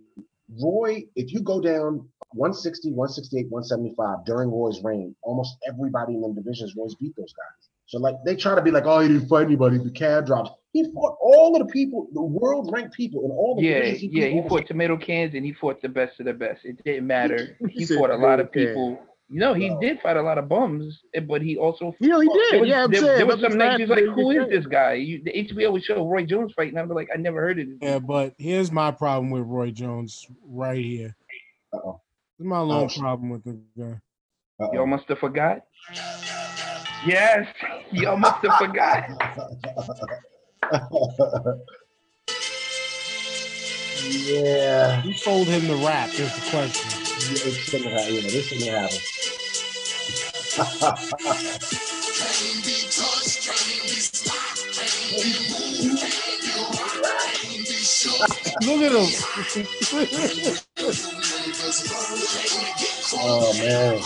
Roy, 0.62 1.04
if 1.16 1.34
you 1.34 1.42
go 1.42 1.60
down 1.62 2.08
160, 2.32 2.92
168, 2.92 3.52
175 3.52 4.26
during 4.26 4.50
Roy's 4.50 4.82
reign, 4.84 5.16
almost 5.22 5.58
everybody 5.68 6.16
in 6.16 6.22
them 6.22 6.34
divisions, 6.34 6.76
Roy's 6.76 6.96
beat 6.96 7.16
those 7.16 7.34
guys. 7.34 7.70
So 7.88 8.00
like 8.00 8.16
they 8.26 8.36
try 8.36 8.56
to 8.56 8.62
be 8.62 8.72
like, 8.72 8.86
oh, 8.86 9.00
he 9.02 9.10
didn't 9.10 9.28
fight 9.28 9.46
anybody, 9.46 9.78
the 9.78 9.92
cab 9.92 10.26
drops. 10.26 10.52
He 10.76 10.84
fought 10.94 11.16
all 11.22 11.56
of 11.56 11.66
the 11.66 11.72
people, 11.72 12.08
the 12.12 12.22
world 12.22 12.70
ranked 12.74 12.94
people 12.94 13.24
in 13.24 13.32
all 13.32 13.56
the 13.56 13.64
Yeah, 13.64 13.80
divisions. 13.80 14.12
yeah, 14.14 14.26
he 14.26 14.36
almost- 14.40 14.50
fought 14.50 14.68
tomato 14.68 14.98
cans 14.98 15.34
and 15.34 15.46
he 15.46 15.54
fought 15.54 15.82
the 15.82 15.88
best 15.88 16.20
of 16.20 16.26
the 16.26 16.34
best. 16.34 16.66
It 16.66 16.84
didn't 16.84 17.08
matter. 17.08 17.58
He 17.70 17.86
He 17.86 17.86
fought 17.86 18.10
a 18.10 18.18
lot 18.18 18.42
of 18.42 18.52
tomato 18.52 18.52
can. 18.52 18.68
people 18.68 19.00
You 19.30 19.40
know, 19.40 19.54
he 19.54 19.70
No. 19.70 19.80
did 19.80 20.02
fight 20.02 20.18
a 20.18 20.22
lot 20.22 20.38
of 20.38 20.48
bums, 20.50 21.02
but 21.28 21.42
he 21.42 21.58
also 21.58 21.96
You 22.00 22.10
know, 22.10 22.20
he 22.20 22.28
did. 22.28 22.60
was, 22.60 22.70
yeah, 22.70 22.84
I'm 22.84 22.92
there, 22.92 23.02
saying. 23.02 23.18
there 23.18 23.26
was 23.26 23.38
some 23.38 23.46
it's 23.46 23.56
nights 23.56 23.72
not 23.72 23.80
he's 23.80 23.90
like, 23.90 24.04
"Who 24.16 24.30
is 24.32 24.50
this 24.50 24.66
guy?" 24.68 24.94
You, 24.96 25.24
the 25.24 25.32
HBO 25.32 25.72
would 25.72 25.84
show 25.84 26.06
Roy 26.08 26.26
Jones 26.26 26.52
fight, 26.58 26.68
and 26.74 26.78
I'm 26.78 26.90
like, 26.90 27.08
"I 27.12 27.18
never 27.18 27.40
heard 27.42 27.58
of 27.58 27.66
this." 27.68 27.78
Yeah, 27.82 27.98
but 28.00 28.36
here's 28.38 28.72
my 28.72 28.92
problem 28.92 29.32
with 29.32 29.44
Roy 29.44 29.72
Jones 29.72 30.28
right 30.46 30.84
here. 30.84 31.16
Uh-oh. 31.74 32.02
This 32.38 32.46
is 32.46 32.50
my 32.50 32.60
long 32.60 32.84
Oh, 32.96 33.00
problem 33.00 33.30
with 33.32 33.44
the 33.46 33.58
guy. 33.78 34.00
Uh-oh. 34.60 34.74
Y'all 34.74 34.86
must 34.86 35.08
have 35.08 35.18
forgot. 35.20 35.62
Yes, 37.08 37.48
y'all 37.92 38.18
must 38.18 38.46
have 38.46 38.58
forgot. 38.60 39.10
yeah. 44.04 45.02
Who 45.02 45.14
told 45.14 45.48
him 45.48 45.62
to 45.68 45.76
rap? 45.86 46.10
Is 46.10 46.34
the 46.36 46.52
question. 46.52 46.92
Yeah, 47.36 47.48
It 47.48 47.54
shouldn't 47.56 47.92
have. 47.92 48.10
Yeah, 48.12 48.22
this 48.22 48.48
shouldn't 48.48 48.70
happen. 48.70 49.00
Look 58.68 58.82
at 58.82 58.92
him. 58.94 59.08
oh 63.16 63.54
man. 63.60 64.02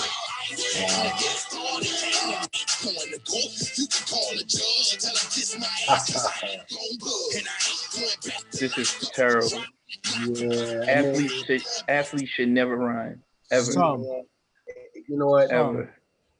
This 8.51 8.77
is 8.77 9.11
terrible. 9.13 9.49
yeah. 9.49 9.63
I 10.15 10.25
mean, 10.25 10.83
Athletes 10.87 11.33
should 11.45 11.63
athletes 11.89 12.31
should 12.31 12.49
never 12.49 12.77
rhyme 12.77 13.21
ever 13.51 13.63
Some. 13.71 14.03
you 14.03 15.17
know 15.17 15.27
what? 15.27 15.51
ever. 15.51 15.93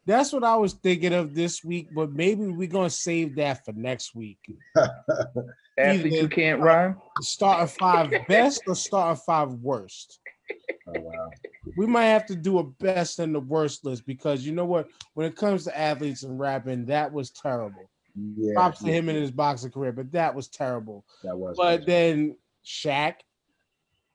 That's 0.06 0.32
what 0.32 0.44
I 0.44 0.56
was 0.56 0.74
thinking 0.74 1.14
of 1.14 1.36
this 1.36 1.64
week, 1.64 1.90
but 1.94 2.12
maybe 2.14 2.48
we're 2.48 2.68
gonna 2.68 2.90
save 2.90 3.36
that 3.36 3.66
for 3.66 3.74
next 3.74 4.16
week. 4.16 4.40
Athletes 5.78 6.20
who 6.20 6.28
can't 6.30 6.62
rhyme. 6.62 6.98
Start 7.22 7.70
Starting 7.70 8.12
five 8.12 8.28
best 8.28 8.62
or 8.68 8.76
start 8.76 9.18
starting 9.18 9.52
five 9.52 9.60
worst. 9.60 10.18
Oh, 10.88 11.02
wow. 11.02 11.30
We 11.78 11.86
might 11.86 12.06
have 12.06 12.26
to 12.28 12.36
do 12.36 12.60
a 12.60 12.64
best 12.64 13.20
and 13.20 13.34
the 13.34 13.39
worst 13.39 13.86
list 13.86 14.06
because 14.06 14.45
you 14.45 14.52
know 14.52 14.66
what? 14.66 14.88
When 15.14 15.26
it 15.26 15.36
comes 15.36 15.66
to 15.66 15.78
athletes 15.78 16.24
and 16.24 16.39
rapping, 16.39 16.86
that 16.86 17.12
was 17.12 17.30
terrible. 17.30 17.89
Yeah. 18.16 18.54
Props 18.56 18.80
to 18.80 18.91
him 18.91 19.10
in 19.10 19.16
his 19.16 19.32
boxing 19.32 19.72
career, 19.72 19.91
but 19.91 20.12
that 20.12 20.34
was 20.34 20.47
terrible. 20.47 21.06
That 21.24 21.38
was. 21.38 21.56
But 21.58 21.86
then 21.86 22.36
Shaq 22.66 23.16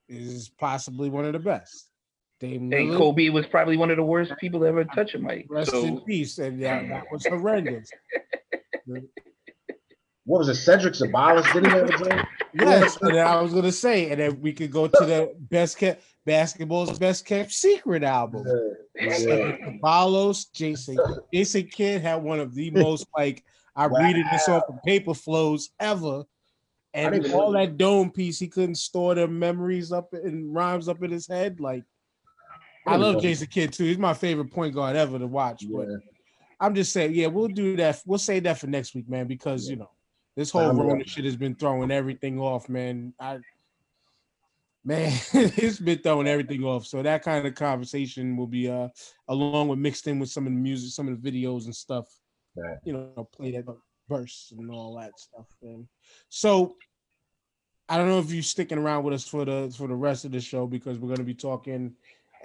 is 0.08 0.50
possibly 0.58 1.08
one 1.08 1.24
of 1.24 1.32
the 1.32 1.38
best. 1.38 1.88
Dame 2.40 2.70
Hey, 2.70 2.84
Lillard, 2.84 2.98
Kobe 2.98 3.28
was 3.30 3.46
probably 3.46 3.76
one 3.76 3.90
of 3.90 3.96
the 3.96 4.02
worst 4.02 4.32
people 4.38 4.60
to 4.60 4.66
ever 4.66 4.84
touch 4.84 5.14
a 5.14 5.18
mic. 5.18 5.46
rest 5.48 5.72
in 5.72 6.00
peace, 6.00 6.38
and 6.38 6.62
that, 6.62 6.88
that 6.88 7.04
was 7.10 7.24
horrendous. 7.26 7.88
what 8.86 10.38
was 10.38 10.48
it? 10.48 10.56
Cedric 10.56 10.94
Ceballos 10.94 11.50
didn't 11.52 11.70
he 11.70 11.76
have 11.76 11.88
a 11.88 11.96
drink? 11.96 12.26
Yes, 12.54 12.98
and 13.00 13.18
I 13.18 13.40
was 13.40 13.54
gonna 13.54 13.72
say, 13.72 14.10
and 14.10 14.20
then 14.20 14.40
we 14.40 14.52
could 14.52 14.70
go 14.70 14.88
to 14.88 15.04
the 15.04 15.34
best 15.38 15.78
kept 15.78 16.02
basketball's 16.24 16.98
best 16.98 17.26
kept 17.26 17.52
secret 17.52 18.02
album. 18.02 18.46
Yeah. 18.96 19.16
yeah. 19.18 19.56
Jason, 20.52 20.98
Jason 21.32 21.64
Kidd 21.64 22.02
had 22.02 22.16
one 22.16 22.40
of 22.40 22.54
the 22.54 22.70
most 22.70 23.06
like 23.16 23.44
I 23.76 23.86
read 23.86 24.16
it 24.16 24.26
this 24.30 24.48
off 24.48 24.64
of 24.68 24.82
paper 24.84 25.14
flows 25.14 25.70
ever. 25.80 26.24
And 26.92 27.26
all 27.32 27.52
know- 27.52 27.60
that 27.60 27.76
dome 27.76 28.10
piece, 28.10 28.38
he 28.38 28.46
couldn't 28.46 28.76
store 28.76 29.14
the 29.14 29.26
memories 29.26 29.90
up 29.92 30.12
and 30.12 30.54
rhymes 30.54 30.88
up 30.88 31.02
in 31.02 31.10
his 31.10 31.26
head. 31.26 31.60
Like 31.60 31.84
I 32.86 32.96
love 32.96 33.16
know. 33.16 33.20
Jason 33.20 33.48
Kidd 33.48 33.72
too. 33.72 33.84
He's 33.84 33.98
my 33.98 34.14
favorite 34.14 34.52
point 34.52 34.74
guard 34.74 34.96
ever 34.96 35.18
to 35.18 35.26
watch. 35.26 35.64
But 35.68 35.88
I'm 36.60 36.74
just 36.74 36.92
saying, 36.92 37.14
yeah, 37.14 37.26
we'll 37.26 37.48
do 37.48 37.76
that. 37.76 38.00
We'll 38.06 38.18
save 38.18 38.44
that 38.44 38.58
for 38.58 38.66
next 38.66 38.94
week, 38.94 39.08
man, 39.08 39.26
because 39.26 39.68
you 39.68 39.76
know 39.76 39.90
this 40.36 40.50
whole 40.50 40.72
Rona 40.72 41.04
shit 41.04 41.24
has 41.24 41.36
been 41.36 41.54
throwing 41.54 41.90
everything 41.90 42.38
off, 42.38 42.68
man. 42.68 43.12
I 43.18 43.38
man, 44.84 45.12
it's 45.32 45.80
been 45.80 45.98
throwing 45.98 46.28
everything 46.28 46.62
off. 46.64 46.86
So 46.86 47.02
that 47.02 47.22
kind 47.22 47.46
of 47.46 47.54
conversation 47.54 48.36
will 48.36 48.46
be 48.46 48.68
uh 48.70 48.88
along 49.28 49.68
with 49.68 49.78
mixed 49.78 50.06
in 50.06 50.18
with 50.18 50.30
some 50.30 50.46
of 50.46 50.52
the 50.52 50.58
music, 50.58 50.92
some 50.92 51.08
of 51.08 51.20
the 51.20 51.30
videos 51.30 51.64
and 51.64 51.74
stuff. 51.74 52.06
Right. 52.56 52.78
You 52.84 52.92
know, 52.92 53.28
play 53.32 53.52
that 53.52 53.64
verse 54.08 54.52
and 54.56 54.70
all 54.70 54.96
that 54.98 55.18
stuff. 55.18 55.46
And 55.62 55.86
so 56.28 56.76
I 57.88 57.98
don't 57.98 58.08
know 58.08 58.18
if 58.18 58.30
you're 58.30 58.42
sticking 58.42 58.78
around 58.78 59.04
with 59.04 59.14
us 59.14 59.26
for 59.26 59.44
the 59.44 59.74
for 59.76 59.88
the 59.88 59.94
rest 59.94 60.24
of 60.24 60.32
the 60.32 60.40
show 60.40 60.66
because 60.66 60.98
we're 60.98 61.14
gonna 61.14 61.24
be 61.24 61.34
talking 61.34 61.94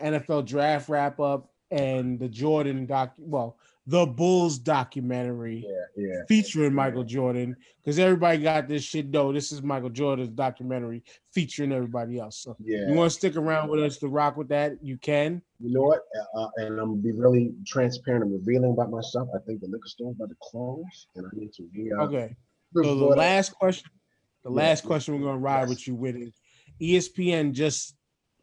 NFL 0.02 0.46
draft 0.46 0.90
wrap 0.90 1.20
up 1.20 1.52
and 1.72 2.20
the 2.20 2.28
Jordan 2.28 2.86
doc 2.86 3.14
well, 3.18 3.58
the 3.90 4.06
Bulls 4.06 4.60
documentary 4.60 5.66
Yeah. 5.68 6.04
Yeah. 6.06 6.22
featuring 6.28 6.76
Michael 6.76 7.04
Jordan 7.04 7.56
because 7.78 7.98
everybody 7.98 8.38
got 8.38 8.68
this 8.68 8.84
shit 8.84 9.12
though. 9.12 9.34
This 9.34 9.52
is 9.52 9.64
Michael 9.64 9.90
Jordan's 9.90 10.30
documentary 10.30 11.04
featuring 11.34 11.72
everybody 11.72 12.20
else. 12.20 12.38
So 12.44 12.56
Yeah. 12.60 12.88
you 12.88 12.94
want 12.94 13.12
to 13.12 13.18
stick 13.18 13.36
around 13.36 13.70
with 13.70 13.80
us 13.84 13.98
to 13.98 14.08
rock 14.08 14.38
with 14.38 14.48
that? 14.50 14.74
You 14.84 14.98
can. 15.00 15.42
You 15.60 15.74
know 15.74 15.82
what? 15.82 16.02
Uh, 16.36 16.50
and 16.58 16.80
I'm 16.80 16.90
gonna 16.92 17.02
be 17.02 17.12
really 17.14 17.52
transparent 17.66 18.24
and 18.26 18.32
revealing 18.34 18.74
about 18.74 18.92
myself. 18.92 19.28
I 19.34 19.40
think 19.48 19.60
the 19.62 19.68
liquor 19.68 19.88
store's 19.88 20.16
about 20.16 20.30
to 20.30 20.36
close, 20.40 21.08
and 21.16 21.26
I 21.26 21.30
need 21.34 21.52
to 21.54 21.68
re 21.74 21.92
up. 21.94 22.10
Okay. 22.10 22.36
So 22.76 22.96
the 22.96 23.06
last 23.08 23.50
question, 23.54 23.90
the 24.44 24.52
last 24.52 24.84
question 24.86 25.16
we're 25.16 25.26
gonna 25.26 25.40
ride 25.40 25.62
Yes. 25.62 25.70
with 25.70 25.88
you 25.88 25.96
with 25.96 26.16
is 26.16 26.40
ESPN 26.80 27.54
just 27.54 27.96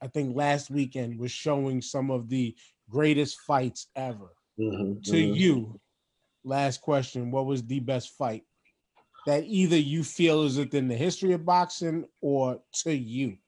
I 0.02 0.08
think 0.08 0.34
last 0.36 0.70
weekend 0.70 1.18
was 1.18 1.30
showing 1.30 1.80
some 1.80 2.10
of 2.10 2.28
the 2.28 2.54
greatest 2.90 3.40
fights 3.46 3.86
ever. 3.96 4.35
Mhm, 4.58 5.04
To 5.04 5.16
mhm. 5.16 5.36
you, 5.36 5.80
last 6.44 6.80
question, 6.80 7.30
what 7.30 7.46
was 7.46 7.64
the 7.64 7.80
best 7.80 8.16
fight 8.16 8.44
that 9.26 9.44
either 9.44 9.76
you 9.76 10.04
feel 10.04 10.42
is 10.44 10.58
within 10.58 10.88
the 10.88 10.96
history 10.96 11.32
of 11.32 11.44
boxing 11.44 12.06
or 12.20 12.62
to 12.84 12.92
you? 12.94 13.38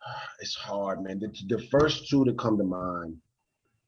It's 0.40 0.54
hard, 0.56 1.02
man. 1.02 1.20
The, 1.20 1.28
the 1.48 1.62
first 1.68 2.08
two 2.08 2.24
to 2.24 2.34
come 2.34 2.58
to 2.58 2.64
mind. 2.64 3.20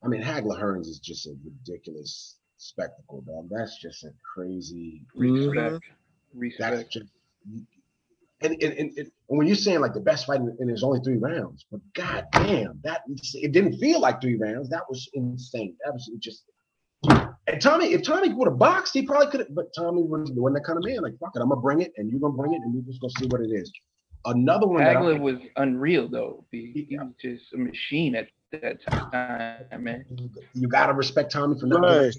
I 0.05 0.09
mean, 0.09 0.23
Hagler 0.23 0.61
Hearns 0.61 0.87
is 0.87 0.99
just 1.01 1.27
a 1.27 1.35
ridiculous 1.45 2.39
spectacle, 2.59 3.23
dog. 3.23 3.49
That's 3.51 3.79
just 3.79 4.05
a 4.05 4.13
crazy. 4.35 5.07
respect, 5.15 5.85
That's 6.59 6.85
just. 6.89 7.07
And, 8.41 8.53
and, 8.63 8.73
and, 8.75 8.99
and 8.99 9.11
when 9.27 9.47
you're 9.47 9.57
saying 9.57 9.81
like 9.81 9.95
the 9.95 10.01
best 10.01 10.27
fight, 10.27 10.41
and 10.41 10.69
there's 10.69 10.83
only 10.83 11.01
three 11.01 11.17
rounds, 11.17 11.65
but 11.71 11.81
god 11.95 12.27
damn, 12.33 12.81
that 12.85 13.03
it 13.35 13.53
didn't 13.53 13.79
feel 13.79 14.01
like 14.01 14.21
three 14.21 14.37
rounds. 14.37 14.69
That 14.71 14.83
was 14.89 15.09
insane. 15.15 15.77
That 15.85 15.93
was 15.93 16.11
just. 16.19 16.45
And 17.47 17.61
Tommy, 17.61 17.93
if 17.93 18.03
Tommy 18.03 18.33
would 18.33 18.49
have 18.49 18.59
boxed, 18.59 18.95
he 18.95 19.03
probably 19.03 19.29
could 19.29 19.41
have. 19.41 19.55
But 19.55 19.67
Tommy 19.77 20.03
was 20.03 20.31
wasn't 20.35 20.57
that 20.57 20.65
kind 20.67 20.79
of 20.79 20.85
man. 20.85 21.03
Like 21.03 21.19
fuck 21.19 21.33
it, 21.35 21.41
I'm 21.41 21.49
gonna 21.49 21.61
bring 21.61 21.81
it, 21.81 21.93
and 21.97 22.11
you're 22.11 22.21
gonna 22.21 22.35
bring 22.35 22.55
it, 22.55 22.61
and 22.63 22.75
we're 22.75 22.83
just 22.83 23.01
gonna 23.01 23.13
see 23.19 23.27
what 23.27 23.41
it 23.41 23.51
is. 23.53 23.71
Another 24.27 24.67
one. 24.67 24.83
that 24.83 24.97
I- 24.97 25.01
Hagler 25.01 25.21
was 25.21 25.37
unreal 25.57 26.09
though. 26.09 26.45
He, 26.51 26.87
he 26.89 26.97
was 26.99 27.13
just 27.21 27.53
a 27.53 27.59
machine 27.59 28.15
at 28.15 28.29
that 28.53 28.83
time, 28.85 29.85
man. 29.85 30.05
you 30.55 30.69
gotta 30.69 30.93
respect 30.95 31.31
Tommy 31.33 31.59
for 31.59 31.67
not 31.67 31.83
Right. 31.83 32.15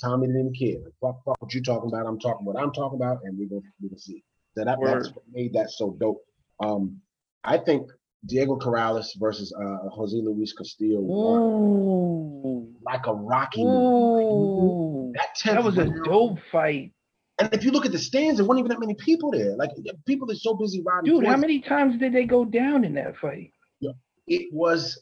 Tommy 0.00 0.26
didn't 0.28 0.56
care. 0.56 0.76
Like, 0.84 0.92
fuck, 1.00 1.24
fuck 1.24 1.42
what 1.42 1.52
you're 1.54 1.62
talking 1.62 1.88
about. 1.88 2.06
I'm 2.06 2.18
talking 2.20 2.44
what 2.46 2.56
I'm 2.56 2.72
talking 2.72 2.96
about, 2.96 3.18
and 3.24 3.38
we're 3.38 3.48
gonna 3.48 3.62
we're 3.80 3.88
gonna 3.88 3.98
see. 3.98 4.22
So 4.58 4.64
that, 4.64 4.78
that's 4.80 5.10
what 5.14 5.24
made 5.32 5.52
that 5.54 5.70
so 5.70 5.96
dope. 6.00 6.24
Um, 6.60 7.00
I 7.44 7.58
think 7.58 7.88
Diego 8.26 8.56
Corrales 8.58 9.06
versus 9.18 9.54
uh, 9.54 9.88
Jose 9.90 10.16
Luis 10.16 10.52
Castillo 10.52 11.00
was 11.00 12.44
Ooh, 12.44 12.74
like 12.84 13.06
a 13.06 13.14
Rocky 13.14 13.62
movie. 13.64 14.24
ooh, 14.24 15.12
That 15.14 15.54
that 15.54 15.62
was 15.64 15.78
a 15.78 15.88
dope 16.04 16.38
fight, 16.50 16.92
And 17.38 17.52
if 17.54 17.64
you 17.64 17.70
look 17.70 17.86
at 17.86 17.92
the 17.92 17.98
stands, 17.98 18.38
there 18.38 18.46
weren't 18.46 18.58
even 18.58 18.70
that 18.70 18.80
many 18.80 18.94
people 18.94 19.30
there. 19.30 19.54
Like 19.56 19.70
people 20.06 20.30
are 20.30 20.34
so 20.34 20.54
busy 20.54 20.82
riding. 20.84 21.12
dude. 21.20 21.26
How 21.26 21.36
many 21.36 21.60
times 21.60 21.98
did 21.98 22.12
they 22.12 22.24
go 22.24 22.44
down 22.44 22.84
in 22.84 22.94
that 22.94 23.16
fight? 23.16 23.52
It 24.30 24.52
was. 24.52 25.00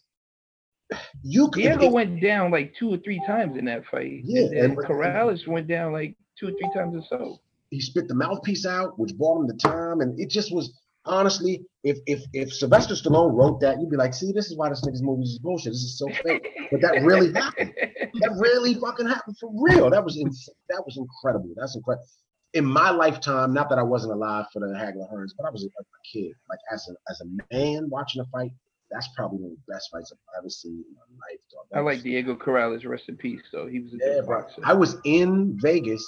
You 1.25 1.49
could. 1.51 1.63
Diego 1.63 1.87
it- 1.87 1.93
went 1.93 2.23
down 2.23 2.53
like 2.53 2.75
two 2.79 2.95
or 2.95 2.99
three 2.99 3.21
times 3.27 3.57
in 3.59 3.65
that 3.65 3.85
fight. 3.87 4.21
Yeah, 4.23 4.43
and, 4.43 4.53
then 4.57 4.65
and- 4.67 4.79
Corrales 4.79 5.45
went 5.49 5.67
down 5.67 5.93
like 5.93 6.15
two 6.39 6.47
or 6.49 6.51
three 6.53 6.71
times 6.75 6.95
or 6.95 7.03
so. 7.09 7.41
He 7.71 7.81
spit 7.81 8.09
the 8.09 8.15
mouthpiece 8.15 8.67
out, 8.67 8.99
which 8.99 9.17
brought 9.17 9.41
him 9.41 9.47
the 9.47 9.55
time, 9.55 10.01
and 10.01 10.19
it 10.19 10.31
just 10.31 10.55
was 10.55 10.73
honestly, 11.07 11.65
if 11.85 11.99
if 12.07 12.23
if 12.33 12.53
Sylvester 12.53 12.95
Stallone 12.95 13.33
wrote 13.35 13.61
that, 13.61 13.81
you'd 13.81 13.91
be 13.91 13.97
like, 13.97 14.13
see, 14.13 14.33
this 14.33 14.51
is 14.51 14.57
why 14.57 14.69
this 14.69 14.83
nigga's 14.83 15.03
movies 15.03 15.31
is 15.31 15.39
bullshit. 15.39 15.73
This 15.73 15.83
is 15.83 15.99
so 15.99 16.09
fake. 16.23 16.47
But 16.71 16.81
that 16.83 17.03
really 17.03 17.33
happened. 17.33 17.73
That 17.77 18.37
really 18.39 18.75
fucking 18.75 19.07
happened 19.07 19.37
for 19.39 19.51
real. 19.55 19.91
That 19.91 20.05
was 20.05 20.19
ins- 20.19 20.49
that 20.69 20.83
was 20.85 20.97
incredible. 20.97 21.51
That's 21.57 21.77
incredible. 21.77 22.07
In 22.55 22.65
my 22.65 22.91
lifetime, 22.91 23.53
not 23.53 23.69
that 23.69 23.79
I 23.79 23.83
wasn't 23.83 24.15
alive 24.15 24.47
for 24.53 24.61
the 24.61 24.67
Hagler 24.67 25.13
Hearns, 25.13 25.33
but 25.37 25.47
I 25.47 25.51
was 25.51 25.65
a, 25.65 25.67
a 25.67 25.85
kid. 26.13 26.33
Like 26.49 26.59
as 26.73 26.89
a 26.89 26.95
as 27.11 27.21
a 27.21 27.55
man 27.55 27.89
watching 27.91 28.23
a 28.23 28.27
fight, 28.27 28.51
that's 28.91 29.09
probably 29.17 29.39
one 29.39 29.53
of 29.53 29.59
the 29.67 29.73
best 29.73 29.91
fights 29.93 30.13
I've 30.13 30.43
ever 30.43 30.49
seen 30.49 30.73
in 30.89 30.95
my 30.95 31.27
life. 31.27 31.41
Dog. 31.53 31.79
I 31.79 31.81
like 31.81 32.03
Diego 32.03 32.35
Corrales. 32.35 32.87
Rest 32.87 33.09
in 33.09 33.17
peace. 33.17 33.43
So 33.51 33.67
he 33.67 33.81
was 33.81 33.93
a 33.95 33.97
yeah, 34.01 34.21
bro. 34.23 34.41
boxer. 34.41 34.63
I 34.65 34.73
was 34.73 34.97
in 35.05 35.59
Vegas 35.61 36.05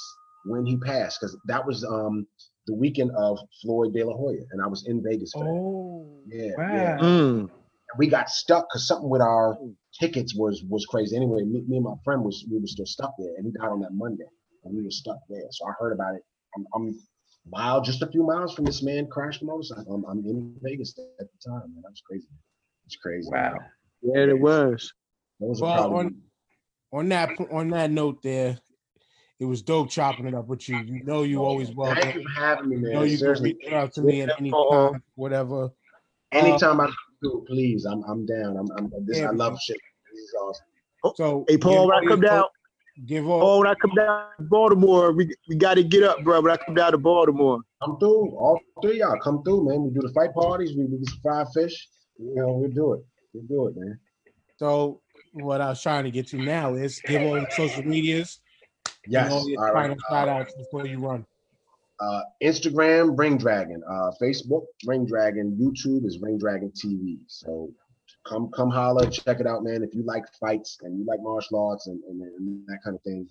when 0.48 0.64
he 0.66 0.76
passed 0.78 1.18
because 1.20 1.36
that 1.46 1.64
was 1.66 1.84
um 1.84 2.26
the 2.66 2.74
weekend 2.74 3.10
of 3.16 3.38
Floyd 3.62 3.94
De 3.94 4.04
La 4.04 4.14
Hoya, 4.14 4.42
and 4.52 4.60
I 4.62 4.66
was 4.66 4.84
in 4.86 5.02
Vegas 5.02 5.32
for 5.32 5.44
that. 5.44 5.50
oh, 5.50 6.22
Yeah, 6.26 6.50
wow. 6.58 6.74
yeah. 6.74 6.98
Mm. 6.98 7.50
we 7.98 8.06
got 8.08 8.28
stuck 8.28 8.68
because 8.68 8.86
something 8.86 9.08
with 9.08 9.22
our 9.22 9.56
tickets 9.98 10.34
was 10.34 10.62
was 10.68 10.84
crazy. 10.86 11.16
Anyway, 11.16 11.42
me, 11.44 11.64
me 11.66 11.76
and 11.76 11.84
my 11.84 11.94
friend 12.04 12.22
was 12.22 12.44
we 12.50 12.58
were 12.58 12.66
still 12.66 12.86
stuck 12.86 13.14
there, 13.18 13.34
and 13.36 13.46
he 13.46 13.52
got 13.52 13.70
on 13.72 13.80
that 13.80 13.92
Monday, 13.94 14.26
and 14.64 14.76
we 14.76 14.82
were 14.82 14.90
stuck 14.90 15.18
there. 15.28 15.46
So 15.50 15.66
I 15.66 15.72
heard 15.78 15.92
about 15.92 16.14
it. 16.14 16.22
I'm, 16.56 16.66
I'm 16.74 16.98
mile, 17.50 17.80
just 17.80 18.02
a 18.02 18.06
few 18.06 18.22
miles 18.26 18.54
from 18.54 18.64
this 18.66 18.82
man 18.82 19.06
crashed 19.06 19.40
the 19.40 19.46
motorcycle. 19.46 19.94
I'm, 19.94 20.04
I'm 20.04 20.24
in 20.26 20.54
Vegas 20.62 20.94
at 21.20 21.26
the 21.32 21.50
time, 21.50 21.62
man. 21.74 21.82
was 21.88 22.02
crazy. 22.08 22.28
It's 22.86 22.96
crazy. 22.96 23.28
Wow. 23.30 23.56
Yeah, 24.02 24.24
it 24.24 24.38
was. 24.38 24.92
That 25.40 25.46
was 25.46 25.60
a 25.60 25.64
Well, 25.64 25.74
problem. 25.74 26.06
on 26.92 27.00
on 27.00 27.08
that 27.10 27.30
on 27.50 27.70
that 27.70 27.90
note, 27.90 28.22
there, 28.22 28.58
it 29.40 29.44
was 29.44 29.62
dope 29.62 29.88
chopping 29.90 30.26
it 30.26 30.34
up 30.34 30.48
with 30.48 30.68
you. 30.68 30.78
You 30.78 31.04
know, 31.04 31.22
you 31.22 31.44
always 31.44 31.70
welcome. 31.70 32.02
Thank 32.02 32.16
you 32.16 32.22
for 32.24 32.40
having 32.40 32.68
me, 32.70 32.76
You 32.76 32.82
man. 32.82 32.92
know, 32.92 33.02
you 33.02 33.10
can 33.10 33.18
Seriously, 33.18 33.56
reach 33.62 33.72
out 33.72 33.92
to 33.94 34.02
me 34.02 34.22
at 34.22 34.30
any 34.38 34.50
Uh-oh. 34.50 34.90
time, 34.90 35.00
oh. 35.00 35.12
whatever. 35.14 35.70
anytime 36.32 36.80
I 36.80 36.90
do 37.22 37.38
it, 37.38 37.46
please. 37.46 37.84
I'm 37.84 38.02
I'm 38.04 38.26
down. 38.26 38.56
I'm, 38.56 38.66
I'm 38.76 38.90
this. 39.06 39.18
Yeah, 39.18 39.28
I 39.28 39.32
love 39.32 39.58
shit. 39.60 39.78
This 40.12 40.22
is 40.22 40.34
awesome. 40.40 40.64
Oh, 41.04 41.12
so, 41.16 41.44
Hey, 41.48 41.56
Paul, 41.58 41.86
when 41.88 42.04
I 42.04 42.08
come 42.08 42.20
down, 42.20 42.44
give 43.06 43.28
all. 43.28 43.42
Oh, 43.42 43.58
when 43.58 43.68
I 43.68 43.74
come 43.74 43.92
down 43.94 44.26
to 44.38 44.42
Baltimore, 44.44 45.12
we 45.12 45.32
we 45.48 45.54
got 45.56 45.74
to 45.74 45.84
get 45.84 46.02
up, 46.02 46.22
bro. 46.24 46.40
When 46.40 46.50
I 46.52 46.56
come 46.56 46.74
down 46.74 46.92
to 46.92 46.98
Baltimore, 46.98 47.60
Come 47.84 47.96
through. 48.00 48.36
All 48.36 48.58
three 48.82 49.00
of 49.00 49.10
y'all 49.10 49.20
come 49.20 49.44
through, 49.44 49.68
man. 49.68 49.84
We 49.84 49.90
do 49.90 50.00
the 50.00 50.12
fight 50.12 50.34
parties. 50.34 50.76
We 50.76 50.84
do 50.88 50.98
some 51.08 51.20
fried 51.22 51.46
fish. 51.54 51.88
You 52.18 52.34
know, 52.34 52.54
we 52.54 52.68
do 52.72 52.94
it. 52.94 53.04
We 53.32 53.42
do 53.42 53.68
it, 53.68 53.76
man. 53.76 54.00
So, 54.56 55.00
what 55.32 55.60
I 55.60 55.68
was 55.68 55.80
trying 55.80 56.02
to 56.02 56.10
get 56.10 56.26
to 56.28 56.38
now 56.38 56.74
is 56.74 57.00
give 57.06 57.22
all 57.22 57.38
your 57.38 57.48
social 57.52 57.84
medias. 57.84 58.40
Yes. 59.06 59.24
And 59.26 59.32
all 59.34 59.48
your 59.48 59.60
All 59.60 59.72
right. 59.72 59.82
final 59.82 59.96
shout 60.08 60.28
outs 60.28 60.54
before 60.54 60.86
you 60.86 60.98
run. 60.98 61.26
Uh, 62.00 62.20
Instagram, 62.42 63.18
Ring 63.18 63.38
Dragon. 63.38 63.82
Uh, 63.88 64.10
Facebook, 64.22 64.64
Ring 64.86 65.04
Dragon. 65.04 65.56
YouTube 65.60 66.06
is 66.06 66.20
Ring 66.20 66.38
Dragon 66.38 66.70
TV. 66.70 67.18
So 67.26 67.70
come 68.28 68.50
come 68.54 68.70
holler, 68.70 69.08
check 69.10 69.40
it 69.40 69.46
out, 69.46 69.64
man. 69.64 69.82
If 69.82 69.94
you 69.94 70.02
like 70.02 70.24
fights 70.38 70.78
and 70.82 70.98
you 70.98 71.04
like 71.04 71.20
martial 71.22 71.68
arts 71.68 71.86
and, 71.86 72.00
and, 72.04 72.20
and 72.20 72.66
that 72.66 72.78
kind 72.84 72.96
of 72.96 73.02
thing, 73.02 73.26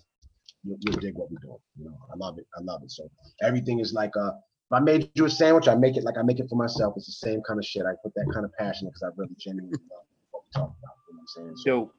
you'll, 0.64 0.78
you'll 0.80 1.00
dig 1.00 1.14
what 1.14 1.30
we're 1.30 1.38
doing. 1.38 1.58
You 1.78 1.86
know, 1.86 1.96
I 2.12 2.16
love 2.16 2.38
it. 2.38 2.46
I 2.56 2.60
love 2.62 2.82
it. 2.82 2.90
So 2.90 3.08
everything 3.42 3.80
is 3.80 3.92
like 3.92 4.10
uh 4.16 4.32
if 4.70 4.72
I 4.72 4.80
made 4.80 5.10
you 5.14 5.24
a 5.24 5.30
sandwich, 5.30 5.66
I 5.66 5.74
make 5.74 5.96
it 5.96 6.04
like 6.04 6.18
I 6.18 6.22
make 6.22 6.40
it 6.40 6.48
for 6.50 6.56
myself. 6.56 6.94
It's 6.96 7.06
the 7.06 7.26
same 7.26 7.40
kind 7.46 7.58
of 7.58 7.64
shit. 7.64 7.84
I 7.86 7.92
put 8.02 8.12
that 8.14 8.26
kind 8.34 8.44
of 8.44 8.52
passion 8.58 8.88
because 8.88 9.02
I 9.02 9.08
really 9.16 9.34
genuinely 9.38 9.78
love 9.90 10.04
what 10.30 10.42
we 10.44 10.60
talk 10.60 10.74
about. 10.78 10.94
You 11.08 11.16
know 11.16 11.22
what 11.34 11.42
I'm 11.42 11.54
saying? 11.54 11.56
So 11.56 11.70
Dope. 11.70 11.94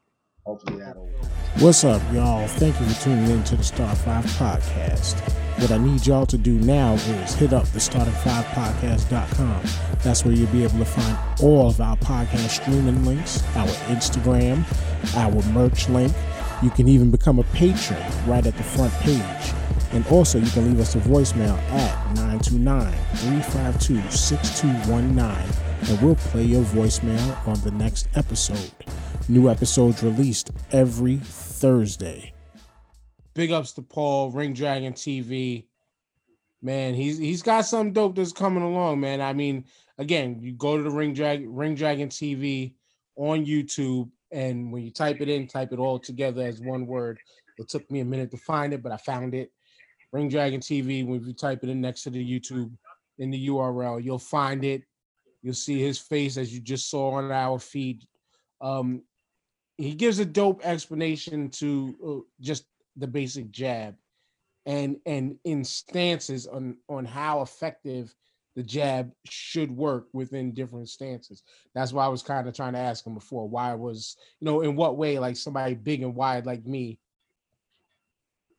Hopefully 0.45 0.79
that'll 0.79 1.09
What's 1.57 1.83
up, 1.83 2.01
y'all? 2.13 2.47
Thank 2.47 2.79
you 2.79 2.85
for 2.85 3.03
tuning 3.03 3.29
in 3.31 3.43
to 3.45 3.55
the 3.55 3.63
Star 3.63 3.93
5 3.93 4.25
podcast. 4.25 5.19
What 5.59 5.71
I 5.71 5.77
need 5.77 6.05
y'all 6.05 6.25
to 6.27 6.37
do 6.37 6.53
now 6.53 6.93
is 6.93 7.33
hit 7.35 7.51
up 7.53 7.65
the 7.69 7.79
starting5podcast.com. 7.79 9.61
That's 10.03 10.23
where 10.23 10.33
you'll 10.33 10.51
be 10.51 10.63
able 10.63 10.77
to 10.77 10.85
find 10.85 11.17
all 11.41 11.67
of 11.67 11.81
our 11.81 11.97
podcast 11.97 12.61
streaming 12.61 13.03
links, 13.03 13.43
our 13.55 13.67
Instagram, 13.87 14.63
our 15.17 15.41
merch 15.51 15.89
link. 15.89 16.13
You 16.63 16.69
can 16.69 16.87
even 16.87 17.11
become 17.11 17.39
a 17.39 17.43
patron 17.45 18.01
right 18.27 18.45
at 18.45 18.55
the 18.55 18.63
front 18.63 18.93
page. 18.99 19.53
And 19.91 20.05
also, 20.07 20.37
you 20.37 20.49
can 20.51 20.67
leave 20.67 20.79
us 20.79 20.95
a 20.95 20.99
voicemail 20.99 21.57
at 21.71 22.15
929 22.15 22.91
352 23.15 24.11
6219, 24.11 25.89
and 25.89 26.01
we'll 26.01 26.15
play 26.15 26.43
your 26.43 26.63
voicemail 26.65 27.47
on 27.47 27.59
the 27.61 27.71
next 27.71 28.07
episode. 28.15 28.71
New 29.27 29.49
episodes 29.49 30.03
released 30.03 30.51
every 30.71 31.17
Thursday. 31.17 32.33
Big 33.33 33.51
ups 33.51 33.73
to 33.73 33.81
Paul, 33.81 34.31
Ring 34.31 34.53
Dragon 34.53 34.93
TV. 34.93 35.65
Man, 36.61 36.93
he's 36.93 37.17
he's 37.17 37.41
got 37.41 37.61
some 37.61 37.91
dope 37.91 38.15
that's 38.15 38.33
coming 38.33 38.63
along, 38.63 38.99
man. 38.99 39.21
I 39.21 39.33
mean, 39.33 39.65
again, 39.97 40.37
you 40.39 40.53
go 40.53 40.77
to 40.77 40.83
the 40.83 40.91
Ring 40.91 41.13
Dragon 41.13 41.53
Ring 41.53 41.73
Dragon 41.73 42.09
TV 42.09 42.73
on 43.15 43.45
YouTube, 43.45 44.09
and 44.31 44.71
when 44.71 44.83
you 44.83 44.91
type 44.91 45.21
it 45.21 45.29
in, 45.29 45.47
type 45.47 45.71
it 45.71 45.79
all 45.79 45.97
together 45.97 46.43
as 46.43 46.61
one 46.61 46.85
word. 46.85 47.17
It 47.57 47.69
took 47.69 47.89
me 47.89 48.01
a 48.01 48.05
minute 48.05 48.29
to 48.31 48.37
find 48.37 48.73
it, 48.73 48.83
but 48.83 48.91
I 48.91 48.97
found 48.97 49.33
it. 49.33 49.51
Ring 50.11 50.29
Dragon 50.29 50.59
TV. 50.59 51.05
When 51.05 51.23
you 51.23 51.33
type 51.33 51.63
it 51.63 51.69
in 51.69 51.81
next 51.81 52.03
to 52.03 52.09
the 52.09 52.23
YouTube 52.23 52.71
in 53.17 53.29
the 53.29 53.47
URL, 53.47 54.03
you'll 54.03 54.19
find 54.19 54.63
it. 54.63 54.83
You'll 55.41 55.53
see 55.53 55.79
his 55.79 55.99
face 55.99 56.37
as 56.37 56.53
you 56.53 56.59
just 56.59 56.89
saw 56.89 57.11
on 57.11 57.31
our 57.31 57.59
feed. 57.59 58.05
Um, 58.61 59.03
he 59.77 59.93
gives 59.93 60.19
a 60.19 60.25
dope 60.25 60.65
explanation 60.65 61.49
to 61.51 61.95
uh, 62.05 62.25
just 62.41 62.65
the 62.97 63.07
basic 63.07 63.49
jab 63.51 63.95
and 64.65 64.97
and 65.05 65.37
in 65.45 65.63
stances 65.63 66.45
on 66.45 66.75
on 66.89 67.05
how 67.05 67.41
effective 67.41 68.13
the 68.55 68.63
jab 68.63 69.11
should 69.25 69.71
work 69.71 70.07
within 70.13 70.53
different 70.53 70.89
stances 70.89 71.43
that's 71.73 71.93
why 71.93 72.05
i 72.05 72.09
was 72.09 72.21
kind 72.21 72.47
of 72.47 72.53
trying 72.53 72.73
to 72.73 72.79
ask 72.79 73.05
him 73.05 73.13
before 73.13 73.47
why 73.47 73.73
was 73.73 74.17
you 74.39 74.45
know 74.45 74.61
in 74.61 74.75
what 74.75 74.97
way 74.97 75.17
like 75.17 75.37
somebody 75.37 75.75
big 75.75 76.03
and 76.03 76.13
wide 76.13 76.45
like 76.45 76.65
me 76.65 76.99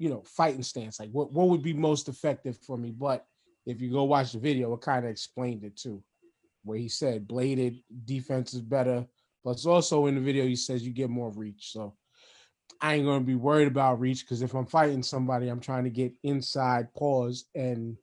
you 0.00 0.08
know 0.08 0.22
fighting 0.26 0.64
stance 0.64 0.98
like 0.98 1.10
what, 1.10 1.32
what 1.32 1.48
would 1.48 1.62
be 1.62 1.72
most 1.72 2.08
effective 2.08 2.58
for 2.58 2.76
me 2.76 2.90
but 2.90 3.24
if 3.66 3.80
you 3.80 3.92
go 3.92 4.02
watch 4.02 4.32
the 4.32 4.38
video 4.38 4.72
it 4.72 4.80
kind 4.80 5.04
of 5.04 5.10
explained 5.10 5.62
it 5.62 5.76
too 5.76 6.02
where 6.64 6.78
he 6.78 6.88
said 6.88 7.28
bladed 7.28 7.78
defense 8.04 8.52
is 8.54 8.62
better 8.62 9.06
Plus, 9.42 9.64
also 9.64 10.06
in 10.06 10.14
the 10.14 10.20
video, 10.20 10.44
he 10.44 10.56
says 10.56 10.86
you 10.86 10.92
get 10.92 11.10
more 11.10 11.30
reach. 11.30 11.72
So 11.72 11.94
I 12.80 12.94
ain't 12.94 13.06
gonna 13.06 13.24
be 13.24 13.34
worried 13.34 13.68
about 13.68 14.00
reach 14.00 14.24
because 14.24 14.42
if 14.42 14.54
I'm 14.54 14.66
fighting 14.66 15.02
somebody, 15.02 15.48
I'm 15.48 15.60
trying 15.60 15.84
to 15.84 15.90
get 15.90 16.12
inside 16.22 16.92
paws 16.94 17.46
and 17.54 17.96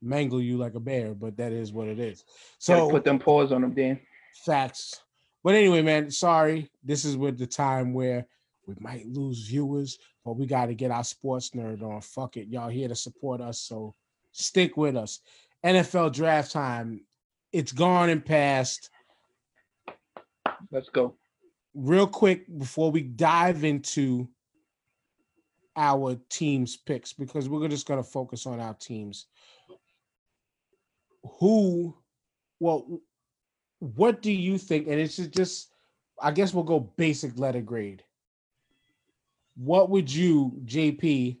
mangle 0.00 0.40
you 0.40 0.58
like 0.58 0.74
a 0.74 0.80
bear. 0.80 1.14
But 1.14 1.36
that 1.38 1.52
is 1.52 1.72
what 1.72 1.88
it 1.88 1.98
is. 1.98 2.24
So 2.58 2.90
put 2.90 3.04
them 3.04 3.18
paws 3.18 3.52
on 3.52 3.62
them, 3.62 3.74
Dan. 3.74 4.00
facts. 4.44 5.00
But 5.42 5.54
anyway, 5.54 5.82
man, 5.82 6.10
sorry. 6.10 6.70
This 6.84 7.04
is 7.04 7.16
with 7.16 7.38
the 7.38 7.46
time 7.46 7.92
where 7.92 8.26
we 8.66 8.74
might 8.78 9.06
lose 9.06 9.48
viewers, 9.48 9.98
but 10.24 10.34
we 10.36 10.46
got 10.46 10.66
to 10.66 10.74
get 10.74 10.90
our 10.90 11.04
sports 11.04 11.50
nerd 11.50 11.82
on. 11.82 12.00
Fuck 12.00 12.36
it, 12.36 12.48
y'all 12.48 12.68
here 12.68 12.88
to 12.88 12.94
support 12.94 13.40
us, 13.40 13.58
so 13.60 13.94
stick 14.32 14.76
with 14.76 14.96
us. 14.96 15.20
NFL 15.64 16.12
draft 16.12 16.52
time. 16.52 17.04
It's 17.52 17.72
gone 17.72 18.10
and 18.10 18.24
past 18.24 18.90
Let's 20.70 20.88
go. 20.88 21.16
real 21.74 22.06
quick 22.06 22.46
before 22.58 22.90
we 22.92 23.02
dive 23.02 23.64
into 23.64 24.28
our 25.76 26.16
teams 26.28 26.76
picks 26.76 27.12
because 27.12 27.48
we're 27.48 27.66
just 27.68 27.86
going 27.88 28.02
to 28.02 28.08
focus 28.08 28.46
on 28.46 28.60
our 28.60 28.74
teams 28.74 29.26
who 31.38 31.94
well 32.60 33.00
what 33.78 34.20
do 34.22 34.32
you 34.32 34.58
think 34.58 34.86
and 34.88 35.00
it's 35.00 35.16
just- 35.16 35.30
just 35.32 35.72
i 36.20 36.30
guess 36.30 36.52
we'll 36.52 36.64
go 36.64 36.80
basic 36.80 37.38
letter 37.38 37.60
grade 37.60 38.02
what 39.62 39.90
would 39.90 40.12
you 40.12 40.52
jp 40.64 41.38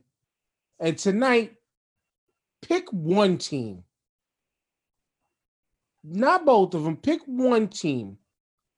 and 0.78 0.98
tonight 0.98 1.54
pick 2.62 2.90
one 2.92 3.38
team 3.38 3.82
not 6.04 6.44
both 6.44 6.74
of 6.74 6.84
them 6.84 6.96
pick 6.96 7.20
one 7.26 7.68
team 7.68 8.18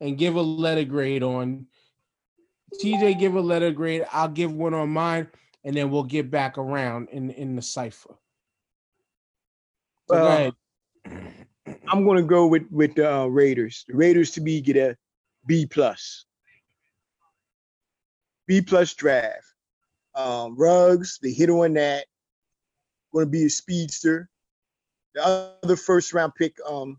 and 0.00 0.18
give 0.18 0.36
a 0.36 0.42
letter 0.42 0.84
grade 0.84 1.22
on 1.22 1.66
TJ 2.80 3.18
give 3.18 3.34
a 3.34 3.40
letter 3.40 3.70
grade, 3.70 4.06
I'll 4.12 4.28
give 4.28 4.52
one 4.52 4.74
on 4.74 4.90
mine, 4.90 5.28
and 5.64 5.76
then 5.76 5.90
we'll 5.90 6.04
get 6.04 6.30
back 6.30 6.58
around 6.58 7.08
in 7.10 7.30
in 7.30 7.56
the 7.56 7.62
cipher. 7.62 8.14
So 10.08 10.16
go 10.16 10.22
Well, 10.22 10.26
ahead. 10.26 10.54
I'm 11.88 12.06
gonna 12.06 12.22
go 12.22 12.46
with 12.46 12.64
with 12.70 12.94
the 12.94 13.12
uh, 13.12 13.26
Raiders. 13.26 13.84
The 13.88 13.94
Raiders 13.94 14.30
to 14.32 14.40
me 14.40 14.60
get 14.60 14.76
a 14.76 14.96
B 15.46 15.66
plus. 15.66 16.24
B 18.46 18.60
plus 18.60 18.94
draft. 18.94 19.44
Um, 20.14 20.56
Ruggs, 20.56 21.18
they 21.22 21.30
hit 21.32 21.48
on 21.50 21.74
that. 21.74 22.06
Going 23.12 23.26
to 23.26 23.30
be 23.30 23.44
a 23.44 23.50
speedster. 23.50 24.28
The 25.14 25.56
other 25.62 25.76
first 25.76 26.12
round 26.14 26.34
pick, 26.34 26.56
um, 26.68 26.98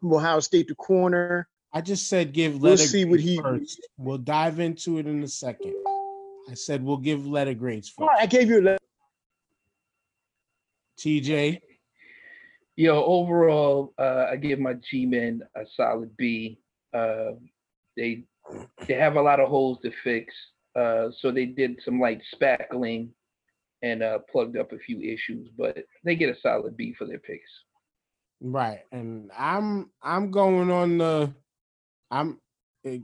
from 0.00 0.12
Ohio 0.12 0.40
State, 0.40 0.68
the 0.68 0.74
corner. 0.74 1.48
I 1.72 1.80
just 1.80 2.08
said 2.08 2.32
give 2.32 2.60
We'll 2.60 2.76
see 2.76 3.04
what 3.04 3.18
he- 3.20 3.40
first. 3.40 3.80
We'll 3.98 4.18
dive 4.18 4.60
into 4.60 4.98
it 4.98 5.06
in 5.06 5.22
a 5.24 5.28
second. 5.28 5.74
I 6.48 6.54
said 6.54 6.84
we'll 6.84 6.98
give 6.98 7.26
letter 7.26 7.54
grades 7.54 7.92
All 7.98 8.06
first. 8.06 8.14
right, 8.16 8.22
I 8.22 8.26
gave 8.26 8.48
you 8.48 8.60
a 8.60 8.62
le- 8.62 8.78
TJ, 10.98 11.60
Yo, 12.76 13.04
overall, 13.04 13.94
uh, 13.98 14.26
I 14.30 14.36
give 14.36 14.58
my 14.58 14.74
G-men 14.74 15.42
a 15.54 15.62
solid 15.76 16.16
B. 16.16 16.58
Uh, 16.92 17.32
they 17.96 18.24
they 18.86 18.94
have 18.94 19.16
a 19.16 19.22
lot 19.22 19.38
of 19.40 19.48
holes 19.48 19.78
to 19.82 19.92
fix, 20.02 20.34
uh, 20.76 21.08
so 21.20 21.30
they 21.30 21.46
did 21.46 21.80
some 21.84 22.00
light 22.00 22.22
spackling 22.34 23.10
and 23.82 24.02
uh, 24.02 24.18
plugged 24.30 24.56
up 24.56 24.72
a 24.72 24.78
few 24.78 25.00
issues, 25.00 25.48
but 25.56 25.84
they 26.04 26.16
get 26.16 26.34
a 26.34 26.40
solid 26.40 26.76
B 26.76 26.94
for 26.96 27.06
their 27.06 27.18
picks. 27.18 27.50
right? 28.40 28.80
And 28.92 29.30
I'm 29.36 29.90
I'm 30.02 30.30
going 30.30 30.70
on 30.70 30.98
the 30.98 31.34
I'm 32.10 32.40
eh, 32.84 33.00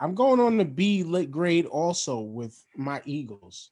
I'm 0.00 0.14
going 0.14 0.40
on 0.40 0.58
the 0.58 0.64
B 0.64 1.04
lit 1.04 1.30
grade 1.30 1.66
also 1.66 2.20
with 2.20 2.60
my 2.76 3.00
Eagles. 3.04 3.70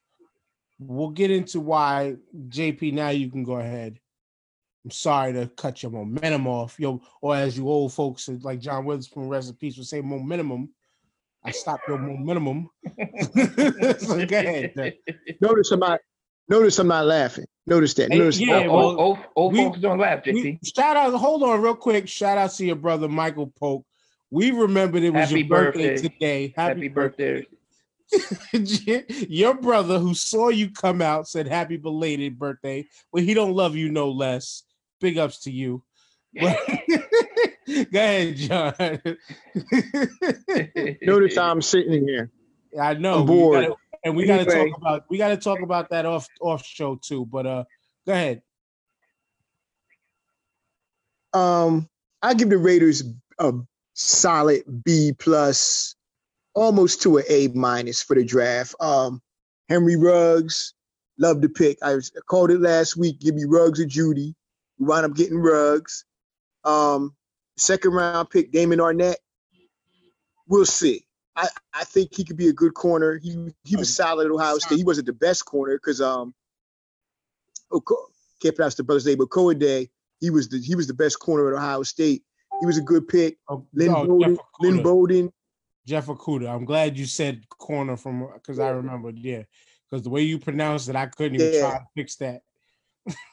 We'll 0.79 1.09
get 1.09 1.31
into 1.31 1.59
why 1.59 2.15
JP. 2.49 2.93
Now 2.93 3.09
you 3.09 3.29
can 3.29 3.43
go 3.43 3.57
ahead. 3.57 3.99
I'm 4.83 4.91
sorry 4.91 5.33
to 5.33 5.47
cut 5.57 5.81
your 5.81 5.91
momentum 5.91 6.47
off. 6.47 6.79
Yo, 6.79 7.01
or 7.21 7.35
as 7.35 7.57
you 7.57 7.67
old 7.67 7.93
folks 7.93 8.27
like 8.27 8.59
John 8.59 8.85
Witherspoon, 8.85 9.29
rest 9.29 9.49
in 9.49 9.55
peace, 9.55 9.77
would 9.77 9.87
say 9.87 10.01
momentum. 10.01 10.69
I 11.45 11.51
stopped 11.51 11.87
your 11.87 11.97
momentum. 11.97 12.69
so 13.99 14.25
go 14.25 14.39
ahead. 14.39 14.95
Notice 15.41 15.71
I'm 15.71 15.79
not. 15.79 15.99
Notice 16.49 16.77
I'm 16.79 16.87
not 16.87 17.05
laughing. 17.05 17.45
Notice 17.67 17.93
that. 17.95 18.11
Hey, 18.11 18.19
Notice 18.19 18.39
yeah, 18.39 18.59
that. 18.59 18.67
old, 18.67 18.97
well, 18.97 19.05
old, 19.05 19.17
old 19.35 19.53
we- 19.53 19.59
folks 19.59 19.79
don't 19.79 19.97
laugh, 19.99 20.21
We- 20.25 20.59
shout 20.63 20.95
out, 20.95 21.13
hold 21.13 21.41
on 21.43 21.61
real 21.61 21.75
quick. 21.75 22.07
Shout 22.07 22.37
out 22.37 22.51
to 22.51 22.65
your 22.65 22.75
brother 22.75 23.07
Michael 23.07 23.51
Polk. 23.59 23.85
We 24.29 24.51
remembered 24.51 25.03
it 25.03 25.09
was 25.11 25.29
Happy 25.29 25.39
your 25.41 25.47
birthday, 25.49 25.93
birthday. 25.93 26.09
today. 26.09 26.53
Happy 26.55 26.87
birthday. 26.87 27.47
your 29.29 29.55
brother 29.55 29.97
who 29.97 30.13
saw 30.13 30.49
you 30.49 30.69
come 30.69 31.01
out 31.01 31.27
said 31.27 31.47
happy 31.47 31.77
belated 31.77 32.37
birthday. 32.37 32.85
Well, 33.11 33.23
he 33.23 33.33
don't 33.33 33.53
love 33.53 33.75
you 33.75 33.89
no 33.89 34.11
less. 34.11 34.63
Big 35.01 35.17
ups 35.17 35.41
to 35.43 35.51
you. 35.51 35.83
But- 37.67 37.91
Go 37.91 37.99
ahead, 37.99 38.35
John. 38.35 38.73
Notice 41.01 41.35
how 41.35 41.51
I'm 41.51 41.61
sitting 41.61 42.07
here. 42.07 42.29
I 42.79 42.93
know. 42.95 43.15
I'm 43.21 43.27
we 43.27 43.35
bored. 43.35 43.63
gotta- 43.63 43.75
and 44.03 44.15
we 44.15 44.25
got 44.27 44.37
to 44.37 44.45
talk 44.45 44.77
about 44.77 45.05
we 45.09 45.17
got 45.17 45.29
to 45.29 45.37
talk 45.37 45.61
about 45.61 45.89
that 45.89 46.05
off 46.05 46.27
off 46.39 46.63
show 46.63 46.95
too. 47.03 47.25
But 47.25 47.47
uh, 47.47 47.63
go 48.05 48.13
ahead. 48.13 48.41
Um, 51.33 51.89
I 52.21 52.33
give 52.33 52.49
the 52.49 52.57
Raiders 52.57 53.03
a 53.39 53.53
solid 53.93 54.61
B 54.83 55.11
plus, 55.17 55.95
almost 56.53 57.01
to 57.01 57.17
an 57.17 57.23
A 57.29 57.47
minus 57.49 58.01
for 58.03 58.15
the 58.15 58.23
draft. 58.23 58.75
Um, 58.79 59.21
Henry 59.69 59.95
Ruggs, 59.95 60.73
love 61.17 61.41
the 61.41 61.49
pick. 61.49 61.77
I 61.81 61.95
was- 61.95 62.11
I 62.15 62.19
called 62.21 62.51
it 62.51 62.61
last 62.61 62.95
week. 62.95 63.19
Give 63.19 63.35
me 63.35 63.43
Ruggs 63.45 63.79
or 63.79 63.85
Judy. 63.85 64.35
We 64.77 64.85
wound 64.85 65.05
up 65.05 65.15
getting 65.15 65.37
Ruggs. 65.39 66.05
Um, 66.63 67.15
second 67.57 67.91
round 67.91 68.29
pick 68.29 68.51
Damon 68.51 68.79
Arnette. 68.79 69.15
We'll 70.47 70.65
see. 70.65 71.05
I, 71.35 71.47
I 71.73 71.83
think 71.83 72.15
he 72.15 72.23
could 72.23 72.37
be 72.37 72.47
a 72.47 72.53
good 72.53 72.73
corner. 72.73 73.19
He 73.21 73.53
he 73.65 73.75
was 73.75 73.93
solid 73.93 74.25
at 74.25 74.31
Ohio 74.31 74.57
State. 74.57 74.77
He 74.77 74.83
wasn't 74.83 75.07
the 75.07 75.13
best 75.13 75.45
corner 75.45 75.77
because 75.77 75.99
um, 75.99 76.33
Oko- 77.71 78.07
can't 78.41 78.55
pronounce 78.55 78.75
the 78.75 78.83
brother's 78.83 79.05
name, 79.05 79.17
but 79.17 79.59
Day. 79.59 79.89
He 80.21 80.29
was 80.29 80.47
the 80.47 80.59
he 80.59 80.75
was 80.75 80.87
the 80.87 80.93
best 80.93 81.19
corner 81.19 81.53
at 81.53 81.57
Ohio 81.57 81.83
State. 81.83 82.23
He 82.61 82.65
was 82.65 82.77
a 82.77 82.81
good 82.81 83.07
pick. 83.07 83.37
Oh, 83.49 83.65
Lynn 83.73 83.89
oh, 83.89 84.05
Bowden. 84.05 84.35
Jeff 84.35 84.45
Lynn. 84.61 84.83
Bowden. 84.83 85.33
Jeff 85.85 86.07
Okudah. 86.07 86.49
I'm 86.49 86.65
glad 86.65 86.97
you 86.97 87.05
said 87.05 87.47
corner 87.49 87.97
from 87.97 88.29
because 88.33 88.59
I 88.59 88.69
remembered. 88.69 89.19
Yeah, 89.19 89.43
because 89.89 90.03
the 90.03 90.09
way 90.09 90.21
you 90.21 90.39
pronounced 90.39 90.89
it, 90.89 90.95
I 90.95 91.07
couldn't 91.07 91.35
even 91.35 91.53
Yeah. 91.53 91.59
try 91.59 91.77
to 91.79 91.85
fix 91.95 92.15
that. 92.17 92.41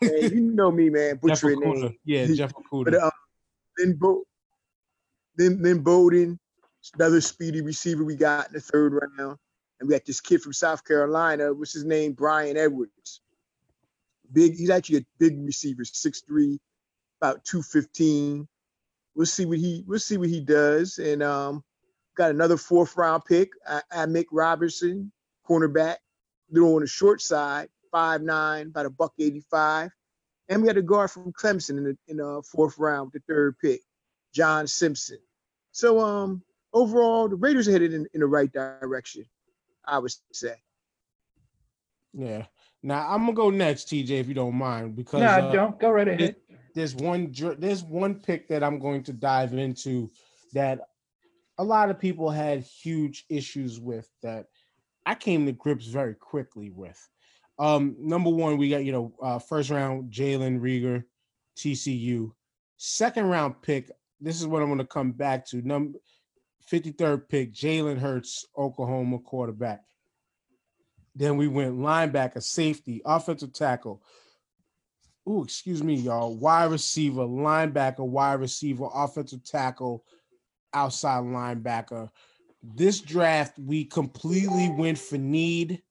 Man, 0.02 0.32
you 0.32 0.40
know 0.40 0.70
me, 0.70 0.90
man. 0.90 1.20
Jeff 1.26 1.40
Butchering 1.40 1.60
Okuda. 1.60 1.96
Yeah, 2.04 2.26
Jeff 2.34 2.52
Okudah. 2.52 2.84
But 2.84 2.94
um, 2.94 3.10
Lynn, 3.82 3.96
Bo- 3.96 4.24
Lynn, 5.38 5.62
Lynn 5.62 5.80
Bowden, 5.80 6.38
another 6.94 7.20
speedy 7.20 7.60
receiver 7.60 8.04
we 8.04 8.16
got 8.16 8.48
in 8.48 8.54
the 8.54 8.60
third 8.60 8.94
round. 8.94 9.38
And 9.80 9.88
we 9.88 9.94
got 9.94 10.04
this 10.06 10.20
kid 10.20 10.42
from 10.42 10.52
South 10.52 10.84
Carolina. 10.84 11.52
What's 11.52 11.72
his 11.72 11.84
name? 11.84 12.12
Bryan 12.12 12.56
Edwards. 12.56 13.20
Big. 14.32 14.56
He's 14.56 14.70
actually 14.70 14.98
a 14.98 15.06
big 15.18 15.44
receiver, 15.44 15.82
6'3", 15.82 16.58
about 17.20 17.44
215. 17.44 18.46
We'll 19.14 19.26
see 19.26 19.44
what 19.44 19.58
he 19.58 19.84
we'll 19.86 19.98
see 19.98 20.16
what 20.16 20.28
he 20.28 20.40
does. 20.40 20.98
And 20.98 21.22
um, 21.22 21.64
got 22.16 22.30
another 22.30 22.56
fourth 22.56 22.96
round 22.96 23.24
pick, 23.24 23.50
uh, 23.66 23.80
Mick 23.94 24.26
Robertson, 24.32 25.12
cornerback, 25.48 25.96
little 26.50 26.74
on 26.76 26.82
the 26.82 26.86
short 26.86 27.20
side, 27.20 27.68
5'9", 27.92 28.68
about 28.68 28.86
a 28.86 28.90
buck 28.90 29.12
85. 29.18 29.90
And 30.48 30.62
we 30.62 30.68
had 30.68 30.76
a 30.76 30.82
guard 30.82 31.10
from 31.10 31.32
Clemson 31.32 31.78
in 31.78 31.84
the 31.84 31.98
in 32.08 32.16
the 32.18 32.42
fourth 32.50 32.78
round, 32.78 33.12
with 33.12 33.22
the 33.26 33.32
third 33.32 33.56
pick, 33.58 33.80
John 34.34 34.66
Simpson. 34.66 35.18
So 35.72 36.00
um 36.00 36.42
overall, 36.72 37.28
the 37.28 37.36
Raiders 37.36 37.68
are 37.68 37.72
headed 37.72 37.94
in, 37.94 38.06
in 38.14 38.20
the 38.20 38.26
right 38.26 38.52
direction, 38.52 39.24
I 39.84 39.98
would 39.98 40.12
say. 40.32 40.56
yeah. 42.12 42.46
Now 42.82 43.08
I'm 43.08 43.20
gonna 43.20 43.32
go 43.32 43.50
next, 43.50 43.88
TJ, 43.88 44.10
if 44.10 44.28
you 44.28 44.34
don't 44.34 44.54
mind, 44.54 44.96
because 44.96 45.22
Nah, 45.22 45.38
uh, 45.38 45.52
don't 45.52 45.78
go 45.78 45.90
right 45.90 46.08
ahead. 46.08 46.36
there's 46.74 46.94
one 46.94 47.32
there's 47.58 47.82
one 47.84 48.16
pick 48.16 48.48
that 48.48 48.62
I'm 48.62 48.78
going 48.78 49.02
to 49.04 49.12
dive 49.12 49.54
into 49.54 50.10
that 50.52 50.80
a 51.58 51.64
lot 51.64 51.90
of 51.90 51.98
people 51.98 52.30
had 52.30 52.62
huge 52.62 53.24
issues 53.28 53.78
with 53.78 54.08
that 54.22 54.46
I 55.06 55.14
came 55.14 55.46
to 55.46 55.52
grips 55.52 55.86
very 55.86 56.14
quickly 56.14 56.70
with. 56.70 56.98
Um, 57.62 57.94
number 57.98 58.30
one, 58.30 58.56
we 58.58 58.70
got 58.70 58.84
you 58.84 58.92
know 58.92 59.12
uh, 59.22 59.38
first 59.38 59.70
round 59.70 60.12
Jalen 60.12 60.60
Reagor, 60.60 61.04
TCU. 61.56 62.32
Second 62.76 63.26
round 63.26 63.62
pick. 63.62 63.90
This 64.20 64.40
is 64.40 64.46
what 64.46 64.62
I'm 64.62 64.68
going 64.68 64.78
to 64.78 64.84
come 64.84 65.12
back 65.12 65.46
to. 65.46 65.62
Number 65.62 65.98
53rd 66.70 67.28
pick, 67.28 67.52
Jalen 67.52 67.98
Hurts, 67.98 68.46
Oklahoma 68.56 69.18
quarterback. 69.18 69.80
Then 71.14 71.36
we 71.36 71.46
went 71.46 71.78
linebacker, 71.78 72.42
safety, 72.42 73.02
offensive 73.04 73.52
tackle, 73.52 74.02
Ooh, 75.28 75.44
excuse 75.44 75.82
me, 75.82 75.94
y'all. 75.94 76.34
Wide 76.34 76.70
receiver, 76.70 77.22
linebacker, 77.22 78.06
wide 78.06 78.40
receiver, 78.40 78.88
offensive 78.92 79.44
tackle, 79.44 80.04
outside 80.74 81.22
linebacker. 81.22 82.10
This 82.62 83.00
draft, 83.00 83.58
we 83.58 83.84
completely 83.84 84.70
went 84.70 84.98
for 84.98 85.18
need. 85.18 85.82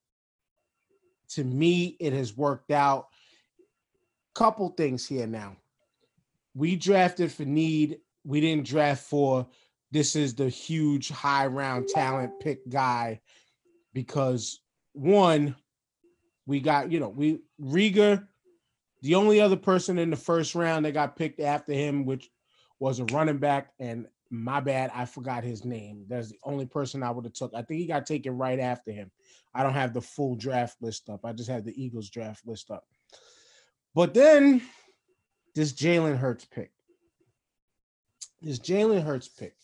To 1.36 1.44
me, 1.44 1.96
it 2.00 2.14
has 2.14 2.36
worked 2.36 2.72
out. 2.72 3.08
Couple 4.34 4.70
things 4.70 5.06
here 5.06 5.28
now. 5.28 5.56
We 6.54 6.76
drafted 6.76 7.32
for 7.32 7.46
need. 7.46 8.00
We 8.24 8.42
didn't 8.42 8.68
draft 8.68 9.04
for 9.04 9.48
this 9.92 10.16
is 10.16 10.34
the 10.34 10.50
huge 10.50 11.10
high 11.10 11.48
round 11.48 11.90
talent 11.90 12.40
pick 12.40 12.68
guy 12.70 13.20
because 13.94 14.62
one, 14.94 15.56
we 16.46 16.60
got, 16.62 16.92
you 16.92 17.00
know, 17.00 17.10
we 17.10 17.42
Reagor, 17.62 18.26
the 19.02 19.16
only 19.16 19.42
other 19.42 19.58
person 19.58 20.00
in 20.00 20.10
the 20.10 20.16
first 20.16 20.56
round 20.56 20.86
that 20.86 20.94
got 20.94 21.18
picked 21.18 21.40
after 21.40 21.74
him, 21.74 22.06
which 22.06 22.30
was 22.80 23.00
a 23.00 23.06
running 23.06 23.38
back, 23.38 23.74
and 23.80 24.08
my 24.32 24.62
bad, 24.62 24.92
I 24.96 25.06
forgot 25.06 25.44
his 25.44 25.66
name. 25.66 26.06
That's 26.08 26.30
the 26.30 26.40
only 26.44 26.66
person 26.66 27.04
I 27.04 27.12
would 27.12 27.26
have 27.26 27.34
took. 27.34 27.54
I 27.54 27.62
think 27.62 27.82
he 27.82 27.86
got 27.86 28.06
taken 28.06 28.38
right 28.38 28.60
after 28.60 28.92
him. 28.92 29.12
I 29.54 29.62
don't 29.62 29.74
have 29.74 29.94
the 29.94 30.02
full 30.02 30.36
draft 30.36 30.78
list 30.82 31.10
up. 31.10 31.26
I 31.26 31.34
just 31.34 31.50
have 31.50 31.66
the 31.66 31.84
Eagles 31.84 32.10
draft 32.10 32.48
list 32.48 32.72
up. 32.72 32.86
But 33.94 34.14
then 34.14 34.62
this 35.54 35.74
Jalen 35.74 36.18
Hurts 36.18 36.46
pick. 36.46 36.72
This 38.42 38.58
Jalen 38.58 39.04
Hurts 39.04 39.28
pick. 39.28 39.56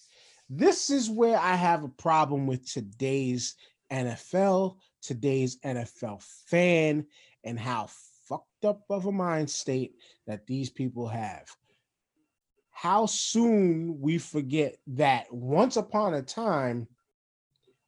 This 0.49 0.89
is 0.89 1.09
where 1.09 1.37
I 1.37 1.55
have 1.55 1.83
a 1.83 1.89
problem 1.89 2.45
with 2.45 2.69
today's 2.69 3.55
NFL, 3.91 4.77
today's 5.01 5.57
NFL 5.59 6.21
fan, 6.47 7.05
and 7.43 7.57
how 7.57 7.87
fucked 8.27 8.65
up 8.65 8.83
of 8.89 9.05
a 9.05 9.11
mind 9.11 9.49
state 9.49 9.95
that 10.25 10.45
these 10.45 10.69
people 10.69 11.07
have. 11.07 11.47
How 12.77 13.07
soon 13.07 13.99
we 13.99 14.19
forget 14.19 14.75
that 14.85 15.33
once 15.33 15.77
upon 15.77 16.13
a 16.13 16.21
time, 16.21 16.87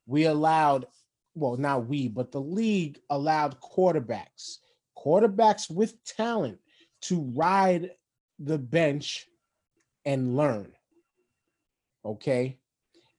we 0.07 0.23
allowed, 0.23 0.87
well, 1.35 1.57
not 1.57 1.85
we, 1.85 2.07
but 2.07 2.31
the 2.31 2.41
league 2.41 2.99
allowed 3.11 3.61
quarterbacks, 3.61 4.57
quarterbacks 4.97 5.69
with 5.69 6.03
talent 6.05 6.57
to 7.01 7.21
ride 7.35 7.91
the 8.39 8.57
bench 8.57 9.27
and 10.05 10.35
learn. 10.35 10.71
Okay. 12.03 12.57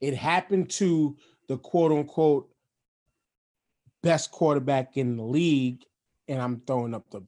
It 0.00 0.16
happened 0.16 0.70
to 0.70 1.16
the 1.46 1.56
quote 1.56 1.92
unquote 1.92 2.50
best 4.02 4.32
quarterback 4.32 4.96
in 4.96 5.16
the 5.16 5.22
league. 5.22 5.84
And 6.26 6.42
I'm 6.42 6.62
throwing 6.66 6.94
up 6.94 7.08
the 7.12 7.22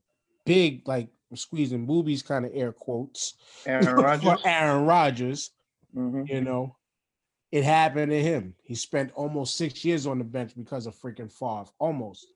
big, 0.45 0.89
like 0.89 1.11
squeezing 1.37 1.87
boobies 1.87 2.23
kind 2.23 2.45
of 2.45 2.51
air 2.55 2.73
quotes 2.73 3.35
Aaron 3.67 3.85
for 3.87 3.95
Rodgers. 3.97 4.41
Aaron 4.45 4.85
Rodgers. 4.87 5.51
Mhm. 5.97 6.29
You 6.29 6.41
know, 6.41 6.77
it 7.51 7.65
happened 7.65 8.11
to 8.13 8.23
him. 8.23 8.55
He 8.63 8.75
spent 8.75 9.13
almost 9.15 9.57
six 9.57 9.85
years 9.85 10.07
on 10.07 10.19
the 10.19 10.25
bench 10.25 10.53
because 10.57 10.87
of 10.87 10.95
freaking 10.97 11.31
Favre, 11.31 11.71
almost. 11.79 12.27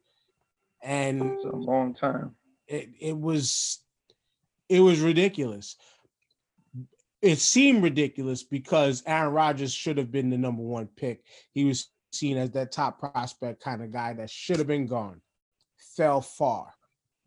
And 0.83 1.23
It's 1.23 1.45
a 1.45 1.49
long 1.57 1.95
time. 1.95 2.37
it, 2.69 2.91
it 3.01 3.19
was 3.19 3.81
it 4.69 4.81
was 4.81 5.01
ridiculous. 5.01 5.77
It 7.23 7.39
seemed 7.39 7.83
ridiculous 7.83 8.43
because 8.43 9.03
Aaron 9.07 9.33
Rodgers 9.33 9.73
should 9.73 9.97
have 9.99 10.13
been 10.13 10.29
the 10.31 10.37
number 10.39 10.63
one 10.63 10.87
pick. 10.87 11.23
He 11.53 11.65
was 11.65 11.89
seen 12.13 12.37
as 12.37 12.51
that 12.53 12.73
top 12.73 12.99
prospect 13.01 13.63
kind 13.63 13.83
of 13.83 13.91
guy 13.91 14.13
that 14.13 14.31
should 14.31 14.59
have 14.59 14.67
been 14.67 14.87
gone. 14.87 15.21
Fell 15.97 16.21
far. 16.21 16.73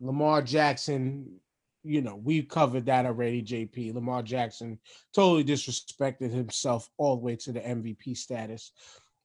Lamar 0.00 0.42
Jackson, 0.42 1.40
you 1.82 2.02
know, 2.02 2.16
we 2.16 2.42
covered 2.42 2.86
that 2.86 3.06
already, 3.06 3.42
JP. 3.42 3.94
Lamar 3.94 4.22
Jackson 4.22 4.78
totally 5.14 5.44
disrespected 5.44 6.32
himself 6.32 6.88
all 6.98 7.16
the 7.16 7.22
way 7.22 7.36
to 7.36 7.52
the 7.52 7.60
MVP 7.60 8.16
status. 8.16 8.72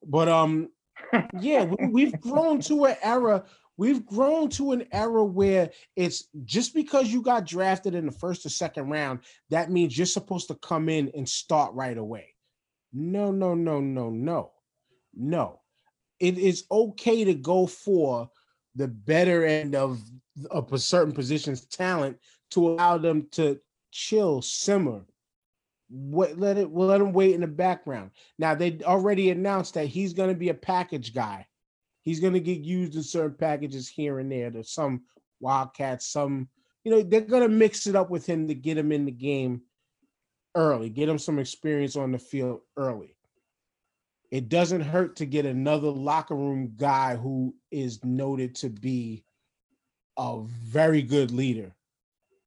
But 0.04 0.28
um 0.28 0.68
yeah, 1.40 1.64
we, 1.64 1.86
we've 1.88 2.20
grown 2.20 2.60
to 2.62 2.86
an 2.86 2.96
era 3.02 3.44
We've 3.78 4.06
grown 4.06 4.48
to 4.50 4.72
an 4.72 4.86
era 4.90 5.22
where 5.24 5.70
it's 5.96 6.28
just 6.44 6.74
because 6.74 7.12
you 7.12 7.20
got 7.20 7.44
drafted 7.44 7.94
in 7.94 8.06
the 8.06 8.12
first 8.12 8.46
or 8.46 8.48
second 8.48 8.88
round, 8.88 9.20
that 9.50 9.70
means 9.70 9.96
you're 9.96 10.06
supposed 10.06 10.48
to 10.48 10.54
come 10.54 10.88
in 10.88 11.10
and 11.14 11.28
start 11.28 11.74
right 11.74 11.96
away. 11.96 12.34
No, 12.92 13.30
no, 13.30 13.54
no, 13.54 13.80
no, 13.80 14.08
no, 14.08 14.52
no. 15.14 15.60
It 16.18 16.38
is 16.38 16.64
okay 16.70 17.24
to 17.24 17.34
go 17.34 17.66
for 17.66 18.30
the 18.74 18.88
better 18.88 19.44
end 19.44 19.74
of 19.74 20.00
a 20.50 20.78
certain 20.78 21.12
position's 21.12 21.66
talent 21.66 22.18
to 22.50 22.68
allow 22.68 22.98
them 22.98 23.26
to 23.32 23.60
chill, 23.90 24.42
simmer. 24.42 25.02
What 25.88 26.36
let 26.38 26.58
it 26.58 26.74
let 26.74 27.00
him 27.00 27.12
wait 27.12 27.34
in 27.34 27.42
the 27.42 27.46
background. 27.46 28.10
Now 28.38 28.54
they 28.54 28.80
already 28.82 29.30
announced 29.30 29.74
that 29.74 29.86
he's 29.86 30.12
going 30.12 30.30
to 30.30 30.34
be 30.34 30.48
a 30.48 30.54
package 30.54 31.14
guy. 31.14 31.46
He's 32.02 32.20
going 32.20 32.32
to 32.32 32.40
get 32.40 32.58
used 32.58 32.96
in 32.96 33.02
certain 33.02 33.36
packages 33.36 33.88
here 33.88 34.18
and 34.18 34.30
there. 34.30 34.50
There's 34.50 34.72
some 34.72 35.02
Wildcats, 35.40 36.06
some, 36.06 36.48
you 36.82 36.90
know, 36.90 37.02
they're 37.02 37.20
going 37.20 37.42
to 37.42 37.48
mix 37.48 37.86
it 37.86 37.96
up 37.96 38.10
with 38.10 38.26
him 38.26 38.48
to 38.48 38.54
get 38.54 38.78
him 38.78 38.90
in 38.90 39.04
the 39.04 39.12
game 39.12 39.62
early, 40.54 40.88
get 40.88 41.08
him 41.08 41.18
some 41.18 41.38
experience 41.38 41.96
on 41.96 42.12
the 42.12 42.18
field 42.18 42.60
early. 42.76 43.16
It 44.30 44.48
doesn't 44.48 44.80
hurt 44.80 45.16
to 45.16 45.26
get 45.26 45.46
another 45.46 45.88
locker 45.88 46.34
room 46.34 46.72
guy 46.76 47.16
who 47.16 47.54
is 47.70 48.02
noted 48.04 48.56
to 48.56 48.70
be 48.70 49.24
a 50.16 50.40
very 50.42 51.02
good 51.02 51.30
leader 51.30 51.75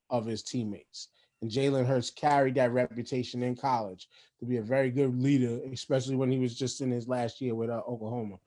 of 0.10 0.26
his 0.26 0.43
teammates. 0.43 1.10
And 1.41 1.49
Jalen 1.49 1.86
Hurts 1.86 2.10
carried 2.10 2.55
that 2.55 2.74
reputation 2.74 3.43
in 3.43 3.55
college 3.55 4.07
to 4.39 4.45
be 4.45 4.57
a 4.57 4.62
very 4.62 4.91
good 4.91 5.22
leader, 5.22 5.60
especially 5.72 6.16
when 6.16 6.32
he 6.32 6.39
was 6.39 6.55
just 6.55 6.82
in 6.82 6.91
his 6.91 7.07
last 7.07 7.39
year 7.41 7.55
with 7.55 7.70
uh, 7.70 7.82
Oklahoma. 7.88 8.38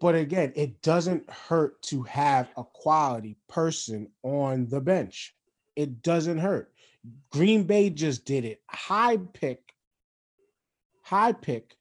But 0.00 0.14
again, 0.14 0.52
it 0.56 0.80
doesn't 0.80 1.28
hurt 1.28 1.82
to 1.82 2.02
have 2.04 2.48
a 2.56 2.64
quality 2.64 3.36
person 3.48 4.08
on 4.22 4.66
the 4.68 4.80
bench. 4.80 5.34
It 5.76 6.02
doesn't 6.02 6.38
hurt. 6.38 6.72
Green 7.30 7.64
Bay 7.64 7.90
just 7.90 8.24
did 8.24 8.44
it. 8.44 8.62
High 8.68 9.18
pick, 9.18 9.60
high 11.02 11.32
pick, 11.32 11.76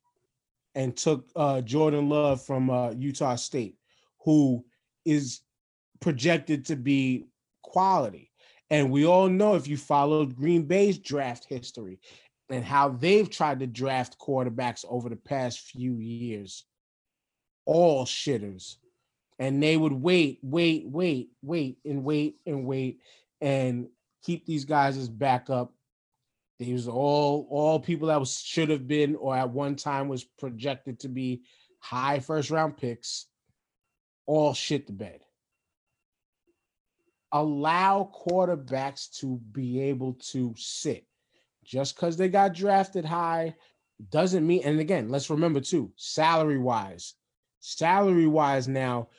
and 0.75 0.95
took 0.95 1.29
uh, 1.35 1.61
Jordan 1.61 2.09
Love 2.09 2.41
from 2.41 2.69
uh, 2.69 2.91
Utah 2.91 3.35
State, 3.35 3.77
who 4.23 4.65
is 5.05 5.41
projected 5.99 6.65
to 6.65 6.75
be 6.75 7.27
quality. 7.61 8.28
And 8.69 8.91
we 8.91 9.05
all 9.05 9.29
know 9.29 9.55
if 9.55 9.67
you 9.67 9.77
followed 9.77 10.35
Green 10.35 10.63
Bay's 10.63 10.97
draft 10.97 11.45
history 11.45 11.99
and 12.49 12.63
how 12.63 12.89
they've 12.89 13.29
tried 13.29 13.59
to 13.59 13.67
draft 13.67 14.17
quarterbacks 14.19 14.85
over 14.87 15.09
the 15.09 15.15
past 15.15 15.59
few 15.59 15.93
years, 15.95 16.65
all 17.65 18.05
shitters. 18.05 18.75
And 19.39 19.63
they 19.63 19.77
would 19.77 19.93
wait, 19.93 20.39
wait, 20.43 20.85
wait, 20.87 21.29
wait, 21.41 21.77
and 21.85 22.03
wait 22.03 22.35
and 22.45 22.65
wait 22.65 22.99
and 23.41 23.87
keep 24.23 24.45
these 24.45 24.65
guys 24.65 24.97
as 24.97 25.09
backup. 25.09 25.73
These 26.59 26.89
all 26.89 27.47
all 27.49 27.79
people 27.79 28.09
that 28.09 28.19
was 28.19 28.41
should 28.41 28.69
have 28.69 28.85
been 28.85 29.15
or 29.15 29.35
at 29.35 29.49
one 29.49 29.77
time 29.77 30.09
was 30.09 30.25
projected 30.25 30.99
to 30.99 31.07
be 31.07 31.43
high 31.79 32.19
first 32.19 32.51
round 32.51 32.75
picks, 32.75 33.27
all 34.25 34.53
shit 34.53 34.85
the 34.85 34.91
bed. 34.91 35.21
Allow 37.31 38.11
quarterbacks 38.15 39.11
to 39.19 39.39
be 39.51 39.81
able 39.81 40.13
to 40.31 40.53
sit. 40.57 41.05
Just 41.63 41.95
because 41.95 42.17
they 42.17 42.29
got 42.29 42.55
drafted 42.55 43.05
high 43.05 43.55
doesn't 44.09 44.47
mean, 44.47 44.63
and 44.63 44.79
again, 44.79 45.09
let's 45.09 45.29
remember 45.29 45.59
too, 45.59 45.91
salary 45.95 46.57
wise, 46.57 47.13
salary 47.59 48.27
wise 48.27 48.67
now 48.67 49.09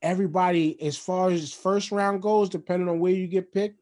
everybody 0.00 0.80
as 0.80 0.96
far 0.96 1.30
as 1.30 1.52
first 1.52 1.90
round 1.90 2.22
goes 2.22 2.48
depending 2.48 2.88
on 2.88 3.00
where 3.00 3.12
you 3.12 3.26
get 3.26 3.52
picked 3.52 3.80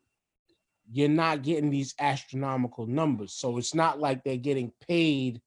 you're 0.91 1.09
not 1.09 1.43
getting 1.43 1.71
these 1.71 1.95
astronomical 1.99 2.87
numbers. 2.87 3.33
So 3.33 3.59
it's 3.59 3.75
not 3.75 3.99
like 3.99 4.23
they're 4.23 4.37
getting 4.37 4.73
paid 4.87 5.41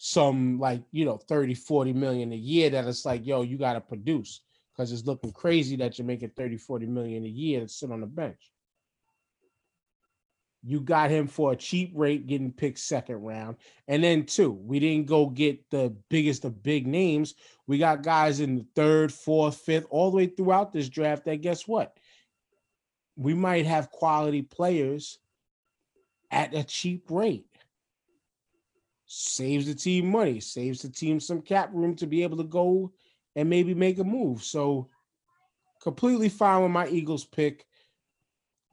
some 0.00 0.60
like 0.60 0.80
you 0.92 1.04
know 1.04 1.16
30 1.16 1.54
40 1.54 1.92
million 1.92 2.32
a 2.32 2.36
year 2.36 2.70
that 2.70 2.86
it's 2.86 3.04
like 3.04 3.26
yo 3.26 3.42
you 3.42 3.58
got 3.58 3.72
to 3.72 3.80
produce 3.80 4.42
because 4.78 4.92
it's 4.92 5.04
looking 5.04 5.32
crazy 5.32 5.74
that 5.74 5.98
you're 5.98 6.06
making 6.06 6.30
30 6.30 6.56
40 6.56 6.86
million 6.86 7.24
a 7.24 7.28
year 7.28 7.60
to 7.62 7.68
sit 7.68 7.90
on 7.90 8.00
the 8.00 8.06
bench 8.06 8.52
you 10.62 10.80
got 10.80 11.10
him 11.10 11.26
for 11.26 11.52
a 11.52 11.56
cheap 11.56 11.92
rate, 11.94 12.26
getting 12.26 12.52
picked 12.52 12.80
second 12.80 13.16
round. 13.22 13.56
And 13.86 14.02
then 14.02 14.24
two, 14.24 14.50
we 14.50 14.80
didn't 14.80 15.06
go 15.06 15.26
get 15.26 15.70
the 15.70 15.94
biggest 16.10 16.44
of 16.44 16.62
big 16.62 16.86
names. 16.86 17.34
We 17.66 17.78
got 17.78 18.02
guys 18.02 18.40
in 18.40 18.56
the 18.56 18.66
third, 18.74 19.12
fourth, 19.12 19.56
fifth, 19.56 19.86
all 19.90 20.10
the 20.10 20.16
way 20.16 20.26
throughout 20.26 20.72
this 20.72 20.88
draft. 20.88 21.26
That 21.26 21.42
guess 21.42 21.68
what? 21.68 21.96
We 23.16 23.34
might 23.34 23.66
have 23.66 23.90
quality 23.90 24.42
players 24.42 25.18
at 26.30 26.54
a 26.54 26.64
cheap 26.64 27.04
rate. 27.08 27.46
Saves 29.06 29.66
the 29.66 29.74
team 29.74 30.10
money, 30.10 30.40
saves 30.40 30.82
the 30.82 30.90
team 30.90 31.20
some 31.20 31.40
cap 31.40 31.70
room 31.72 31.94
to 31.96 32.06
be 32.06 32.24
able 32.24 32.36
to 32.38 32.44
go 32.44 32.92
and 33.38 33.48
maybe 33.48 33.72
make 33.72 34.00
a 34.00 34.04
move. 34.04 34.42
So 34.42 34.88
completely 35.80 36.28
fine 36.28 36.62
with 36.62 36.72
my 36.72 36.88
Eagles 36.88 37.24
pick. 37.24 37.64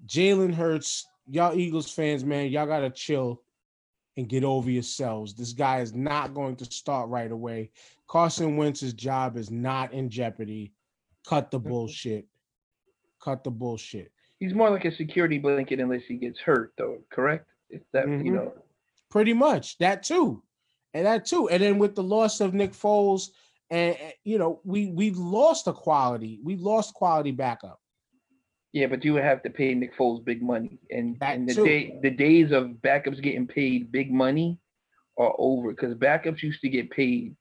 Jalen 0.07 0.55
Hurts 0.55 1.05
y'all 1.27 1.55
Eagles 1.55 1.91
fans, 1.91 2.23
man, 2.23 2.49
y'all 2.49 2.65
gotta 2.65 2.89
chill 2.89 3.43
and 4.17 4.27
get 4.27 4.43
over 4.43 4.71
yourselves. 4.71 5.35
This 5.35 5.53
guy 5.53 5.81
is 5.81 5.93
not 5.93 6.33
going 6.33 6.55
to 6.57 6.65
start 6.65 7.09
right 7.09 7.31
away. 7.31 7.69
Carson 8.07 8.57
Wentz's 8.57 8.93
job 8.93 9.37
is 9.37 9.51
not 9.51 9.93
in 9.93 10.09
jeopardy. 10.09 10.73
Cut 11.27 11.51
the 11.51 11.59
bullshit. 11.59 12.25
Cut 13.21 13.43
the 13.43 13.51
bullshit. 13.51 14.11
He's 14.39 14.53
more 14.53 14.69
like 14.69 14.85
a 14.85 14.95
security 14.95 15.37
blanket 15.37 15.79
unless 15.79 16.03
he 16.07 16.15
gets 16.15 16.39
hurt, 16.39 16.73
though. 16.77 16.99
Correct? 17.09 17.47
If 17.69 17.81
that 17.91 18.07
Mhm. 18.07 18.25
you 18.25 18.31
know, 18.31 18.53
Pretty 19.09 19.33
much 19.33 19.77
that 19.77 20.03
too, 20.03 20.43
and 20.93 21.05
that 21.05 21.25
too. 21.25 21.47
And 21.49 21.61
then 21.61 21.77
with 21.77 21.95
the 21.95 22.03
loss 22.03 22.41
of 22.41 22.53
Nick 22.53 22.71
Foles, 22.71 23.31
and 23.69 23.95
and, 23.97 24.13
you 24.23 24.37
know, 24.37 24.61
we 24.63 24.87
we 24.91 25.11
lost 25.11 25.67
a 25.67 25.73
quality. 25.73 26.39
We 26.43 26.55
lost 26.57 26.93
quality 26.93 27.31
backup. 27.31 27.79
yeah, 28.73 28.87
but 28.87 29.03
you 29.05 29.13
would 29.13 29.23
have 29.23 29.41
to 29.43 29.49
pay 29.49 29.73
Nick 29.73 29.97
Foles 29.97 30.23
big 30.23 30.41
money, 30.41 30.79
and, 30.91 31.17
That 31.19 31.35
and 31.37 31.47
the 31.47 31.53
too. 31.55 31.65
day 31.65 31.99
the 32.01 32.11
days 32.11 32.51
of 32.51 32.63
backups 32.83 33.21
getting 33.21 33.47
paid 33.47 33.91
big 33.91 34.11
money 34.11 34.59
are 35.17 35.33
over 35.37 35.71
because 35.71 35.95
backups 35.95 36.41
used 36.43 36.61
to 36.61 36.69
get 36.69 36.89
paid. 36.91 37.35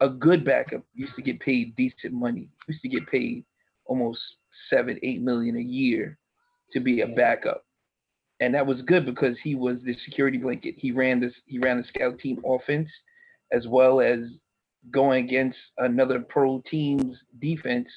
A 0.00 0.08
good 0.08 0.44
backup 0.44 0.82
used 0.94 1.14
to 1.16 1.22
get 1.22 1.40
paid 1.40 1.74
decent 1.76 2.12
money. 2.14 2.48
Used 2.68 2.82
to 2.82 2.88
get 2.88 3.06
paid 3.10 3.44
almost 3.86 4.20
seven, 4.70 4.98
eight 5.02 5.20
million 5.20 5.56
a 5.56 5.60
year 5.60 6.18
to 6.72 6.80
be 6.80 7.00
a 7.00 7.06
backup. 7.08 7.64
And 8.40 8.54
that 8.54 8.66
was 8.66 8.80
good 8.82 9.04
because 9.04 9.36
he 9.42 9.56
was 9.56 9.78
the 9.82 9.96
security 10.04 10.38
blanket. 10.38 10.76
He 10.78 10.92
ran 10.92 11.18
this 11.20 11.34
he 11.46 11.58
ran 11.58 11.78
the 11.78 11.84
scout 11.88 12.18
team 12.20 12.40
offense 12.46 12.88
as 13.52 13.66
well 13.66 14.00
as 14.00 14.20
going 14.90 15.24
against 15.24 15.58
another 15.78 16.20
pro 16.20 16.62
team's 16.70 17.16
defense 17.40 17.88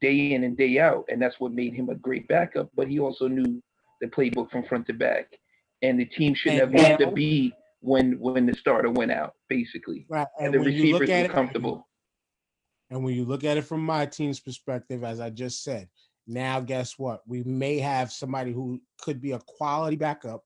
day 0.00 0.32
in 0.32 0.44
and 0.44 0.56
day 0.56 0.78
out. 0.78 1.04
And 1.08 1.20
that's 1.20 1.38
what 1.40 1.52
made 1.52 1.74
him 1.74 1.88
a 1.88 1.94
great 1.94 2.26
backup. 2.28 2.70
But 2.74 2.88
he 2.88 2.98
also 2.98 3.28
knew 3.28 3.62
the 4.00 4.06
playbook 4.08 4.50
from 4.50 4.64
front 4.64 4.86
to 4.88 4.92
back. 4.92 5.26
And 5.82 5.98
the 5.98 6.06
team 6.06 6.34
should 6.34 6.52
have 6.54 6.70
a 6.74 6.98
now- 6.98 7.10
beat 7.10 7.54
when 7.80 8.18
when 8.18 8.46
the 8.46 8.54
starter 8.54 8.90
went 8.90 9.10
out, 9.12 9.34
basically. 9.50 10.06
Right. 10.08 10.26
And, 10.38 10.46
And, 10.46 10.54
the 10.54 10.58
receivers 10.70 11.00
were 11.00 11.14
at 11.14 11.26
it, 11.26 11.30
comfortable. 11.30 11.86
And 12.90 13.04
when 13.04 13.14
you 13.14 13.24
look 13.24 13.44
at 13.44 13.58
it 13.58 13.62
from 13.62 13.84
my 13.84 14.06
team's 14.06 14.40
perspective, 14.40 15.04
as 15.04 15.20
I 15.20 15.28
just 15.28 15.62
said, 15.62 15.88
now 16.26 16.60
guess 16.60 16.98
what? 16.98 17.20
We 17.26 17.42
may 17.42 17.78
have 17.78 18.10
somebody 18.10 18.52
who 18.52 18.80
could 19.02 19.20
be 19.20 19.32
a 19.32 19.38
quality 19.40 19.96
backup 19.96 20.42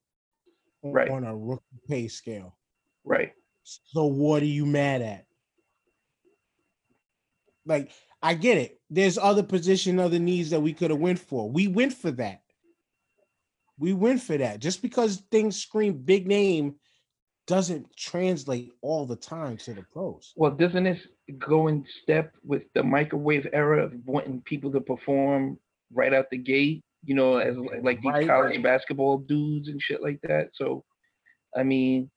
Right. 0.83 1.09
on 1.11 1.25
a 1.25 1.37
rookie 1.37 1.63
pay 1.87 2.09
scale. 2.09 2.57
Right. 3.05 3.33
So 3.63 4.07
what 4.07 4.43
are 4.43 4.47
you 4.47 4.67
mad 4.67 5.03
at? 5.03 5.27
Like, 7.69 7.91
I 8.23 8.35
get 8.35 8.59
it. 8.59 8.81
There's 8.91 9.19
other 9.19 9.43
position, 9.43 10.01
other 10.01 10.19
needs 10.19 10.51
that 10.51 10.61
we 10.61 10.73
could 10.73 10.91
have 10.91 10.99
went 10.99 11.19
for. 11.21 11.49
We 11.49 11.69
went 11.69 11.93
for 11.93 12.11
that. 12.13 12.41
We 13.79 13.93
went 13.93 14.23
for 14.23 14.37
that. 14.37 14.59
Just 14.59 14.83
because 14.83 15.23
things 15.31 15.61
scream 15.61 15.99
big 15.99 16.27
name 16.27 16.77
doesn't 17.47 17.95
translate 17.97 18.73
all 18.83 19.07
the 19.07 19.17
time 19.17 19.57
to 19.57 19.73
the 19.73 19.83
pros. 19.83 20.33
Well, 20.37 20.51
doesn't 20.51 20.85
this 20.85 21.01
go 21.39 21.69
in 21.69 21.85
step 22.03 22.35
with 22.45 22.63
the 22.75 22.83
microwave 22.83 23.47
era 23.53 23.85
of 23.85 23.93
wanting 24.05 24.43
people 24.43 24.73
to 24.73 24.81
perform 24.81 25.59
right 25.93 26.13
out 26.13 26.31
the 26.31 26.39
gate? 26.39 26.83
You 27.05 27.15
know, 27.15 27.37
as 27.37 27.57
like 27.57 28.01
these 28.03 28.13
Right. 28.13 28.27
college 28.27 28.63
basketball 28.63 29.19
dudes 29.19 29.69
and 29.69 29.81
shit 29.81 30.03
like 30.03 30.21
that. 30.23 30.51
So, 30.55 30.85
I 31.57 31.63
mean, 31.63 32.11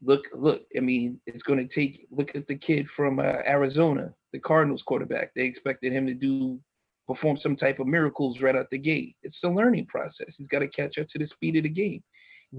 look, 0.00 0.24
look. 0.32 0.62
I 0.76 0.80
mean, 0.80 1.20
it's 1.26 1.42
going 1.42 1.66
to 1.66 1.74
take. 1.74 2.06
Look 2.10 2.36
at 2.36 2.46
the 2.46 2.56
kid 2.56 2.88
from 2.96 3.18
uh, 3.18 3.42
Arizona, 3.44 4.14
the 4.32 4.38
Cardinals 4.38 4.82
quarterback. 4.86 5.32
They 5.34 5.42
expected 5.44 5.92
him 5.92 6.06
to 6.06 6.14
do 6.14 6.58
perform 7.06 7.38
some 7.42 7.56
type 7.56 7.78
of 7.80 7.86
miracles 7.86 8.40
right 8.42 8.54
out 8.54 8.68
the 8.70 8.76
gate. 8.78 9.16
It's 9.22 9.38
a 9.42 9.48
learning 9.48 9.86
process. 9.86 10.28
He's 10.36 10.46
got 10.48 10.58
to 10.58 10.68
catch 10.68 10.98
up 10.98 11.08
to 11.08 11.18
the 11.18 11.26
speed 11.28 11.56
of 11.56 11.62
the 11.62 11.68
game. 11.70 12.02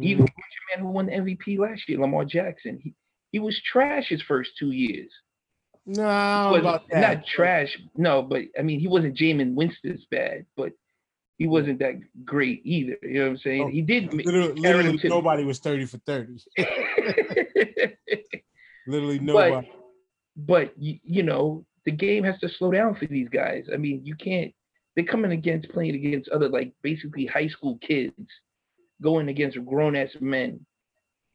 Even 0.02 0.26
Mm-hmm. 0.26 0.34
the 0.76 0.76
man 0.78 0.86
who 0.86 0.92
won 0.92 1.06
the 1.08 1.12
MVP 1.14 1.58
last 1.60 1.88
year, 1.88 2.00
Lamar 2.00 2.26
Jackson, 2.26 2.80
he, 2.82 2.94
he 3.32 3.40
was 3.40 3.60
trash 3.62 4.08
his 4.10 4.22
first 4.24 4.52
two 4.58 4.72
years. 4.72 5.12
No, 5.86 6.56
about 6.56 6.88
that. 6.90 7.00
not 7.18 7.26
trash. 7.26 7.76
No, 7.96 8.22
but 8.22 8.42
I 8.58 8.62
mean, 8.62 8.80
he 8.80 8.88
wasn't 8.88 9.18
Jameis 9.18 9.54
Winston's 9.56 10.06
bad, 10.12 10.46
but 10.56 10.74
he 11.40 11.48
wasn't 11.48 11.80
that 11.80 11.96
great 12.26 12.62
either. 12.66 12.98
You 13.02 13.14
know 13.14 13.22
what 13.24 13.30
I'm 13.32 13.38
saying? 13.38 13.64
Oh, 13.64 13.68
he 13.68 13.82
did. 13.82 14.14
Literally, 14.14 14.54
literally 14.54 15.00
nobody 15.06 15.44
was 15.46 15.58
30 15.60 15.86
for 15.86 15.98
30. 16.00 16.38
Literally 18.88 19.20
nobody. 19.20 19.68
but 19.68 19.79
you, 20.78 21.00
you 21.04 21.24
know, 21.24 21.66
the 21.86 21.92
game 21.92 22.24
has 22.24 22.40
to 22.40 22.50
slow 22.50 22.72
down 22.72 22.96
for 22.96 23.06
these 23.06 23.30
guys. 23.30 23.66
I 23.74 23.78
mean, 23.78 24.02
you 24.06 24.16
can't. 24.16 24.54
They're 24.96 25.06
coming 25.06 25.32
against 25.32 25.70
playing 25.70 25.96
against 25.96 26.30
other 26.30 26.50
like 26.50 26.74
basically 26.82 27.26
high 27.26 27.48
school 27.48 27.78
kids, 27.82 28.14
going 29.02 29.30
against 29.30 29.64
grown 29.66 29.96
ass 29.96 30.10
men 30.20 30.66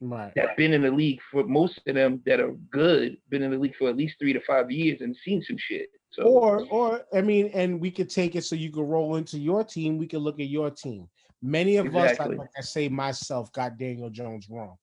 right. 0.01 0.33
that 0.37 0.57
been 0.57 0.73
in 0.73 0.83
the 0.83 0.91
league 0.91 1.21
for 1.31 1.45
most 1.45 1.81
of 1.87 1.95
them 1.95 2.21
that 2.27 2.41
are 2.41 2.53
good, 2.71 3.17
been 3.31 3.43
in 3.43 3.51
the 3.51 3.59
league 3.59 3.77
for 3.77 3.89
at 3.89 3.97
least 3.97 4.17
three 4.19 4.33
to 4.33 4.41
five 4.47 4.71
years 4.71 5.01
and 5.01 5.17
seen 5.25 5.43
some 5.43 5.57
shit. 5.59 5.89
So 6.11 6.25
Or, 6.25 6.65
or 6.71 7.03
I 7.13 7.21
mean, 7.21 7.51
and 7.55 7.81
we 7.81 7.91
could 7.91 8.11
take 8.11 8.37
it 8.37 8.45
so 8.45 8.55
you 8.55 8.71
could 8.71 8.89
roll 8.89 9.17
into 9.17 9.39
your 9.39 9.65
team. 9.65 9.99
We 9.99 10.07
could 10.07 10.21
look 10.21 10.41
at 10.41 10.49
your 10.49 10.71
team. 10.71 11.09
Many 11.43 11.77
of 11.77 11.87
Exactly. 11.87 12.37
us, 12.37 12.39
like 12.39 12.51
I 12.57 12.61
say 12.61 12.89
myself, 12.89 13.53
got 13.53 13.77
Daniel 13.79 14.11
Jones 14.11 14.47
wrong. 14.49 14.77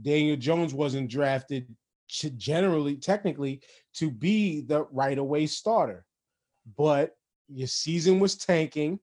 Daniel 0.00 0.36
Jones 0.36 0.74
wasn't 0.74 1.10
drafted 1.10 1.66
to 2.08 2.30
generally, 2.30 2.96
technically, 2.96 3.60
to 3.94 4.10
be 4.10 4.60
the 4.60 4.84
right 4.92 5.18
away 5.18 5.46
starter, 5.46 6.04
but 6.76 7.16
your 7.48 7.68
season 7.68 8.20
was 8.20 8.36
tanking. 8.36 8.98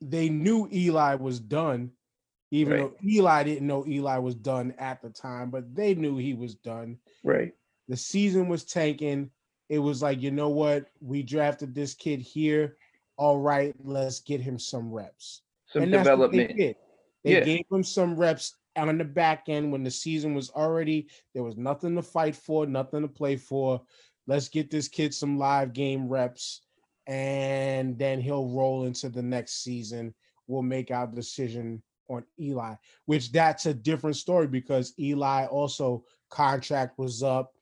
They 0.00 0.28
knew 0.28 0.68
Eli 0.72 1.14
was 1.16 1.40
done, 1.40 1.90
even 2.50 2.72
Right. 2.72 2.78
though 2.90 2.96
Eli 3.08 3.42
didn't 3.44 3.66
know 3.66 3.86
Eli 3.86 4.18
was 4.18 4.34
done 4.34 4.72
at 4.78 5.02
the 5.02 5.10
time, 5.10 5.50
but 5.50 5.74
they 5.74 5.94
knew 5.94 6.16
he 6.16 6.34
was 6.34 6.54
done 6.54 6.98
right, 7.22 7.52
the 7.88 7.96
season 7.96 8.48
was 8.48 8.64
tanking. 8.64 9.30
It 9.68 9.78
was 9.78 10.02
like, 10.02 10.20
you 10.20 10.30
know 10.30 10.48
what? 10.48 10.86
We 11.00 11.22
drafted 11.22 11.74
this 11.74 11.94
kid 11.94 12.20
here. 12.20 12.76
All 13.16 13.38
right, 13.38 13.74
let's 13.84 14.20
get 14.20 14.40
him 14.40 14.58
some 14.58 14.90
reps. 14.92 15.42
some 15.66 15.82
and 15.84 15.92
they 15.92 15.98
development. 15.98 16.56
did. 16.56 16.76
They 17.22 17.32
Yeah. 17.34 17.44
gave 17.44 17.64
him 17.70 17.84
some 17.84 18.16
reps 18.16 18.56
on 18.76 18.98
the 18.98 19.04
back 19.04 19.44
end 19.48 19.72
when 19.72 19.82
the 19.82 19.90
season 19.90 20.34
was 20.34 20.50
already 20.50 21.08
there 21.34 21.42
was 21.42 21.56
nothing 21.56 21.94
to 21.96 22.02
fight 22.02 22.36
for, 22.36 22.66
nothing 22.66 23.02
to 23.02 23.08
play 23.08 23.36
for. 23.36 23.82
Let's 24.26 24.48
get 24.48 24.70
this 24.70 24.88
kid 24.88 25.12
some 25.12 25.38
live 25.38 25.72
game 25.72 26.08
reps, 26.08 26.62
and 27.06 27.98
then 27.98 28.20
he'll 28.20 28.48
roll 28.48 28.84
into 28.84 29.08
the 29.08 29.22
next 29.22 29.64
season. 29.64 30.14
We'll 30.46 30.62
make 30.62 30.90
our 30.90 31.06
decision 31.06 31.82
on 32.08 32.24
Eli, 32.38 32.74
which 33.06 33.32
that's 33.32 33.66
a 33.66 33.74
different 33.74 34.16
story 34.16 34.46
because 34.46 34.92
Eli 34.98 35.46
also 35.46 36.04
contract 36.28 36.98
was 36.98 37.22
up. 37.22 37.52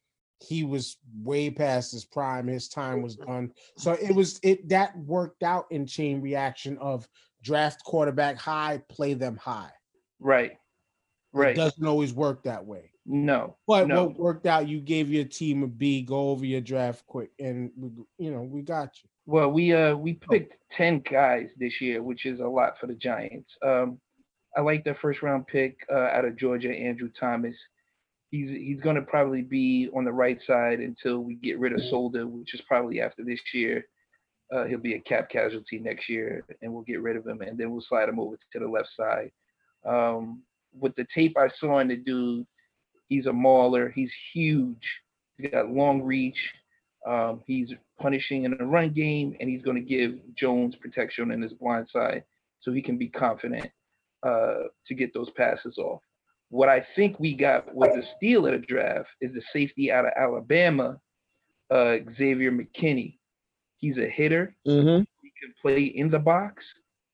He 0.40 0.62
was 0.62 0.98
way 1.22 1.50
past 1.50 1.92
his 1.92 2.04
prime. 2.04 2.46
His 2.46 2.68
time 2.68 3.02
was 3.02 3.16
done. 3.16 3.52
So 3.76 3.92
it 3.92 4.14
was 4.14 4.38
it 4.42 4.68
that 4.68 4.96
worked 4.96 5.42
out 5.42 5.66
in 5.70 5.86
chain 5.86 6.20
reaction 6.20 6.78
of 6.78 7.08
draft 7.42 7.82
quarterback 7.84 8.36
high, 8.36 8.82
play 8.88 9.14
them 9.14 9.36
high. 9.36 9.72
Right, 10.20 10.58
It 11.34 11.54
doesn't 11.54 11.86
always 11.86 12.12
work 12.12 12.42
that 12.44 12.64
way. 12.64 12.90
no, 13.06 13.56
But 13.66 13.88
no. 13.88 14.04
what 14.04 14.18
worked 14.18 14.46
out, 14.46 14.68
you 14.68 14.80
gave 14.80 15.10
your 15.10 15.24
team 15.24 15.62
a 15.62 15.66
B, 15.66 16.02
go 16.02 16.30
over 16.30 16.44
your 16.44 16.60
draft 16.60 17.06
quick, 17.06 17.30
and 17.38 17.70
we- 17.76 18.04
you 18.18 18.30
know, 18.30 18.42
we 18.42 18.62
got 18.62 19.02
you. 19.02 19.08
Well, 19.26 19.50
we 19.52 19.72
uh 19.74 19.94
we 19.96 20.18
Oh. 20.24 20.30
picked 20.30 20.54
ten 20.72 21.00
guys 21.00 21.50
this 21.58 21.80
year, 21.80 22.02
which 22.02 22.24
is 22.26 22.40
a 22.40 22.46
lot 22.48 22.78
for 22.78 22.86
the 22.86 22.94
Giants. 22.94 23.56
Um, 23.62 24.00
I 24.56 24.60
like 24.62 24.84
the 24.84 24.94
first 24.94 25.22
round 25.22 25.46
pick 25.46 25.84
uh, 25.90 25.94
out 26.16 26.24
of 26.24 26.36
Georgia, 26.36 26.72
Andrew 26.72 27.10
Thomas. 27.10 27.56
He's 28.30 28.48
he's 28.50 28.80
going 28.80 28.96
to 28.96 29.02
probably 29.02 29.42
be 29.42 29.88
on 29.94 30.04
the 30.04 30.12
right 30.12 30.40
side 30.42 30.80
until 30.80 31.20
we 31.20 31.34
get 31.34 31.58
rid 31.58 31.72
of 31.74 31.82
Solder, 31.84 32.26
which 32.26 32.54
is 32.54 32.60
probably 32.62 33.00
after 33.00 33.22
this 33.24 33.40
year. 33.54 33.86
Uh, 34.50 34.64
he'll 34.64 34.78
be 34.78 34.94
a 34.94 35.00
cap 35.00 35.28
casualty 35.28 35.78
next 35.78 36.08
year, 36.08 36.44
and 36.62 36.72
we'll 36.72 36.82
get 36.82 37.02
rid 37.02 37.16
of 37.16 37.26
him, 37.26 37.42
and 37.42 37.56
then 37.58 37.70
we'll 37.70 37.82
slide 37.82 38.08
him 38.08 38.18
over 38.18 38.38
to 38.52 38.58
the 38.58 38.66
left 38.68 38.88
side. 38.96 39.30
Um, 39.84 40.42
with 40.80 40.94
the 40.96 41.06
tape 41.14 41.36
I 41.36 41.48
saw 41.58 41.78
in 41.78 41.88
the 41.88 41.96
dude, 41.96 42.46
he's 43.08 43.26
a 43.26 43.32
mauler. 43.32 43.90
He's 43.90 44.10
huge. 44.32 44.82
He's 45.36 45.50
got 45.50 45.70
long 45.70 46.02
reach. 46.02 46.38
Um, 47.06 47.42
he's 47.46 47.72
punishing 48.00 48.44
in 48.44 48.56
the 48.56 48.64
run 48.64 48.92
game, 48.92 49.36
and 49.40 49.48
he's 49.48 49.62
going 49.62 49.76
to 49.76 49.88
give 49.88 50.18
Jones 50.36 50.74
protection 50.76 51.30
in 51.30 51.40
his 51.40 51.52
blind 51.52 51.88
side, 51.92 52.24
so 52.60 52.72
he 52.72 52.82
can 52.82 52.98
be 52.98 53.08
confident 53.08 53.70
uh, 54.22 54.64
to 54.86 54.94
get 54.94 55.14
those 55.14 55.30
passes 55.30 55.78
off. 55.78 56.00
What 56.50 56.68
I 56.68 56.84
think 56.96 57.20
we 57.20 57.34
got 57.34 57.74
with 57.74 57.92
the 57.94 58.02
steal 58.16 58.46
of 58.46 58.52
the 58.52 58.66
draft 58.66 59.08
is 59.20 59.32
the 59.34 59.42
safety 59.52 59.92
out 59.92 60.06
of 60.06 60.12
Alabama, 60.16 60.98
uh, 61.70 61.96
Xavier 62.16 62.50
McKinney. 62.50 63.18
He's 63.76 63.98
a 63.98 64.08
hitter. 64.08 64.56
Mm-hmm. 64.66 65.04
He 65.22 65.32
can 65.40 65.54
play 65.60 65.84
in 65.84 66.10
the 66.10 66.18
box 66.18 66.64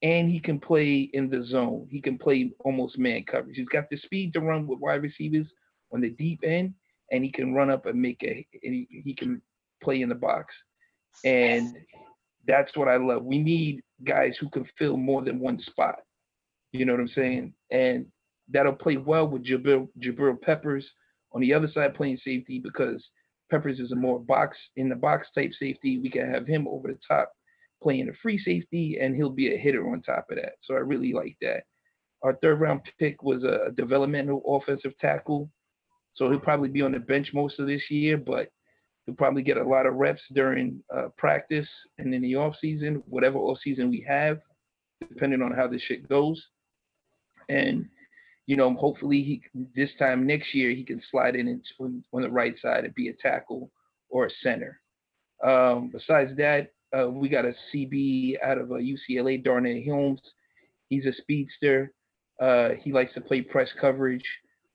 and 0.03 0.31
he 0.31 0.41
can 0.41 0.61
play 0.61 1.11
in 1.13 1.31
the 1.31 1.45
zone. 1.45 1.87
He 1.91 2.01
can 2.01 2.19
play 2.19 2.53
almost 2.61 2.99
man 2.99 3.25
coverage. 3.25 3.57
He's 3.57 3.69
got 3.69 3.89
the 3.91 3.97
speed 3.97 4.33
to 4.35 4.41
run 4.41 4.67
with 4.67 4.81
wide 4.81 5.03
receivers 5.03 5.47
on 5.93 6.01
the 6.01 6.11
deep 6.11 6.41
end, 6.43 6.75
and 7.11 7.25
he 7.25 7.31
can 7.31 7.55
run 7.55 7.71
up 7.71 7.87
and 7.87 8.01
make 8.01 8.23
a. 8.23 8.47
And 8.63 8.75
he, 8.75 9.03
he 9.05 9.15
can 9.15 9.41
play 9.83 10.03
in 10.03 10.09
the 10.09 10.15
box, 10.15 10.55
and 11.25 11.77
that's 12.47 12.77
what 12.77 12.89
I 12.89 12.97
love. 12.97 13.25
We 13.25 13.39
need 13.39 13.83
guys 14.05 14.37
who 14.39 14.49
can 14.51 14.67
fill 14.79 14.97
more 14.97 15.23
than 15.23 15.41
one 15.41 15.61
spot. 15.61 15.97
You 16.73 16.85
know 16.85 16.93
what 16.93 17.01
I'm 17.01 17.09
saying? 17.09 17.55
And 17.71 18.07
that'll 18.51 18.73
play 18.73 18.97
well 18.97 19.27
with 19.27 19.45
Jabril, 19.45 19.89
Jabril 20.01 20.41
Peppers 20.41 20.87
on 21.33 21.41
the 21.41 21.55
other 21.55 21.69
side 21.69 21.95
playing 21.95 22.19
safety 22.23 22.59
because 22.59 23.03
Peppers 23.51 23.81
is 23.81 23.93
a 23.93 23.97
more 23.97 24.19
box 24.19 24.59
in 24.77 24.89
the 24.89 24.97
box 24.97 25.29
type 25.35 25.53
safety. 25.59 25.99
We 25.99 26.11
can 26.11 26.31
have 26.31 26.47
him 26.47 26.67
over 26.69 26.89
the 26.89 26.99
top 27.07 27.33
playing 27.85 28.09
a 28.09 28.13
free 28.23 28.39
safety, 28.39 28.99
and 29.01 29.15
he'll 29.15 29.31
be 29.31 29.55
a 29.55 29.59
hitter 29.59 29.89
on 29.89 30.03
top 30.03 30.27
of 30.31 30.37
that. 30.37 30.55
So 30.63 30.75
I 30.75 30.79
really 30.79 31.13
like 31.13 31.37
that. 31.43 31.65
Our 32.23 32.35
third 32.37 32.59
round 32.59 32.81
pick 32.99 33.23
was 33.23 33.45
a 33.45 33.71
developmental 33.77 34.43
offensive 34.49 34.99
tackle. 34.99 35.51
So 36.15 36.31
he'll 36.31 36.41
probably 36.41 36.71
be 36.71 36.81
on 36.81 36.93
the 36.93 36.99
bench 36.99 37.31
most 37.35 37.61
of 37.61 37.67
this 37.67 37.83
year, 37.91 38.17
but 38.17 38.49
he'll 39.05 39.15
probably 39.15 39.43
get 39.43 39.59
a 39.59 39.69
lot 39.69 39.85
of 39.85 39.95
reps 39.95 40.23
during 40.33 40.83
uh, 40.95 41.09
practice 41.19 41.69
and 41.99 42.15
in 42.15 42.23
the 42.23 42.37
off 42.37 42.57
season, 42.61 43.03
whatever 43.07 43.37
off 43.39 43.59
season 43.63 43.91
we 43.91 44.05
have, 44.09 44.41
depending 45.09 45.43
on 45.43 45.53
how 45.53 45.69
this 45.69 45.83
shit 45.83 46.09
goes. 46.09 46.43
And 47.51 47.87
you 48.47 48.57
know, 48.57 48.75
hopefully 48.75 49.23
he 49.23 49.43
this 49.75 49.91
time 49.99 50.27
next 50.27 50.55
year 50.55 50.71
he 50.71 50.85
can 50.85 51.03
slide 51.11 51.37
in 51.37 51.63
on 51.81 52.23
the 52.23 52.31
right 52.31 52.55
side 52.61 52.85
and 52.85 52.95
be 52.95 53.09
a 53.09 53.15
tackle 53.15 53.71
or 54.09 54.27
a 54.27 54.31
center. 54.43 54.81
Um, 55.43 55.91
besides 55.93 56.37
that, 56.37 56.74
uh, 56.95 57.09
we 57.09 57.29
got 57.29 57.45
a 57.45 57.55
CB 57.73 58.35
out 58.43 58.59
of 58.59 58.71
uh, 58.71 58.77
UCLA, 58.77 59.43
Darnell 59.43 59.83
Holmes. 59.87 60.21
He's 60.89 61.07
a 61.07 61.13
speedster. 61.13 61.93
Uh, 62.41 62.71
he 62.83 62.93
likes 62.93 63.15
to 63.15 63.21
play 63.21 63.41
press 63.41 63.69
coverage, 63.81 64.25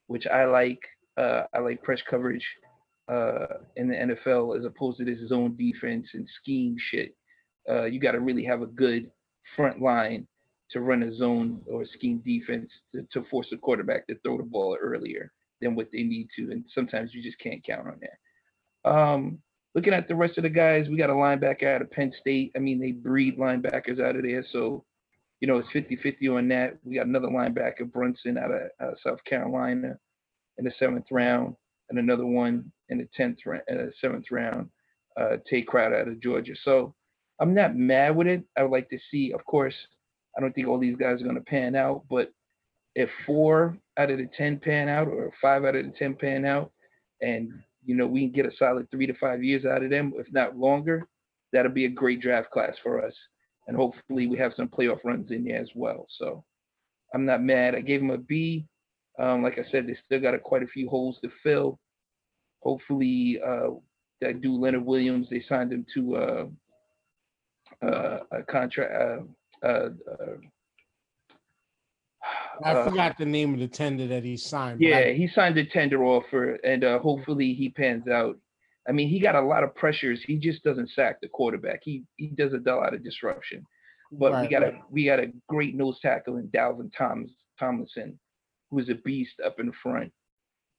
which 0.08 0.26
I 0.28 0.46
like. 0.46 0.80
Uh, 1.18 1.44
I 1.54 1.60
like 1.60 1.84
press 1.84 2.00
coverage 2.10 2.46
uh, 3.10 3.46
in 3.76 3.90
the 3.90 3.96
NFL 3.96 4.58
as 4.58 4.66
opposed 4.66 4.98
to 5.00 5.06
this 5.06 5.20
zone 5.28 5.56
defense 5.58 6.08
and 6.14 6.28
scheme 6.42 6.76
shit. 6.92 7.16
Uh, 7.70 7.86
you 7.86 8.00
got 8.00 8.14
to 8.14 8.20
really 8.20 8.46
have 8.46 8.62
a 8.62 8.68
good 8.68 9.12
front 9.56 9.82
line 9.82 10.28
to 10.72 10.82
run 10.82 11.04
a 11.04 11.16
zone 11.16 11.62
or 11.70 11.86
scheme 11.86 12.22
defense 12.26 12.70
to, 12.96 13.06
to 13.12 13.28
force 13.30 13.48
the 13.52 13.58
quarterback 13.58 14.08
to 14.08 14.16
throw 14.24 14.38
the 14.38 14.44
ball 14.44 14.78
earlier 14.80 15.32
than 15.62 15.76
what 15.76 15.90
they 15.92 16.04
need 16.04 16.28
to. 16.36 16.52
And 16.52 16.64
sometimes 16.74 17.14
you 17.14 17.22
just 17.22 17.40
can't 17.40 17.64
count 17.64 17.88
on 17.88 18.00
that. 18.02 18.90
Um, 18.90 19.40
looking 19.76 19.94
at 19.94 20.08
the 20.08 20.16
rest 20.16 20.38
of 20.38 20.44
the 20.44 20.50
guys, 20.50 20.88
we 20.90 20.98
got 20.98 21.10
a 21.10 21.14
linebacker 21.14 21.66
out 21.76 21.82
of 21.82 21.92
Penn 21.92 22.14
State. 22.20 22.52
I 22.56 22.60
mean, 22.60 22.80
they 22.80 22.92
breed 22.92 23.38
linebackers 23.38 24.02
out 24.02 24.16
of 24.16 24.24
there. 24.24 24.46
So, 24.52 24.86
you 25.42 25.48
know, 25.48 25.58
it's 25.58 25.72
50 25.72 25.96
50 25.98 26.28
on 26.30 26.48
that. 26.50 26.78
We 26.84 26.96
got 26.96 27.08
another 27.08 27.28
linebacker, 27.28 27.92
Brunson, 27.92 28.38
out 28.38 28.52
of, 28.52 28.62
out 28.82 28.94
of 28.94 29.00
South 29.04 29.24
Carolina 29.26 29.98
in 30.58 30.66
the 30.66 30.72
seventh 30.80 31.06
round, 31.12 31.56
and 31.90 32.00
another 32.00 32.26
one 32.26 32.72
in 32.90 32.98
the 33.00 33.08
10th, 33.18 33.38
ra- 33.46 33.60
uh, 33.72 33.88
seventh 34.02 34.26
round, 34.32 34.70
uh, 35.20 35.38
Tate 35.50 35.68
Crowder 35.68 35.98
out 36.02 36.08
of 36.08 36.22
Georgia. 36.22 36.54
So 36.64 36.96
I'm 37.40 37.54
not 37.54 37.76
mad 37.78 38.16
with 38.16 38.28
it. 38.28 38.44
I 38.58 38.64
would 38.64 38.72
like 38.72 38.90
to 38.90 39.00
see, 39.12 39.32
of 39.34 39.46
course, 39.46 39.76
I 40.38 40.42
don't 40.42 40.54
think 40.54 40.68
all 40.68 40.80
these 40.80 40.98
guys 40.98 41.22
are 41.22 41.26
going 41.26 41.36
to 41.36 41.42
pan 41.42 41.76
out, 41.76 42.04
but 42.10 42.32
if 42.96 43.10
four 43.26 43.78
out 43.98 44.12
of 44.12 44.18
the 44.18 44.30
10 44.38 44.60
pan 44.60 44.90
out 44.90 45.08
or 45.08 45.32
five 45.42 45.66
out 45.66 45.76
of 45.76 45.86
the 45.86 45.94
10 45.98 46.16
pan 46.16 46.46
out, 46.46 46.72
and 47.22 47.52
you 47.90 47.96
know, 47.96 48.06
we 48.06 48.20
can 48.20 48.32
get 48.32 48.46
a 48.46 48.56
solid 48.56 48.88
three 48.92 49.08
to 49.08 49.16
five 49.16 49.44
years 49.44 49.66
out 49.66 49.82
of 49.82 49.90
them, 49.90 50.14
if 50.16 50.32
not 50.32 50.56
longer, 50.56 51.08
that'll 51.52 51.72
be 51.72 51.86
a 51.86 51.90
great 51.90 52.22
draft 52.22 52.52
class 52.52 52.76
for 52.84 53.04
us. 53.04 53.16
And 53.68 53.76
hopefully 53.76 54.28
we 54.28 54.38
have 54.38 54.54
some 54.56 54.68
playoff 54.68 55.00
runs 55.04 55.32
in 55.32 55.44
there 55.44 55.60
as 55.60 55.72
well. 55.74 56.06
So 56.20 56.44
I'm 57.16 57.26
not 57.26 57.42
mad. 57.42 57.74
I 57.74 57.82
gave 57.82 58.00
them 58.00 58.12
a 58.12 58.20
B. 58.20 58.68
Um, 59.18 59.42
like 59.42 59.58
I 59.58 59.68
said, 59.72 59.88
they 59.88 59.98
still 60.06 60.22
got 60.22 60.36
a, 60.36 60.40
quite 60.40 60.62
a 60.62 60.68
few 60.68 60.88
holes 60.88 61.18
to 61.24 61.32
fill. 61.42 61.80
Hopefully, 62.62 63.40
uh, 63.44 63.70
that 64.22 64.40
dude 64.40 64.60
Leonard 64.60 64.86
Williams, 64.86 65.26
they 65.32 65.44
signed 65.50 65.74
him 65.74 65.84
to 65.96 66.16
uh, 66.16 66.46
uh, 67.84 68.20
a 68.32 68.44
contract. 68.44 69.24
I 72.64 72.74
uh, 72.74 72.84
forgot 72.84 73.18
the 73.18 73.26
name 73.26 73.54
of 73.54 73.60
the 73.60 73.68
tender 73.68 74.08
that 74.08 74.24
he 74.24 74.38
signed. 74.38 74.82
yeah, 74.82 74.98
I- 74.98 75.14
he 75.14 75.28
signed 75.28 75.58
a 75.58 75.66
tender 75.66 76.04
offer, 76.04 76.56
and 76.64 76.84
uh, 76.84 77.00
hopefully 77.00 77.54
he 77.54 77.70
pans 77.70 78.08
out. 78.08 78.38
I 78.88 78.92
mean, 78.92 79.10
he 79.10 79.20
got 79.20 79.36
a 79.36 79.42
lot 79.42 79.64
of 79.64 79.76
pressures. 79.76 80.22
He 80.26 80.38
just 80.38 80.64
doesn't 80.64 80.90
sack 80.92 81.22
the 81.22 81.28
quarterback. 81.28 81.82
He 81.84 82.04
he 82.18 82.28
does 82.28 82.54
a 82.54 82.58
lot 82.70 82.94
of 82.94 83.04
disruption. 83.04 83.66
But 84.12 84.40
we 84.40 84.48
Right, 84.48 84.50
got 84.50 84.64
a 84.64 84.72
we 84.90 85.06
got 85.06 85.20
a 85.20 85.32
great 85.48 85.76
nose 85.76 86.00
tackle 86.02 86.38
in 86.38 86.48
Dalvin 86.50 86.92
Thomas 86.98 87.32
Tomlinson, 87.60 88.20
who 88.72 88.80
is 88.80 88.90
a 88.90 88.96
beast 88.96 89.40
up 89.46 89.60
in 89.60 89.72
front, 89.74 90.12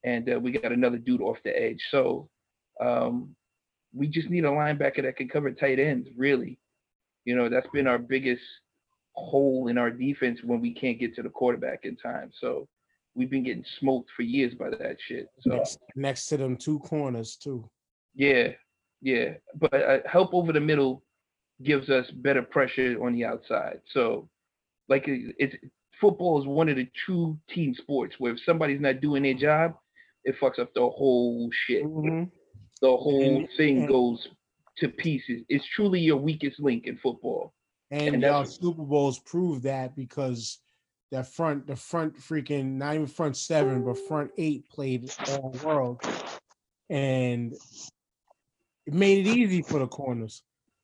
and 0.04 0.32
uh, 0.32 0.40
we 0.40 0.50
got 0.52 0.72
another 0.72 0.98
dude 0.98 1.20
off 1.22 1.38
the 1.44 1.56
edge. 1.56 1.82
So 1.90 2.28
um, 2.80 3.36
we 3.94 4.08
just 4.08 4.30
need 4.30 4.44
a 4.44 4.48
linebacker 4.48 5.02
that 5.02 5.16
can 5.16 5.28
cover 5.28 5.52
tight 5.52 5.78
ends. 5.78 6.08
Really, 6.16 6.58
you 7.24 7.36
know, 7.36 7.48
that's 7.48 7.68
been 7.72 7.86
our 7.86 7.98
biggest 7.98 8.42
hole 9.20 9.68
in 9.68 9.78
our 9.78 9.90
defense 9.90 10.40
when 10.42 10.60
we 10.60 10.72
can't 10.72 10.98
get 10.98 11.14
to 11.16 11.22
the 11.22 11.28
quarterback 11.28 11.80
in 11.84 11.96
time. 11.96 12.30
So 12.40 12.68
we've 13.14 13.30
been 13.30 13.44
getting 13.44 13.64
smoked 13.78 14.10
for 14.16 14.22
years 14.22 14.54
by 14.54 14.70
that 14.70 14.96
shit. 15.00 15.28
So. 15.40 15.50
Next, 15.56 15.78
next 15.96 16.26
to 16.26 16.36
them 16.36 16.56
two 16.56 16.78
corners 16.80 17.36
too. 17.36 17.68
Yeah, 18.14 18.52
yeah. 19.02 19.34
But 19.58 19.74
uh, 19.74 19.98
help 20.06 20.34
over 20.34 20.52
the 20.52 20.60
middle 20.60 21.02
gives 21.62 21.90
us 21.90 22.10
better 22.10 22.42
pressure 22.42 22.96
on 23.04 23.14
the 23.14 23.24
outside. 23.24 23.80
So, 23.92 24.28
like, 24.88 25.06
it- 25.08 25.34
it's 25.38 25.54
football 26.00 26.40
is 26.40 26.46
one 26.46 26.68
of 26.70 26.76
the 26.76 26.88
true 27.04 27.38
team 27.50 27.74
sports 27.74 28.14
where 28.18 28.32
if 28.32 28.40
somebody's 28.44 28.80
not 28.80 29.00
doing 29.02 29.22
their 29.22 29.34
job, 29.34 29.74
it 30.24 30.34
fucks 30.40 30.58
up 30.58 30.72
the 30.74 30.80
whole 30.80 31.50
shit. 31.66 31.84
Mhm. 31.84 32.30
The 32.80 32.96
whole 32.96 33.46
thing 33.58 33.84
goes 33.86 34.26
to 34.78 34.88
pieces. 34.88 35.42
It's 35.50 35.66
truly 35.66 36.00
your 36.00 36.16
weakest 36.16 36.58
link 36.60 36.86
in 36.86 36.96
football. 36.96 37.52
And, 37.90 38.14
And 38.14 38.22
y'all 38.22 38.44
Super 38.44 38.82
Bowls 38.82 39.18
prove 39.18 39.62
that 39.62 39.96
because 39.96 40.58
that 41.10 41.26
front, 41.26 41.66
the 41.66 41.76
front 41.76 42.16
freaking 42.16 42.74
not 42.74 42.94
even 42.94 43.06
front 43.06 43.36
seven, 43.36 43.84
but 43.84 43.98
front 43.98 44.30
eight 44.38 44.68
played 44.70 45.12
all 45.28 45.54
world, 45.64 46.00
and 46.88 47.52
it 48.86 48.94
made 48.94 49.26
it 49.26 49.30
easy 49.30 49.62
for 49.62 49.80
the 49.80 49.88
corners. 49.88 50.42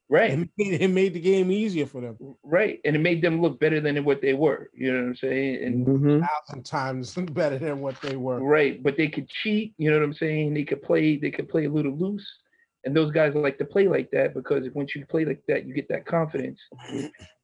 Right. 0.08 0.30
It 0.30 0.48
made, 0.56 0.80
it 0.80 0.88
made 0.88 1.14
the 1.14 1.20
game 1.20 1.50
easier 1.50 1.86
for 1.86 2.00
them. 2.00 2.16
Right. 2.44 2.80
And 2.84 2.94
it 2.94 3.00
made 3.00 3.22
them 3.22 3.42
look 3.42 3.58
better 3.58 3.80
than 3.80 4.04
what 4.04 4.20
they 4.22 4.34
were. 4.34 4.70
You 4.72 4.92
know 4.92 5.00
what 5.00 5.08
I'm 5.08 5.16
saying? 5.16 5.64
And 5.64 5.86
Mhm. 5.86 6.26
Thousand 6.46 6.64
times 6.64 7.14
better 7.32 7.58
than 7.58 7.80
what 7.80 8.00
they 8.02 8.14
were. 8.14 8.40
Right, 8.40 8.80
but 8.82 8.96
they 8.96 9.08
could 9.08 9.28
cheat. 9.28 9.74
You 9.78 9.90
know 9.90 9.98
what 9.98 10.04
I'm 10.04 10.14
saying? 10.14 10.54
They 10.54 10.64
could 10.64 10.82
play. 10.82 11.16
They 11.16 11.30
could 11.32 11.48
play 11.48 11.64
a 11.64 11.70
little 11.70 11.96
loose, 11.96 12.26
and 12.86 12.96
those 12.96 13.10
guys 13.10 13.34
like 13.34 13.58
to 13.58 13.64
play 13.64 13.88
like 13.88 14.08
that 14.12 14.32
because 14.32 14.64
once 14.72 14.94
you 14.94 15.04
play 15.04 15.24
like 15.24 15.42
that, 15.48 15.66
you 15.66 15.74
get 15.74 15.88
that 15.88 16.06
confidence. 16.06 16.60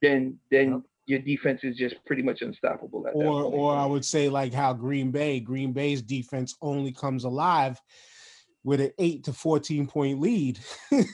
Then, 0.01 0.39
then 0.53 0.85
your 1.07 1.19
defense 1.19 1.65
is 1.65 1.77
just 1.77 1.97
pretty 2.07 2.23
much 2.23 2.43
unstoppable. 2.43 3.09
At 3.09 3.17
Or, 3.17 3.43
or 3.43 3.77
I 3.77 3.85
would 3.85 4.05
say 4.05 4.29
like 4.29 4.55
how 4.55 4.73
Green 4.73 5.11
Bay, 5.11 5.41
Green 5.41 5.73
Bay's 5.73 6.01
defense 6.01 6.57
only 6.63 6.93
comes 6.93 7.25
alive 7.25 7.81
with 8.63 8.81
an 8.81 8.93
eight 8.99 9.25
to 9.25 9.33
fourteen 9.33 9.89
point 9.89 10.21
lead. 10.21 10.61
real. 10.93 11.05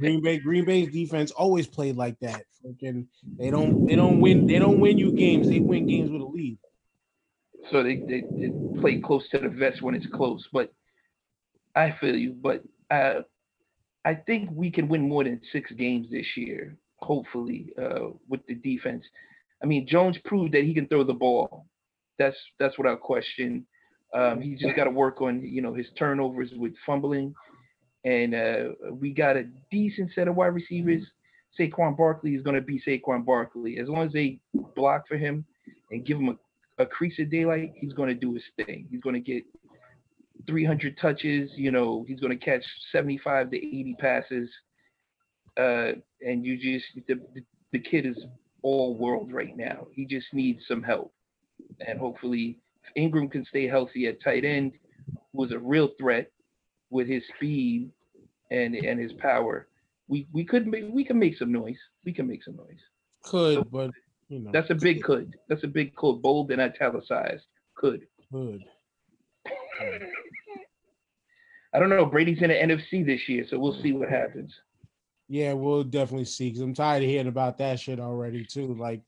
Green 0.00 0.22
Bay, 0.22 0.38
Green 0.38 0.64
Bay's 0.64 0.92
defense 0.92 1.30
always 1.30 1.68
played 1.68 1.96
like 1.96 2.18
that. 2.18 2.42
Freaking, 2.66 3.06
they 3.38 3.50
don't, 3.50 3.86
they 3.86 3.94
don't 3.94 4.20
win, 4.20 4.46
they 4.46 4.58
don't 4.58 4.80
win 4.80 4.98
you 4.98 5.12
games. 5.12 5.48
They 5.48 5.60
win 5.60 5.86
games 5.86 6.10
with 6.10 6.20
a 6.20 6.24
lead. 6.24 6.58
so 7.70 7.84
they, 7.84 7.96
they 7.96 8.22
they 8.22 8.50
play 8.80 8.98
close 8.98 9.28
to 9.28 9.38
the 9.38 9.48
vest 9.48 9.82
when 9.82 9.94
it's 9.94 10.06
close. 10.06 10.48
But 10.52 10.72
I 11.74 11.94
feel 12.00 12.16
you. 12.16 12.32
But 12.32 12.62
uh, 12.90 13.22
I 14.04 14.14
think 14.14 14.50
we 14.52 14.70
can 14.70 14.88
win 14.88 15.08
more 15.08 15.24
than 15.24 15.40
six 15.52 15.70
games 15.72 16.08
this 16.10 16.26
year. 16.36 16.76
Hopefully, 16.98 17.70
uh, 17.80 18.10
with 18.28 18.46
the 18.46 18.54
defense. 18.54 19.04
I 19.62 19.66
mean, 19.66 19.86
Jones 19.86 20.16
proved 20.24 20.54
that 20.54 20.64
he 20.64 20.72
can 20.72 20.86
throw 20.86 21.04
the 21.04 21.12
ball. 21.12 21.66
That's 22.18 22.36
that's 22.58 22.78
without 22.78 23.00
question. 23.00 23.66
Um, 24.14 24.40
he 24.40 24.54
just 24.54 24.76
got 24.76 24.84
to 24.84 24.90
work 24.90 25.20
on 25.20 25.42
you 25.42 25.60
know 25.60 25.74
his 25.74 25.86
turnovers 25.98 26.50
with 26.56 26.72
fumbling, 26.86 27.34
and 28.04 28.34
uh, 28.34 28.64
we 28.92 29.12
got 29.12 29.36
a 29.36 29.44
decent 29.70 30.12
set 30.14 30.28
of 30.28 30.36
wide 30.36 30.54
receivers. 30.54 31.02
Saquon 31.58 31.96
Barkley 31.96 32.34
is 32.34 32.42
going 32.42 32.56
to 32.56 32.62
be 32.62 32.80
Saquon 32.86 33.24
Barkley 33.24 33.78
as 33.78 33.88
long 33.88 34.06
as 34.06 34.12
they 34.12 34.38
block 34.74 35.06
for 35.08 35.16
him 35.16 35.44
and 35.90 36.04
give 36.04 36.18
him 36.18 36.28
a, 36.28 36.82
a 36.82 36.86
crease 36.86 37.18
of 37.18 37.30
daylight. 37.30 37.72
He's 37.76 37.92
going 37.92 38.08
to 38.08 38.14
do 38.14 38.34
his 38.34 38.42
thing. 38.56 38.86
He's 38.90 39.00
going 39.00 39.14
to 39.14 39.20
get 39.20 39.44
300 40.46 40.98
touches. 40.98 41.50
You 41.54 41.70
know, 41.70 42.04
he's 42.06 42.20
going 42.20 42.36
to 42.36 42.44
catch 42.44 42.64
75 42.92 43.50
to 43.50 43.56
80 43.56 43.96
passes. 43.98 44.50
Uh, 45.56 45.92
and 46.20 46.44
you 46.44 46.56
just 46.56 46.86
the, 47.06 47.20
the 47.72 47.78
kid 47.78 48.06
is 48.06 48.16
all 48.62 48.96
world 48.96 49.32
right 49.32 49.56
now. 49.56 49.86
He 49.92 50.04
just 50.04 50.26
needs 50.32 50.64
some 50.66 50.82
help, 50.82 51.12
and 51.86 51.98
hopefully 51.98 52.58
Ingram 52.96 53.28
can 53.28 53.44
stay 53.44 53.68
healthy 53.68 54.06
at 54.06 54.22
tight 54.22 54.44
end, 54.44 54.72
was 55.32 55.52
a 55.52 55.58
real 55.58 55.90
threat 55.98 56.30
with 56.90 57.06
his 57.06 57.22
speed 57.36 57.90
and 58.50 58.74
and 58.74 58.98
his 58.98 59.12
power. 59.12 59.68
We 60.08 60.26
we 60.32 60.44
could 60.44 60.66
make 60.66 60.86
we 60.90 61.04
can 61.04 61.18
make 61.18 61.36
some 61.38 61.52
noise. 61.52 61.78
We 62.04 62.12
can 62.12 62.26
make 62.26 62.42
some 62.42 62.56
noise. 62.56 62.80
Could, 63.22 63.70
but 63.70 63.90
you 64.28 64.40
know, 64.40 64.50
That's 64.52 64.70
a 64.70 64.74
big 64.74 65.02
could. 65.02 65.36
That's 65.48 65.64
a 65.64 65.68
big 65.68 65.94
could. 65.94 66.20
Bold 66.20 66.50
and 66.50 66.60
italicized. 66.60 67.44
Could. 67.74 68.06
could. 68.32 68.64
I 71.72 71.78
don't 71.78 71.88
know. 71.88 72.06
Brady's 72.06 72.42
in 72.42 72.48
the 72.48 72.54
NFC 72.54 73.04
this 73.04 73.28
year, 73.28 73.44
so 73.48 73.58
we'll 73.58 73.80
see 73.82 73.92
what 73.92 74.08
happens. 74.08 74.54
Yeah, 75.28 75.54
we'll 75.54 75.84
definitely 75.84 76.26
see. 76.26 76.52
Cause 76.52 76.60
I'm 76.60 76.74
tired 76.74 77.02
of 77.02 77.08
hearing 77.08 77.28
about 77.28 77.58
that 77.58 77.80
shit 77.80 77.98
already 77.98 78.44
too. 78.44 78.74
Like 78.74 79.02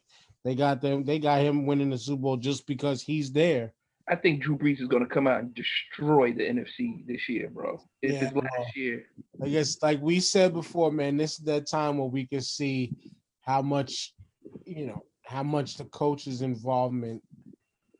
they 0.44 0.54
got 0.54 0.80
them, 0.80 1.04
they 1.04 1.18
got 1.18 1.40
him 1.40 1.66
winning 1.66 1.90
the 1.90 1.98
Super 1.98 2.22
Bowl 2.22 2.36
just 2.36 2.66
because 2.66 3.02
he's 3.02 3.32
there. 3.32 3.72
I 4.08 4.14
think 4.14 4.42
Drew 4.42 4.56
Brees 4.56 4.80
is 4.80 4.86
going 4.86 5.02
to 5.02 5.12
come 5.12 5.26
out 5.26 5.40
and 5.40 5.54
destroy 5.54 6.32
the 6.32 6.44
NFC 6.44 7.04
this 7.06 7.28
year, 7.28 7.50
bro. 7.50 7.80
It's 8.02 8.14
Yeah, 8.14 8.20
his 8.20 8.34
last 8.34 8.76
year. 8.76 9.04
I 9.42 9.48
guess, 9.48 9.82
like 9.82 10.00
we 10.00 10.20
said 10.20 10.52
before, 10.52 10.92
man, 10.92 11.16
this 11.16 11.32
is 11.32 11.44
that 11.46 11.68
time 11.68 11.98
where 11.98 12.06
we 12.06 12.24
can 12.24 12.40
see 12.40 12.94
how 13.40 13.62
much, 13.62 14.14
you 14.64 14.86
know, 14.86 15.02
how 15.24 15.42
much 15.42 15.76
the 15.76 15.86
coach's 15.86 16.42
involvement 16.42 17.20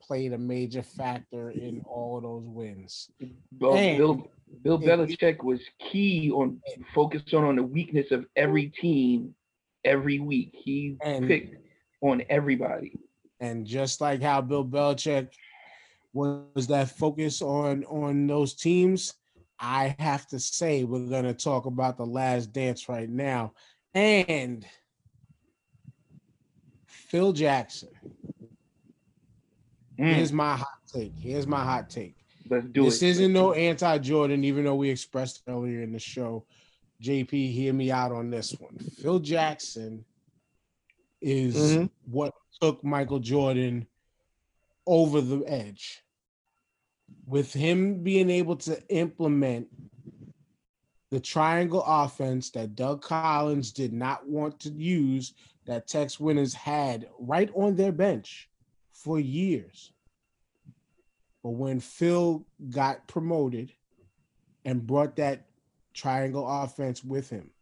played 0.07 0.33
a 0.33 0.39
major 0.39 0.83
factor 0.99 1.51
in 1.51 1.83
all 1.87 2.17
of 2.17 2.23
those 2.23 2.45
wins. 2.47 3.11
Bill, 3.59 3.75
And- 3.75 3.99
Bill, 3.99 4.29
Bill. 4.63 4.79
Belichick 4.79 5.43
was 5.43 5.61
key 5.91 6.31
on 6.31 6.61
focused 6.95 7.35
on, 7.35 7.45
on 7.45 7.57
the 7.57 7.63
weakness 7.63 8.11
of 8.13 8.27
every 8.37 8.69
team 8.69 9.35
every 9.85 10.19
week. 10.19 10.51
He 10.53 10.97
And- 11.03 11.27
picked 11.27 11.57
on 12.01 12.23
everybody. 12.29 12.99
And 13.41 13.67
just 13.67 14.01
like 14.01 14.23
how 14.23 14.41
Bill 14.41 14.65
Belichick 14.65 15.29
was 16.15 16.67
that 16.69 16.89
focus 16.91 17.43
on 17.43 17.85
on 17.85 18.27
those 18.27 18.55
teams, 18.55 19.13
I 19.61 19.95
have 19.99 20.27
to 20.29 20.39
say 20.41 20.85
we're 20.85 21.09
gonna 21.11 21.35
talk 21.35 21.67
about 21.67 21.99
the 21.99 22.07
last 22.07 22.53
dance 22.53 22.89
right 22.89 23.09
now. 23.11 23.53
And 23.93 24.65
Phil 26.87 27.33
Jackson. 27.33 27.91
Mm, 29.99 30.15
Here's 30.15 30.33
my 30.33 30.57
hot 30.57 30.79
take. 30.93 31.13
Here's 31.19 31.47
my 31.47 31.63
hot 31.65 31.89
take. 31.91 32.17
let's 32.49 32.67
do 32.69 32.85
this 32.85 33.03
it. 33.03 33.09
isn't 33.09 33.33
no 33.33 33.53
anti-Jordan, 33.53 34.45
even 34.45 34.65
though 34.65 34.75
we 34.77 34.91
expressed 34.91 35.43
earlier 35.49 35.83
in 35.83 35.93
the 35.93 35.99
show. 35.99 36.45
JP, 37.03 37.53
hear 37.53 37.73
me 37.73 37.91
out 37.91 38.13
on 38.13 38.31
this 38.31 38.53
one. 38.53 38.77
Phil 38.79 39.19
Jackson 39.19 40.05
is 41.21 41.57
Mhm. 41.57 41.91
what 42.11 42.35
took 42.61 42.83
Michael 42.85 43.19
Jordan 43.19 43.87
over 44.87 45.21
the 45.21 45.43
edge. 45.47 46.03
With 47.27 47.53
him 47.53 48.03
being 48.03 48.31
able 48.31 48.57
to 48.57 48.81
implement 48.89 49.69
the 51.11 51.21
triangle 51.21 51.83
offense 51.87 52.51
that 52.51 52.75
Doug 52.77 53.03
Collins 53.03 53.73
did 53.73 53.93
not 53.93 54.29
want 54.29 54.59
to 54.61 54.71
use, 54.71 55.35
that 55.67 55.87
Tex 55.89 56.19
Winters 56.21 56.55
had 56.55 57.09
right 57.19 57.51
on 57.55 57.77
their 57.77 57.93
bench 57.93 58.49
for 59.07 59.21
years. 59.21 59.93
But 61.45 61.51
when 61.51 61.79
Phil 61.79 62.45
got 62.71 63.07
promoted 63.07 63.73
and 64.65 64.85
brought 64.85 65.15
that 65.15 65.47
triangle 65.95 66.45
offense 66.45 67.05
with 67.05 67.31
him, 67.31 67.53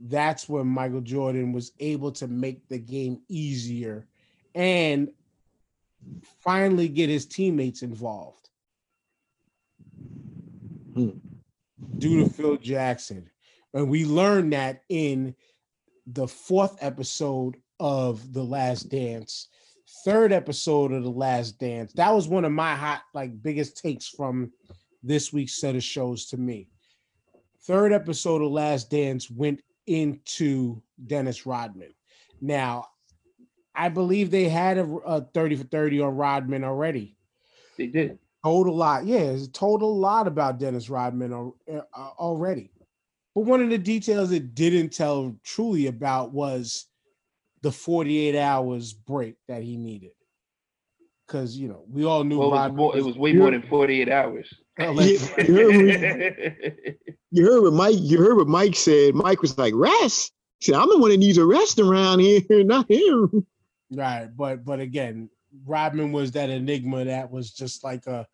that's 0.00 0.48
when 0.48 0.66
Michael 0.66 1.00
Jordan 1.00 1.52
was 1.52 1.70
able 1.78 2.10
to 2.12 2.26
make 2.26 2.68
the 2.68 2.78
game 2.78 3.20
easier 3.28 4.08
and 4.56 5.10
finally 6.40 6.88
get 6.88 7.08
his 7.08 7.24
teammates 7.24 7.82
involved. 7.82 8.48
Hmm. 10.92 11.10
Due 11.98 12.24
to 12.24 12.30
Phil 12.30 12.56
Jackson. 12.56 13.30
And 13.74 13.88
we 13.88 14.06
learned 14.06 14.54
that 14.54 14.82
in 14.88 15.36
the 16.04 16.26
fourth 16.26 16.76
episode 16.80 17.58
of 17.80 18.32
The 18.32 18.42
Last 18.42 18.88
Dance, 18.88 19.48
third 20.04 20.32
episode 20.32 20.92
of 20.92 21.02
The 21.02 21.10
Last 21.10 21.58
Dance. 21.58 21.92
That 21.94 22.14
was 22.14 22.28
one 22.28 22.44
of 22.44 22.52
my 22.52 22.74
hot, 22.74 23.02
like, 23.14 23.42
biggest 23.42 23.76
takes 23.82 24.08
from 24.08 24.52
this 25.02 25.32
week's 25.32 25.60
set 25.60 25.76
of 25.76 25.82
shows 25.82 26.26
to 26.26 26.36
me. 26.36 26.68
Third 27.62 27.92
episode 27.92 28.42
of 28.42 28.50
Last 28.50 28.90
Dance 28.90 29.30
went 29.30 29.62
into 29.86 30.82
Dennis 31.06 31.46
Rodman. 31.46 31.94
Now, 32.40 32.86
I 33.74 33.88
believe 33.88 34.30
they 34.30 34.48
had 34.48 34.78
a, 34.78 34.84
a 34.84 35.20
30 35.20 35.56
for 35.56 35.64
30 35.64 36.00
on 36.00 36.16
Rodman 36.16 36.64
already. 36.64 37.16
They 37.76 37.86
did. 37.88 38.18
told 38.42 38.66
a 38.66 38.72
lot. 38.72 39.04
Yeah, 39.04 39.18
it's 39.18 39.48
told 39.48 39.82
a 39.82 39.86
lot 39.86 40.26
about 40.26 40.58
Dennis 40.58 40.88
Rodman 40.88 41.32
uh, 41.32 41.80
already. 41.94 42.72
But 43.34 43.44
one 43.44 43.62
of 43.62 43.68
the 43.68 43.78
details 43.78 44.32
it 44.32 44.54
didn't 44.54 44.94
tell 44.94 45.36
truly 45.44 45.88
about 45.88 46.32
was 46.32 46.86
the 47.62 47.72
48 47.72 48.36
hours 48.36 48.92
break 48.92 49.36
that 49.48 49.62
he 49.62 49.76
needed. 49.76 50.10
Because 51.26 51.56
you 51.56 51.68
know, 51.68 51.84
we 51.90 52.04
all 52.04 52.22
knew 52.24 52.38
Well, 52.38 52.48
it 52.48 52.68
was, 52.68 52.72
more, 52.72 52.92
it 52.94 52.98
was 52.98 53.06
was 53.06 53.18
way 53.18 53.32
more 53.32 53.50
than 53.50 53.62
48 53.62 54.08
hours. 54.08 54.48
allegedly- 54.78 55.44
You 55.48 55.54
heard, 55.54 56.96
you 57.32 57.44
heard 57.44 57.62
what 57.62 57.72
Mike. 57.72 57.96
You 57.98 58.18
heard 58.18 58.36
what 58.36 58.46
Mike 58.46 58.76
said. 58.76 59.14
Mike 59.14 59.42
was 59.42 59.58
like, 59.58 59.74
"Rest." 59.76 60.32
He 60.60 60.66
said, 60.66 60.76
"I'm 60.76 60.88
the 60.88 60.98
one 60.98 61.10
that 61.10 61.16
needs 61.18 61.38
a 61.38 61.44
rest 61.44 61.78
around 61.80 62.20
here, 62.20 62.40
not 62.50 62.90
him." 62.90 63.44
Right, 63.90 64.28
but 64.34 64.64
but 64.64 64.78
again, 64.80 65.28
Rodman 65.64 66.12
was 66.12 66.30
that 66.32 66.50
enigma 66.50 67.04
that 67.06 67.30
was 67.30 67.50
just 67.50 67.82
like 67.84 68.06
a, 68.06 68.26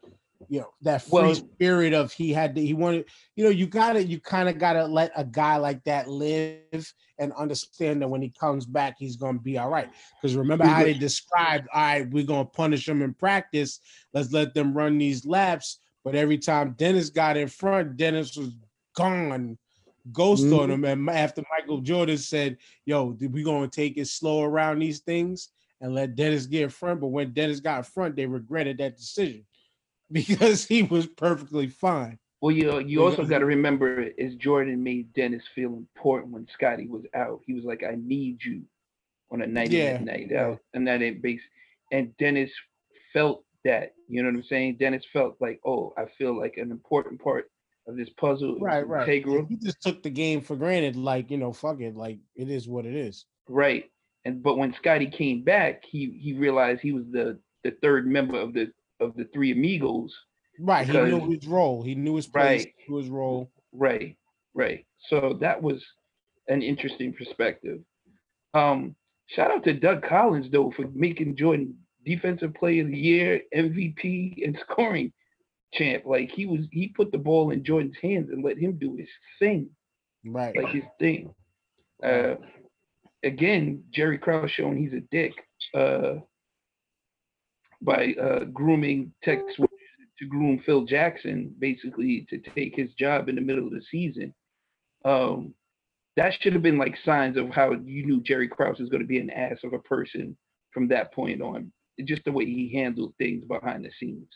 you 0.49 0.61
know, 0.61 0.69
that 0.83 1.03
free 1.03 1.23
Well- 1.23 1.35
spirit 1.35 1.93
of 1.95 2.13
he 2.13 2.33
had 2.33 2.55
to 2.55 2.65
he 2.65 2.75
wanted, 2.75 3.07
you 3.37 3.45
know, 3.45 3.51
you 3.51 3.67
gotta 3.67 4.05
you 4.05 4.21
kind 4.21 4.49
of 4.49 4.59
gotta 4.59 4.85
let 4.87 5.13
a 5.17 5.25
guy 5.25 5.57
like 5.57 5.83
that 5.85 6.09
live 6.09 6.93
and 7.19 7.33
understand 7.35 8.03
that 8.03 8.09
when 8.09 8.23
he 8.23 8.31
comes 8.31 8.67
back, 8.67 8.97
he's 8.99 9.17
gonna 9.17 9.39
be 9.39 9.59
all 9.59 9.69
right. 9.71 9.91
Because 10.21 10.37
remember 10.37 10.65
how 10.65 10.83
they 10.83 10.95
described, 10.95 11.69
all 11.73 11.81
right, 11.81 12.11
we're 12.11 12.27
gonna 12.27 12.45
punish 12.45 12.87
them 12.87 13.03
in 13.03 13.15
practice. 13.15 13.81
Let's 14.13 14.33
let 14.33 14.55
them 14.55 14.75
run 14.75 14.99
these 14.99 15.25
laps. 15.25 15.79
But 16.05 16.15
every 16.15 16.39
time 16.39 16.75
Dennis 16.77 17.11
got 17.11 17.37
in 17.37 17.49
front, 17.49 17.97
Dennis 17.97 18.37
was 18.37 18.57
gone, 18.97 19.57
ghost 20.13 20.45
on 20.53 20.69
Mhm. 20.69 20.73
him. 20.73 20.85
And 20.85 21.11
after 21.11 21.43
Michael 21.57 21.81
Jordan 21.81 22.19
said, 22.19 22.59
"Yo, 22.85 23.17
we 23.21 23.43
gonna 23.45 23.69
take 23.69 23.97
it 23.97 24.07
slow 24.09 24.43
around 24.43 24.81
these 24.81 24.99
things 24.99 25.51
and 25.81 25.95
let 25.95 26.17
Dennis 26.17 26.47
get 26.47 26.65
in 26.65 26.71
front." 26.71 27.01
But 27.01 27.09
when 27.09 27.33
Dennis 27.33 27.61
got 27.61 27.79
in 27.79 27.85
front, 27.85 28.17
they 28.17 28.27
regretted 28.27 28.79
that 28.79 28.97
decision 28.97 29.47
because 30.13 30.65
he 30.67 30.83
was 30.83 31.07
perfectly 31.07 31.69
fine. 31.69 32.19
Well, 32.41 32.51
you 32.51 32.81
you 32.81 33.05
also 33.05 33.25
got 33.25 33.39
to 33.39 33.47
remember 33.47 34.03
is 34.03 34.35
Jordan 34.35 34.83
made 34.83 35.13
Dennis 35.13 35.45
feel 35.55 35.75
important 35.75 36.33
when 36.33 36.47
Scottie 36.53 36.89
was 36.89 37.05
out. 37.15 37.41
He 37.47 37.55
was 37.55 37.65
like, 37.65 37.85
"I 37.85 37.97
need 37.97 38.43
you 38.45 38.63
on 39.31 39.43
a 39.43 39.47
night 39.47 39.71
Yeah, 39.71 39.97
in, 39.97 40.05
night 40.05 40.33
out," 40.33 40.59
and 40.75 40.87
that 40.89 41.03
it 41.03 41.23
base. 41.23 41.41
And 41.93 42.17
Dennis 42.17 42.51
felt 43.13 43.45
that. 43.65 43.95
You 44.09 44.23
know 44.23 44.29
what 44.29 44.37
I'm 44.37 44.45
saying? 44.45 44.77
Dennis 44.79 45.05
felt 45.13 45.37
like, 45.41 45.61
"Oh, 45.65 45.95
I 45.97 46.07
feel 46.19 46.37
like 46.37 46.57
an 46.57 46.71
important 46.73 47.23
part 47.23 47.49
of 47.87 47.97
this 47.97 48.09
puzzle. 48.11 48.59
Right, 48.59 48.87
right. 48.87 49.09
Integral, 49.09 49.47
He 49.47 49.57
just 49.57 49.81
took 49.81 50.03
the 50.03 50.11
game 50.11 50.41
for 50.41 50.57
granted, 50.57 50.97
like 50.97 51.31
you 51.31 51.39
know, 51.39 51.53
fuck 51.53 51.81
it, 51.81 51.97
like 51.97 52.19
it 52.35 52.51
is 52.51 52.69
what 52.69 52.87
it 52.87 52.95
is. 52.95 53.25
right?" 53.49 53.85
And 54.25 54.43
but 54.43 54.57
when 54.57 54.75
Scottie 54.75 55.07
came 55.11 55.43
back, 55.45 55.85
he 55.85 56.19
he 56.21 56.33
realized 56.33 56.81
he 56.81 56.93
was 56.93 57.05
the 57.13 57.39
the 57.63 57.71
third 57.83 58.07
member 58.07 58.39
of 58.39 58.53
the 58.53 58.73
of 59.03 59.15
the 59.17 59.25
three 59.33 59.53
amigos. 59.53 60.15
Right, 60.61 60.87
he 60.87 60.93
knew 60.93 61.31
his 61.31 61.47
role. 61.47 61.83
He 61.83 61.95
knew 61.95 62.17
his 62.17 62.27
place. 62.27 62.65
Right. 62.65 62.75
Knew 62.89 62.97
his 62.99 63.09
role. 63.09 63.51
Right, 63.73 64.17
right. 64.55 64.85
So 65.09 65.37
that 65.41 65.61
was 65.61 65.83
an 66.49 66.63
interesting 66.63 67.13
perspective. 67.13 67.81
Um, 68.55 68.95
shout 69.27 69.51
out 69.51 69.65
to 69.65 69.73
Doug 69.73 70.03
Collins 70.03 70.49
though 70.51 70.71
for 70.71 70.87
making 70.95 71.37
Jordan 71.37 71.75
Defensive 72.05 72.55
Player 72.55 72.83
of 72.83 72.89
the 72.89 72.99
Year, 72.99 73.41
MVP, 73.55 74.45
and 74.45 74.59
scoring 74.71 75.13
champ. 75.73 76.05
Like 76.05 76.31
he 76.31 76.47
was, 76.47 76.61
he 76.71 76.89
put 76.89 77.13
the 77.13 77.19
ball 77.19 77.51
in 77.51 77.65
Jordan's 77.65 77.97
hands 78.03 78.29
and 78.31 78.45
let 78.45 78.59
him 78.59 78.79
do 78.79 78.95
his 78.97 79.09
thing, 79.39 79.71
Right. 80.25 80.55
like 80.57 80.73
his 80.75 80.85
thing. 80.99 81.35
Uh, 82.05 82.35
again, 83.23 83.85
Jerry 83.91 84.19
Krause 84.19 84.51
showing 84.51 84.77
he's 84.77 84.93
a 84.93 85.01
dick 85.11 85.33
uh, 85.75 86.15
by 87.83 88.15
uh, 88.15 88.45
grooming 88.45 89.13
Tex 89.23 89.43
to 89.57 90.27
groom 90.27 90.63
Phil 90.65 90.85
Jackson, 90.85 91.55
basically 91.59 92.27
to 92.31 92.39
take 92.55 92.77
his 92.77 92.93
job 92.95 93.29
in 93.29 93.35
the 93.35 93.41
middle 93.41 93.67
of 93.67 93.73
the 93.73 93.83
season. 93.91 94.33
Um, 95.05 95.55
that 96.17 96.33
should 96.41 96.53
have 96.53 96.63
been 96.63 96.79
like 96.79 96.97
signs 97.05 97.37
of 97.37 97.51
how 97.51 97.73
you 97.73 98.07
knew 98.07 98.21
Jerry 98.21 98.49
Krause 98.49 98.79
was 98.79 98.89
going 98.89 99.01
to 99.01 99.07
be 99.07 99.19
an 99.19 99.31
ass 99.31 99.59
of 99.65 99.73
a 99.73 99.79
person 99.79 100.37
from 100.73 100.89
that 100.89 101.13
point 101.13 101.43
on. 101.43 101.73
Just 102.05 102.25
the 102.25 102.33
way 102.33 102.45
he 102.45 102.73
handled 102.75 103.15
things 103.19 103.45
behind 103.45 103.85
the 103.85 103.91
scenes. 103.99 104.29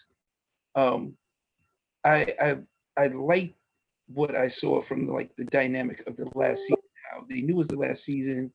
Um, 0.74 1.14
I 2.04 2.34
I 2.40 2.56
I 2.96 3.06
like 3.08 3.54
what 4.12 4.34
I 4.34 4.52
saw 4.60 4.84
from 4.86 5.08
like 5.08 5.30
the 5.36 5.44
dynamic 5.44 6.02
of 6.06 6.16
the 6.16 6.26
last 6.34 6.60
season. 6.62 6.76
How 7.10 7.24
they 7.28 7.40
knew 7.40 7.54
it 7.54 7.58
was 7.58 7.66
the 7.68 7.76
last 7.76 8.00
season, 8.04 8.52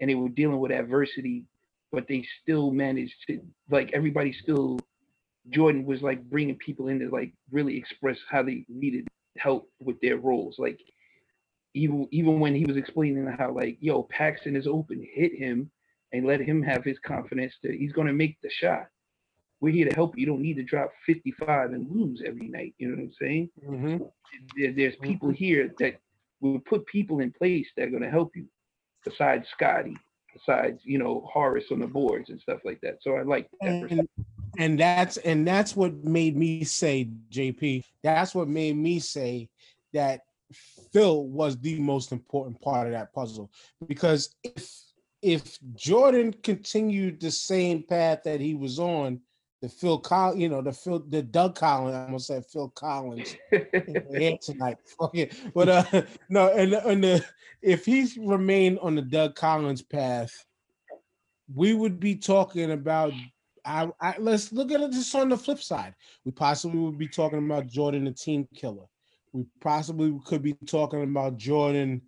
and 0.00 0.10
they 0.10 0.14
were 0.14 0.28
dealing 0.28 0.58
with 0.58 0.72
adversity, 0.72 1.44
but 1.92 2.06
they 2.08 2.26
still 2.42 2.70
managed 2.70 3.14
to 3.28 3.40
like 3.70 3.90
everybody 3.92 4.32
still. 4.32 4.78
Jordan 5.50 5.84
was 5.86 6.02
like 6.02 6.22
bringing 6.28 6.56
people 6.56 6.88
in 6.88 6.98
to 6.98 7.08
like 7.08 7.32
really 7.52 7.76
express 7.76 8.18
how 8.28 8.42
they 8.42 8.64
needed 8.68 9.06
help 9.38 9.70
with 9.80 10.00
their 10.00 10.16
roles. 10.16 10.56
Like 10.58 10.80
even 11.74 12.08
even 12.10 12.40
when 12.40 12.54
he 12.54 12.64
was 12.64 12.76
explaining 12.76 13.26
how 13.38 13.52
like 13.52 13.76
yo 13.80 14.02
Paxson 14.04 14.56
is 14.56 14.66
open, 14.66 15.06
hit 15.14 15.34
him 15.34 15.70
and 16.12 16.26
let 16.26 16.40
him 16.40 16.62
have 16.62 16.84
his 16.84 16.98
confidence 17.00 17.54
that 17.62 17.74
he's 17.74 17.92
gonna 17.92 18.12
make 18.12 18.38
the 18.42 18.50
shot. 18.50 18.88
We're 19.60 19.72
here 19.72 19.88
to 19.88 19.94
help 19.94 20.16
you. 20.16 20.22
You 20.22 20.26
don't 20.26 20.42
need 20.42 20.56
to 20.56 20.62
drop 20.62 20.90
55 21.06 21.72
and 21.72 21.90
lose 21.90 22.22
every 22.26 22.48
night. 22.48 22.74
You 22.78 22.88
know 22.88 22.96
what 22.96 23.02
I'm 23.04 23.12
saying? 23.20 23.50
Mhm. 23.64 24.12
There, 24.56 24.72
there's 24.72 24.96
people 24.96 25.30
here 25.30 25.72
that 25.78 26.00
will 26.40 26.60
put 26.60 26.86
people 26.86 27.20
in 27.20 27.32
place 27.32 27.66
that 27.76 27.88
are 27.88 27.90
gonna 27.90 28.10
help 28.10 28.36
you, 28.36 28.46
besides 29.04 29.48
Scottie, 29.48 29.96
besides 30.36 30.80
you 30.84 30.98
know 30.98 31.28
Horace 31.32 31.66
on 31.70 31.80
the 31.80 31.86
boards 31.86 32.30
and 32.30 32.40
stuff 32.40 32.60
like 32.64 32.80
that. 32.82 32.98
So 33.00 33.16
I 33.16 33.22
like 33.22 33.48
that. 33.60 33.68
and, 33.68 34.08
and 34.58 34.78
that's 34.78 35.16
and 35.18 35.46
that's 35.46 35.76
what 35.76 35.92
made 36.04 36.36
me 36.36 36.64
say 36.64 37.08
jp 37.30 37.82
that's 38.02 38.34
what 38.34 38.48
made 38.48 38.76
me 38.76 38.98
say 38.98 39.48
that 39.92 40.20
phil 40.92 41.26
was 41.26 41.58
the 41.58 41.78
most 41.78 42.12
important 42.12 42.60
part 42.60 42.86
of 42.86 42.92
that 42.92 43.12
puzzle 43.12 43.50
because 43.86 44.34
if 44.44 44.70
if 45.22 45.58
jordan 45.74 46.32
continued 46.42 47.20
the 47.20 47.30
same 47.30 47.82
path 47.82 48.20
that 48.24 48.40
he 48.40 48.54
was 48.54 48.78
on 48.78 49.20
the 49.66 49.72
phil 49.72 49.98
Col- 49.98 50.36
you 50.36 50.48
know 50.48 50.62
the 50.62 50.72
phil 50.72 51.04
the 51.08 51.22
doug 51.22 51.56
collins 51.56 51.96
i 51.96 52.04
almost 52.04 52.28
said 52.28 52.44
phil 52.46 52.68
collins 52.68 53.34
here 53.50 54.38
tonight. 54.42 54.76
Fuck. 54.98 55.16
But 55.54 55.68
uh 55.68 56.02
no, 56.28 56.48
and 56.52 56.74
and 56.74 57.02
the 57.02 57.24
if 57.62 57.84
he's 57.84 58.16
remained 58.16 58.78
on 58.78 58.94
the 58.94 59.02
Doug 59.02 59.34
Collins 59.34 59.82
path, 59.82 60.44
we 61.52 61.74
would 61.74 61.98
be 61.98 62.14
talking 62.14 62.70
about 62.70 63.12
I, 63.64 63.88
I 64.00 64.14
let's 64.18 64.52
look 64.52 64.70
at 64.70 64.80
it 64.80 64.92
just 64.92 65.14
on 65.16 65.28
the 65.28 65.36
flip 65.36 65.60
side. 65.60 65.94
We 66.24 66.30
possibly 66.30 66.78
would 66.78 66.98
be 66.98 67.08
talking 67.08 67.44
about 67.44 67.66
Jordan 67.66 68.04
the 68.04 68.12
team 68.12 68.46
killer. 68.54 68.86
We 69.32 69.44
possibly 69.60 70.16
could 70.24 70.42
be 70.42 70.54
talking 70.66 71.02
about 71.02 71.38
Jordan 71.38 72.02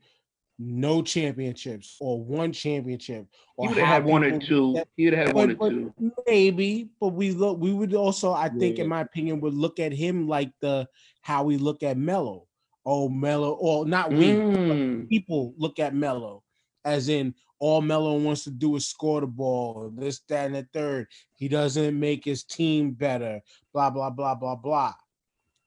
no 0.58 1.02
championships 1.02 1.96
or 2.00 2.22
one 2.22 2.52
championship 2.52 3.26
or 3.56 3.66
He 3.66 3.74
would 3.74 3.78
have 3.78 3.86
had 3.86 4.04
one 4.04 4.24
or 4.24 4.38
two. 4.38 4.82
He 4.96 5.04
would 5.04 5.14
have 5.14 5.28
had 5.28 5.36
one 5.36 5.56
or 5.58 5.70
two. 5.70 5.94
Maybe, 6.26 6.90
but 7.00 7.08
we 7.08 7.30
look. 7.30 7.58
We 7.58 7.72
would 7.72 7.94
also, 7.94 8.32
I 8.32 8.48
think, 8.48 8.78
in 8.78 8.88
my 8.88 9.02
opinion, 9.02 9.40
would 9.40 9.54
look 9.54 9.78
at 9.78 9.92
him 9.92 10.26
like 10.26 10.50
the 10.60 10.88
how 11.22 11.44
we 11.44 11.56
look 11.56 11.82
at 11.82 11.96
Melo. 11.96 12.46
Oh, 12.84 13.08
Melo, 13.08 13.52
or 13.52 13.86
not 13.86 14.10
we. 14.10 14.32
Mm. 14.32 15.08
People 15.08 15.54
look 15.58 15.78
at 15.78 15.94
Melo 15.94 16.42
as 16.84 17.08
in 17.08 17.34
all 17.60 17.80
Melo 17.80 18.16
wants 18.18 18.44
to 18.44 18.50
do 18.50 18.76
is 18.76 18.88
score 18.88 19.20
the 19.20 19.26
ball. 19.26 19.92
This, 19.94 20.20
that, 20.28 20.46
and 20.46 20.54
the 20.54 20.66
third. 20.72 21.06
He 21.34 21.48
doesn't 21.48 21.98
make 21.98 22.24
his 22.24 22.44
team 22.44 22.92
better. 22.92 23.40
Blah 23.72 23.90
blah 23.90 24.10
blah 24.10 24.34
blah 24.34 24.56
blah. 24.56 24.94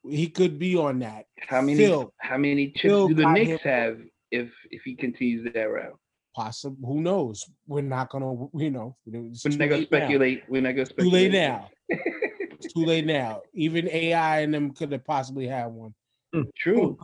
He 0.09 0.27
could 0.27 0.57
be 0.57 0.76
on 0.76 0.99
that. 0.99 1.26
How 1.47 1.61
many? 1.61 1.77
Phil. 1.77 2.13
How 2.18 2.38
many 2.38 2.68
chips 2.72 2.81
Phil 2.81 3.07
do 3.09 3.13
the 3.15 3.31
Knicks 3.31 3.61
him- 3.63 3.69
have 3.69 3.99
if 4.31 4.49
if 4.71 4.81
he 4.83 4.95
continues 4.95 5.51
that 5.53 5.63
route? 5.63 5.97
Possible. 6.35 6.77
Who 6.87 7.01
knows? 7.01 7.45
We're 7.67 7.81
not 7.81 8.09
gonna. 8.09 8.47
You 8.55 8.71
know. 8.71 8.95
It's 9.05 9.43
We're 9.43 9.51
not 9.51 9.59
gonna 9.59 9.71
late 9.77 9.91
now. 9.91 9.97
speculate. 9.99 10.43
We're 10.49 10.61
not 10.61 10.71
gonna 10.71 10.85
speculate. 10.85 11.31
Too 11.31 11.31
speculate. 11.31 11.33
late 11.33 11.49
now. 11.49 11.69
It's 12.59 12.73
too 12.73 12.85
late 12.85 13.05
now. 13.05 13.41
Even 13.53 13.89
AI 13.89 14.39
and 14.41 14.53
them 14.53 14.71
could 14.71 14.91
have 14.93 15.05
possibly 15.05 15.47
had 15.47 15.67
one. 15.67 15.93
True. 16.57 16.97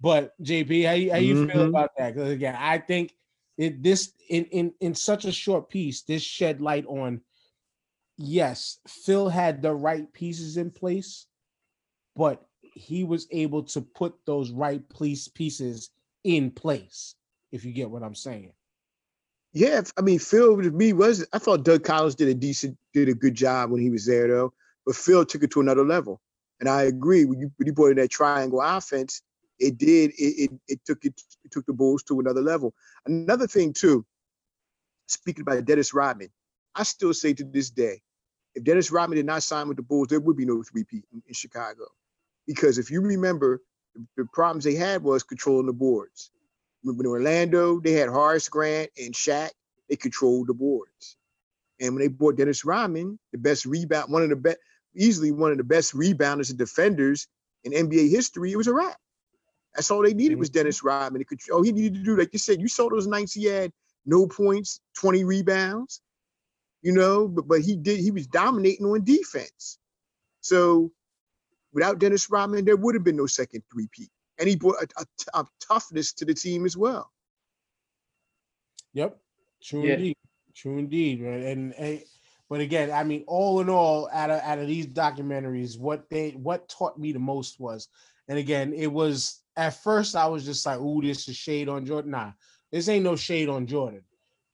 But 0.00 0.34
JP, 0.42 0.86
how 0.86 0.92
you, 0.92 1.10
how 1.10 1.16
you 1.16 1.48
feel 1.48 1.64
Mhm. 1.64 1.68
about 1.70 1.90
that? 1.98 2.14
Because 2.14 2.30
again, 2.30 2.54
I 2.58 2.78
think 2.78 3.14
it 3.56 3.82
this 3.82 4.12
in 4.28 4.44
in 4.46 4.72
in 4.80 4.94
such 4.94 5.24
a 5.24 5.32
short 5.32 5.68
piece, 5.70 6.02
this 6.02 6.22
shed 6.22 6.60
light 6.60 6.86
on. 6.86 7.22
Yes, 8.18 8.80
Phil 8.86 9.28
had 9.28 9.62
the 9.62 9.72
right 9.74 10.12
pieces 10.12 10.56
in 10.56 10.70
place, 10.70 11.26
but 12.16 12.44
he 12.60 13.04
was 13.04 13.26
able 13.30 13.62
to 13.62 13.80
put 13.80 14.14
those 14.26 14.50
right 14.50 14.86
place 14.88 15.26
pieces 15.28 15.90
in 16.24 16.50
place. 16.50 17.14
If 17.50 17.64
you 17.64 17.72
get 17.72 17.90
what 17.90 18.02
I'm 18.02 18.14
saying. 18.14 18.52
Yeah, 19.52 19.80
I 19.96 20.02
mean, 20.02 20.18
Phil 20.18 20.60
to 20.60 20.70
me 20.70 20.92
was 20.92 21.26
I 21.32 21.38
thought 21.38 21.64
Doug 21.64 21.82
Collins 21.82 22.14
did 22.14 22.28
a 22.28 22.34
decent, 22.34 22.76
did 22.92 23.08
a 23.08 23.14
good 23.14 23.34
job 23.34 23.70
when 23.70 23.80
he 23.80 23.90
was 23.90 24.04
there 24.04 24.28
though, 24.28 24.52
but 24.84 24.94
Phil 24.94 25.24
took 25.24 25.42
it 25.42 25.50
to 25.52 25.60
another 25.60 25.84
level. 25.84 26.20
And 26.60 26.68
I 26.68 26.82
agree 26.82 27.24
when 27.24 27.40
you 27.40 27.50
when 27.56 27.66
you 27.66 27.72
brought 27.72 27.90
in 27.90 27.96
that 27.96 28.10
triangle 28.10 28.60
offense, 28.60 29.22
it 29.58 29.78
did 29.78 30.10
it 30.18 30.50
it, 30.50 30.50
it 30.68 30.80
took 30.84 31.04
it, 31.04 31.20
it 31.44 31.50
took 31.50 31.64
the 31.66 31.72
Bulls 31.72 32.02
to 32.04 32.20
another 32.20 32.42
level. 32.42 32.74
Another 33.06 33.46
thing 33.46 33.72
too, 33.72 34.04
speaking 35.06 35.42
about 35.42 35.64
Dennis 35.64 35.94
Rodman, 35.94 36.28
I 36.74 36.82
still 36.82 37.14
say 37.14 37.32
to 37.32 37.44
this 37.44 37.70
day, 37.70 38.02
if 38.54 38.64
Dennis 38.64 38.90
Rodman 38.90 39.16
did 39.16 39.26
not 39.26 39.42
sign 39.42 39.68
with 39.68 39.78
the 39.78 39.82
Bulls, 39.82 40.08
there 40.08 40.20
would 40.20 40.36
be 40.36 40.44
no 40.44 40.62
three 40.62 40.84
P 40.84 41.02
in, 41.12 41.22
in 41.26 41.34
Chicago. 41.34 41.84
Because 42.46 42.78
if 42.78 42.90
you 42.90 43.00
remember, 43.00 43.62
the, 44.16 44.24
problems 44.32 44.64
they 44.64 44.74
had 44.74 45.02
was 45.02 45.22
controlling 45.22 45.66
the 45.66 45.72
boards. 45.72 46.30
In 46.84 47.06
Orlando, 47.06 47.80
they 47.80 47.92
had 47.92 48.08
Horace 48.08 48.48
Grant 48.48 48.90
and 48.98 49.14
Shaq, 49.14 49.50
they 49.88 49.96
controlled 49.96 50.46
the 50.46 50.54
boards. 50.54 51.16
And 51.80 51.94
when 51.94 52.02
they 52.02 52.08
bought 52.08 52.36
Dennis 52.36 52.64
Rodman, 52.64 53.18
the 53.32 53.38
best 53.38 53.66
rebound, 53.66 54.12
one 54.12 54.22
of 54.22 54.30
the 54.30 54.36
best, 54.36 54.58
easily 54.94 55.32
one 55.32 55.52
of 55.52 55.58
the 55.58 55.64
best 55.64 55.94
rebounders 55.94 56.50
and 56.50 56.58
defenders 56.58 57.28
in 57.64 57.72
NBA 57.72 58.10
history, 58.10 58.52
it 58.52 58.56
was 58.56 58.66
a 58.66 58.72
wrap. 58.72 58.96
That's 59.74 59.90
all 59.90 60.02
they 60.02 60.14
needed 60.14 60.32
mm-hmm. 60.32 60.40
was 60.40 60.50
Dennis 60.50 60.82
Rodman. 60.82 61.24
Could, 61.24 61.40
all 61.52 61.62
he 61.62 61.72
needed 61.72 61.94
to 61.94 62.02
do, 62.02 62.16
like 62.16 62.32
you 62.32 62.38
said, 62.38 62.60
you 62.60 62.68
saw 62.68 62.88
those 62.88 63.06
nights 63.06 63.32
he 63.32 63.44
had 63.44 63.72
no 64.06 64.26
points, 64.26 64.80
20 64.96 65.24
rebounds, 65.24 66.00
you 66.82 66.92
know, 66.92 67.28
but 67.28 67.46
but 67.46 67.60
he 67.60 67.76
did 67.76 68.00
he 68.00 68.10
was 68.10 68.26
dominating 68.26 68.86
on 68.86 69.04
defense. 69.04 69.78
So 70.40 70.90
without 71.72 71.98
Dennis 71.98 72.30
Rodman, 72.30 72.64
there 72.64 72.76
would 72.76 72.94
have 72.94 73.04
been 73.04 73.16
no 73.16 73.26
second 73.26 73.62
three-peat. 73.72 74.10
And 74.38 74.48
he 74.48 74.56
brought 74.56 74.82
a, 74.82 75.04
a, 75.34 75.40
a 75.40 75.46
toughness 75.60 76.12
to 76.14 76.24
the 76.24 76.34
team 76.34 76.64
as 76.64 76.76
well. 76.76 77.10
Yep. 78.94 79.18
True 79.62 79.84
Yeah. 79.84 79.94
indeed. 79.94 80.16
True 80.54 80.78
indeed. 80.78 81.20
man. 81.20 81.42
And, 81.42 81.74
and 81.74 82.02
but 82.48 82.60
again, 82.60 82.90
I 82.90 83.04
mean, 83.04 83.24
all 83.26 83.60
in 83.60 83.68
all, 83.68 84.08
out 84.12 84.30
of 84.30 84.40
out 84.40 84.58
of 84.58 84.66
these 84.66 84.86
documentaries, 84.86 85.78
what 85.78 86.08
they 86.08 86.30
what 86.30 86.68
taught 86.68 86.98
me 86.98 87.12
the 87.12 87.18
most 87.18 87.60
was, 87.60 87.88
and 88.26 88.38
again, 88.38 88.72
it 88.72 88.90
was 88.90 89.42
at 89.56 89.82
first 89.82 90.16
I 90.16 90.26
was 90.26 90.44
just 90.44 90.64
like, 90.64 90.80
"Ooh, 90.80 91.02
this 91.02 91.28
is 91.28 91.36
shade 91.36 91.68
on 91.68 91.84
Jordan." 91.84 92.12
Nah, 92.12 92.32
this 92.72 92.88
ain't 92.88 93.04
no 93.04 93.16
shade 93.16 93.48
on 93.50 93.66
Jordan, 93.66 94.02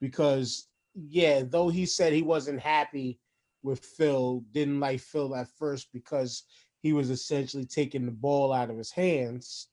because 0.01 0.67
yeah, 0.95 1.43
though 1.47 1.69
he 1.69 1.87
said 1.87 2.13
he 2.13 2.23
wasn't 2.23 2.61
happy 2.61 3.21
with 3.63 3.85
Phil, 3.85 4.45
didn't 4.53 4.81
like 4.81 5.01
Phil 5.01 5.35
at 5.37 5.49
first 5.57 5.89
because 5.93 6.43
he 6.85 6.93
was 6.93 7.09
essentially 7.09 7.65
taking 7.65 8.05
the 8.05 8.13
ball 8.13 8.53
out 8.53 8.69
of 8.69 8.77
his 8.77 8.91
hands 8.91 9.69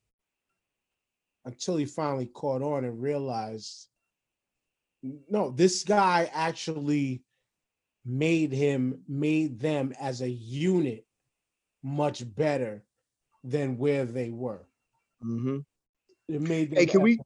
until 1.44 1.76
he 1.76 1.84
finally 1.84 2.24
caught 2.24 2.62
on 2.62 2.84
and 2.84 3.02
realized 3.02 3.88
no, 5.28 5.50
this 5.50 5.84
guy 5.84 6.30
actually 6.32 7.22
made 8.06 8.52
him 8.52 9.02
made 9.06 9.60
them 9.60 9.92
as 10.00 10.22
a 10.22 10.30
unit 10.30 11.04
much 11.82 12.22
better 12.34 12.82
than 13.44 13.76
where 13.76 14.06
they 14.06 14.30
were. 14.30 14.64
Mm-hmm. 15.22 15.58
It 16.28 16.40
made 16.40 16.70
them 16.70 16.78
Hey, 16.78 16.86
can 16.86 17.02
we? 17.02 17.18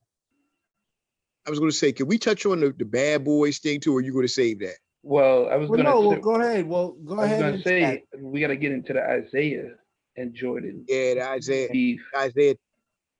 I 1.46 1.50
was 1.50 1.60
going 1.60 1.70
to 1.70 1.76
say, 1.76 1.92
can 1.92 2.08
we 2.08 2.18
touch 2.18 2.44
on 2.44 2.58
the, 2.58 2.74
the 2.76 2.84
bad 2.84 3.24
boys 3.24 3.58
thing 3.58 3.78
too, 3.78 3.94
or 3.94 3.98
are 3.98 4.02
you 4.02 4.12
going 4.12 4.26
to 4.26 4.32
save 4.32 4.58
that? 4.60 4.78
Well, 5.06 5.48
I 5.50 5.56
was 5.56 5.70
Well, 5.70 5.78
gonna, 5.78 5.90
no, 5.90 6.00
say, 6.00 6.06
well, 6.08 6.20
go 6.20 6.34
ahead. 6.40 6.66
Well, 6.68 6.92
go 7.04 7.14
I 7.18 7.22
was 7.22 7.36
ahead. 7.36 7.38
gonna 7.38 7.54
and 7.54 7.64
say 7.64 7.80
chat. 7.80 8.20
we 8.20 8.40
got 8.40 8.48
to 8.48 8.56
get 8.56 8.72
into 8.72 8.92
the 8.92 9.02
Isaiah 9.02 9.70
and 10.16 10.34
Jordan 10.34 10.84
Yeah, 10.88 11.14
the 11.14 11.22
Isaiah, 11.28 11.68
beef. 11.70 12.00
Isaiah. 12.16 12.56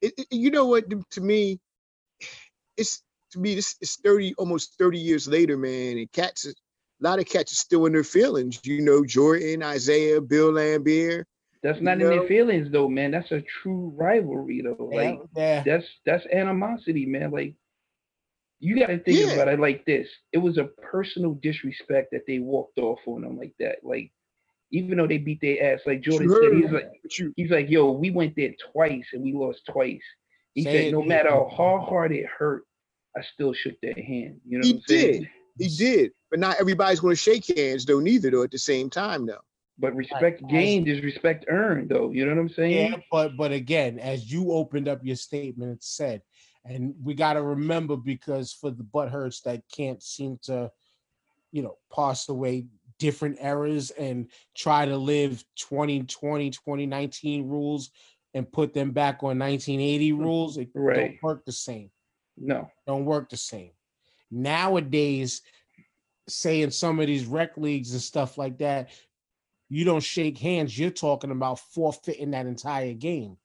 It, 0.03 0.15
it- 0.19 0.27
you 0.33 0.51
know 0.51 0.67
what? 0.67 0.85
To 1.13 1.21
me, 1.21 1.61
it's 2.77 3.03
to 3.33 3.39
me 3.39 3.55
this 3.55 3.77
is 3.81 3.97
thirty, 3.97 4.35
almost 4.37 4.77
thirty 4.79 4.99
years 4.99 5.29
later, 5.29 5.57
man. 5.57 5.99
And 5.99 6.13
cats, 6.13 6.47
a 6.47 6.55
lot 7.01 7.21
of 7.21 7.27
cats 7.27 7.53
are 7.53 7.57
still 7.57 7.87
in 7.87 7.93
their 7.93 8.05
feelings. 8.05 8.61
You 8.65 8.83
know, 8.83 9.05
Jordan, 9.05 9.63
Isaiah, 9.63 10.21
Bill 10.21 10.53
Laimbeer. 10.53 11.25
That's 11.63 11.81
not 11.81 12.01
in 12.01 12.09
know? 12.09 12.11
their 12.11 12.29
feelings 12.29 12.71
though, 12.71 12.89
man. 12.89 13.13
That's 13.13 13.33
a 13.33 13.43
true 13.63 13.93
rivalry 13.97 14.63
though. 14.63 14.91
Yeah, 14.91 14.99
Like 15.03 15.19
yeah. 15.37 15.63
that's 15.65 15.87
that's 16.05 16.27
animosity, 16.33 17.07
man. 17.07 17.31
Like 17.33 17.55
you 18.59 18.79
got 18.79 18.87
to 18.89 18.99
think 18.99 19.19
Yeah. 19.19 19.33
about 19.35 19.49
it 19.49 19.61
like 19.61 19.85
this. 19.85 20.09
It 20.33 20.39
was 20.39 20.57
a 20.59 20.65
personal 20.65 21.35
disrespect 21.35 22.09
that 22.13 22.27
they 22.27 22.39
walked 22.39 22.79
off 22.79 23.01
on 23.07 23.23
them 23.23 23.37
like 23.37 23.55
that. 23.61 23.77
Like 23.83 24.13
even 24.73 24.97
though 24.99 25.07
they 25.07 25.19
beat 25.19 25.41
their 25.41 25.75
ass, 25.75 25.81
like 25.87 26.01
Jordan 26.01 26.29
said, 26.31 26.55
he's 26.55 26.71
like 26.71 26.91
But 27.03 27.13
he's 27.37 27.51
like, 27.51 27.69
yo, 27.71 27.91
we 27.93 28.11
went 28.11 28.35
there 28.37 28.55
twice 28.73 29.05
and 29.13 29.23
we 29.23 29.33
lost 29.33 29.61
twice. 29.69 30.01
He 30.55 30.65
Say 30.65 30.85
said, 30.87 30.93
no 30.93 31.03
he- 31.03 31.09
matter 31.09 31.31
how 31.31 31.85
hard 31.87 32.13
it 32.13 32.27
hurt, 32.27 32.65
I 33.17 33.23
still 33.35 33.53
shook 33.53 33.81
their 33.83 33.95
hand. 33.95 34.41
You 34.47 34.59
know 34.59 34.67
He 34.67 34.73
what 34.73 34.79
I'm 34.79 34.83
saying? 34.89 35.21
did. 35.59 35.69
he 35.71 35.77
did, 35.77 36.13
but 36.31 36.41
not 36.41 36.57
everybody's 36.61 37.01
going 37.01 37.15
to 37.15 37.21
shake 37.21 37.47
hands 37.57 37.85
though. 37.85 38.01
Neither 38.01 38.31
though 38.31 38.43
at 38.43 38.51
the 38.51 38.59
same 38.59 38.91
time 38.91 39.27
though. 39.27 39.41
But 39.79 39.95
respect 39.95 40.43
As- 40.43 40.51
gained 40.51 40.89
is 40.89 41.03
respect 41.03 41.45
earned, 41.49 41.91
though. 41.91 42.11
You 42.11 42.25
know 42.25 42.35
what 42.35 42.41
I'm 42.41 42.49
saying? 42.49 42.93
Yeah, 42.93 42.97
but 43.13 43.37
but 43.37 43.53
again, 43.53 43.99
as 43.99 44.33
you 44.33 44.51
opened 44.53 44.89
up 44.89 45.01
your 45.05 45.17
statement, 45.17 45.71
it 45.73 45.85
said, 45.85 46.23
and 46.69 46.95
we 47.03 47.15
got 47.15 47.35
to 47.35 47.43
remember 47.43 47.97
because 47.97 48.53
for 48.53 48.71
the 48.71 48.83
butthurts 48.83 49.43
that 49.43 49.63
can't 49.75 50.03
seem 50.03 50.39
to, 50.43 50.71
you 51.53 51.63
know, 51.63 51.77
pass 51.95 52.29
away 52.29 52.67
different 52.99 53.39
eras 53.41 53.91
and 53.91 54.29
try 54.57 54.87
to 54.87 54.97
live 54.97 55.45
2020, 55.57 56.51
2019 56.51 57.49
rules 57.49 57.91
and 58.35 58.51
put 58.51 58.75
them 58.75 58.91
back 58.91 59.23
on 59.23 59.39
1980 59.39 60.13
mm, 60.13 60.19
rules, 60.19 60.57
it 60.59 60.69
Right. 60.75 60.97
don't 60.97 61.23
work 61.23 61.45
the 61.45 61.53
same. 61.53 61.91
No. 62.37 62.71
Don't 62.87 63.05
work 63.05 63.31
the 63.31 63.37
same. 63.37 63.71
Nowadays, 64.31 65.43
say 66.29 66.63
in 66.63 66.71
some 66.71 66.99
of 67.01 67.07
these 67.07 67.25
rec 67.27 67.57
leagues 67.57 67.93
and 67.93 68.01
stuff 68.01 68.37
like 68.37 68.59
that, 68.59 68.91
you 69.69 69.85
don't 69.85 70.03
shake 70.03 70.39
hands. 70.39 70.79
You're 70.79 70.91
talking 70.91 71.31
about 71.31 71.61
forfeiting 71.61 72.33
that 72.33 72.47
entire 72.47 72.93
game. 72.93 73.37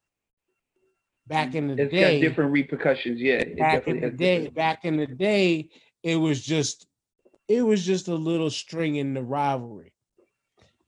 Back 1.32 1.56
in 1.56 1.68
the 1.68 1.82
It's 1.82 1.94
day, 1.94 2.20
got 2.20 2.28
different 2.28 2.52
repercussions. 2.52 3.22
Yeah. 3.22 3.36
It 3.36 3.58
back 3.58 3.88
in 3.88 4.02
the 4.02 4.10
day, 4.10 4.36
different- 4.36 4.56
back 4.56 4.84
in 4.84 4.98
the 4.98 5.08
day, 5.08 5.70
it 6.04 6.18
was 6.18 6.42
just, 6.42 6.88
it 7.48 7.62
was 7.62 7.86
just 7.86 8.10
a 8.10 8.16
little 8.16 8.50
string 8.50 8.98
in 8.98 9.14
the 9.14 9.24
rivalry. 9.24 9.94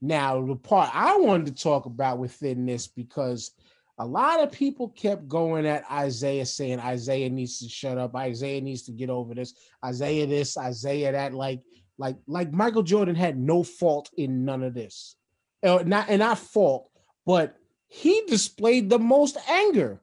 Now, 0.02 0.44
the 0.44 0.54
part 0.54 0.90
I 0.94 1.16
wanted 1.16 1.46
to 1.56 1.62
talk 1.62 1.86
about 1.86 2.18
within 2.18 2.66
this 2.66 2.86
because 2.86 3.52
a 3.98 4.04
lot 4.04 4.42
of 4.42 4.52
people 4.52 4.88
kept 4.90 5.28
going 5.28 5.64
at 5.66 5.90
Isaiah 5.90 6.44
saying 6.44 6.78
Isaiah 6.78 7.30
needs 7.30 7.60
to 7.60 7.68
shut 7.70 7.96
up, 7.96 8.14
Isaiah 8.14 8.60
needs 8.60 8.82
to 8.82 8.92
get 8.92 9.08
over 9.08 9.34
this, 9.34 9.54
Isaiah 9.82 10.26
this, 10.26 10.58
Isaiah 10.58 11.12
that, 11.12 11.32
like, 11.32 11.62
like, 11.96 12.16
like 12.26 12.52
Michael 12.52 12.82
Jordan 12.82 13.14
had 13.14 13.38
no 13.38 13.62
fault 13.62 14.10
in 14.18 14.44
none 14.44 14.62
of 14.62 14.74
this, 14.74 15.16
uh, 15.62 15.82
not 15.86 16.10
and 16.10 16.18
not 16.18 16.38
fault, 16.38 16.90
but 17.24 17.56
he 17.86 18.24
displayed 18.26 18.90
the 18.90 18.98
most 18.98 19.38
anger. 19.48 20.02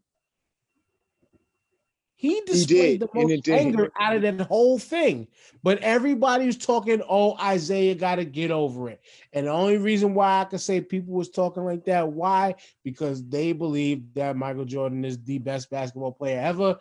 He 2.21 2.39
displayed 2.41 2.99
did, 2.99 3.09
the 3.09 3.09
most 3.15 3.49
anger 3.49 3.91
out 3.99 4.15
of 4.15 4.21
that 4.21 4.41
whole 4.41 4.77
thing. 4.77 5.27
But 5.63 5.79
everybody's 5.79 6.55
talking, 6.55 7.01
oh, 7.09 7.35
Isaiah 7.41 7.95
got 7.95 8.17
to 8.17 8.25
get 8.25 8.51
over 8.51 8.91
it. 8.91 9.01
And 9.33 9.47
the 9.47 9.51
only 9.51 9.79
reason 9.79 10.13
why 10.13 10.41
I 10.41 10.45
could 10.45 10.61
say 10.61 10.81
people 10.81 11.15
was 11.15 11.31
talking 11.31 11.65
like 11.65 11.83
that, 11.85 12.07
why? 12.07 12.53
Because 12.83 13.27
they 13.27 13.53
believe 13.53 14.13
that 14.13 14.37
Michael 14.37 14.65
Jordan 14.65 15.03
is 15.03 15.17
the 15.23 15.39
best 15.39 15.71
basketball 15.71 16.11
player 16.11 16.39
ever. 16.39 16.77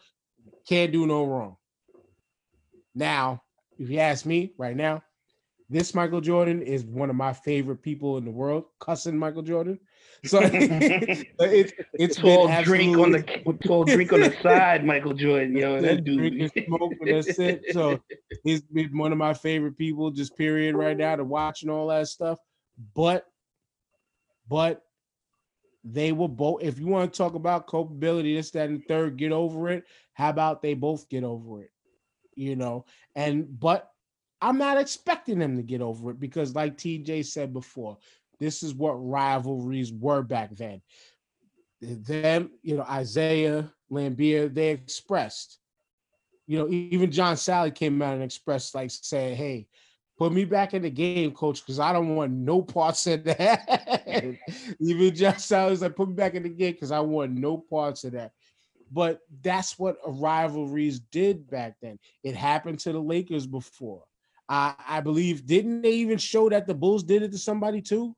Can't 0.68 0.92
do 0.92 1.06
no 1.06 1.24
wrong. 1.24 1.56
Now, 2.94 3.42
if 3.78 3.88
you 3.88 3.98
ask 3.98 4.26
me 4.26 4.52
right 4.58 4.76
now, 4.76 5.02
this 5.70 5.94
Michael 5.94 6.20
Jordan 6.20 6.60
is 6.60 6.84
one 6.84 7.08
of 7.08 7.16
my 7.16 7.32
favorite 7.32 7.80
people 7.80 8.18
in 8.18 8.26
the 8.26 8.30
world, 8.30 8.64
cussing 8.78 9.16
Michael 9.16 9.40
Jordan. 9.40 9.80
So 10.26 10.38
it's 10.42 11.72
it's 11.94 12.16
tall 12.16 12.48
drink 12.62 12.98
on 12.98 13.12
the 13.12 13.18
absolutely- 13.18 13.94
drink 13.94 14.12
on 14.12 14.20
the 14.20 14.36
side, 14.42 14.84
Michael 14.84 15.14
Jordan. 15.14 15.56
Yo, 15.56 15.80
that 15.82 16.04
dude. 16.04 16.50
smoke, 16.66 16.92
that's 17.00 17.38
it. 17.38 17.64
So 17.72 18.00
he's 18.44 18.60
been 18.60 18.96
one 18.98 19.12
of 19.12 19.18
my 19.18 19.32
favorite 19.32 19.78
people, 19.78 20.10
just 20.10 20.36
period, 20.36 20.74
right 20.74 20.96
now 20.96 21.16
to 21.16 21.24
watch 21.24 21.62
and 21.62 21.70
all 21.70 21.86
that 21.88 22.08
stuff. 22.08 22.38
But, 22.94 23.26
but 24.46 24.82
they 25.84 26.12
were 26.12 26.28
both. 26.28 26.62
If 26.62 26.78
you 26.78 26.86
want 26.86 27.10
to 27.10 27.16
talk 27.16 27.34
about 27.34 27.66
culpability, 27.66 28.36
this, 28.36 28.50
that, 28.50 28.68
and 28.68 28.84
third, 28.86 29.16
get 29.16 29.32
over 29.32 29.70
it. 29.70 29.84
How 30.12 30.28
about 30.28 30.60
they 30.60 30.74
both 30.74 31.08
get 31.08 31.24
over 31.24 31.62
it? 31.62 31.70
You 32.34 32.56
know, 32.56 32.84
and 33.16 33.58
but 33.58 33.90
I'm 34.42 34.58
not 34.58 34.78
expecting 34.78 35.38
them 35.38 35.56
to 35.56 35.62
get 35.62 35.80
over 35.80 36.10
it 36.10 36.20
because, 36.20 36.54
like 36.54 36.76
TJ 36.76 37.24
said 37.26 37.52
before, 37.52 37.98
this 38.40 38.62
is 38.62 38.74
what 38.74 38.92
rivalries 38.94 39.92
were 39.92 40.22
back 40.22 40.56
then. 40.56 40.80
Them, 41.82 42.50
you 42.62 42.76
know, 42.76 42.82
Isaiah, 42.82 43.70
Laimbeer, 43.92 44.52
they 44.52 44.70
expressed. 44.70 45.58
You 46.46 46.58
know, 46.58 46.68
even 46.68 47.12
John 47.12 47.36
Salley 47.36 47.72
came 47.72 48.02
out 48.02 48.14
and 48.14 48.22
expressed, 48.22 48.74
like, 48.74 48.90
saying, 48.90 49.36
"Hey, 49.36 49.68
put 50.18 50.32
me 50.32 50.44
back 50.44 50.74
in 50.74 50.82
the 50.82 50.90
game, 50.90 51.32
coach, 51.32 51.60
because 51.60 51.78
I 51.78 51.92
don't 51.92 52.16
want 52.16 52.32
no 52.32 52.60
parts 52.60 53.06
of 53.06 53.24
that." 53.24 54.36
even 54.80 55.14
John 55.14 55.34
Salley's 55.34 55.82
like, 55.82 55.94
"Put 55.94 56.08
me 56.08 56.14
back 56.14 56.34
in 56.34 56.42
the 56.42 56.48
game 56.48 56.72
because 56.72 56.90
I 56.90 57.00
want 57.00 57.32
no 57.32 57.58
parts 57.58 58.04
of 58.04 58.12
that." 58.12 58.32
But 58.90 59.20
that's 59.42 59.78
what 59.78 59.98
rivalries 60.04 60.98
did 60.98 61.48
back 61.48 61.76
then. 61.80 61.98
It 62.24 62.34
happened 62.34 62.80
to 62.80 62.92
the 62.92 63.00
Lakers 63.00 63.46
before. 63.46 64.02
I, 64.48 64.74
I 64.86 65.00
believe, 65.00 65.46
didn't 65.46 65.82
they 65.82 65.92
even 65.92 66.18
show 66.18 66.48
that 66.48 66.66
the 66.66 66.74
Bulls 66.74 67.04
did 67.04 67.22
it 67.22 67.30
to 67.30 67.38
somebody 67.38 67.80
too? 67.80 68.16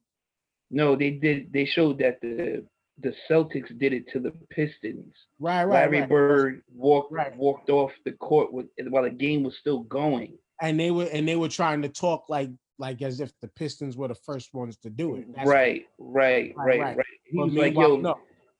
No, 0.72 0.96
they 0.96 1.10
did. 1.10 1.52
They 1.52 1.66
showed 1.66 1.98
that 1.98 2.20
the 2.20 2.64
the 2.98 3.14
Celtics 3.30 3.76
did 3.78 3.92
it 3.92 4.08
to 4.12 4.20
the 4.20 4.32
Pistons. 4.50 5.14
Right, 5.38 5.64
right, 5.64 5.90
Larry 5.90 6.00
right. 6.00 6.08
Bird 6.08 6.62
walked 6.74 7.12
Right. 7.12 7.36
walked 7.36 7.70
off 7.70 7.92
the 8.04 8.12
court 8.12 8.52
with, 8.52 8.66
while 8.88 9.04
the 9.04 9.10
game 9.10 9.42
was 9.44 9.56
still 9.58 9.80
going. 9.80 10.38
and 10.60 10.78
they 10.78 10.90
were 10.90 11.08
and 11.12 11.26
they 11.26 11.36
were 11.36 11.48
trying 11.48 11.82
to 11.82 11.88
talk 11.88 12.24
like 12.28 12.50
like 12.78 13.02
as 13.02 13.20
if 13.20 13.32
the 13.40 13.48
Pistons 13.48 13.96
were 13.96 14.08
the 14.08 14.14
first 14.14 14.54
ones 14.54 14.76
to 14.78 14.90
do 14.90 15.16
it. 15.16 15.26
Right, 15.44 15.86
right, 15.98 16.52
Right, 16.56 16.80
right, 16.80 16.96
right. 16.96 17.06
He 17.24 17.38
was 17.38 17.52
like, 17.52 17.74
yo, 17.74 17.96
no. 17.96 18.18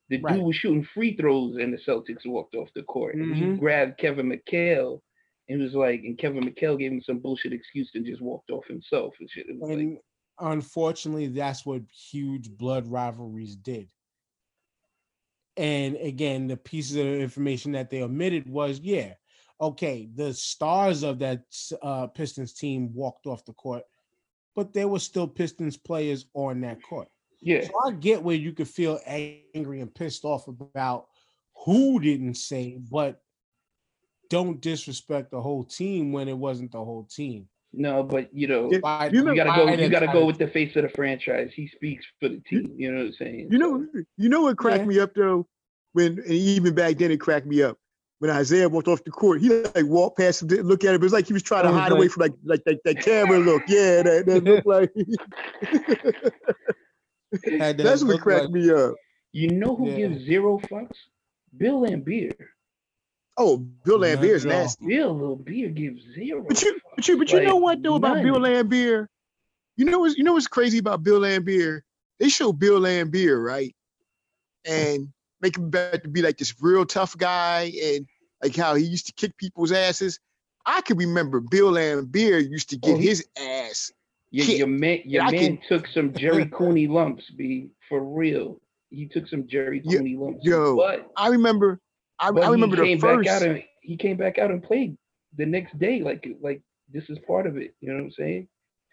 the 0.09 0.18
dude 0.18 0.43
was 0.43 0.56
shooting 0.56 0.86
free 0.94 1.16
throws 1.16 1.56
and 1.56 1.72
the 1.72 1.78
Celtics 1.78 2.24
walked 2.24 2.55
off 2.55 2.68
the 2.74 2.82
court. 2.82 3.16
And 3.16 3.34
he 3.34 3.43
mm-hmm. 3.43 3.56
grabbed 3.56 3.98
Kevin 3.98 4.30
McHale 4.30 5.01
and 5.48 5.60
was 5.60 5.74
like, 5.74 6.02
and 6.05 6.16
Kevin 6.16 6.44
McHale 6.44 6.78
gave 6.78 6.93
him 6.93 7.02
some 7.05 7.18
bullshit 7.18 7.52
excuse 7.52 7.90
and 7.94 8.06
just 8.06 8.22
walked 8.22 8.51
off 8.51 8.64
himself 8.68 9.12
and 9.18 9.28
shit. 9.28 9.47
It 9.48 9.59
was 9.59 9.70
like, 9.70 9.78
And 9.78 9.98
unfortunately, 10.38 11.28
that's 11.28 11.64
what 11.64 11.82
huge 11.90 12.50
blood 12.50 12.86
rivalries 12.86 13.56
did. 13.56 13.88
And 15.56 15.96
again, 15.96 16.46
the 16.46 16.56
pieces 16.56 16.96
of 16.96 17.06
information 17.06 17.72
that 17.72 17.90
they 17.90 18.02
omitted 18.02 18.48
was 18.48 18.80
yeah, 18.80 19.14
okay, 19.60 20.09
the 20.14 20.32
stars 20.32 21.02
of 21.02 21.18
that 21.20 21.44
uh, 21.82 22.06
Pistons 22.09 22.52
team 22.52 22.92
walked 22.94 23.26
off 23.26 23.44
the 23.44 23.52
court, 23.52 23.84
but 24.56 24.72
there 24.72 24.88
were 24.88 24.98
still 24.98 25.28
Pistons 25.28 25.76
players 25.76 26.26
on 26.34 26.62
that 26.62 26.82
court. 26.82 27.09
yeah, 27.40 27.64
So 27.64 27.72
I 27.86 27.92
get 27.92 28.22
where 28.22 28.36
you 28.36 28.52
could 28.52 28.68
feel 28.68 28.98
angry 29.06 29.80
and 29.80 29.94
pissed 29.94 30.24
off 30.24 30.48
about 30.48 31.06
who 31.64 32.00
didn't 32.00 32.34
say, 32.34 32.78
but 32.90 33.20
don't 34.30 34.60
disrespect 34.60 35.30
the 35.30 35.40
whole 35.40 35.62
team 35.62 36.10
when 36.12 36.28
it 36.28 36.36
wasn't 36.36 36.72
the 36.72 36.82
whole 36.82 37.04
team. 37.04 37.48
No, 37.74 38.02
but 38.02 38.28
you 38.34 38.46
know, 38.48 38.70
Yeah, 38.70 38.78
Why- 38.80 39.08
you 39.12 39.20
you 39.20 39.24
know- 39.24 39.34
gotta 39.34 39.50
why 39.50 39.76
go. 39.76 39.82
You 39.82 39.88
gotta 39.88 40.06
go 40.08 40.26
with 40.26 40.38
the 40.38 40.48
face 40.48 40.76
of 40.76 40.82
the 40.82 40.88
franchise. 40.90 41.50
He 41.54 41.68
speaks 41.68 42.04
for 42.20 42.28
the 42.28 42.40
team. 42.40 42.72
You 42.76 42.92
know 42.92 42.98
what 42.98 43.06
I'm 43.06 43.12
saying? 43.14 43.48
You 43.50 43.58
know, 43.58 43.86
you 44.18 44.28
know 44.28 44.42
what 44.42 44.56
cracked 44.58 44.80
Yeah. 44.80 44.86
me 44.86 44.98
up 45.00 45.14
though? 45.14 45.46
When 45.94 46.18
and 46.18 46.26
even 46.30 46.74
back 46.74 46.98
then 46.98 47.10
it 47.10 47.18
cracked 47.20 47.46
me 47.46 47.62
up. 47.62 47.78
When 48.18 48.30
Isaiah 48.30 48.68
walked 48.68 48.86
off 48.88 49.02
the 49.04 49.10
court, 49.10 49.40
he 49.40 49.48
like 49.48 49.86
walked 49.86 50.16
past 50.18 50.42
him, 50.42 50.48
didn't 50.48 50.66
look 50.66 50.84
at 50.84 50.90
him. 50.94 51.00
It 51.00 51.02
was 51.02 51.12
like 51.12 51.26
he 51.26 51.32
was 51.32 51.42
trying 51.42 51.64
to 51.64 51.70
It 51.70 51.72
was 51.72 51.80
hide 51.80 51.92
away 51.92 52.08
from 52.08 52.20
like 52.20 52.32
like 52.44 52.62
that, 52.64 52.78
that 52.84 53.00
camera 53.02 53.38
look. 53.38 53.62
Yeah, 53.66 54.02
that, 54.02 54.26
that 54.26 54.44
looked 54.44 54.66
like 54.66 54.92
that 57.32 57.76
that's 57.78 58.04
what 58.04 58.20
cracked 58.20 58.44
like- 58.44 58.52
me 58.52 58.70
up. 58.70 58.94
You 59.32 59.48
know 59.50 59.74
who 59.74 59.88
Yeah. 59.88 59.96
gives 60.08 60.24
zero 60.24 60.58
fucks? 60.70 60.96
Bill 61.56 61.80
Laimbeer. 61.80 62.34
Oh, 63.38 63.56
Bill 63.56 63.98
None 63.98 64.16
Laimbeer's 64.18 64.44
at 64.44 64.52
all. 64.52 64.59
nasty. 64.59 64.86
Bill 64.86 65.14
Laimbeer 65.14 65.74
gives 65.74 66.02
zero. 66.14 66.44
But 66.46 66.62
you, 66.62 66.78
but 66.96 67.09
you, 67.09 67.16
but 67.18 67.32
you 67.32 67.40
know 67.40 67.56
what 67.56 67.82
though 67.82 67.94
about 67.96 68.22
Bill 68.22 68.38
none. 68.38 68.52
Laimbeer? 68.68 69.06
You 69.76 69.86
know 69.86 70.00
what's 70.00 70.16
you 70.16 70.24
know 70.24 70.34
what's 70.34 70.46
crazy 70.48 70.78
about 70.78 71.02
Bill 71.02 71.20
Laimbeer? 71.20 71.80
They 72.20 72.28
show 72.28 72.52
Bill 72.52 72.78
Laimbeer 72.80 73.42
right, 73.42 73.74
and 74.66 75.09
make 75.40 75.56
him 75.56 75.70
back 75.70 76.02
to 76.02 76.09
be 76.09 76.22
like 76.22 76.36
this 76.38 76.54
real 76.60 76.84
tough 76.84 77.16
guy, 77.16 77.72
and 77.82 78.06
like 78.42 78.54
how 78.54 78.74
he 78.74 78.84
used 78.84 79.06
to 79.06 79.12
kick 79.14 79.36
people's 79.38 79.72
asses. 79.72 80.20
I 80.66 80.80
can 80.82 80.96
remember 80.96 81.40
Bill 81.40 81.72
Laimbeer 81.72 82.48
used 82.48 82.70
to 82.70 82.76
oh, 82.82 82.86
get 82.86 82.94
Oh, 82.94 82.98
he- 82.98 83.09
his 83.09 83.26
ass. 83.38 83.90
Your, 84.30 84.46
Shit. 84.46 84.59
your 84.59 84.66
man, 84.66 85.00
your 85.04 85.22
I 85.24 85.30
man 85.30 85.59
can- 85.59 85.59
took 85.68 85.86
some 85.88 86.12
Gerry 86.14 86.46
Cooney 86.52 86.86
lumps, 86.86 87.28
be 87.30 87.70
for 87.88 88.00
real. 88.02 88.60
He 88.90 89.06
took 89.06 89.26
some 89.28 89.46
Gerry 89.48 89.82
Yo- 89.84 89.98
Cooney 89.98 90.16
lumps. 90.16 90.40
yo, 90.44 90.76
but, 90.76 91.10
I 91.16 91.28
remember. 91.28 91.80
I, 92.22 92.28
I 92.28 92.48
remember 92.50 92.76
he 92.84 92.94
the 92.94 93.00
first. 93.00 93.26
back 93.26 93.34
out 93.34 93.42
and 93.42 93.62
he 93.82 93.96
came 93.96 94.16
back 94.16 94.38
out 94.38 94.50
and 94.50 94.62
played 94.62 94.96
the 95.36 95.46
next 95.46 95.78
day, 95.78 96.00
like 96.02 96.26
like 96.40 96.62
this 96.92 97.10
is 97.10 97.18
part 97.26 97.46
of 97.46 97.56
it. 97.56 97.74
You 97.80 97.88
know 97.88 97.94
what 97.96 98.04
I'm 98.04 98.10
saying? 98.12 98.48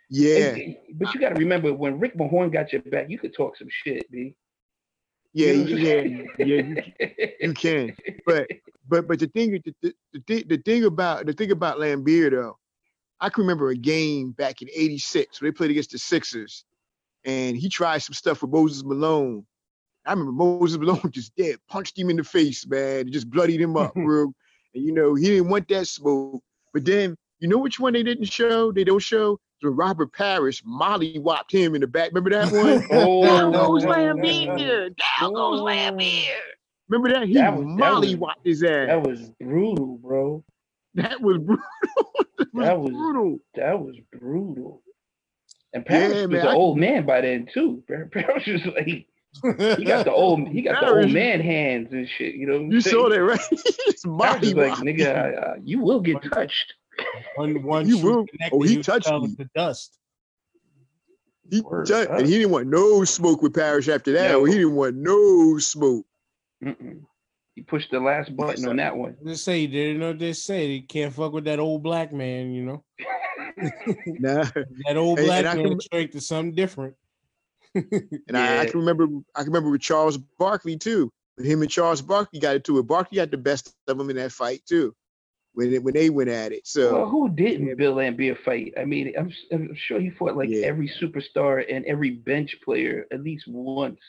yeah, 0.10 0.56
And- 0.56 0.78
but 0.96 1.14
you 1.14 1.20
got 1.20 1.30
to 1.30 1.36
remember 1.36 1.74
when 1.74 2.00
Rick 2.00 2.18
Mahorn 2.18 2.52
got 2.52 2.74
your 2.74 2.82
back, 2.84 3.10
you 3.10 3.20
could 3.20 3.34
talk 3.34 3.56
some 3.58 3.68
shit, 3.70 4.10
B. 4.12 4.36
yeah, 5.34 5.52
yeah, 5.52 6.02
yeah. 6.38 6.46
You, 6.46 6.84
you 7.40 7.54
can. 7.54 7.96
But 8.26 8.48
but 8.88 9.08
but 9.08 9.20
the 9.20 9.28
thing 9.28 9.52
the, 9.82 9.94
the, 10.28 10.44
the 10.44 10.58
thing 10.58 10.86
about 10.86 11.26
the 11.28 11.34
thing 11.34 11.52
about 11.52 11.78
Laimbeer 11.78 12.32
though, 12.32 12.58
I 13.20 13.30
can 13.30 13.44
remember 13.44 13.70
a 13.70 13.76
game 13.76 14.32
back 14.32 14.62
in 14.64 14.70
'86 14.74 15.40
where 15.42 15.52
they 15.52 15.56
played 15.56 15.72
against 15.72 15.92
the 15.92 16.00
Sixers, 16.00 16.66
and 17.26 17.56
he 17.56 17.70
tried 17.70 18.00
some 18.00 18.14
stuff 18.14 18.42
with 18.42 18.52
Moses 18.52 18.84
Malone. 18.84 19.46
I 20.06 20.12
remember 20.12 20.32
Moses 20.32 20.78
Malone 20.78 21.02
just 21.12 21.36
dead 21.36 21.58
punched 21.68 21.98
him 21.98 22.10
in 22.10 22.16
the 22.18 22.24
face, 22.24 22.66
man, 22.68 23.12
just 23.12 23.30
bloodied 23.30 23.62
him 23.62 23.78
up, 23.78 23.94
real. 23.96 24.34
And 24.74 24.84
you 24.86 24.94
know 24.94 25.16
he 25.16 25.26
didn't 25.28 25.50
want 25.50 25.68
that 25.70 25.88
smoke. 25.88 26.42
But 26.74 26.86
then 26.86 27.16
you 27.40 27.48
know 27.48 27.58
which 27.58 27.80
one 27.80 27.94
they 27.94 28.04
didn't 28.04 28.26
show? 28.26 28.72
They 28.72 28.84
don't 28.84 29.00
show 29.00 29.40
the 29.62 29.70
Robert 29.70 30.14
Parish 30.14 30.62
Molly 30.66 31.18
whopped 31.20 31.52
him 31.52 31.76
in 31.76 31.82
the 31.82 31.88
back. 31.88 32.12
Remember 32.14 32.30
that 32.30 32.52
one? 32.52 32.86
oh, 32.92 33.24
Down 33.26 33.52
goes 33.52 33.84
Laimbeer. 33.84 34.96
Down 35.20 35.34
goes 35.34 35.60
oh. 35.60 35.66
Laimbeer. 35.66 36.28
Remember 36.88 37.14
that? 37.20 37.28
He 37.28 37.34
That 37.36 37.56
was- 37.56 37.66
molly 37.66 38.16
whopped 38.16 38.46
his 38.46 38.64
ass. 38.64 38.88
That 38.88 39.06
was 39.06 39.30
brutal, 39.42 39.98
bro. 39.98 40.44
That 40.96 41.22
was 41.22 41.38
brutal. 41.38 41.64
that 42.38 42.48
was, 42.54 42.66
That 42.66 42.80
was- 42.80 42.92
brutal. 42.92 43.40
That 43.56 43.80
was 43.80 43.96
brutal. 44.20 44.82
And 45.74 45.86
Parish 45.86 46.16
Yeah, 46.16 46.22
was 46.22 46.30
man, 46.32 46.42
an 46.42 46.48
I- 46.48 46.56
old 46.56 46.78
man 46.80 47.06
by 47.06 47.22
then 47.22 47.48
too. 47.54 47.84
Par- 47.88 48.10
Parish 48.12 48.48
was 48.48 48.66
like 48.66 49.06
he 49.78 49.86
got 49.86 50.06
the 50.06 50.12
old 50.12 50.48
he 50.48 50.62
got 50.62 50.80
the 50.80 50.88
Parish- 50.88 51.06
old 51.06 51.14
man 51.14 51.40
hands 51.40 51.90
and 51.92 52.08
shit. 52.08 52.36
You 52.36 52.48
know 52.48 52.54
what 52.54 52.62
I'm 52.64 52.72
You 52.72 52.82
saying? 52.82 52.94
saw 52.96 53.10
that, 53.10 53.24
right? 53.24 53.40
It's 53.52 54.04
Parish 54.04 54.06
molly 54.06 54.54
was 54.54 54.80
like, 54.80 54.80
nigga, 54.80 55.08
uh, 55.38 55.40
uh, 55.42 55.56
you 55.64 55.80
will 55.80 56.00
get 56.00 56.22
touched. 56.24 56.74
One, 57.36 57.62
one 57.64 57.88
You 57.88 57.98
will- 58.00 58.26
oh, 58.52 58.62
he 58.62 58.82
touched 58.82 59.08
fell 59.08 59.20
me. 59.22 59.28
into 59.30 59.50
dust. 59.56 59.98
He 61.50 61.62
Word 61.62 61.86
touched- 61.88 62.10
up. 62.12 62.20
and 62.20 62.28
he 62.28 62.38
didn't 62.38 62.52
want 62.52 62.68
no 62.68 63.04
smoke 63.06 63.42
with 63.42 63.54
Parish 63.56 63.88
after 63.88 64.12
that. 64.14 64.32
No. 64.32 64.44
He 64.46 64.54
didn't 64.54 64.76
want 64.76 64.96
no 64.96 65.58
smoke. 65.60 66.06
Mm-mm. 66.64 67.02
He 67.56 67.62
pushed 67.64 67.92
the 67.92 68.00
last 68.00 68.36
button 68.36 68.68
on 68.68 68.78
that 68.78 68.96
one. 68.96 69.16
Just 69.26 69.44
say 69.46 69.60
you 69.60 69.68
didn't 69.68 70.00
know 70.00 70.10
what 70.10 70.20
they 70.20 70.34
say. 70.34 70.68
You 70.68 70.84
can't 70.88 71.14
fuck 71.14 71.34
with 71.34 71.46
that 71.46 71.60
old 71.60 71.84
black 71.84 72.12
man, 72.14 72.52
you 72.52 72.64
know. 72.66 72.84
Nah. 74.06 74.46
That 74.88 74.96
old 74.98 75.18
black 75.18 75.40
and 75.40 75.48
I 75.48 75.56
man 75.56 75.68
can- 75.70 75.80
strength 75.82 76.16
is 76.16 76.28
something 76.28 76.56
different. 76.56 76.96
And 77.76 78.38
I, 78.38 78.60
I 78.62 78.66
can 78.66 78.80
remember 78.80 79.08
I 79.36 79.40
can 79.44 79.48
remember 79.52 79.70
with 79.72 79.82
Charles 79.82 80.18
Barkley 80.18 80.78
too. 80.78 81.10
When 81.36 81.46
him 81.48 81.62
and 81.62 81.72
Charles 81.72 82.02
Barkley 82.02 82.40
got 82.40 82.56
into 82.58 82.78
it. 82.80 82.84
Barkley 82.88 83.18
got 83.18 83.32
the 83.32 83.38
best 83.38 83.74
of 83.88 84.00
him 84.00 84.10
in 84.10 84.16
that 84.18 84.32
fight 84.32 84.62
too. 84.68 84.94
When 85.54 85.74
it, 85.74 85.84
when 85.84 85.94
they 85.94 86.10
went 86.10 86.30
at 86.30 86.52
it. 86.52 86.68
So 86.68 86.94
Well, 86.94 87.10
who 87.10 87.30
didn't 87.30 87.76
Bill 87.78 87.96
Laimbeer 87.96 88.38
fight? 88.44 88.74
I 88.80 88.86
mean, 88.86 89.14
I'm, 89.18 89.32
I'm 89.52 89.76
sure 89.76 90.00
he 90.00 90.10
fought 90.12 90.36
like 90.38 90.50
Yeah. 90.50 90.66
every 90.66 90.90
superstar 90.90 91.64
and 91.70 91.86
every 91.86 92.12
bench 92.12 92.58
player 92.64 93.06
at 93.12 93.22
least 93.24 93.46
once 93.48 94.00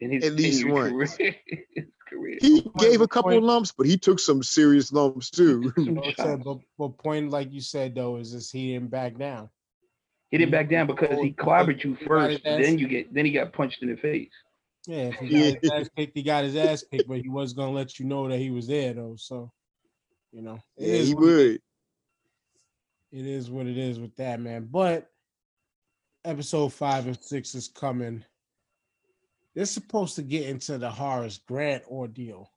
in 0.00 0.10
his 0.12 0.24
At 0.24 0.32
least 0.34 0.64
tenured 0.64 0.92
once. 0.94 1.16
career. 1.16 1.36
his 1.74 1.84
career. 2.08 2.38
he 2.40 2.66
gave 2.78 3.00
a 3.00 3.08
couple 3.08 3.32
point- 3.32 3.42
lumps, 3.44 3.72
but 3.76 3.86
he 3.86 3.96
took 3.98 4.18
some 4.18 4.42
serious 4.42 4.92
lumps 4.92 5.30
too. 5.30 5.72
Some 5.76 5.94
But, 5.94 6.04
shots. 6.16 6.42
but, 6.44 6.58
but 6.78 6.98
point 6.98 7.30
like 7.30 7.52
you 7.52 7.60
said 7.60 7.94
though 7.94 8.16
is 8.16 8.32
this 8.32 8.50
he 8.50 8.72
didn't 8.72 8.90
back 8.90 9.18
down. 9.18 9.50
He 10.32 10.38
didn't 10.38 10.50
back 10.50 10.70
down 10.70 10.86
because 10.86 11.20
he 11.20 11.30
clobbered 11.30 11.84
you 11.84 11.94
first. 12.06 12.42
Then 12.42 12.78
you 12.78 12.88
get 12.88 13.12
then 13.12 13.26
he 13.26 13.32
got 13.32 13.52
punched 13.52 13.82
in 13.82 13.90
the 13.90 13.96
face. 13.98 14.30
Yeah, 14.86 15.10
if 15.10 15.16
he 15.16 15.28
got 15.28 15.62
his 15.62 15.70
ass 15.70 15.90
kicked, 15.94 16.16
he 16.16 16.22
got 16.22 16.44
his 16.44 16.56
ass 16.56 16.84
kicked, 16.90 17.06
but 17.06 17.20
he 17.20 17.28
was 17.28 17.52
gonna 17.52 17.70
let 17.70 17.98
you 18.00 18.06
know 18.06 18.26
that 18.28 18.38
he 18.38 18.50
was 18.50 18.66
there 18.66 18.94
though. 18.94 19.14
So, 19.16 19.52
you 20.32 20.40
know, 20.40 20.58
yeah, 20.78 20.86
he 20.86 20.90
what 20.90 20.94
it 20.94 21.00
is. 21.00 21.14
would. 21.14 21.60
it 23.12 23.26
is 23.26 23.50
what 23.50 23.66
it 23.66 23.76
is 23.76 24.00
with 24.00 24.16
that 24.16 24.40
man. 24.40 24.68
But 24.70 25.10
episode 26.24 26.72
five 26.72 27.06
and 27.06 27.22
six 27.22 27.54
is 27.54 27.68
coming. 27.68 28.24
They're 29.54 29.66
supposed 29.66 30.16
to 30.16 30.22
get 30.22 30.48
into 30.48 30.78
the 30.78 30.90
Horace 30.90 31.40
Grant 31.46 31.84
ordeal. 31.88 32.50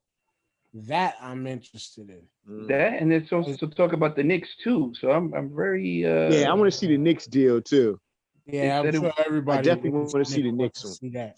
That 0.77 1.15
I'm 1.21 1.47
interested 1.47 2.09
in. 2.09 2.21
Mm. 2.49 2.67
That 2.67 3.01
and 3.01 3.13
it's 3.13 3.31
also 3.31 3.55
to 3.55 3.67
talk 3.67 3.93
about 3.93 4.17
the 4.17 4.23
Knicks 4.23 4.49
too. 4.61 4.93
So 4.99 5.09
I'm 5.09 5.33
I'm 5.33 5.55
very 5.55 6.05
uh 6.05 6.29
Yeah, 6.33 6.51
I 6.51 6.53
want 6.53 6.69
to 6.71 6.77
see 6.77 6.87
the 6.87 6.97
Knicks 6.97 7.25
deal 7.27 7.61
too. 7.61 7.97
Yeah, 8.45 8.79
I'm 8.79 8.85
said 8.85 8.95
it- 8.95 8.99
sure 9.01 9.13
everybody. 9.25 9.63
definitely 9.63 9.91
wanna 9.91 10.25
see 10.25 10.41
the 10.41 10.51
wants 10.51 10.59
Knicks 10.61 10.83
one. 10.83 10.93
See 10.95 11.09
that. 11.11 11.37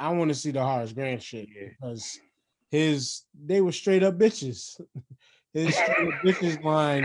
I 0.00 0.10
want 0.12 0.30
to 0.30 0.34
see 0.34 0.50
the 0.50 0.62
Horace 0.64 0.92
Grant 0.92 1.22
shit 1.22 1.48
Yeah. 1.48 1.68
because 1.68 2.18
his 2.72 3.22
they 3.40 3.60
were 3.60 3.70
straight 3.72 4.02
up 4.02 4.18
bitches. 4.18 4.80
His 5.54 5.72
straight 5.76 6.08
up 6.08 6.14
bitches 6.24 6.60
line. 6.64 7.04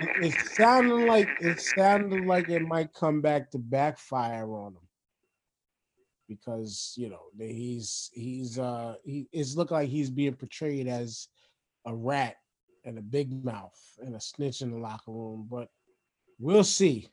It, 0.00 0.32
it 0.32 0.46
sounded 0.54 1.06
like 1.06 1.28
it 1.40 1.60
sounded 1.60 2.24
like 2.24 2.48
it 2.48 2.62
might 2.62 2.94
come 2.94 3.20
back 3.20 3.50
to 3.50 3.58
backfire 3.58 4.50
on 4.50 4.72
him 4.72 4.83
because 6.28 6.94
you 6.96 7.08
know 7.08 7.20
he's 7.38 8.10
he's 8.14 8.58
uh 8.58 8.94
he 9.04 9.28
it's 9.32 9.56
looked 9.56 9.72
like 9.72 9.88
he's 9.88 10.10
being 10.10 10.34
portrayed 10.34 10.86
as 10.88 11.28
a 11.86 11.94
rat 11.94 12.36
and 12.84 12.98
a 12.98 13.02
big 13.02 13.44
mouth 13.44 13.78
and 13.98 14.14
a 14.14 14.20
snitch 14.20 14.60
in 14.62 14.70
the 14.70 14.78
locker 14.78 15.10
room, 15.10 15.46
but 15.50 15.68
we'll 16.38 16.64
see. 16.64 17.08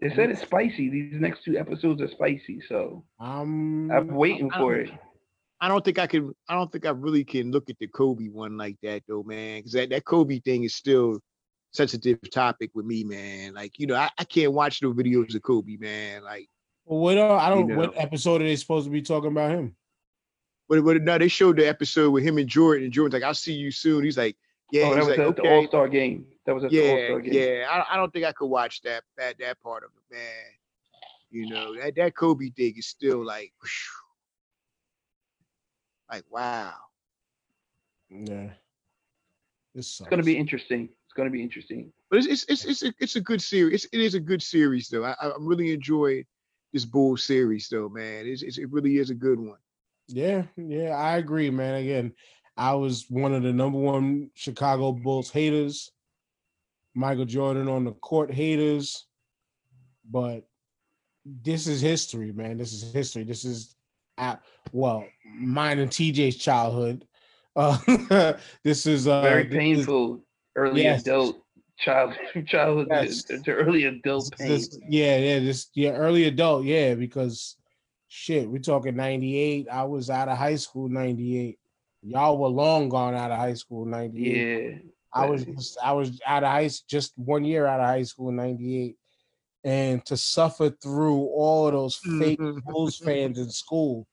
They 0.00 0.10
said 0.10 0.30
it's 0.30 0.42
spicy. 0.42 0.88
These 0.88 1.20
next 1.20 1.44
two 1.44 1.58
episodes 1.58 2.00
are 2.00 2.08
spicy, 2.08 2.62
so 2.68 3.04
I'm 3.18 3.90
I'm 3.90 4.14
waiting 4.14 4.50
I 4.52 4.58
for 4.58 4.76
it. 4.76 4.90
I 5.60 5.66
don't 5.68 5.84
think 5.84 5.98
I 5.98 6.06
can. 6.06 6.32
I 6.48 6.54
don't 6.54 6.70
think 6.70 6.86
I 6.86 6.90
really 6.90 7.24
can 7.24 7.50
look 7.50 7.68
at 7.68 7.78
the 7.80 7.88
Kobe 7.88 8.28
one 8.28 8.56
like 8.56 8.76
that 8.82 9.02
though, 9.08 9.24
man. 9.24 9.58
Because 9.58 9.72
that, 9.72 9.90
that 9.90 10.04
Kobe 10.04 10.38
thing 10.38 10.62
is 10.62 10.76
still 10.76 11.18
sensitive 11.72 12.18
topic 12.30 12.70
with 12.74 12.86
me, 12.86 13.02
man. 13.02 13.54
Like 13.54 13.78
you 13.78 13.88
know, 13.88 13.96
I, 13.96 14.08
I 14.16 14.24
can't 14.24 14.52
watch 14.52 14.82
no 14.82 14.92
videos 14.92 15.34
of 15.34 15.42
Kobe, 15.42 15.76
man. 15.76 16.22
Like, 16.22 16.48
Well, 16.48 16.57
what 16.88 17.18
uh, 17.18 17.36
I 17.36 17.48
don't. 17.50 17.68
You 17.68 17.76
What 17.76 17.94
episode 17.96 18.40
are 18.42 18.44
they 18.44 18.56
supposed 18.56 18.86
to 18.86 18.90
be 18.90 19.02
talking 19.02 19.30
about 19.30 19.52
him? 19.52 19.76
but 20.68 20.84
but 20.84 21.02
no, 21.02 21.18
they 21.18 21.28
showed 21.28 21.56
the 21.56 21.66
episode 21.66 22.10
with 22.10 22.24
him 22.24 22.38
and 22.38 22.48
Jordan, 22.48 22.84
and 22.84 22.92
Jordan's 22.92 23.14
like, 23.14 23.26
"I'll 23.26 23.34
see 23.34 23.54
you 23.54 23.70
soon." 23.70 24.04
He's 24.04 24.18
like, 24.18 24.36
Yeah, 24.70 24.84
oh, 24.84 24.94
that 24.94 25.06
was 25.06 25.08
like, 25.08 25.18
at 25.18 25.36
the 25.36 25.50
All 25.50 25.66
Star 25.66 25.88
game. 25.88 26.26
That 26.44 26.54
was 26.54 26.64
at 26.64 26.70
the 26.70 26.80
All 26.80 26.98
yeah, 26.98 27.06
Star 27.06 27.20
game. 27.20 27.32
yeah. 27.32 27.66
I, 27.70 27.94
I 27.94 27.96
don't 27.96 28.12
think 28.12 28.26
I 28.26 28.32
could 28.32 28.46
watch 28.46 28.82
that 28.82 29.02
that 29.16 29.38
that 29.38 29.60
part 29.60 29.82
of 29.82 29.90
it, 29.96 30.14
man. 30.14 30.44
You 31.30 31.48
know 31.48 31.74
that 31.76 31.94
that 31.96 32.14
Kobe 32.14 32.50
thing 32.50 32.74
is 32.76 32.86
still 32.86 33.24
like, 33.24 33.52
like 36.10 36.24
wow. 36.30 36.74
Yeah. 38.10 38.50
This 39.74 40.00
It's 40.00 40.08
gonna 40.08 40.22
be 40.22 40.36
interesting. 40.36 40.90
It's 41.04 41.14
gonna 41.14 41.30
be 41.30 41.42
interesting. 41.42 41.92
But 42.10 42.18
it's 42.18 42.26
it's 42.26 42.44
it's 42.44 42.64
it's 42.64 42.82
a, 42.82 42.94
it's 43.00 43.16
a 43.16 43.20
good 43.20 43.40
series. 43.40 43.84
It's, 43.84 43.94
it 43.94 44.00
is 44.00 44.14
a 44.14 44.20
good 44.20 44.42
series 44.42 44.88
though. 44.88 45.04
I 45.04 45.14
I 45.20 45.32
really 45.38 45.72
enjoyed 45.72 46.26
this 46.72 46.84
Bull 46.84 47.16
series 47.16 47.68
though, 47.68 47.88
man. 47.88 48.26
It's, 48.26 48.42
it's 48.42 48.58
it 48.58 48.70
really 48.70 48.98
is 48.98 49.10
a 49.10 49.14
good 49.14 49.38
one. 49.38 49.58
Yeah, 50.08 50.44
yeah, 50.56 50.90
I 50.90 51.18
agree, 51.18 51.50
man. 51.50 51.74
Again, 51.74 52.12
I 52.56 52.74
was 52.74 53.06
one 53.08 53.34
of 53.34 53.42
the 53.42 53.52
number 53.52 53.78
one 53.78 54.30
Chicago 54.34 54.92
Bulls 54.92 55.30
haters. 55.30 55.90
Michael 56.94 57.24
Jordan 57.24 57.68
on 57.68 57.84
the 57.84 57.92
court 57.92 58.32
haters, 58.32 59.06
but 60.10 60.48
this 61.24 61.68
is 61.68 61.80
history, 61.80 62.32
man. 62.32 62.58
This 62.58 62.72
is 62.72 62.92
history. 62.92 63.22
This 63.22 63.44
is, 63.44 63.76
at, 64.16 64.42
well, 64.72 65.04
mine 65.24 65.78
and 65.78 65.90
TJ's 65.90 66.36
childhood. 66.36 67.06
Uh, 67.56 68.34
this 68.62 68.86
is 68.86 69.08
uh, 69.08 69.20
Very 69.20 69.42
this 69.42 69.58
painful 69.58 70.22
early 70.54 70.84
yes. 70.84 71.00
adult 71.00 71.42
child 71.78 72.14
childhood 72.46 72.88
Yes. 72.90 73.22
to, 73.24 73.38
to 73.42 73.52
early 73.52 73.84
adult 73.84 74.36
pain. 74.36 74.48
this- 74.48 74.78
yeah, 74.88 75.16
yeah, 75.18 75.38
this 75.40 75.68
yeah, 75.74 75.90
early 75.90 76.24
adult, 76.24 76.64
yeah, 76.64 76.94
because 76.94 77.56
shit, 78.08 78.48
we're 78.48 78.58
talking 78.58 78.96
98. 78.96 79.68
I 79.70 79.84
was 79.84 80.10
out 80.10 80.28
of 80.28 80.38
high 80.38 80.56
school 80.56 80.88
98. 80.88 81.58
Y'all 82.02 82.38
were 82.38 82.48
long 82.48 82.88
gone 82.88 83.14
out 83.14 83.30
of 83.30 83.38
high 83.38 83.54
school 83.54 83.84
98. 83.84 84.70
Yeah. 84.72 84.78
I 85.12 85.26
was 85.26 85.44
just, 85.44 85.78
I 85.82 85.92
was 85.92 86.20
out 86.26 86.44
of 86.44 86.50
high 86.50 86.68
just 86.88 87.12
one 87.16 87.44
year 87.44 87.66
out 87.66 87.80
of 87.80 87.86
high 87.86 88.02
school 88.02 88.28
in 88.28 88.36
'98, 88.36 88.94
and 89.64 90.04
to 90.04 90.18
suffer 90.18 90.68
through 90.70 91.16
all 91.34 91.66
of 91.66 91.72
those 91.72 91.96
fake 91.96 92.38
Mhm. 92.38 92.62
Bulls 92.64 92.98
fans 93.04 93.38
in 93.38 93.48
school 93.50 94.06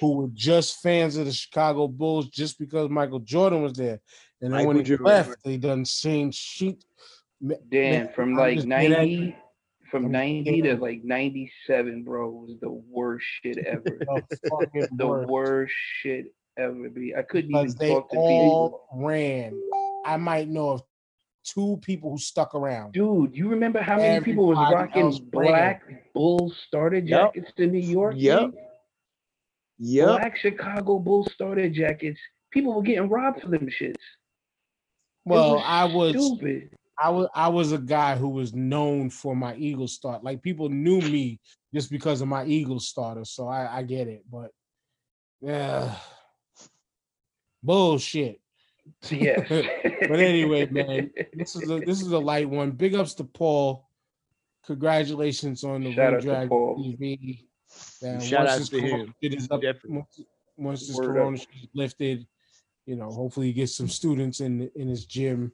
who 0.00 0.12
were 0.16 0.28
just 0.34 0.80
fans 0.80 1.16
of 1.16 1.26
the 1.26 1.32
Chicago 1.32 1.88
Bulls 1.88 2.28
just 2.28 2.56
because 2.58 2.88
Michael 2.88 3.18
Jordan 3.18 3.62
was 3.62 3.72
there, 3.72 4.00
and 4.40 4.52
then 4.52 4.64
when 4.64 4.76
Michael 4.76 4.78
he 4.78 4.84
Jordan, 4.84 5.06
left, 5.06 5.44
they 5.44 5.56
done 5.56 5.84
changed 5.84 6.38
sheet. 6.38 6.84
Ma- 7.40 7.54
Damn, 7.70 7.92
man, 8.06 8.12
from 8.14 8.30
I'm 8.30 8.34
like 8.36 8.56
just 8.56 8.68
getting 8.68 8.92
at- 8.92 8.98
90 8.98 9.36
from 9.90 10.10
90 10.10 10.62
to 10.62 10.76
like 10.76 11.02
97, 11.02 12.02
bro, 12.04 12.28
was 12.30 12.56
the 12.60 12.68
worst 12.70 13.24
shit 13.42 13.58
ever. 13.66 13.82
the 13.84 14.88
the 14.96 15.06
worst. 15.06 15.28
worst 15.30 15.74
shit 16.02 16.34
ever 16.58 16.90
be. 16.90 17.14
I 17.16 17.22
couldn't 17.22 17.50
even 17.54 17.74
they 17.78 17.88
talk 17.88 18.10
to 18.10 18.16
people. 18.16 18.86
all 18.92 19.06
ran. 19.06 19.58
I 20.04 20.16
might 20.18 20.48
know 20.48 20.70
of 20.70 20.82
two 21.44 21.78
people 21.82 22.10
who 22.10 22.18
stuck 22.18 22.54
around. 22.54 22.92
Dude, 22.92 23.34
you 23.34 23.48
remember 23.48 23.80
how 23.80 23.96
many 23.96 24.22
people 24.22 24.46
was 24.48 24.58
rocking 24.58 25.02
else 25.04 25.20
ran. 25.20 25.30
black 25.30 26.12
Bulls 26.12 26.54
starter 26.66 26.98
Yep. 26.98 27.34
jackets 27.34 27.52
to 27.56 27.66
New 27.66 27.78
York? 27.78 28.14
Yep. 28.18 28.40
man? 28.40 28.52
Yep. 29.78 30.06
Black 30.08 30.36
Chicago 30.36 30.98
Bull 30.98 31.24
starter 31.32 31.68
jackets. 31.70 32.18
People 32.50 32.74
were 32.74 32.82
getting 32.82 33.08
robbed 33.08 33.40
for 33.40 33.48
them 33.48 33.68
shits. 33.68 33.90
It 33.92 33.96
Well, 35.24 35.62
I 35.64 35.84
was 35.84 36.10
stupid. 36.12 36.70
I 37.00 37.10
was 37.10 37.28
I 37.34 37.48
was 37.48 37.72
a 37.72 37.78
guy 37.78 38.16
who 38.16 38.28
was 38.28 38.54
known 38.54 39.10
for 39.10 39.36
my 39.36 39.54
Eagles 39.56 39.92
start. 39.94 40.24
Like 40.24 40.42
people 40.42 40.68
knew 40.68 41.00
me 41.00 41.40
just 41.72 41.90
because 41.90 42.20
of 42.20 42.28
my 42.28 42.44
Eagles 42.44 42.88
starter. 42.88 43.24
So 43.24 43.46
I, 43.48 43.78
I 43.78 43.82
get 43.82 44.08
it, 44.08 44.24
but 44.30 44.50
yeah, 45.40 45.94
bullshit. 47.62 48.40
Yes. 49.10 49.46
But 50.08 50.20
anyway, 50.20 50.66
man, 50.70 51.10
This 51.34 51.54
is 51.54 51.68
a 51.70 51.80
this 51.80 52.00
is 52.00 52.10
a 52.12 52.18
light 52.18 52.48
one. 52.48 52.70
Big 52.70 52.94
ups 52.94 53.12
to 53.14 53.24
Paul. 53.24 53.86
Congratulations 54.66 55.62
on 55.64 55.82
the 55.84 55.92
Shout 55.94 56.06
Ring 56.06 56.14
out 56.14 56.20
to 56.20 56.26
Drag 56.26 56.48
TV. 56.50 57.44
And 58.02 58.22
Shout 58.22 58.46
out 58.46 58.62
to 58.62 58.80
him. 58.80 59.14
shit 59.22 59.34
is 59.34 59.48
up- 59.50 59.60
Definitely. 59.60 59.96
once, 59.98 60.20
once 60.56 60.86
this 60.88 60.96
Word 60.96 61.06
corona 61.08 61.36
shit 61.36 61.48
is 61.62 61.68
lifted, 61.74 62.26
you 62.86 62.96
know, 62.96 63.10
hopefully 63.10 63.48
you 63.48 63.52
get 63.52 63.68
some 63.68 63.88
students 63.88 64.40
in 64.40 64.70
in 64.74 64.88
his 64.88 65.04
gym, 65.04 65.52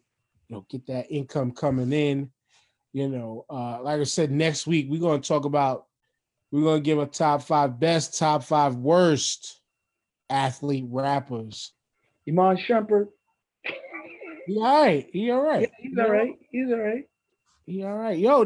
you 0.48 0.56
know, 0.56 0.66
get 0.68 0.86
that 0.86 1.10
income 1.10 1.52
coming 1.52 1.92
in. 1.92 2.30
You 2.92 3.08
know, 3.08 3.44
uh, 3.50 3.82
like 3.82 4.00
I 4.00 4.04
said, 4.04 4.30
next 4.30 4.66
week 4.66 4.86
we're 4.88 5.00
gonna 5.00 5.20
talk 5.20 5.44
about 5.44 5.86
we're 6.52 6.62
gonna 6.62 6.80
give 6.80 6.98
a 6.98 7.06
top 7.06 7.42
five 7.42 7.80
best, 7.80 8.18
top 8.18 8.44
five 8.44 8.76
worst 8.76 9.60
athlete 10.30 10.86
rappers. 10.88 11.72
Iman 12.28 12.56
Shumpert. 12.56 13.08
He 14.46 14.56
all 14.58 14.62
right. 14.62 15.08
He 15.12 15.30
all 15.30 15.40
right. 15.42 15.62
Yeah, 15.62 15.68
he's 15.78 15.98
all 15.98 16.10
right. 16.10 16.32
He's 16.50 16.70
all 16.70 16.78
right. 16.78 17.04
He 17.66 17.82
all 17.82 17.96
right. 17.96 18.18
Yo, 18.18 18.44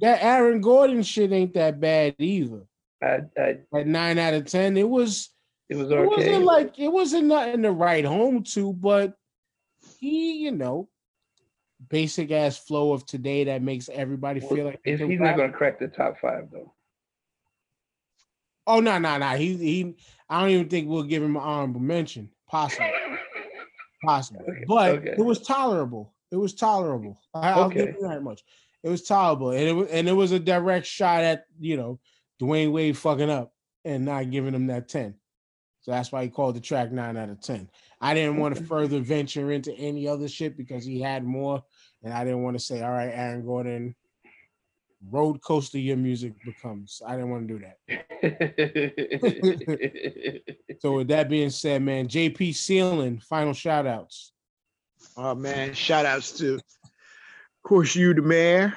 that 0.00 0.22
Aaron 0.22 0.60
Gordon 0.60 1.02
shit 1.02 1.32
ain't 1.32 1.54
that 1.54 1.80
bad 1.80 2.16
either. 2.18 2.62
I, 3.02 3.20
I, 3.38 3.58
At 3.74 3.86
nine 3.86 4.18
out 4.18 4.34
of 4.34 4.46
ten, 4.46 4.76
it 4.76 4.88
was 4.88 5.30
it 5.68 5.76
was 5.76 5.90
it 5.90 5.94
okay. 5.94 6.06
wasn't 6.06 6.44
like 6.44 6.78
it 6.78 6.88
wasn't 6.88 7.28
nothing 7.28 7.62
to 7.62 7.72
write 7.72 8.04
home 8.04 8.42
to, 8.42 8.72
but 8.72 9.14
he, 9.98 10.38
you 10.38 10.52
know, 10.52 10.88
basic 11.88 12.30
ass 12.30 12.58
flow 12.58 12.92
of 12.92 13.06
today 13.06 13.44
that 13.44 13.62
makes 13.62 13.88
everybody 13.88 14.40
Well, 14.40 14.50
feel 14.50 14.64
like 14.66 14.80
he's 14.84 15.00
not 15.00 15.36
going 15.36 15.50
to 15.50 15.56
crack 15.56 15.78
the 15.78 15.88
top 15.88 16.18
five, 16.20 16.48
though. 16.50 16.72
Oh 18.66 18.80
no, 18.80 18.98
no, 18.98 19.18
no. 19.18 19.28
He 19.30 19.56
he 19.56 19.96
I 20.28 20.40
don't 20.40 20.50
even 20.50 20.68
think 20.68 20.88
we'll 20.88 21.04
give 21.04 21.22
him 21.22 21.36
an 21.36 21.42
honorable 21.42 21.80
mention. 21.80 22.30
Possible. 22.48 22.90
Possible. 24.04 24.40
Okay, 24.48 24.64
But 24.66 24.90
okay. 24.96 25.14
it 25.18 25.24
was 25.24 25.40
tolerable. 25.40 26.12
It 26.30 26.36
was 26.36 26.54
tolerable. 26.54 27.18
I, 27.34 27.50
I'll 27.50 27.68
give 27.68 27.88
you 27.88 28.08
that 28.08 28.22
much. 28.22 28.42
It 28.82 28.88
was 28.88 29.02
tolerable. 29.02 29.50
And 29.50 29.62
it 29.62 29.72
was 29.72 29.88
and 29.88 30.08
it 30.08 30.12
was 30.12 30.32
a 30.32 30.38
direct 30.38 30.86
shot 30.86 31.22
at, 31.22 31.44
you 31.60 31.76
know, 31.76 32.00
Dwyane 32.40 32.72
Wade 32.72 32.98
fucking 32.98 33.30
up 33.30 33.52
and 33.84 34.04
not 34.04 34.30
giving 34.30 34.54
him 34.54 34.66
that 34.66 34.88
10. 34.88 35.14
So 35.82 35.92
that's 35.92 36.10
why 36.10 36.24
he 36.24 36.28
called 36.28 36.56
the 36.56 36.60
track 36.60 36.90
nine 36.90 37.16
out 37.16 37.30
of 37.30 37.40
10. 37.40 37.70
I 38.00 38.14
didn't 38.14 38.36
want 38.36 38.56
to 38.56 38.64
further 38.64 39.00
venture 39.00 39.52
into 39.52 39.72
any 39.72 40.06
other 40.06 40.28
shit 40.28 40.56
because 40.56 40.84
he 40.84 41.00
had 41.00 41.24
more. 41.24 41.62
And 42.02 42.12
I 42.12 42.24
didn't 42.24 42.42
want 42.42 42.58
to 42.58 42.64
say, 42.64 42.82
all 42.82 42.90
right, 42.90 43.10
Aaron 43.12 43.44
Gordon, 43.44 43.94
road 45.10 45.40
coaster 45.42 45.78
your 45.78 45.96
music 45.96 46.34
becomes. 46.44 47.00
I 47.06 47.12
didn't 47.12 47.30
want 47.30 47.48
to 47.48 47.58
do 47.58 47.64
that. 47.64 47.78
So 50.80 50.92
with 50.92 51.08
that 51.08 51.28
being 51.30 51.50
said, 51.50 51.82
man, 51.82 52.06
JP 52.06 52.54
Sealing, 52.54 53.18
final 53.18 53.54
shout 53.54 53.86
outs. 53.86 54.32
Oh 55.16 55.34
man, 55.34 55.72
shout 55.72 56.04
outs 56.04 56.32
to 56.38 56.56
of 56.56 56.62
course 57.62 57.96
you 57.96 58.12
the 58.12 58.20
mayor 58.22 58.76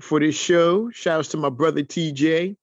for 0.00 0.20
this 0.20 0.38
show. 0.38 0.90
Shout 0.90 1.20
outs 1.20 1.28
to 1.28 1.38
my 1.38 1.48
brother 1.48 1.82
TJ. 1.82 2.56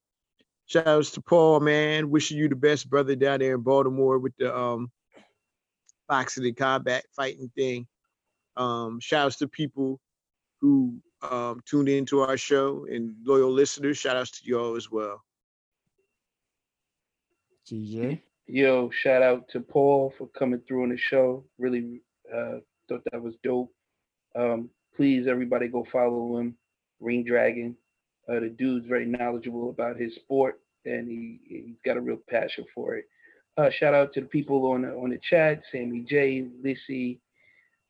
Shout 0.68 0.88
outs 0.88 1.12
to 1.12 1.22
Paul, 1.22 1.60
man. 1.60 2.10
Wishing 2.12 2.38
you 2.38 2.48
the 2.48 2.56
best, 2.56 2.90
brother, 2.90 3.16
down 3.16 3.40
there 3.40 3.56
in 3.56 3.62
Baltimore 3.62 4.20
with 4.20 4.34
the 4.38 4.56
um 4.56 4.92
boxing 6.08 6.46
and 6.46 6.58
combat 6.58 7.06
fighting 7.16 7.52
thing. 7.56 7.88
Um, 8.58 9.00
shout 9.00 9.26
outs 9.26 9.38
to 9.38 9.48
people 9.48 10.00
who 10.62 11.02
um 11.22 11.62
tuned 11.66 11.90
into 11.90 12.22
our 12.22 12.38
show 12.38 12.86
and 12.90 13.16
loyal 13.24 13.52
listeners. 13.52 13.98
Shout 13.98 14.18
outs 14.18 14.32
to 14.32 14.50
y'all 14.50 14.76
as 14.76 14.90
well. 14.90 15.24
TJ. 17.70 18.22
Yo, 18.48 18.92
shout 18.92 19.24
out 19.24 19.50
to 19.50 19.60
Paul 19.60 20.14
for 20.18 20.28
coming 20.28 20.62
through 20.68 20.84
on 20.84 20.90
the 20.90 20.98
show. 20.98 21.44
Really 21.58 22.02
uh, 22.32 22.60
thought 22.88 23.02
that 23.12 23.22
was 23.22 23.34
dope. 23.44 23.74
Um, 24.36 24.70
please, 24.96 25.28
everybody, 25.28 25.68
go 25.68 25.86
follow 25.92 26.38
him, 26.38 26.56
Ring 27.00 27.24
Dragon. 27.24 27.76
Uh, 28.30 28.40
the 28.40 28.50
dude's 28.50 28.86
very 28.86 29.06
knowledgeable 29.06 29.70
about 29.70 29.98
his 29.98 30.16
sport, 30.16 30.60
and 30.86 31.08
he 31.08 31.40
he's 31.48 31.78
got 31.84 31.98
a 31.98 32.02
real 32.02 32.20
passion 32.30 32.66
for 32.74 32.96
it. 32.96 33.06
Uh, 33.58 33.70
shout 33.70 33.94
out 33.94 34.14
to 34.14 34.22
the 34.22 34.28
people 34.28 34.66
on 34.72 34.82
the 34.82 34.90
on 34.90 35.10
the 35.10 35.20
chat: 35.30 35.62
Sammy 35.72 36.06
J, 36.08 36.48
Lissy, 36.64 37.22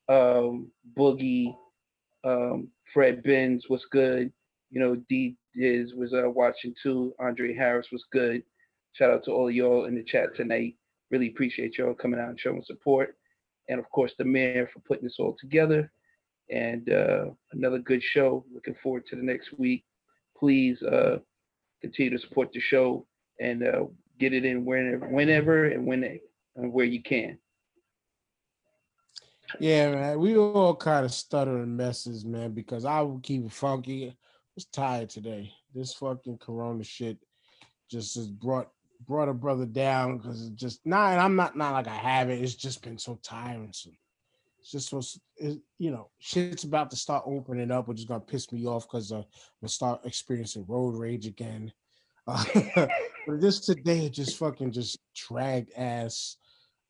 um, 0.10 0.72
Boogie, 0.98 1.56
um, 2.24 2.68
Fred 2.94 3.24
Benz 3.24 3.66
What's 3.68 3.86
good. 3.92 4.32
You 4.72 4.80
know, 4.80 4.96
D 5.10 5.36
Diz 5.56 5.94
was 5.96 6.14
uh, 6.14 6.30
watching 6.30 6.74
too. 6.82 7.14
Andre 7.20 7.56
Harris 7.56 7.88
was 7.92 8.04
good. 8.12 8.44
Shout 8.94 9.12
out 9.12 9.24
to 9.26 9.32
all 9.32 9.48
of 9.48 9.56
y'all 9.56 9.86
in 9.86 9.96
the 9.96 10.04
chat 10.04 10.36
tonight. 10.36 10.76
Really 11.12 11.30
appreciate 11.30 11.78
y'all 11.78 11.94
coming 11.94 12.20
out 12.20 12.30
and 12.30 12.40
showing 12.40 12.64
support. 12.66 13.16
And 13.68 13.80
of 13.80 13.90
course, 13.90 14.12
the 14.18 14.26
mayor 14.26 14.70
for 14.74 14.80
putting 14.82 15.04
this 15.06 15.18
all 15.20 15.36
together. 15.40 15.92
And 16.50 16.92
uh, 16.92 17.26
another 17.54 17.80
good 17.80 18.04
show. 18.04 18.46
Looking 18.54 18.76
forward 18.84 19.06
to 19.08 19.16
the 19.16 19.24
next 19.24 19.58
week. 19.58 19.84
Please 20.38 20.82
uh, 20.84 21.18
continue 21.82 22.16
to 22.16 22.20
support 22.20 22.52
the 22.54 22.60
show 22.60 23.06
and 23.40 23.64
uh, 23.64 23.86
get 24.20 24.34
it 24.34 24.46
in 24.46 24.66
whenever, 24.66 25.08
whenever 25.08 25.66
and 25.66 25.86
when 25.86 26.20
and 26.56 26.74
where 26.74 26.86
you 26.86 27.02
can. 27.02 27.38
Yeah, 29.60 29.92
man. 29.92 30.20
We 30.20 30.38
all 30.38 30.76
kind 30.76 31.06
of 31.06 31.14
stutter 31.14 31.58
and 31.58 31.78
messes, 31.78 32.26
man, 32.26 32.52
because 32.52 32.86
I 32.86 33.02
will 33.02 33.20
keep 33.20 33.46
it 33.46 33.52
funky. 33.52 34.08
I 34.08 34.16
was 34.56 34.66
tired 34.66 35.10
today. 35.10 35.52
This 35.74 35.94
fucking 35.94 36.38
corona 36.38 36.84
shit 36.84 37.18
just 37.90 38.16
has 38.16 38.28
brought 38.28 38.70
brought 39.08 39.30
a 39.30 39.34
brother 39.34 39.66
down 39.66 40.18
because 40.18 40.48
it 40.48 40.56
just 40.56 40.86
nah, 40.86 41.12
and 41.12 41.20
I'm 41.20 41.36
not 41.36 41.56
not 41.56 41.74
like 41.74 41.88
I 41.88 41.96
have 41.96 42.30
it. 42.30 42.42
It's 42.42 42.56
just 42.56 42.82
been 42.82 42.98
so 42.98 43.20
tiresome. 43.22 43.98
It's 44.60 44.72
just 44.72 44.94
was 44.94 45.20
it, 45.38 45.60
you 45.78 45.92
know 45.92 46.10
shit's 46.20 46.64
about 46.64 46.90
to 46.92 46.96
start 46.96 47.24
opening 47.28 47.72
up, 47.72 47.88
which 47.88 48.00
is 48.00 48.06
gonna 48.06 48.22
piss 48.22 48.52
me 48.52 48.66
off 48.66 48.88
because 48.88 49.12
uh, 49.12 49.18
I'm 49.18 49.24
gonna 49.62 49.70
start 49.70 50.06
experiencing 50.06 50.66
road 50.68 50.96
rage 50.96 51.28
again. 51.28 51.72
but 53.28 53.42
this 53.42 53.60
today 53.60 54.10
just 54.10 54.38
fucking 54.38 54.72
just 54.72 55.00
dragged 55.16 55.72
ass. 55.76 56.38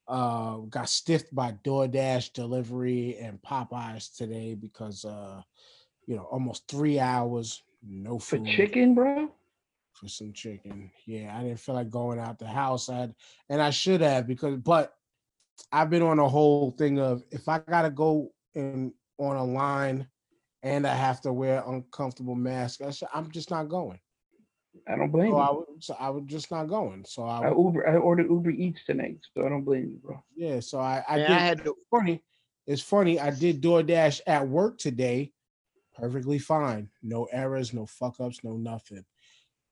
Uh, 0.07 0.57
got 0.69 0.87
stiffed 0.87 1.33
by 1.33 1.51
DoorDash 1.63 2.33
delivery 2.33 3.17
and 3.19 3.41
Popeyes 3.41 4.15
today 4.15 4.53
because 4.53 5.03
uh, 5.03 5.41
you 6.05 6.15
know, 6.15 6.23
almost 6.23 6.67
three 6.67 6.99
hours, 6.99 7.63
no 7.83 8.19
For 8.19 8.37
chicken, 8.39 8.93
bro? 8.93 9.31
for 9.93 10.07
some 10.09 10.33
chicken. 10.33 10.91
Yeah, 11.05 11.35
I 11.37 11.43
didn't 11.43 11.59
feel 11.59 11.75
like 11.75 11.89
going 11.89 12.19
out 12.19 12.37
the 12.37 12.47
house. 12.47 12.89
I 12.89 12.97
had, 12.97 13.15
and 13.49 13.61
I 13.61 13.69
should 13.69 14.01
have 14.01 14.27
because, 14.27 14.57
but 14.57 14.93
I've 15.71 15.89
been 15.89 16.01
on 16.01 16.19
a 16.19 16.27
whole 16.27 16.71
thing 16.71 16.99
of 16.99 17.23
if 17.31 17.47
I 17.47 17.59
gotta 17.59 17.89
go 17.89 18.31
in 18.53 18.93
on 19.17 19.37
a 19.37 19.43
line 19.43 20.07
and 20.63 20.85
I 20.85 20.93
have 20.93 21.21
to 21.21 21.31
wear 21.31 21.63
uncomfortable 21.65 22.35
mask, 22.35 22.81
I 22.81 22.91
I'm 23.13 23.31
just 23.31 23.49
not 23.49 23.69
going. 23.69 23.99
I 24.87 24.95
don't 24.95 25.11
blame 25.11 25.31
So 25.31 25.37
I 25.37 25.49
was, 25.51 25.65
so 25.79 25.95
I 25.99 26.09
would 26.09 26.27
just 26.27 26.51
not 26.51 26.67
going. 26.67 27.05
So 27.05 27.23
I, 27.23 27.47
I 27.47 27.49
Uber 27.49 27.87
I 27.87 27.95
ordered 27.95 28.29
Uber 28.29 28.51
Eats 28.51 28.81
tonight, 28.85 29.19
so 29.33 29.45
I 29.45 29.49
don't 29.49 29.63
blame 29.63 29.83
you, 29.83 29.99
bro. 30.03 30.23
yeah. 30.35 30.59
So 30.59 30.79
I, 30.79 31.03
I 31.07 31.17
Man, 31.17 31.27
did. 31.27 31.37
I 31.37 31.39
had 31.39 31.63
to 31.63 31.75
funny. 31.89 32.23
It's 32.67 32.81
funny. 32.81 33.19
I 33.19 33.29
did 33.29 33.61
DoorDash 33.61 34.21
at 34.25 34.47
work 34.47 34.77
today, 34.77 35.31
perfectly 35.95 36.39
fine. 36.39 36.89
No 37.03 37.25
errors, 37.25 37.73
no 37.73 37.85
fuck 37.85 38.19
ups, 38.19 38.43
no 38.43 38.57
nothing. 38.57 39.05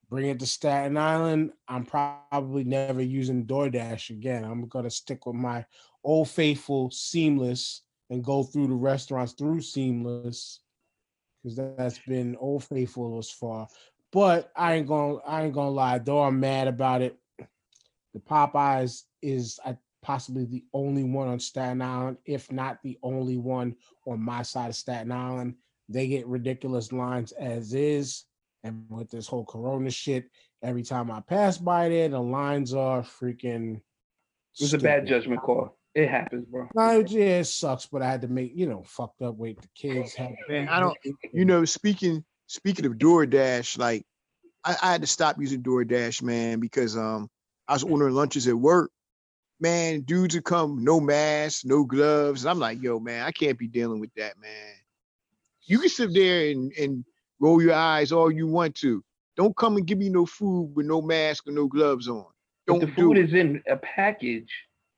Bring 0.09 0.29
it 0.29 0.39
to 0.39 0.45
Staten 0.45 0.97
Island. 0.97 1.53
I'm 1.67 1.85
probably 1.85 2.63
never 2.63 3.01
using 3.01 3.45
DoorDash 3.45 4.11
again. 4.11 4.43
I'm 4.43 4.67
gonna 4.67 4.91
stick 4.91 5.25
with 5.25 5.35
my 5.35 5.65
old 6.03 6.29
faithful 6.29 6.91
Seamless 6.91 7.81
and 8.09 8.23
go 8.23 8.43
through 8.43 8.67
the 8.67 8.75
restaurants 8.75 9.33
through 9.33 9.61
Seamless 9.61 10.59
because 11.41 11.57
that's 11.57 11.99
been 11.99 12.35
old 12.37 12.63
faithful 12.63 13.17
as 13.17 13.29
far. 13.29 13.67
But 14.13 14.51
I 14.55 14.75
ain't 14.75 14.87
gonna 14.87 15.15
I 15.25 15.43
ain't 15.43 15.53
gonna 15.53 15.71
lie. 15.71 15.97
Though 15.97 16.21
I'm 16.21 16.39
mad 16.39 16.67
about 16.67 17.01
it, 17.01 17.17
the 18.13 18.19
Popeyes 18.19 19.03
is 19.21 19.59
I 19.65 19.75
possibly 20.03 20.45
the 20.45 20.63
only 20.73 21.03
one 21.03 21.27
on 21.27 21.39
Staten 21.39 21.81
Island, 21.81 22.17
if 22.25 22.51
not 22.51 22.79
the 22.83 22.97
only 23.01 23.37
one 23.37 23.75
on 24.05 24.21
my 24.21 24.43
side 24.43 24.69
of 24.69 24.75
Staten 24.75 25.11
Island. 25.11 25.55
They 25.89 26.07
get 26.07 26.27
ridiculous 26.27 26.91
lines 26.91 27.31
as 27.33 27.73
is. 27.73 28.25
And 28.63 28.85
with 28.89 29.09
this 29.09 29.27
whole 29.27 29.43
corona 29.43 29.89
shit, 29.89 30.29
every 30.61 30.83
time 30.83 31.11
I 31.11 31.19
pass 31.19 31.57
by 31.57 31.89
there, 31.89 32.07
the 32.07 32.19
lines 32.21 32.73
are 32.73 33.01
freaking 33.01 33.77
It 33.77 34.61
was 34.61 34.73
a 34.73 34.77
bad 34.77 35.07
judgment 35.07 35.41
call. 35.41 35.77
It 35.95 36.07
happens, 36.07 36.45
bro. 36.45 36.69
No, 36.75 36.99
it- 36.99 37.11
yeah, 37.11 37.39
it 37.39 37.45
sucks, 37.45 37.87
but 37.87 38.01
I 38.01 38.09
had 38.11 38.21
to 38.21 38.27
make, 38.27 38.53
you 38.55 38.67
know, 38.67 38.83
fucked 38.83 39.21
up 39.21 39.35
wait 39.35 39.61
the 39.61 39.67
kids 39.75 40.15
Man, 40.47 40.69
I 40.69 40.79
don't- 40.79 40.97
you 41.33 41.45
know, 41.45 41.65
speaking 41.65 42.23
speaking 42.53 42.85
of 42.85 42.93
DoorDash, 42.93 43.79
like 43.79 44.05
I, 44.63 44.75
I 44.81 44.91
had 44.91 45.01
to 45.01 45.07
stop 45.07 45.37
using 45.39 45.63
DoorDash, 45.63 46.21
man, 46.21 46.59
because 46.59 46.95
um 46.95 47.29
I 47.67 47.73
was 47.73 47.83
ordering 47.83 48.13
lunches 48.13 48.47
at 48.47 48.55
work. 48.55 48.91
Man, 49.59 50.01
dudes 50.01 50.35
would 50.35 50.43
come, 50.43 50.83
no 50.83 50.99
mask, 50.99 51.65
no 51.65 51.83
gloves. 51.83 52.43
And 52.43 52.51
I'm 52.51 52.59
like, 52.59 52.81
yo, 52.81 52.99
man, 52.99 53.23
I 53.23 53.31
can't 53.31 53.57
be 53.57 53.67
dealing 53.67 53.99
with 53.99 54.13
that, 54.15 54.39
man. 54.39 54.73
You 55.65 55.79
can 55.79 55.89
sit 55.89 56.13
there 56.13 56.49
and, 56.49 56.71
and 56.73 57.05
roll 57.39 57.61
your 57.61 57.73
eyes 57.73 58.11
all 58.11 58.31
you 58.31 58.45
want 58.47 58.75
to. 58.75 59.03
Don't 59.37 59.55
come 59.55 59.77
and 59.77 59.87
give 59.87 59.97
me 59.97 60.09
no 60.09 60.25
food 60.25 60.73
with 60.75 60.85
no 60.85 61.01
mask 61.01 61.47
or 61.47 61.53
no 61.53 61.67
gloves 61.67 62.09
on. 62.09 62.25
Don't 62.67 62.81
the 62.81 62.87
do 62.87 62.93
food 62.93 63.17
it. 63.17 63.29
is 63.29 63.33
in 63.33 63.63
a 63.67 63.77
package 63.77 64.51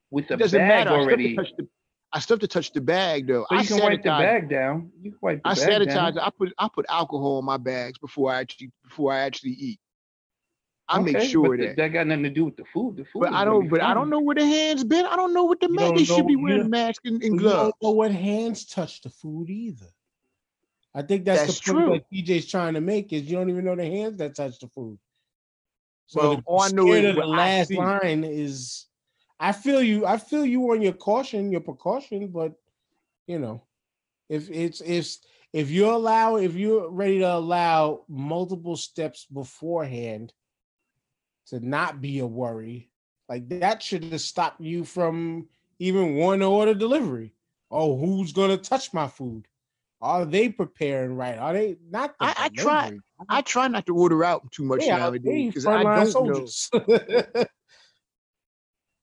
with 0.10 0.30
a 0.32 0.38
bag 0.38 0.52
matter. 0.52 0.76
I 0.76 0.82
still, 0.82 0.94
have 0.94 1.02
already. 1.02 1.36
to 1.36 1.44
touch 1.44 1.52
the, 1.58 1.68
I 2.16 2.20
still 2.20 2.36
have 2.36 2.42
to 2.42 2.48
touch 2.48 2.72
the 2.72 2.80
bag 2.82 3.28
though. 3.28 3.46
So 3.50 3.56
I 3.58 3.62
you 3.62 3.68
can 3.68 3.80
wipe 3.84 4.02
the 4.02 4.10
bag 4.10 4.50
down. 4.50 4.90
You 5.02 5.12
can 5.12 5.20
wipe 5.22 5.44
the 5.44 5.50
I 5.50 5.54
bag 5.54 5.68
sanitize. 5.82 5.88
down. 6.16 6.20
I 6.20 6.30
put 6.30 6.54
I 6.58 6.70
put 6.74 6.86
alcohol 6.90 7.40
in 7.40 7.46
my 7.46 7.58
bags 7.58 7.98
before 7.98 8.32
I 8.32 8.40
actually 8.40 8.72
before 8.84 9.12
I 9.12 9.20
actually 9.20 9.52
eat. 9.52 9.80
I 10.88 11.02
make 11.02 11.20
sure 11.20 11.50
but 11.50 11.58
th- 11.58 11.70
that. 11.70 11.78
that 11.78 11.88
got 11.90 12.08
nothing 12.08 12.24
to 12.24 12.30
do 12.30 12.46
with 12.46 12.56
the 12.58 12.64
food. 12.74 12.96
The 12.98 13.06
food. 13.06 13.22
But 13.22 13.34
I 13.34 13.44
don't. 13.44 13.64
be 13.64 13.68
But 13.70 13.82
I 13.82 13.94
don't 13.94 14.10
know 14.10 14.20
where 14.20 14.36
the 14.36 14.46
hands 14.46 14.84
been. 14.84 15.06
I 15.06 15.16
don't 15.18 15.34
know 15.34 15.44
what 15.44 15.60
the 15.60 15.68
You 15.68 15.76
man. 15.76 15.96
They 15.96 16.04
should 16.06 16.26
be 16.28 16.36
know- 16.36 16.40
you 16.40 16.44
wearing 16.46 16.62
don't- 16.62 16.70
masks 16.70 17.02
and, 17.06 17.22
and 17.24 17.34
you 17.34 17.40
gloves. 17.40 17.74
don't 17.82 17.90
know 17.90 17.92
what 17.92 18.12
hands 18.12 18.66
touch 18.66 19.02
the 19.02 19.10
food 19.10 19.50
either. 19.50 19.88
I 20.94 21.02
think 21.02 21.26
that's, 21.26 21.42
That's 21.42 21.60
the 21.60 21.74
point 21.74 21.86
true. 21.88 21.94
that 21.96 22.10
TJ's 22.10 22.46
trying 22.50 22.76
to 22.76 22.82
make 22.82 23.12
is 23.12 23.24
you 23.24 23.36
don't 23.36 23.50
even 23.50 23.66
know 23.66 23.76
the 23.76 23.84
hands 23.86 24.18
that 24.20 24.34
touch 24.36 24.58
the 24.60 24.68
food. 24.70 24.98
So 26.08 26.22
Well, 26.22 26.32
to 26.32 26.38
be 26.38 26.44
all 26.46 26.62
I 26.62 26.70
know 26.70 26.86
scared 26.86 27.04
is 27.04 27.10
of 27.10 27.16
the 27.16 27.22
what 27.28 27.40
I 27.40 27.58
last 27.58 27.68
see. 27.68 27.76
line 27.78 28.24
is 28.24 28.86
I 29.40 29.52
feel 29.52 29.82
you, 29.82 30.06
I 30.06 30.18
feel 30.18 30.46
you 30.46 30.72
on 30.72 30.82
your 30.82 30.94
caution, 30.94 31.52
your 31.52 31.62
precaution, 31.62 32.28
but 32.28 32.54
you 33.28 33.40
know, 33.40 33.64
if 34.30 34.50
it's 34.50 34.82
if 34.82 35.18
if 35.54 35.70
you 35.70 35.90
allow 35.90 36.38
if 36.38 36.56
you're 36.56 36.90
ready 36.90 37.20
to 37.20 37.34
allow 37.36 38.04
multiple 38.08 38.76
steps 38.76 39.26
beforehand 39.26 40.34
to 41.48 41.60
not 41.60 42.02
be 42.02 42.20
a 42.20 42.26
worry, 42.28 42.90
like 43.30 43.48
that 43.50 43.82
should 43.84 44.04
have 44.06 44.22
stopped 44.22 44.62
you 44.62 44.84
from 44.84 45.48
even 45.80 46.16
one 46.16 46.42
order 46.42 46.74
delivery. 46.74 47.34
Oh, 47.72 47.98
who's 47.98 48.32
gonna 48.32 48.58
touch 48.58 48.94
my 48.94 49.08
food? 49.08 49.48
Are 50.02 50.26
they 50.26 50.50
preparing 50.50 51.16
right? 51.16 51.38
Are 51.38 51.54
they 51.54 51.78
not? 51.90 52.18
the 52.20 52.26
I- 52.26 52.36
I 52.38 52.50
try- 52.50 52.92
I 53.30 53.42
try 53.42 53.68
not 53.68 53.86
to 53.88 53.96
order 53.96 54.24
out 54.24 54.52
too 54.52 54.64
much 54.64 54.88
are- 54.88 55.00
nowadays 55.00 55.48
because 55.48 55.66
I 55.66 55.84
don't 55.84 56.28
know. 56.28 57.46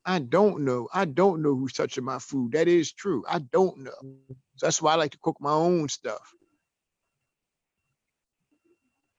soldiers. 0.06 0.24
I 0.24 0.28
don't 0.28 0.64
know. 0.64 0.88
I 0.92 1.04
don't 1.04 1.42
know 1.42 1.54
who's 1.54 1.72
touching 1.74 2.04
my 2.04 2.18
food. 2.18 2.52
That 2.52 2.68
is 2.68 2.92
true. 2.92 3.24
I 3.28 3.40
don't 3.40 3.78
know. 3.78 3.90
Mm. 4.04 4.36
So 4.56 4.66
that's 4.66 4.82
why 4.82 4.92
I 4.92 4.96
like 4.96 5.12
to 5.12 5.18
cook 5.22 5.36
my 5.40 5.52
own 5.52 5.88
stuff. 5.88 6.32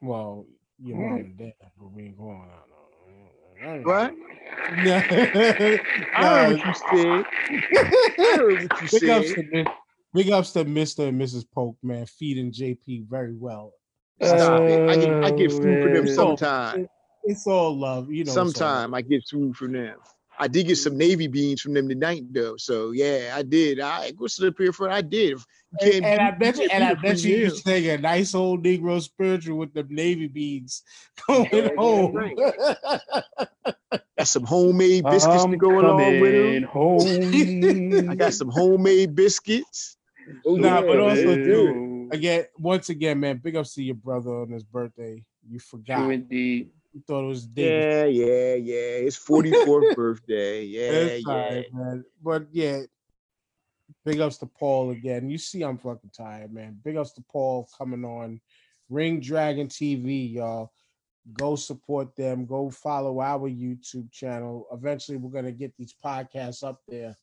well, 0.03 0.45
you 0.79 0.95
know, 0.95 1.01
mom 1.01 1.15
and 1.19 1.53
but 1.77 1.91
we 1.93 2.03
ain't 2.03 2.17
going 2.17 2.49
out. 2.51 2.67
What? 3.85 4.13
No. 4.83 4.95
I 6.15 6.45
heard 6.45 6.57
what 6.57 6.65
you 6.65 6.73
said. 6.73 7.25
I 8.19 8.35
heard 8.37 8.69
what 8.69 8.93
you 8.93 8.99
Big 8.99 9.09
ups, 9.09 9.33
to, 9.33 9.65
big 10.13 10.29
ups 10.31 10.51
to 10.53 10.65
Mr. 10.65 11.07
and 11.07 11.21
Mrs. 11.21 11.45
Polk, 11.53 11.77
man, 11.81 12.05
feeding 12.05 12.51
JP 12.51 13.07
very 13.07 13.35
well. 13.35 13.73
Stop 14.21 14.63
it. 14.63 14.89
I 14.89 14.95
get 14.97 15.23
I 15.23 15.31
get 15.31 15.51
oh, 15.53 15.57
food 15.57 15.83
for 15.83 15.89
them 15.93 15.97
Oh, 15.97 16.03
man. 16.03 16.15
sometime. 16.15 16.89
It's 17.23 17.47
all 17.47 17.77
love, 17.77 18.11
you 18.11 18.25
know. 18.25 18.33
it's 18.41 18.61
all 18.61 18.95
I 18.95 19.01
get 19.01 19.23
food 19.29 19.55
from 19.55 19.73
them. 19.73 19.97
I 20.39 20.47
did 20.47 20.67
get 20.67 20.77
some 20.77 20.93
mm-hmm. 20.93 20.99
navy 20.99 21.27
beans 21.27 21.61
from 21.61 21.73
them 21.73 21.87
tonight 21.89 22.23
though. 22.31 22.55
So 22.57 22.91
yeah, 22.91 23.33
I 23.35 23.43
did. 23.43 23.79
I 23.79 24.11
go 24.11 24.27
sit 24.27 24.47
up 24.47 24.55
here 24.57 24.73
for 24.73 24.89
it. 24.89 24.91
I 24.93 25.01
did. 25.01 25.39
You 25.81 25.91
And, 25.93 26.05
and 26.05 26.21
I 26.21 26.31
bet 26.31 26.57
you, 26.57 26.67
and 26.71 26.83
I 26.83 26.93
bet 26.95 27.23
you, 27.23 27.35
you 27.35 27.43
meal. 27.47 27.55
take 27.55 27.85
a 27.85 27.97
nice 27.97 28.33
old 28.35 28.63
Negro 28.63 29.01
spiritual 29.01 29.57
with 29.57 29.73
the 29.73 29.83
navy 29.89 30.27
beans 30.27 30.83
going 31.27 31.49
Yeah, 31.51 31.69
home. 31.77 32.13
right. 32.13 32.35
Got 34.17 34.27
some 34.27 34.43
homemade 34.43 35.03
biscuits 35.03 35.43
I'm 35.43 35.57
go 35.57 35.79
along 35.79 36.19
with 36.19 36.33
them. 36.33 36.63
coming 36.63 36.63
home. 36.63 38.09
I 38.11 38.15
got 38.15 38.33
some 38.33 38.49
homemade 38.49 39.15
biscuits. 39.15 39.97
Oh, 40.45 40.55
Nah, 40.55 40.81
but 40.81 40.99
also 40.99 41.35
man. 41.35 41.43
too, 41.43 42.09
again, 42.11 42.45
once 42.57 42.89
again, 42.89 43.19
man, 43.19 43.37
big 43.37 43.55
ups 43.55 43.73
to 43.75 43.83
your 43.83 43.95
brother 43.95 44.29
on 44.41 44.49
his 44.49 44.63
birthday. 44.63 45.23
You 45.49 45.59
forgot. 45.59 45.97
True 45.97 46.11
indeed. 46.11 46.69
Thought 47.07 47.25
it 47.25 47.27
was 47.27 47.45
David. 47.47 48.13
Yeah, 48.15 48.25
yeah, 48.25 48.55
yeah. 48.55 48.97
His 48.99 49.17
44th 49.17 49.95
birthday. 49.95 50.63
Yeah, 50.63 51.15
yeah. 51.25 51.61
man. 51.73 52.05
But 52.21 52.47
yeah, 52.51 52.81
big 54.05 54.19
ups 54.19 54.37
to 54.37 54.45
Paul 54.45 54.91
again. 54.91 55.29
You 55.29 55.37
see, 55.37 55.63
I'm 55.63 55.77
fucking 55.77 56.11
tired, 56.15 56.53
man. 56.53 56.79
Big 56.83 56.95
ups 56.95 57.13
to 57.13 57.23
Paul 57.31 57.67
coming 57.77 58.05
on 58.05 58.39
Ring 58.89 59.19
Dragon 59.19 59.67
TV, 59.67 60.33
y'all. 60.33 60.71
Go 61.33 61.55
support 61.55 62.15
them. 62.15 62.45
Go 62.45 62.69
follow 62.69 63.21
our 63.21 63.49
YouTube 63.49 64.11
channel. 64.11 64.67
Eventually, 64.71 65.17
we're 65.17 65.31
gonna 65.31 65.51
get 65.51 65.75
these 65.77 65.95
podcasts 66.03 66.63
up 66.63 66.81
there. 66.87 67.15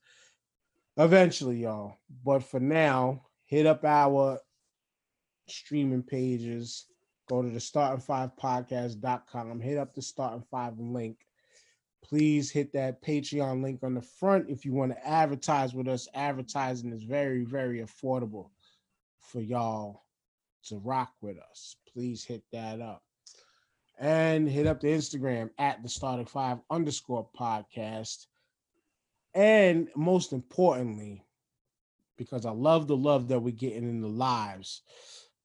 Eventually, 0.97 1.59
y'all. 1.59 1.98
But 2.24 2.42
for 2.42 2.60
now, 2.60 3.22
hit 3.44 3.66
up 3.66 3.84
our 3.84 4.40
streaming 5.48 6.02
pages. 6.02 6.86
Go 7.31 7.43
to 7.43 7.48
the 7.48 7.61
starting 7.61 8.01
five 8.01 8.31
podcast.com. 8.36 9.61
Hit 9.61 9.78
up 9.78 9.94
the 9.94 10.02
starting 10.02 10.44
five 10.51 10.78
link 10.78 11.16
please 12.02 12.51
hit 12.51 12.73
that 12.73 13.02
Patreon 13.02 13.62
link 13.62 13.82
on 13.82 13.94
the 13.94 14.02
front 14.02 14.48
if 14.48 14.65
you 14.65 14.73
want 14.73 14.93
to 14.93 15.07
advertise 15.07 15.74
with 15.74 15.89
us. 15.89 16.09
Advertising 16.15 16.93
is 16.93 17.05
very, 17.05 17.44
very 17.44 17.81
affordable 17.81 18.51
for 19.20 19.40
y'all 19.40 20.02
to 20.65 20.78
rock 20.78 21.12
with 21.20 21.39
us. 21.39 21.77
Please 21.93 22.24
hit 22.24 22.43
that 22.52 22.81
up. 22.81 23.02
And 23.98 24.48
hit 24.48 24.66
up 24.66 24.81
the 24.81 24.89
Instagram 24.89 25.51
at 25.59 25.82
the 25.82 25.89
starting 25.89 26.27
five 26.27 26.59
underscore 26.70 27.28
podcast. 27.39 28.27
And 29.35 29.89
most 29.94 30.32
importantly, 30.32 31.23
because 32.16 32.47
I 32.47 32.51
love 32.51 32.89
the 32.89 32.97
love 32.97 33.28
that 33.28 33.40
we're 33.40 33.55
getting 33.55 33.89
in 33.89 34.01
the 34.01 34.09
lives, 34.09 34.82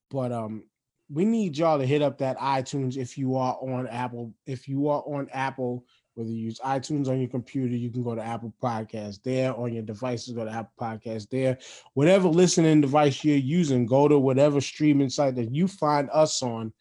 but 0.10 0.32
um, 0.32 0.64
we 1.10 1.26
need 1.26 1.58
y'all 1.58 1.78
to 1.78 1.86
hit 1.86 2.02
up 2.02 2.18
that 2.18 2.38
iTunes 2.40 2.98
if 2.98 3.18
you 3.18 3.36
are 3.36 3.58
on 3.62 3.88
Apple. 3.88 4.34
If 4.46 4.68
you 4.68 4.88
are 4.90 5.04
on 5.06 5.30
Apple, 5.32 5.86
Whether 6.16 6.32
you 6.32 6.46
use 6.46 6.60
iTunes 6.60 7.10
on 7.10 7.20
your 7.20 7.30
computer, 7.30 7.76
you 7.76 7.92
can 7.92 8.02
go 8.02 8.16
to 8.16 8.24
Apple 8.24 8.54
Podcasts 8.64 9.22
there. 9.22 9.54
On 9.56 9.74
your 9.74 9.84
devices, 9.84 10.34
go 10.34 10.46
to 10.46 10.52
Apple 10.52 10.72
Podcasts 10.80 11.30
there. 11.30 11.58
Whatever 11.94 12.30
listening 12.30 12.82
device 12.82 13.24
you're 13.24 13.38
using, 13.38 13.86
go 13.86 14.08
to 14.08 14.18
whatever 14.18 14.62
streaming 14.62 15.10
site 15.10 15.36
that 15.36 15.54
you 15.54 15.68
find 15.68 16.10
us 16.12 16.42
on. 16.42 16.74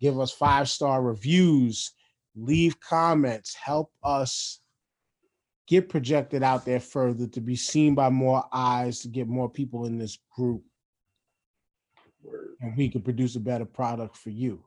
Give 0.00 0.20
us 0.20 0.30
five 0.30 0.68
star 0.68 1.02
reviews, 1.02 1.92
leave 2.36 2.78
comments, 2.78 3.54
help 3.54 3.90
us 4.02 4.60
get 5.66 5.88
projected 5.88 6.42
out 6.42 6.66
there 6.66 6.80
further 6.80 7.26
to 7.28 7.40
be 7.40 7.56
seen 7.56 7.94
by 7.94 8.10
more 8.10 8.44
eyes, 8.52 9.00
to 9.00 9.08
get 9.08 9.28
more 9.28 9.48
people 9.48 9.86
in 9.86 9.96
this 9.96 10.18
group. 10.36 10.62
And 12.60 12.76
we 12.76 12.88
can 12.88 13.02
produce 13.02 13.36
a 13.36 13.40
better 13.40 13.64
product 13.64 14.16
for 14.16 14.30
you. 14.30 14.62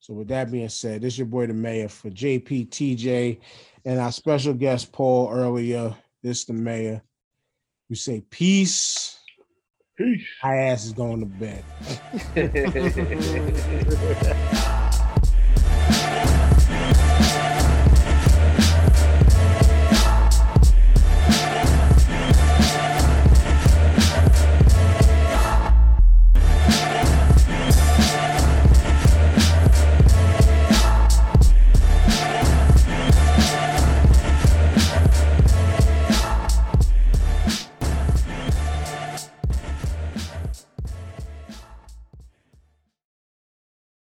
So 0.00 0.14
with 0.14 0.28
that 0.28 0.50
being 0.50 0.68
said, 0.68 1.02
this 1.02 1.14
is 1.14 1.18
your 1.18 1.26
boy 1.26 1.46
the 1.46 1.54
mayor 1.54 1.88
for 1.88 2.10
JP 2.10 2.68
TJ 2.68 3.40
and 3.84 3.98
our 3.98 4.12
special 4.12 4.54
guest 4.54 4.92
Paul 4.92 5.30
earlier. 5.32 5.94
This 6.22 6.44
the 6.44 6.52
mayor. 6.52 7.02
We 7.88 7.96
say 7.96 8.22
peace. 8.30 9.18
Peace. 9.96 10.24
My 10.42 10.54
ass 10.56 10.84
is 10.84 10.92
going 10.92 11.20
to 11.20 11.26
bed. 11.26 11.64